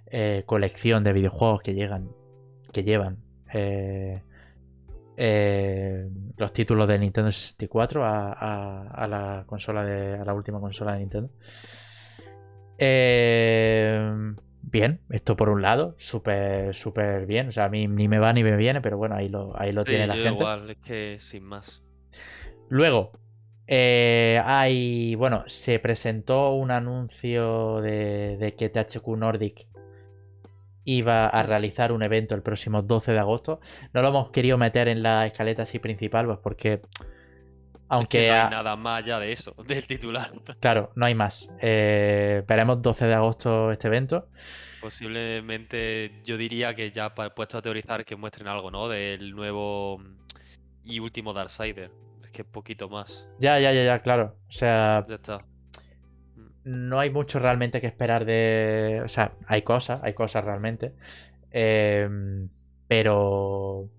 eh, 0.07 0.43
colección 0.45 1.03
de 1.03 1.13
videojuegos 1.13 1.61
que 1.61 1.73
llegan, 1.73 2.09
que 2.71 2.83
llevan 2.83 3.17
eh, 3.53 4.21
eh, 5.17 6.09
los 6.37 6.53
títulos 6.53 6.87
de 6.87 6.99
Nintendo 6.99 7.31
64 7.31 8.03
a, 8.05 8.31
a- 8.33 8.87
a 8.87 9.07
la 9.07 9.43
consola 9.45 9.83
de, 9.83 10.17
a 10.17 10.25
la 10.25 10.33
última 10.33 10.59
consola 10.59 10.93
de 10.93 10.99
Nintendo. 10.99 11.29
Eh, 12.77 14.11
bien, 14.61 15.01
esto 15.09 15.35
por 15.35 15.49
un 15.49 15.61
lado, 15.61 15.95
súper, 15.97 16.75
súper 16.75 17.25
bien. 17.25 17.49
O 17.49 17.51
sea, 17.51 17.65
a 17.65 17.69
mí 17.69 17.87
ni 17.87 18.07
me 18.07 18.19
va 18.19 18.31
ni 18.33 18.43
me 18.43 18.55
viene, 18.55 18.81
pero 18.81 18.97
bueno, 18.97 19.15
ahí 19.15 19.29
lo, 19.29 19.59
ahí 19.59 19.71
lo 19.71 19.83
Sí, 19.83 19.89
tiene 19.89 20.07
la 20.07 20.15
gente. 20.15 20.43
igual, 20.43 20.69
es 20.69 20.77
que 20.77 21.17
sin 21.19 21.43
más. 21.43 21.83
Luego, 22.69 23.11
eh, 23.71 24.41
hay, 24.43 25.13
bueno, 25.15 25.43
se 25.45 25.77
presentó 25.79 26.53
un 26.53 26.71
anuncio 26.71 27.81
de, 27.81 28.37
de 28.37 28.55
que 28.55 28.69
THQ 28.69 29.07
Nordic 29.15 29.67
iba 30.85 31.27
a 31.27 31.43
realizar 31.43 31.91
un 31.91 32.01
evento 32.01 32.33
el 32.33 32.41
próximo 32.41 32.81
12 32.81 33.11
de 33.11 33.19
agosto. 33.19 33.59
No 33.93 34.01
lo 34.01 34.07
hemos 34.07 34.31
querido 34.31 34.57
meter 34.57 34.87
en 34.87 35.03
la 35.03 35.27
escaleta 35.27 35.61
así 35.63 35.77
principal, 35.77 36.25
pues 36.25 36.39
porque, 36.41 36.81
aunque, 37.89 38.17
es 38.21 38.23
que 38.25 38.27
no 38.29 38.33
hay 38.33 38.39
a- 38.47 38.49
nada 38.49 38.75
más 38.75 38.97
allá 39.05 39.19
de 39.19 39.31
eso, 39.31 39.53
del 39.67 39.85
titular. 39.85 40.31
claro, 40.59 40.91
no 40.95 41.05
hay 41.05 41.13
más. 41.13 41.47
Eh, 41.61 42.43
veremos 42.47 42.81
12 42.81 43.05
de 43.05 43.13
agosto 43.13 43.71
este 43.71 43.87
evento. 43.87 44.29
Posiblemente 44.81 46.11
yo 46.23 46.37
diría 46.37 46.73
que 46.73 46.89
ya 46.89 47.13
pa- 47.13 47.35
puesto 47.35 47.57
a 47.57 47.61
teorizar 47.61 48.03
que 48.03 48.15
muestren 48.15 48.47
algo, 48.47 48.71
¿no? 48.71 48.87
Del 48.87 49.35
nuevo 49.35 50.01
y 50.85 50.99
último 50.99 51.33
Darksider. 51.33 51.91
Es 52.29 52.31
que 52.31 52.43
poquito 52.45 52.87
más. 52.89 53.27
Ya, 53.39 53.59
ya, 53.59 53.71
ya, 53.73 53.83
ya, 53.83 54.01
claro. 54.01 54.35
O 54.47 54.51
sea, 54.51 55.05
Ya 55.07 55.15
está. 55.15 55.45
no 56.63 56.99
hay 56.99 57.09
mucho 57.09 57.39
realmente 57.39 57.81
que 57.81 57.87
esperar 57.87 58.25
de. 58.25 59.01
O 59.03 59.07
sea, 59.07 59.33
hay 59.47 59.61
cosas, 59.63 60.01
hay 60.03 60.13
cosas 60.13 60.43
realmente. 60.43 60.93
Em, 61.51 62.49
pero. 62.87 63.89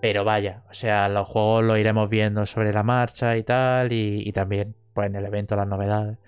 Pero 0.00 0.24
vaya, 0.24 0.64
o 0.70 0.74
sea, 0.74 1.08
los 1.08 1.28
juegos 1.28 1.62
los 1.64 1.78
iremos 1.78 2.08
viendo 2.10 2.46
sobre 2.46 2.72
la 2.72 2.82
marcha 2.82 3.36
y 3.36 3.42
tal. 3.44 3.92
Y, 3.92 4.22
y 4.28 4.32
también, 4.32 4.74
pues 4.94 5.08
en 5.08 5.16
el 5.16 5.26
evento, 5.26 5.56
las 5.56 5.66
novedades. 5.68 6.18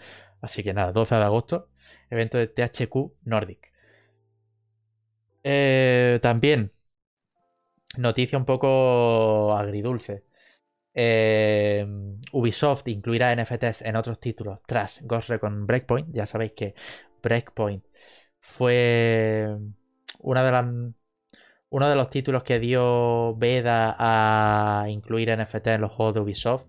Así 0.43 0.63
que 0.63 0.75
nada, 0.75 0.93
12 0.93 1.15
de 1.17 1.23
agosto, 1.25 1.69
evento 2.11 2.39
de 2.39 2.49
THQ 2.49 3.15
Nordic. 3.25 3.73
Eh, 5.45 6.19
también, 6.23 6.73
noticia 7.97 8.39
un 8.39 8.45
poco 8.45 9.55
agridulce. 9.57 10.25
Eh, 10.95 11.87
Ubisoft 12.33 12.89
incluirá 12.89 13.33
NFTs 13.33 13.83
en 13.83 13.97
otros 13.97 14.21
títulos 14.21 14.61
tras 14.67 15.01
Ghost 15.03 15.29
Recon 15.31 15.67
Breakpoint. 15.67 16.09
Ya 16.13 16.27
sabéis 16.27 16.53
que 16.53 16.75
Breakpoint 17.23 17.85
fue 18.41 19.49
una 20.21 20.45
de 20.45 20.53
las, 20.53 20.67
uno 21.71 21.89
de 21.89 21.97
los 21.97 22.11
títulos 22.11 22.43
que 22.45 22.59
dio 22.61 23.35
veda 23.37 23.97
a 23.99 24.89
incluir 24.91 25.31
NFT 25.31 25.75
en 25.75 25.81
los 25.81 25.93
juegos 25.93 26.15
de 26.15 26.21
Ubisoft. 26.21 26.67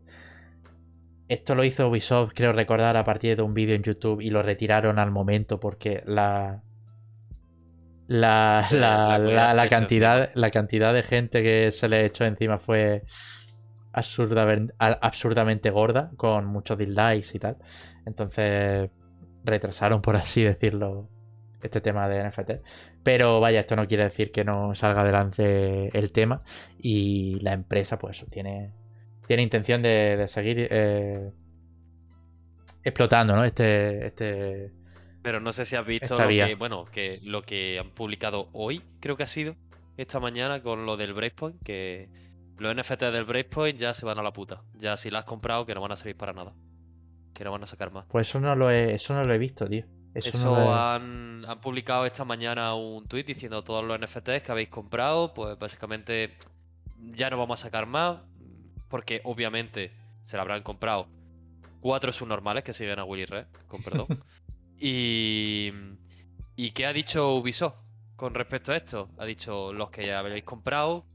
Esto 1.28 1.54
lo 1.54 1.66
hizo 1.66 1.90
Ubisoft, 1.90 2.32
creo 2.34 2.54
recordar, 2.54 2.96
a 2.96 3.04
partir 3.04 3.36
de 3.36 3.44
un 3.44 3.54
vídeo 3.54 3.76
en 3.76 3.84
YouTube 3.84 4.22
y 4.22 4.30
lo 4.30 4.42
retiraron 4.42 5.00
al 5.00 5.12
momento 5.12 5.60
porque 5.60 6.02
la, 6.06 6.64
La, 8.70 9.18
la- 9.20 9.70
cantidad, 9.70 10.32
la 10.36 10.52
cantidad 10.52 10.94
de 10.94 11.04
gente 11.04 11.42
que 11.42 11.72
se 11.72 11.88
le 11.90 12.06
echó 12.06 12.26
encima 12.26 12.60
fue 12.60 13.04
absurdamente 13.94 15.70
gorda, 15.70 16.12
con 16.18 16.46
muchos 16.46 16.78
dislikes 16.78 17.36
y 17.36 17.40
tal. 17.40 17.58
Entonces 18.06 18.90
retrasaron, 19.46 20.02
por 20.02 20.16
así 20.16 20.44
decirlo, 20.44 21.10
este 21.62 21.82
tema 21.82 22.10
de 22.10 22.28
NFT. 22.28 22.52
Pero 23.04 23.40
vaya, 23.40 23.62
esto 23.62 23.76
no 23.76 23.88
quiere 23.88 24.04
decir 24.04 24.32
que 24.32 24.44
no 24.44 24.76
salga 24.76 25.02
adelante 25.02 25.98
el 25.98 26.12
tema. 26.12 26.42
Y 26.80 27.40
la 27.42 27.54
empresa, 27.54 27.98
pues 27.98 28.26
tiene, 28.30 28.72
tiene 29.28 29.44
intención 29.44 29.82
de, 29.82 30.18
de 30.18 30.28
seguir 30.28 30.68
eh, 30.70 31.32
explotando, 32.84 33.36
¿no? 33.36 33.44
Este, 33.44 34.08
este, 34.08 34.72
Pero 35.22 35.40
no 35.40 35.54
sé 35.54 35.66
si 35.66 35.76
has 35.76 35.86
visto 35.86 36.18
lo 36.18 36.28
que, 36.28 36.56
bueno, 36.56 36.86
que 36.86 37.20
lo 37.24 37.44
que 37.44 37.80
han 37.80 37.92
publicado 37.92 38.50
hoy, 38.54 38.82
creo 39.00 39.18
que 39.18 39.24
ha 39.24 39.28
sido, 39.28 39.56
esta 39.98 40.20
mañana 40.20 40.62
con 40.62 40.86
lo 40.86 40.98
del 40.98 41.14
Breakpoint, 41.14 41.62
que 41.64 42.10
los 42.58 42.76
NFT 42.76 43.02
del 43.04 43.26
Breakpoint 43.26 43.78
ya 43.80 43.94
se 43.94 44.06
van 44.06 44.20
a 44.20 44.24
la 44.24 44.32
puta. 44.34 44.62
Ya 44.76 44.96
si 44.98 45.10
las 45.10 45.22
has 45.22 45.26
comprado, 45.26 45.66
que 45.66 45.74
no 45.76 45.82
van 45.82 45.92
a 45.92 45.96
servir 45.96 46.16
para 46.18 46.34
nada. 46.34 46.54
Que 47.34 47.44
no 47.44 47.52
van 47.52 47.64
a 47.64 47.68
sacar 47.68 47.92
más. 47.92 48.06
Pues 48.10 48.30
eso 48.30 48.40
no 48.40 48.56
lo 48.56 48.70
he, 48.70 48.94
eso 48.94 49.14
no 49.16 49.24
lo 49.24 49.34
he 49.34 49.38
visto, 49.38 49.68
tío. 49.68 49.86
Eso, 50.14 50.30
Eso, 50.30 50.44
no 50.50 50.56
lo 50.56 50.62
he- 50.72 50.80
han, 50.80 51.46
han 51.48 51.60
publicado 51.60 52.06
esta 52.06 52.24
mañana 52.26 52.76
un 52.76 53.08
tweet 53.08 53.24
diciendo 53.24 53.64
todos 53.64 53.84
los 53.84 54.00
NFTs 54.00 54.44
que 54.44 54.52
habéis 54.52 54.70
comprado, 54.70 55.34
pues 55.34 55.58
básicamente 55.58 56.38
ya 57.16 57.30
no 57.32 57.38
vamos 57.40 57.60
a 57.60 57.64
sacar 57.64 57.88
más, 57.88 58.20
porque 58.90 59.22
obviamente 59.24 59.92
se 60.26 60.36
la 60.38 60.44
habrán 60.44 60.62
comprado 60.62 61.08
cuatro 61.82 62.12
subnormales 62.14 62.64
que 62.64 62.74
siguen 62.74 63.00
a 63.00 63.04
Willy 63.06 63.26
Red, 63.26 63.48
con 63.68 63.82
perdón. 63.82 64.06
y, 64.80 65.72
¿Y 66.56 66.72
qué 66.72 66.86
ha 66.86 66.94
dicho 66.94 67.34
Ubisoft 67.36 67.76
con 68.16 68.36
respecto 68.36 68.72
a 68.72 68.78
esto? 68.78 69.10
Ha 69.18 69.26
dicho 69.26 69.74
los 69.74 69.90
que 69.90 70.06
ya 70.06 70.20
habéis 70.20 70.44
comprado. 70.44 71.06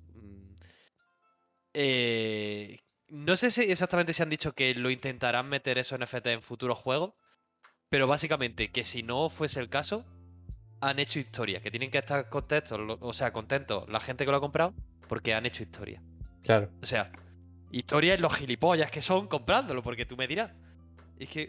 Eh, 1.74 2.80
no 3.08 3.36
sé 3.36 3.50
si 3.50 3.62
exactamente 3.62 4.12
si 4.12 4.22
han 4.22 4.30
dicho 4.30 4.52
que 4.52 4.74
lo 4.74 4.90
intentarán 4.90 5.48
meter 5.48 5.78
esos 5.78 5.98
NFT 5.98 6.26
en 6.26 6.42
futuros 6.42 6.78
juegos. 6.78 7.14
Pero 7.90 8.06
básicamente 8.06 8.70
que 8.70 8.84
si 8.84 9.02
no 9.02 9.30
fuese 9.30 9.60
el 9.60 9.70
caso, 9.70 10.04
han 10.80 10.98
hecho 10.98 11.18
historia. 11.20 11.60
Que 11.60 11.70
tienen 11.70 11.90
que 11.90 11.98
estar 11.98 12.28
contentos, 12.28 12.78
o 13.00 13.12
sea, 13.14 13.32
contentos 13.32 13.88
la 13.88 13.98
gente 14.00 14.24
que 14.26 14.30
lo 14.30 14.36
ha 14.36 14.40
comprado, 14.40 14.74
porque 15.08 15.32
han 15.32 15.46
hecho 15.46 15.62
historia. 15.62 16.02
Claro. 16.42 16.70
O 16.82 16.86
sea, 16.86 17.10
historia 17.72 18.12
es 18.14 18.20
los 18.20 18.34
gilipollas 18.36 18.90
que 18.90 19.00
son 19.00 19.26
comprándolo, 19.26 19.82
porque 19.82 20.04
tú 20.04 20.16
me 20.18 20.28
dirás. 20.28 20.50
Es 21.18 21.30
que, 21.30 21.42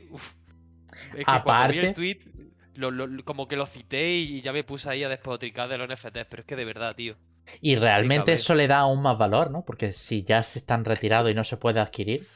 es 1.14 1.18
que 1.18 1.24
cuando 1.26 1.44
vi 1.74 1.80
Aparte- 1.80 1.88
el 1.90 1.94
tweet, 1.94 2.20
lo- 2.76 2.92
lo- 2.92 3.26
como 3.26 3.50
que 3.50 3.58
lo 3.58 3.66
cité 3.66 4.10
y 4.12 4.40
ya 4.42 4.54
me 4.54 4.64
puse 4.64 4.90
ahí 4.90 5.04
a 5.04 5.10
despotricar 5.10 5.68
de 5.68 5.78
los 5.78 5.90
NFTs, 5.90 6.26
pero 6.30 6.42
es 6.42 6.46
que 6.46 6.56
de 6.56 6.64
verdad, 6.66 6.96
tío. 6.96 7.18
Y 7.62 7.76
realmente 7.76 8.34
eso 8.34 8.56
le 8.56 8.68
da 8.68 8.80
aún 8.80 9.02
más 9.02 9.18
valor, 9.18 9.52
¿no? 9.52 9.64
Porque 9.66 9.94
si 9.94 10.24
ya 10.24 10.44
se 10.44 10.60
están 10.60 10.86
retirados 10.86 11.30
y 11.32 11.34
no 11.34 11.44
se 11.44 11.58
puede 11.58 11.80
adquirir. 11.80 12.28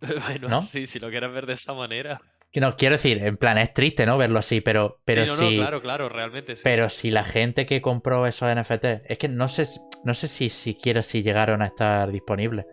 bueno, 0.26 0.48
¿No? 0.48 0.62
sí, 0.62 0.86
si 0.86 0.98
lo 0.98 1.10
quieres 1.10 1.32
ver 1.32 1.46
de 1.46 1.54
esa 1.54 1.74
manera. 1.74 2.20
Que 2.52 2.60
no, 2.60 2.74
quiero 2.76 2.96
decir, 2.96 3.22
en 3.22 3.36
plan, 3.36 3.58
es 3.58 3.72
triste, 3.72 4.04
¿no? 4.06 4.18
Verlo 4.18 4.40
así, 4.40 4.60
pero, 4.60 5.00
pero 5.04 5.22
sí, 5.22 5.28
no, 5.28 5.36
si. 5.36 5.56
no, 5.56 5.62
claro, 5.62 5.82
claro, 5.82 6.08
realmente 6.08 6.56
sí. 6.56 6.62
Pero 6.64 6.90
si 6.90 7.12
la 7.12 7.22
gente 7.22 7.64
que 7.64 7.80
compró 7.80 8.26
esos 8.26 8.48
NFT, 8.52 9.02
es 9.06 9.18
que 9.18 9.28
no 9.28 9.48
sé, 9.48 9.66
si- 9.66 9.80
no 10.04 10.14
sé 10.14 10.26
si 10.26 10.50
siquiera 10.50 11.02
si 11.02 11.22
llegaron 11.22 11.62
a 11.62 11.66
estar 11.66 12.10
disponibles. 12.10 12.66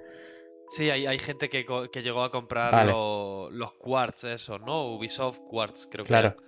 Sí, 0.70 0.90
hay, 0.90 1.06
hay 1.06 1.20
gente 1.20 1.50
que, 1.50 1.66
que 1.92 2.02
llegó 2.02 2.24
a 2.24 2.32
comprar 2.32 2.74
Vale. 2.74 2.92
los, 2.92 3.54
los 3.54 3.72
quartz, 3.74 4.24
esos, 4.24 4.60
¿no? 4.62 4.96
Ubisoft 4.96 5.40
quartz, 5.48 5.88
creo 5.90 6.04
que 6.04 6.10
Claro. 6.10 6.36
Y- 6.40 6.48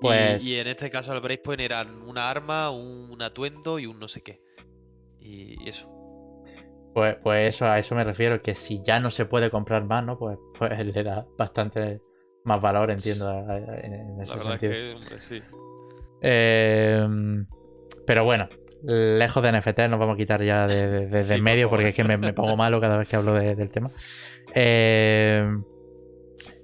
Pues- 0.00 0.44
Y, 0.44 0.58
en 0.58 0.66
este 0.66 0.90
caso 0.90 1.14
el 1.14 1.20
Breakpoint 1.20 1.60
eran 1.60 2.02
una 2.02 2.28
arma, 2.28 2.70
un 2.70 3.22
atuendo 3.22 3.78
y 3.78 3.86
un 3.86 3.98
no 4.00 4.08
sé 4.08 4.22
qué. 4.22 4.42
Y, 5.24 5.56
y 5.64 5.68
eso. 5.68 5.88
Pues, 6.94 7.16
pues 7.22 7.48
eso, 7.56 7.66
a 7.66 7.78
eso 7.78 7.94
me 7.96 8.04
refiero, 8.04 8.40
que 8.40 8.54
si 8.54 8.80
ya 8.82 9.00
no 9.00 9.10
se 9.10 9.24
puede 9.24 9.50
comprar 9.50 9.84
más, 9.84 10.04
¿no? 10.04 10.16
Pues, 10.18 10.38
pues 10.56 10.70
le 10.86 11.02
da 11.02 11.26
bastante 11.36 12.00
más 12.44 12.60
valor, 12.60 12.90
entiendo, 12.90 13.26
a- 13.28 13.40
a- 13.40 13.58
en, 13.80 13.94
en 13.94 14.20
ese 14.20 14.30
La 14.30 14.36
verdad 14.36 14.60
sentido. 14.60 14.72
es 14.72 14.78
que, 14.78 14.94
hombre, 14.94 15.20
sí. 15.20 15.42
Eh, 16.20 17.06
pero 18.06 18.24
bueno, 18.24 18.48
lejos 18.82 19.42
de 19.42 19.48
NFT, 19.52 19.88
nos 19.88 19.98
vamos 19.98 20.14
a 20.14 20.18
quitar 20.18 20.42
ya 20.42 20.66
de, 20.66 21.06
de- 21.08 21.24
Sí, 21.24 21.40
medio 21.40 21.68
porque 21.70 21.88
es 21.88 21.94
que 21.94 22.04
me, 22.04 22.16
me 22.16 22.32
pongo 22.32 22.56
malo 22.56 22.80
cada 22.80 22.96
vez 22.98 23.08
que 23.08 23.16
hablo 23.16 23.32
de- 23.34 23.54
del 23.56 23.70
tema. 23.70 23.90
Eh, 24.54 25.44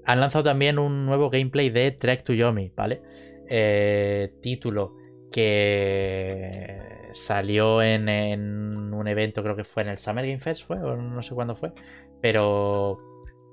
han 0.05 0.21
lanzado 0.21 0.45
también 0.45 0.79
un 0.79 1.07
nuevo 1.07 1.31
gameplay 1.31 1.71
de 1.71 1.91
Trek 1.93 2.25
to 2.25 2.33
Yomi, 2.35 2.73
¿vale? 2.77 3.03
Eh, 3.49 4.33
título 4.43 4.97
que 5.31 7.09
salió 7.13 7.83
en, 7.83 8.09
en 8.09 8.95
un 8.95 9.09
evento, 9.09 9.43
creo 9.43 9.57
que 9.57 9.65
fue 9.65 9.83
en 9.83 9.89
el 9.91 9.99
Summer 9.99 10.25
Game 10.27 10.39
Fest, 10.41 10.65
fue, 10.67 10.77
o 10.79 10.97
no 10.97 11.23
sé 11.23 11.35
cuándo 11.35 11.57
fue, 11.57 11.73
pero 12.21 12.99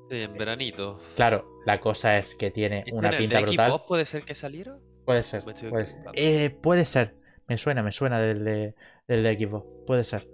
Sí, 0.10 0.22
en 0.22 0.34
veranito. 0.34 1.00
claro, 1.16 1.46
la 1.66 1.80
cosa 1.80 2.18
es 2.18 2.36
que 2.36 2.52
tiene 2.52 2.80
¿Este 2.80 2.94
una 2.94 3.10
el 3.10 3.18
pinta 3.18 3.38
de 3.38 3.44
brutal. 3.44 3.72
Xbox 3.72 3.86
puede 3.88 4.06
ser 4.06 4.24
que 4.24 4.36
saliera? 4.36 4.78
Puede 5.06 5.24
ser, 5.24 5.44
puede 5.44 5.58
ser. 5.58 5.96
Eh, 6.14 6.50
puede 6.62 6.86
ser. 6.86 7.16
Me 7.48 7.58
suena, 7.58 7.82
me 7.82 7.94
suena 7.94 8.20
del 8.20 8.44
de, 8.44 8.76
del 9.08 9.24
de 9.24 9.38
Xbox. 9.38 9.66
Puede 9.86 10.04
ser. 10.04 10.28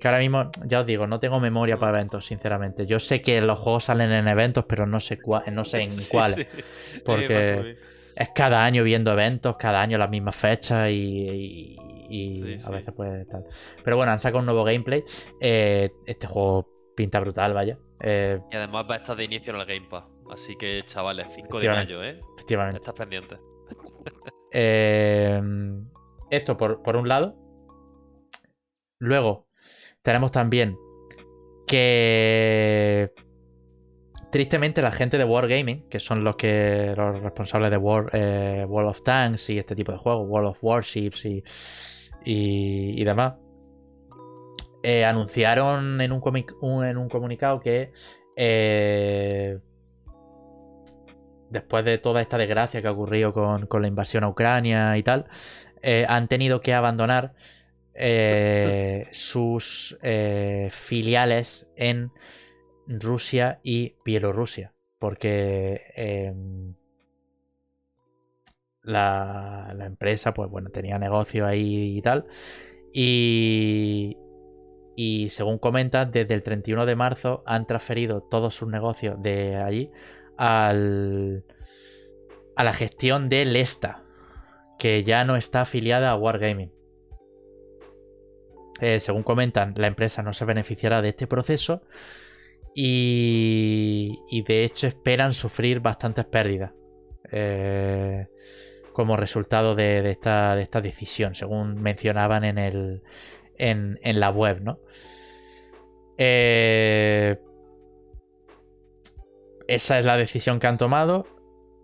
Que 0.00 0.08
ahora 0.08 0.18
mismo, 0.20 0.50
ya 0.64 0.80
os 0.80 0.86
digo, 0.86 1.06
no 1.06 1.20
tengo 1.20 1.38
memoria 1.40 1.76
para 1.78 1.98
eventos, 1.98 2.24
sinceramente. 2.24 2.86
Yo 2.86 3.00
sé 3.00 3.20
que 3.20 3.38
los 3.42 3.58
juegos 3.58 3.84
salen 3.84 4.12
en 4.12 4.26
eventos, 4.28 4.64
pero 4.66 4.86
no 4.86 4.98
sé, 5.00 5.18
cua- 5.18 5.44
no 5.52 5.66
sé 5.66 5.82
en 5.82 5.90
Sí, 5.90 6.10
cuáles. 6.10 6.36
sí. 6.36 6.42
Eh, 6.42 7.02
porque- 7.04 7.62
mí. 7.62 7.93
Es 8.16 8.30
cada 8.34 8.64
año 8.64 8.84
viendo 8.84 9.12
eventos, 9.12 9.56
cada 9.56 9.80
año 9.82 9.98
las 9.98 10.08
mismas 10.10 10.36
fechas 10.36 10.88
y, 10.90 10.94
y- 10.94 11.76
y 12.08 12.36
Sí, 12.36 12.52
a 12.54 12.58
sí. 12.58 12.72
veces 12.72 12.94
puede 12.94 13.24
tal. 13.24 13.44
Pero 13.82 13.96
bueno, 13.96 14.12
han 14.12 14.20
sacado 14.20 14.40
un 14.40 14.46
nuevo 14.46 14.62
gameplay. 14.64 15.02
Eh, 15.40 15.90
este 16.06 16.26
juego 16.26 16.68
pinta 16.94 17.18
brutal, 17.20 17.52
vaya. 17.54 17.78
Eh, 18.00 18.38
Y 18.52 18.56
además 18.56 18.86
va 18.88 18.94
a 18.94 18.98
estar 18.98 19.16
de 19.16 19.24
inicio 19.24 19.52
en 19.54 19.60
el 19.60 19.66
Game 19.66 19.88
Pass. 19.88 20.04
Así 20.30 20.54
que, 20.56 20.78
chavales, 20.82 21.26
5 21.34 21.58
de 21.58 21.68
mayo, 21.68 22.02
¿eh? 22.04 22.20
efectivamente. 22.36 22.78
Estás 22.78 22.94
pendiente. 22.94 23.36
Eh, 24.56 25.42
esto 26.30 26.56
por, 26.56 26.80
por 26.82 26.94
un 26.94 27.08
lado. 27.08 27.34
Luego, 29.00 29.48
tenemos 30.02 30.30
también 30.30 30.76
que 31.66 33.12
tristemente 34.34 34.82
la 34.82 34.90
gente 34.90 35.16
de 35.16 35.22
Wargaming, 35.22 35.88
que 35.88 36.00
son 36.00 36.24
los 36.24 36.34
que 36.34 36.92
los 36.96 37.22
responsables 37.22 37.70
de 37.70 37.76
War, 37.76 38.10
eh, 38.12 38.64
World 38.66 38.90
of 38.90 39.02
Tanks 39.04 39.48
y 39.50 39.60
este 39.60 39.76
tipo 39.76 39.92
de 39.92 39.98
juegos, 39.98 40.26
World 40.28 40.48
of 40.48 40.58
Warships 40.60 41.24
y, 41.24 41.44
y, 42.24 43.04
demás, 43.04 43.34
eh, 44.82 45.04
anunciaron 45.04 46.00
en 46.00 46.10
un, 46.10 46.20
comunicado 47.08 47.60
que 47.60 47.92
eh, 48.34 49.60
después 51.50 51.84
de 51.84 51.98
toda 51.98 52.20
esta 52.20 52.36
desgracia 52.36 52.82
que 52.82 52.88
ha 52.88 52.92
ocurrido 52.92 53.32
con, 53.32 53.68
con 53.68 53.82
la 53.82 53.86
invasión 53.86 54.24
a 54.24 54.28
Ucrania 54.30 54.98
y 54.98 55.04
tal, 55.04 55.26
eh, 55.80 56.06
han 56.08 56.26
tenido 56.26 56.60
que 56.60 56.74
abandonar 56.74 57.34
sus 59.12 59.96
filiales 60.72 61.68
en 61.76 62.10
Rusia 62.86 63.60
y 63.62 63.96
Bielorrusia. 64.04 64.72
Porque 64.98 65.82
em, 65.96 66.74
la, 68.82 69.74
empresa, 69.80 70.32
pues 70.32 70.50
bueno, 70.50 70.70
tenía 70.70 70.98
negocio 70.98 71.46
ahí 71.46 71.98
y 71.98 72.02
tal. 72.02 72.26
Y, 72.92 74.16
y 74.96 75.30
según 75.30 75.58
comentan, 75.58 76.10
desde 76.10 76.34
el 76.34 76.42
31 76.42 76.86
de 76.86 76.96
marzo 76.96 77.42
han 77.46 77.66
transferido 77.66 78.22
todos 78.22 78.54
sus 78.54 78.68
negocios 78.68 79.20
de 79.20 79.56
allí 79.56 79.90
al, 80.36 81.44
a 82.56 82.64
la 82.64 82.72
gestión 82.72 83.28
de 83.28 83.44
Lesta, 83.44 84.02
que 84.78 85.04
ya 85.04 85.24
no 85.24 85.36
está 85.36 85.62
afiliada 85.62 86.10
a 86.10 86.16
Wargaming. 86.16 86.72
Eh, 88.80 89.00
según 89.00 89.22
comentan, 89.22 89.74
la 89.76 89.86
empresa 89.86 90.22
no 90.22 90.34
se 90.34 90.44
beneficiará 90.44 91.00
de 91.00 91.10
este 91.10 91.26
proceso 91.26 91.82
y, 92.74 94.20
y 94.28 94.42
de 94.42 94.64
hecho 94.64 94.86
esperan 94.88 95.32
sufrir 95.32 95.80
bastantes 95.80 96.24
pérdidas 96.24 96.72
eh, 97.30 98.26
como 98.92 99.16
resultado 99.16 99.74
de, 99.74 100.10
esta, 100.10 100.54
de 100.56 100.62
esta 100.62 100.80
decisión, 100.80 101.34
según 101.34 101.80
mencionaban 101.80 102.44
en, 102.44 102.58
el, 102.58 103.02
en, 103.56 104.20
la 104.20 104.30
web, 104.30 104.60
¿no? 104.60 104.78
Eh, 106.16 107.36
esa 109.66 109.98
es 109.98 110.06
la 110.06 110.16
decisión 110.16 110.60
que 110.60 110.66
han 110.68 110.78
tomado 110.78 111.26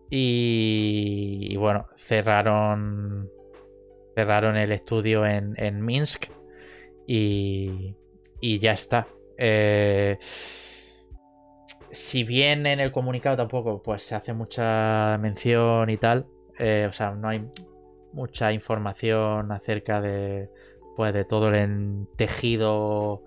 y, 0.09 1.57
bueno, 1.57 1.89
cerraron 1.97 3.29
cerraron 4.15 4.57
el 4.57 4.73
estudio 4.73 5.25
en, 5.25 5.55
en 5.57 5.85
Minsk 5.85 6.27
y, 7.07 7.97
y 8.41 8.59
ya 8.59 8.73
está. 8.73 9.09
Eh, 9.39 10.19
si 11.93 12.25
bien 12.25 12.67
en 12.67 12.81
el 12.81 12.93
comunicado 12.93 13.37
tampoco 13.37 13.83
pues 13.83 14.03
se 14.03 14.15
hace 14.15 14.33
mucha 14.33 15.19
mención 15.19 15.91
y 15.91 15.97
tal, 15.97 16.27
eh, 16.59 16.87
o 16.89 16.93
sea, 16.93 17.13
no 17.13 17.29
hay 17.29 17.49
mucha 18.13 18.53
información 18.53 19.53
acerca 19.53 20.01
de, 20.01 20.51
pues, 20.97 21.13
de 21.15 21.25
todo 21.25 21.49
el 21.49 22.07
tejido 22.17 23.25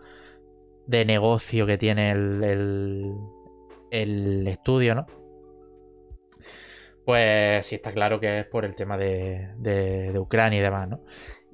de 0.88 1.06
negocio 1.06 1.66
que 1.66 1.78
tiene 1.78 2.12
el, 2.12 3.14
el, 3.92 4.48
estudio, 4.48 4.96
¿no? 4.96 5.06
Pues 7.06 7.66
sí 7.66 7.76
está 7.76 7.92
claro 7.92 8.20
que 8.20 8.40
es 8.40 8.46
por 8.46 8.66
el 8.66 8.76
tema 8.76 8.98
de, 8.98 9.50
de, 9.58 10.12
de 10.12 10.20
Ucrania 10.20 10.60
y 10.60 10.62
demás, 10.62 10.90
¿no? 10.90 11.02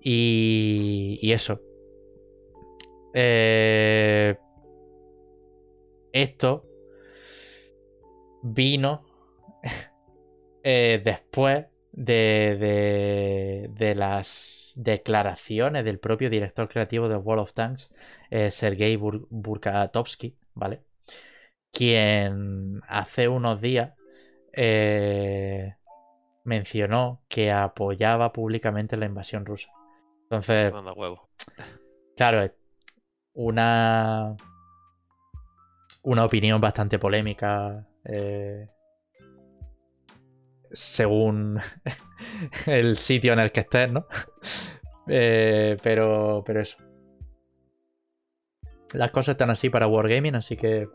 Y, 0.02 1.20
y 1.22 1.32
eso. 1.32 1.62
Eh, 3.14 4.36
esto 6.12 6.69
vino 8.42 9.04
eh, 10.64 11.02
después 11.04 11.66
de, 11.92 12.58
de, 12.60 13.70
de, 13.74 13.96
las 13.96 14.74
declaraciones 14.76 15.84
del 15.84 16.00
propio 16.00 16.30
director 16.30 16.70
creativo 16.70 17.10
de 17.10 17.18
World 17.18 17.44
of 17.44 17.54
Tanks, 17.54 17.92
eh, 18.30 18.52
Sergei 18.52 18.96
Bur 18.96 19.28
Burkatovsky, 19.30 20.38
¿vale? 20.54 20.84
Quien 21.72 22.82
hace 22.88 23.28
unos 23.28 23.62
días 23.62 23.94
eh, 24.54 25.76
mencionó 26.44 27.22
que 27.28 27.52
apoyaba 27.52 28.32
públicamente 28.34 28.98
la 28.98 29.06
invasión 29.06 29.46
rusa. 29.46 29.70
Entonces, 30.24 30.72
claro, 32.16 32.52
una 33.34 34.36
una 36.02 36.26
opinión 36.26 36.62
bastante 36.62 36.98
polémica 36.98 37.86
eh, 38.06 38.68
según 40.72 41.60
el 42.66 42.98
sitio 42.98 43.34
en 43.34 43.40
el 43.40 43.52
que 43.52 43.62
estés, 43.62 43.92
¿no? 43.92 44.06
Eh, 45.12 45.76
pero, 45.82 46.44
pero 46.46 46.62
eso. 46.62 46.78
Las 48.94 49.10
cosas 49.10 49.34
están 49.34 49.50
así 49.50 49.68
para 49.72 49.88
Wargaming, 49.88 50.36
así 50.36 50.56
que 50.56 50.88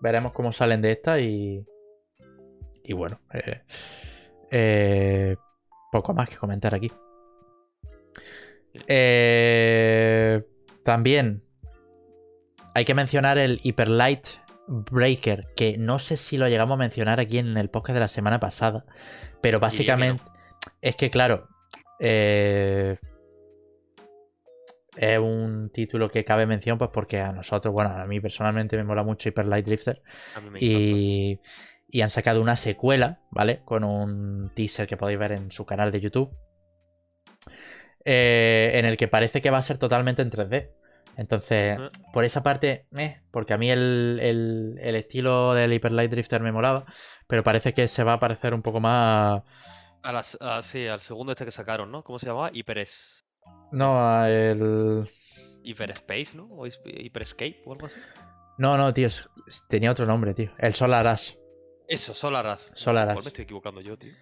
veremos 0.00 0.32
cómo 0.32 0.52
salen 0.52 0.82
de 0.82 0.90
esta 0.90 1.20
y, 1.20 1.64
y 2.82 2.92
bueno, 2.92 3.20
eh, 4.50 5.36
poco 5.92 6.14
más 6.14 6.28
que 6.28 6.34
comentar 6.34 6.74
aquí. 6.74 6.90
También 10.82 11.44
hay 12.74 12.84
que 12.84 12.94
mencionar 12.94 13.38
el 13.38 13.60
Hyperlight 13.62 14.26
Breaker, 14.70 15.48
que 15.56 15.76
no 15.78 15.98
sé 15.98 16.16
si 16.16 16.38
lo 16.38 16.48
llegamos 16.48 16.76
a 16.76 16.78
mencionar 16.78 17.18
aquí 17.18 17.38
en 17.38 17.56
el 17.56 17.70
podcast 17.70 17.94
de 17.94 18.00
la 18.00 18.08
semana 18.08 18.38
pasada, 18.38 18.84
pero 19.40 19.58
básicamente 19.58 20.22
no. 20.24 20.32
es 20.80 20.94
que 20.94 21.10
claro, 21.10 21.48
eh, 21.98 22.96
es 24.96 25.18
un 25.18 25.70
título 25.70 26.08
que 26.08 26.24
cabe 26.24 26.46
mención 26.46 26.78
pues 26.78 26.90
porque 26.92 27.20
a 27.20 27.32
nosotros, 27.32 27.74
bueno, 27.74 27.90
a 27.90 28.06
mí 28.06 28.20
personalmente 28.20 28.76
me 28.76 28.84
mola 28.84 29.02
mucho 29.02 29.28
Hyperlight 29.28 29.66
Drifter 29.66 30.02
y, 30.60 31.40
y 31.88 32.00
han 32.00 32.10
sacado 32.10 32.40
una 32.40 32.56
secuela, 32.56 33.22
¿vale? 33.30 33.62
Con 33.64 33.82
un 33.82 34.52
teaser 34.54 34.86
que 34.86 34.96
podéis 34.96 35.18
ver 35.18 35.32
en 35.32 35.50
su 35.50 35.66
canal 35.66 35.90
de 35.90 36.00
YouTube. 36.00 36.30
Eh, 38.04 38.70
en 38.74 38.86
el 38.86 38.96
que 38.96 39.08
parece 39.08 39.42
que 39.42 39.50
va 39.50 39.58
a 39.58 39.62
ser 39.62 39.78
totalmente 39.78 40.22
en 40.22 40.30
3D. 40.30 40.70
Entonces, 41.16 41.78
mm. 41.78 42.12
por 42.12 42.24
esa 42.24 42.42
parte, 42.42 42.86
eh, 42.96 43.20
porque 43.30 43.54
a 43.54 43.58
mí 43.58 43.70
el, 43.70 44.18
el, 44.22 44.78
el, 44.80 44.94
estilo 44.94 45.54
del 45.54 45.72
Hyper 45.72 45.92
Light 45.92 46.10
Drifter 46.10 46.40
me 46.42 46.52
molaba, 46.52 46.84
pero 47.26 47.42
parece 47.42 47.74
que 47.74 47.88
se 47.88 48.04
va 48.04 48.14
a 48.14 48.20
parecer 48.20 48.54
un 48.54 48.62
poco 48.62 48.80
más. 48.80 49.42
A 50.02 50.12
las, 50.12 50.38
a, 50.40 50.62
sí, 50.62 50.86
al 50.86 51.00
segundo 51.00 51.32
este 51.32 51.44
que 51.44 51.50
sacaron, 51.50 51.90
¿no? 51.90 52.02
¿Cómo 52.02 52.18
se 52.18 52.26
llamaba? 52.26 52.50
Hyperes. 52.52 53.20
No, 53.72 54.24
el. 54.26 55.08
Hyperspace, 55.62 56.34
¿no? 56.34 56.48
O 56.50 56.66
Hyperscape 56.66 57.62
o 57.66 57.72
algo 57.72 57.86
así. 57.86 58.00
No, 58.58 58.76
no, 58.76 58.92
tío, 58.92 59.08
tenía 59.68 59.90
otro 59.90 60.06
nombre, 60.06 60.34
tío. 60.34 60.52
El 60.58 60.74
Solar 60.74 61.06
Ash. 61.06 61.34
Eso, 61.88 62.14
Solar 62.14 62.46
Ash. 62.46 62.68
Solar 62.74 63.10
Ash. 63.10 63.22
me 63.22 63.28
estoy 63.28 63.44
equivocando 63.44 63.80
yo, 63.80 63.96
tío? 63.98 64.12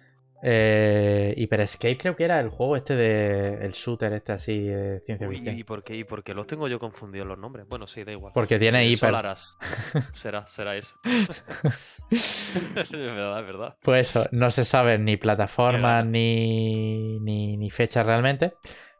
Eh, 0.41 1.33
Hyper 1.37 1.61
Escape 1.61 1.97
creo 1.97 2.15
que 2.15 2.23
era 2.23 2.39
el 2.39 2.49
juego 2.49 2.75
este 2.77 2.95
de 2.95 3.65
el 3.65 3.73
shooter 3.73 4.13
este 4.13 4.31
así 4.31 4.59
de 4.61 5.01
ciencia 5.01 5.27
Uy, 5.27 5.35
ficción. 5.35 5.57
¿Y 5.57 5.63
por 5.63 5.83
qué? 5.83 5.95
¿Y 5.97 6.03
por 6.03 6.23
qué 6.23 6.33
los 6.33 6.47
tengo 6.47 6.67
yo 6.67 6.79
confundidos 6.79 7.27
los 7.27 7.37
nombres? 7.37 7.67
Bueno, 7.67 7.87
sí, 7.87 8.03
da 8.03 8.11
igual. 8.11 8.31
Porque 8.33 8.57
tiene 8.57 8.83
Eh, 8.83 8.87
hiper. 8.87 8.99
Solaras. 8.99 9.57
será, 10.13 10.47
será 10.47 10.75
eso. 10.75 10.95
es 12.11 12.91
verdad, 12.91 13.39
es 13.39 13.45
verdad. 13.45 13.77
Pues 13.81 14.09
eso, 14.09 14.25
no 14.31 14.49
se 14.51 14.63
sabe 14.63 14.97
ni 14.97 15.17
plataforma 15.17 16.03
ni, 16.03 17.19
ni, 17.19 17.57
ni 17.57 17.69
fecha 17.69 18.03
realmente. 18.03 18.53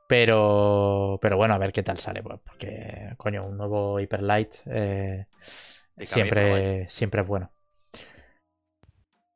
Pero, 0.08 1.20
pero 1.22 1.38
bueno, 1.38 1.54
a 1.54 1.58
ver 1.60 1.72
qué 1.72 1.84
tal 1.84 2.00
sale. 2.00 2.24
Pues, 2.24 2.40
porque, 2.44 3.14
coño, 3.18 3.46
un 3.46 3.58
nuevo 3.58 4.00
Hyper 4.00 4.24
Light 4.24 4.56
eh, 4.66 5.28
siempre, 6.02 6.90
siempre 6.90 7.22
es 7.22 7.28
bueno. 7.28 7.52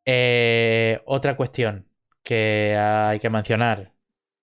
Eh, 0.06 1.02
otra 1.06 1.38
cuestión 1.38 1.88
que 2.24 2.76
hay 2.78 3.20
que 3.20 3.30
mencionar, 3.30 3.92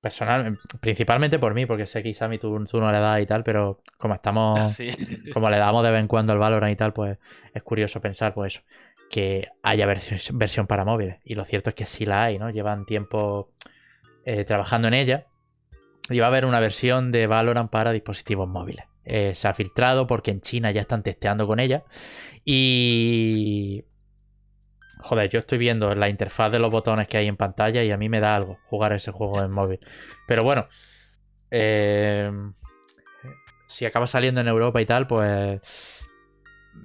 personal, 0.00 0.58
principalmente 0.80 1.38
por 1.38 1.54
mí, 1.54 1.66
porque 1.66 1.86
sé 1.86 2.02
que 2.02 2.10
Isami 2.10 2.38
tú, 2.38 2.64
tú 2.66 2.80
no 2.80 2.90
le 2.90 2.98
das 2.98 3.20
y 3.20 3.26
tal, 3.26 3.42
pero 3.44 3.82
como 3.98 4.14
estamos, 4.14 4.60
Ah, 4.60 4.68
sí. 4.68 4.90
como 5.32 5.50
le 5.50 5.58
damos 5.58 5.84
de 5.84 5.90
vez 5.90 6.00
en 6.00 6.08
cuando 6.08 6.32
al 6.32 6.38
Valorant 6.38 6.72
y 6.72 6.76
tal, 6.76 6.92
pues 6.92 7.18
es 7.52 7.62
curioso 7.62 8.00
pensar, 8.00 8.32
pues 8.34 8.54
eso, 8.54 8.64
que 9.10 9.48
haya 9.62 9.86
versión, 9.86 10.38
versión 10.38 10.66
para 10.66 10.84
móviles. 10.84 11.18
Y 11.24 11.34
lo 11.34 11.44
cierto 11.44 11.70
es 11.70 11.74
que 11.74 11.86
sí 11.86 12.06
la 12.06 12.24
hay, 12.24 12.38
¿no? 12.38 12.50
Llevan 12.50 12.86
tiempo 12.86 13.50
eh, 14.24 14.44
trabajando 14.44 14.88
en 14.88 14.94
ella. 14.94 15.26
Y 16.08 16.18
va 16.18 16.26
a 16.26 16.28
haber 16.28 16.44
una 16.44 16.60
versión 16.60 17.12
de 17.12 17.26
Valorant 17.26 17.70
para 17.70 17.92
dispositivos 17.92 18.48
móviles. 18.48 18.84
Eh, 19.04 19.34
se 19.34 19.48
ha 19.48 19.54
filtrado 19.54 20.06
porque 20.06 20.30
en 20.30 20.40
China 20.40 20.70
ya 20.70 20.80
están 20.80 21.02
testeando 21.02 21.46
con 21.46 21.60
ella. 21.60 21.84
Y 22.44 23.84
Joder, 25.02 25.30
yo 25.30 25.38
estoy 25.38 25.58
viendo 25.58 25.94
la 25.94 26.08
interfaz 26.08 26.52
de 26.52 26.58
los 26.58 26.70
botones 26.70 27.08
que 27.08 27.16
hay 27.16 27.26
en 27.26 27.36
pantalla 27.36 27.82
y 27.82 27.90
a 27.90 27.96
mí 27.96 28.08
me 28.08 28.20
da 28.20 28.36
algo 28.36 28.58
jugar 28.66 28.92
ese 28.92 29.10
juego 29.12 29.42
en 29.42 29.50
móvil. 29.50 29.80
Pero 30.26 30.44
bueno, 30.44 30.68
eh, 31.50 32.30
si 33.66 33.86
acaba 33.86 34.06
saliendo 34.06 34.40
en 34.40 34.48
Europa 34.48 34.80
y 34.80 34.86
tal, 34.86 35.06
pues 35.06 36.08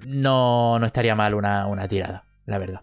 no, 0.06 0.78
no 0.78 0.86
estaría 0.86 1.14
mal 1.14 1.34
una, 1.34 1.66
una, 1.66 1.88
tirada, 1.88 2.24
la 2.46 2.58
verdad. 2.58 2.82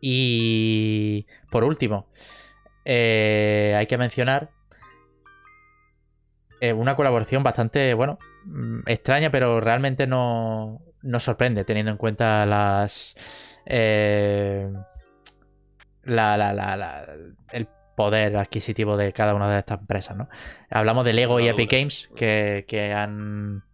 Y 0.00 1.26
por 1.50 1.64
último, 1.64 2.08
eh, 2.84 3.74
hay 3.76 3.86
que 3.86 3.98
mencionar 3.98 4.50
eh, 6.60 6.72
una 6.72 6.94
colaboración 6.94 7.42
bastante, 7.42 7.94
bueno, 7.94 8.18
extraña, 8.86 9.30
pero 9.30 9.60
realmente 9.60 10.06
no, 10.06 10.82
no 11.02 11.20
sorprende 11.20 11.64
teniendo 11.64 11.92
en 11.92 11.98
cuenta 11.98 12.46
las 12.46 13.55
eh, 13.66 14.72
la, 16.04 16.36
la, 16.36 16.52
la, 16.54 17.06
el 17.52 17.68
poder 17.96 18.36
adquisitivo 18.36 18.96
de 18.96 19.12
cada 19.12 19.34
una 19.34 19.50
de 19.50 19.58
estas 19.58 19.80
empresas. 19.80 20.16
¿no? 20.16 20.28
Hablamos 20.70 21.04
de 21.04 21.12
Lego 21.12 21.40
y 21.40 21.48
Epic 21.48 21.70
Games 21.70 22.10
que, 22.14 22.64
que 22.68 22.92
han, 22.92 23.64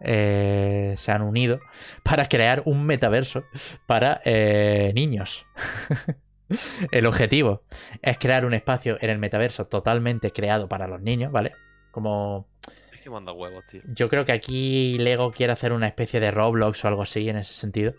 eh, 0.00 0.94
se 0.96 1.12
han 1.12 1.22
unido 1.22 1.60
para 2.02 2.26
crear 2.26 2.62
un 2.64 2.86
metaverso 2.86 3.44
para 3.86 4.20
eh, 4.24 4.92
niños. 4.94 5.44
el 6.90 7.06
objetivo 7.06 7.62
es 8.00 8.18
crear 8.18 8.46
un 8.46 8.54
espacio 8.54 8.96
en 9.00 9.10
el 9.10 9.18
metaverso 9.18 9.66
totalmente 9.66 10.30
creado 10.30 10.68
para 10.68 10.86
los 10.86 11.02
niños, 11.02 11.32
¿vale? 11.32 11.52
Como 11.90 12.48
es 12.92 13.00
que 13.00 13.10
manda 13.10 13.32
huevos, 13.32 13.64
tío. 13.66 13.82
Yo 13.86 14.08
creo 14.08 14.24
que 14.24 14.32
aquí 14.32 14.96
Lego 14.98 15.32
quiere 15.32 15.52
hacer 15.52 15.72
una 15.72 15.88
especie 15.88 16.20
de 16.20 16.30
Roblox 16.30 16.84
o 16.84 16.88
algo 16.88 17.02
así 17.02 17.28
en 17.28 17.36
ese 17.36 17.52
sentido. 17.52 17.94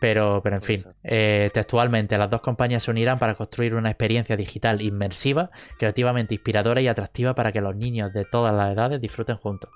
Pero, 0.00 0.40
pero 0.42 0.56
en 0.56 0.62
fin, 0.62 0.82
eh, 1.04 1.50
textualmente 1.52 2.16
las 2.16 2.30
dos 2.30 2.40
compañías 2.40 2.82
se 2.82 2.90
unirán 2.90 3.18
para 3.18 3.34
construir 3.34 3.74
una 3.74 3.90
experiencia 3.90 4.34
digital 4.34 4.80
inmersiva, 4.80 5.50
creativamente 5.78 6.34
inspiradora 6.34 6.80
y 6.80 6.88
atractiva 6.88 7.34
para 7.34 7.52
que 7.52 7.60
los 7.60 7.76
niños 7.76 8.10
de 8.14 8.24
todas 8.24 8.54
las 8.54 8.72
edades 8.72 9.00
disfruten 9.00 9.36
juntos. 9.36 9.70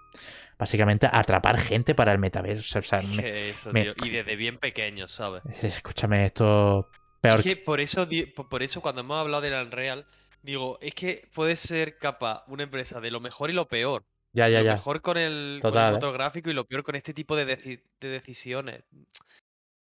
Básicamente 0.59 1.07
atrapar 1.13 1.59
gente 1.59 1.95
para 1.95 2.13
el 2.13 2.19
metaverso. 2.19 2.79
O 2.79 2.83
sea, 2.83 3.01
es 3.01 3.09
me, 3.09 3.51
eso, 3.51 3.71
me, 3.71 3.83
tío. 3.83 3.95
Y 4.03 4.11
desde 4.11 4.35
bien 4.37 4.57
pequeños, 4.57 5.13
¿sabes? 5.13 5.43
Escúchame, 5.63 6.25
esto 6.25 6.89
peor. 7.21 7.41
Es 7.41 7.45
que 7.45 7.57
por 7.57 7.81
eso, 7.81 8.09
por 8.49 8.63
eso 8.63 8.81
cuando 8.81 9.03
hemos 9.03 9.21
hablado 9.21 9.43
del 9.43 9.67
Unreal, 9.67 10.07
digo, 10.43 10.79
es 10.81 10.95
que 10.95 11.29
puede 11.35 11.57
ser 11.57 11.99
capaz 11.99 12.45
una 12.47 12.63
empresa 12.63 13.01
de 13.01 13.11
lo 13.11 13.21
mejor 13.21 13.51
y 13.51 13.53
lo 13.53 13.69
peor. 13.69 14.05
Ya, 14.33 14.49
ya, 14.49 14.61
lo 14.61 14.65
ya. 14.65 14.73
mejor 14.73 15.01
con 15.01 15.17
el, 15.17 15.61
Total, 15.63 15.73
con 15.73 15.83
el 15.83 15.89
¿eh? 15.89 15.93
motor 15.93 16.13
gráfico 16.13 16.51
y 16.51 16.55
lo 16.55 16.65
peor 16.65 16.83
con 16.83 16.97
este 16.97 17.15
tipo 17.15 17.37
de, 17.37 17.45
deci 17.45 17.81
de 18.01 18.09
decisiones. 18.09 18.83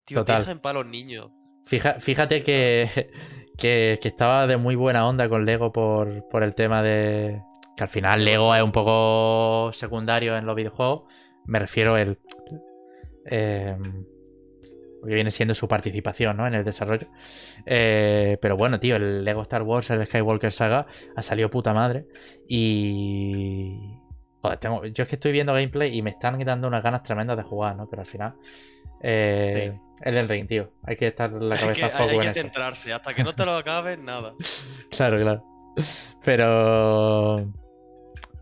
Tío, 0.04 0.18
Total. 0.18 0.40
deja 0.40 0.52
en 0.52 0.60
paz 0.60 0.70
a 0.70 0.74
los 0.74 0.86
niños. 0.86 1.30
Fija, 1.66 1.94
fíjate 1.98 2.42
que, 2.42 3.10
que, 3.58 3.98
que, 4.00 4.08
estaba 4.08 4.46
de 4.46 4.56
muy 4.56 4.74
buena 4.74 5.06
onda 5.06 5.28
con 5.28 5.44
Lego 5.44 5.72
por, 5.72 6.28
por 6.28 6.42
el 6.42 6.54
tema 6.54 6.82
de. 6.82 7.42
Que 7.76 7.84
al 7.84 7.88
final 7.88 8.24
Lego 8.24 8.54
es 8.54 8.62
un 8.62 8.72
poco 8.72 9.72
secundario 9.72 10.36
en 10.36 10.46
los 10.46 10.54
videojuegos. 10.54 11.12
Me 11.46 11.58
refiero 11.58 11.96
el. 11.96 12.18
Eh, 13.26 13.76
porque 15.04 15.16
viene 15.16 15.30
siendo 15.30 15.54
su 15.54 15.68
participación 15.68 16.38
¿no? 16.38 16.46
en 16.46 16.54
el 16.54 16.64
desarrollo. 16.64 17.08
Eh, 17.66 18.38
pero 18.40 18.56
bueno, 18.56 18.80
tío, 18.80 18.96
el 18.96 19.22
Lego 19.22 19.42
Star 19.42 19.62
Wars, 19.62 19.90
el 19.90 20.06
Skywalker 20.06 20.50
Saga, 20.50 20.86
ha 21.14 21.20
salido 21.20 21.50
puta 21.50 21.74
madre. 21.74 22.06
Y. 22.48 23.98
Joder, 24.40 24.58
tengo... 24.58 24.86
yo 24.86 25.02
es 25.02 25.08
que 25.10 25.16
estoy 25.16 25.32
viendo 25.32 25.52
gameplay 25.52 25.94
y 25.94 26.00
me 26.00 26.08
están 26.08 26.38
dando 26.42 26.68
unas 26.68 26.82
ganas 26.82 27.02
tremendas 27.02 27.36
de 27.36 27.42
jugar, 27.42 27.76
¿no? 27.76 27.86
Pero 27.86 28.00
al 28.00 28.06
final. 28.06 28.34
Eh, 29.02 29.78
El 30.04 30.16
del 30.16 30.28
ring, 30.28 30.46
tío. 30.46 30.70
Hay 30.82 30.96
que 30.96 31.06
estar 31.06 31.32
la 31.32 31.56
cabeza 31.56 31.86
hay 31.86 32.08
que, 32.08 32.14
hay, 32.14 32.18
que 32.18 32.34
centrarse. 32.34 32.92
Hasta 32.92 33.14
que 33.14 33.24
no 33.24 33.34
te 33.34 33.46
lo 33.46 33.54
acabes, 33.56 33.98
nada. 33.98 34.34
claro, 34.90 35.18
claro. 35.18 35.44
Pero. 36.22 37.50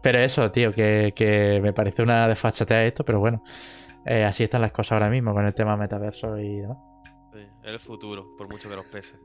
Pero 0.02 0.18
eso, 0.18 0.50
tío, 0.50 0.72
que, 0.72 1.12
que 1.14 1.60
me 1.62 1.72
parece 1.72 2.02
una 2.02 2.26
desfachatea 2.26 2.84
esto, 2.84 3.04
pero 3.04 3.20
bueno. 3.20 3.44
Eh, 4.04 4.24
así 4.24 4.42
están 4.42 4.60
las 4.60 4.72
cosas 4.72 4.92
ahora 4.92 5.08
mismo 5.08 5.32
con 5.32 5.46
el 5.46 5.54
tema 5.54 5.76
metaverso 5.76 6.36
y 6.36 6.62
demás. 6.62 6.78
Sí, 7.32 7.46
el 7.62 7.78
futuro, 7.78 8.34
por 8.36 8.50
mucho 8.50 8.68
que 8.68 8.74
los 8.74 8.86
pese. 8.86 9.16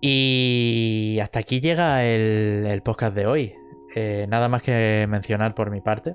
Y 0.00 1.18
hasta 1.20 1.40
aquí 1.40 1.60
llega 1.60 2.04
el, 2.04 2.80
podcast 2.84 3.16
de 3.16 3.26
hoy. 3.26 3.54
Eh, 3.96 4.26
nada 4.28 4.48
más 4.48 4.62
que 4.62 5.06
mencionar 5.08 5.56
por 5.56 5.72
mi 5.72 5.80
parte. 5.80 6.14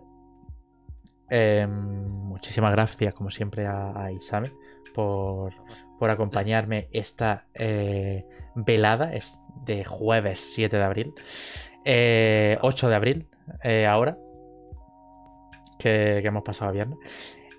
Eh, 1.29 1.67
muchísimas 1.67 2.71
gracias, 2.71 3.13
como 3.13 3.29
siempre, 3.29 3.67
a, 3.67 4.09
Isabel 4.13 4.53
por, 5.99 6.09
acompañarme 6.09 6.87
esta 6.91 7.45
velada 8.55 9.11
de 9.65 9.83
jueves 9.85 10.39
7 10.55 10.77
de 10.77 10.83
abril. 10.83 11.13
8 12.61 12.89
de 12.89 12.95
abril, 12.95 13.27
ahora 13.87 14.17
que, 15.79 16.19
hemos 16.19 16.43
pasado 16.43 16.71
viernes. 16.71 16.99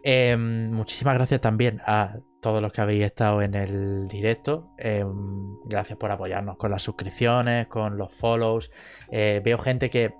Em, 0.02 0.70
muchísimas 0.70 1.14
gracias 1.14 1.40
también 1.40 1.82
a 1.84 2.16
todos 2.40 2.62
los 2.62 2.72
que 2.72 2.80
habéis 2.80 3.04
estado 3.04 3.42
en 3.42 3.54
el 3.54 4.06
directo. 4.06 4.72
Em, 4.78 5.58
gracias 5.64 5.98
por 5.98 6.10
apoyarnos 6.10 6.56
con 6.56 6.70
las 6.70 6.82
suscripciones, 6.82 7.66
con 7.66 7.96
los 7.98 8.14
follows. 8.14 8.70
Eh, 9.10 9.40
veo 9.44 9.58
gente 9.58 9.90
que 9.90 10.14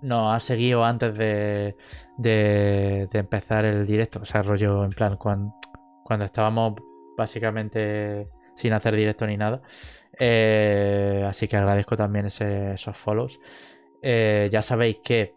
nos 0.00 0.34
ha 0.34 0.40
seguido 0.40 0.84
antes 0.84 1.16
de, 1.16 1.76
de, 2.16 3.08
empezar 3.12 3.64
el 3.64 3.86
directo. 3.86 4.20
O 4.22 4.24
sea, 4.24 4.42
rollo 4.42 4.84
en 4.84 4.90
plan 4.90 5.16
cuando, 5.16 5.54
cuando 6.08 6.24
estábamos 6.24 6.72
básicamente 7.18 8.30
sin 8.56 8.72
hacer 8.72 8.96
directo 8.96 9.26
ni 9.26 9.36
nada. 9.36 9.60
Eh, 10.18 11.22
así 11.28 11.46
que 11.46 11.58
agradezco 11.58 11.98
también 11.98 12.24
esos 12.24 12.96
follows. 12.96 13.38
Eh, 14.00 14.48
ya 14.50 14.62
sabéis 14.62 15.00
que 15.04 15.34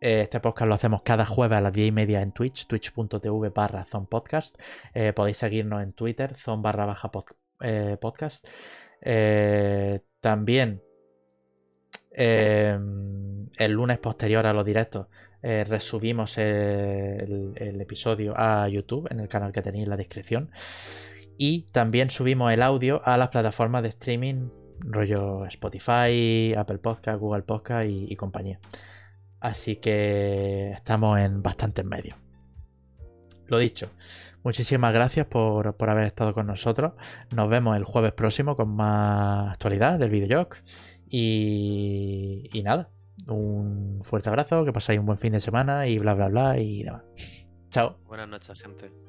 eh, 0.00 0.22
este 0.22 0.40
podcast 0.40 0.66
lo 0.66 0.74
hacemos 0.74 1.02
cada 1.02 1.26
jueves 1.26 1.58
a 1.58 1.60
las 1.60 1.74
10 1.74 1.88
y 1.88 1.92
media 1.92 2.22
en 2.22 2.32
Twitch, 2.32 2.66
twitch.tv 2.66 3.50
barra 3.50 3.84
zonpodcast. 3.84 4.58
Podéis 5.14 5.36
seguirnos 5.36 5.82
en 5.82 5.92
Twitter, 5.92 6.34
zon 6.38 6.62
baja 6.62 7.10
podcast. 8.00 8.46
también 10.20 10.82
em, 12.12 13.46
el 13.58 13.72
lunes 13.72 13.98
posterior 13.98 14.46
a 14.46 14.54
los 14.54 14.64
directos 14.64 15.08
resubimos 15.42 16.38
el, 16.38 17.54
episodio 17.80 18.34
a 18.36 18.68
YouTube 18.68 19.08
en 19.10 19.20
el 19.20 19.28
canal 19.28 19.52
que 19.52 19.62
tenéis 19.62 19.84
en 19.84 19.90
la 19.90 19.96
descripción. 19.96 20.50
Y 21.36 21.62
también 21.72 22.10
subimos 22.10 22.52
el 22.52 22.62
audio 22.62 23.00
a 23.04 23.16
las 23.16 23.28
plataformas 23.28 23.82
de 23.82 23.90
streaming 23.90 24.48
rollo 24.80 25.44
Spotify, 25.46 26.54
Apple 26.56 26.78
Podcast, 26.78 27.20
Google 27.20 27.42
Podcast 27.42 27.88
y 27.88 28.14
compañía. 28.16 28.58
Así 29.40 29.76
que 29.76 30.72
estamos 30.72 31.18
en 31.18 31.42
bastante 31.42 31.82
en 31.82 31.88
medio. 31.88 32.16
Lo 33.48 33.58
dicho, 33.58 33.90
muchísimas 34.42 34.92
gracias 34.92 35.26
por, 35.26 35.74
haber 35.88 36.04
estado 36.04 36.34
con 36.34 36.46
nosotros. 36.46 36.92
Nos 37.34 37.48
vemos 37.48 37.76
el 37.76 37.84
jueves 37.84 38.12
próximo 38.12 38.56
con 38.56 38.68
más 38.68 39.52
actualidad 39.52 39.98
del 39.98 40.10
videojuego. 40.10 40.50
Y, 41.08 42.50
y 42.52 42.62
nada, 42.62 42.90
un 43.26 44.00
fuerte 44.02 44.28
abrazo, 44.28 44.64
que 44.64 44.72
pasáis 44.72 44.98
un 45.00 45.06
buen 45.06 45.18
fin 45.18 45.32
de 45.32 45.40
semana 45.40 45.86
y 45.86 45.98
bla 45.98 46.14
bla 46.14 46.28
bla 46.28 46.58
y 46.58 46.82
nada. 46.84 47.04
Chao. 47.70 47.98
Buenas 48.06 48.28
noches, 48.28 48.60
gente. 48.60 49.07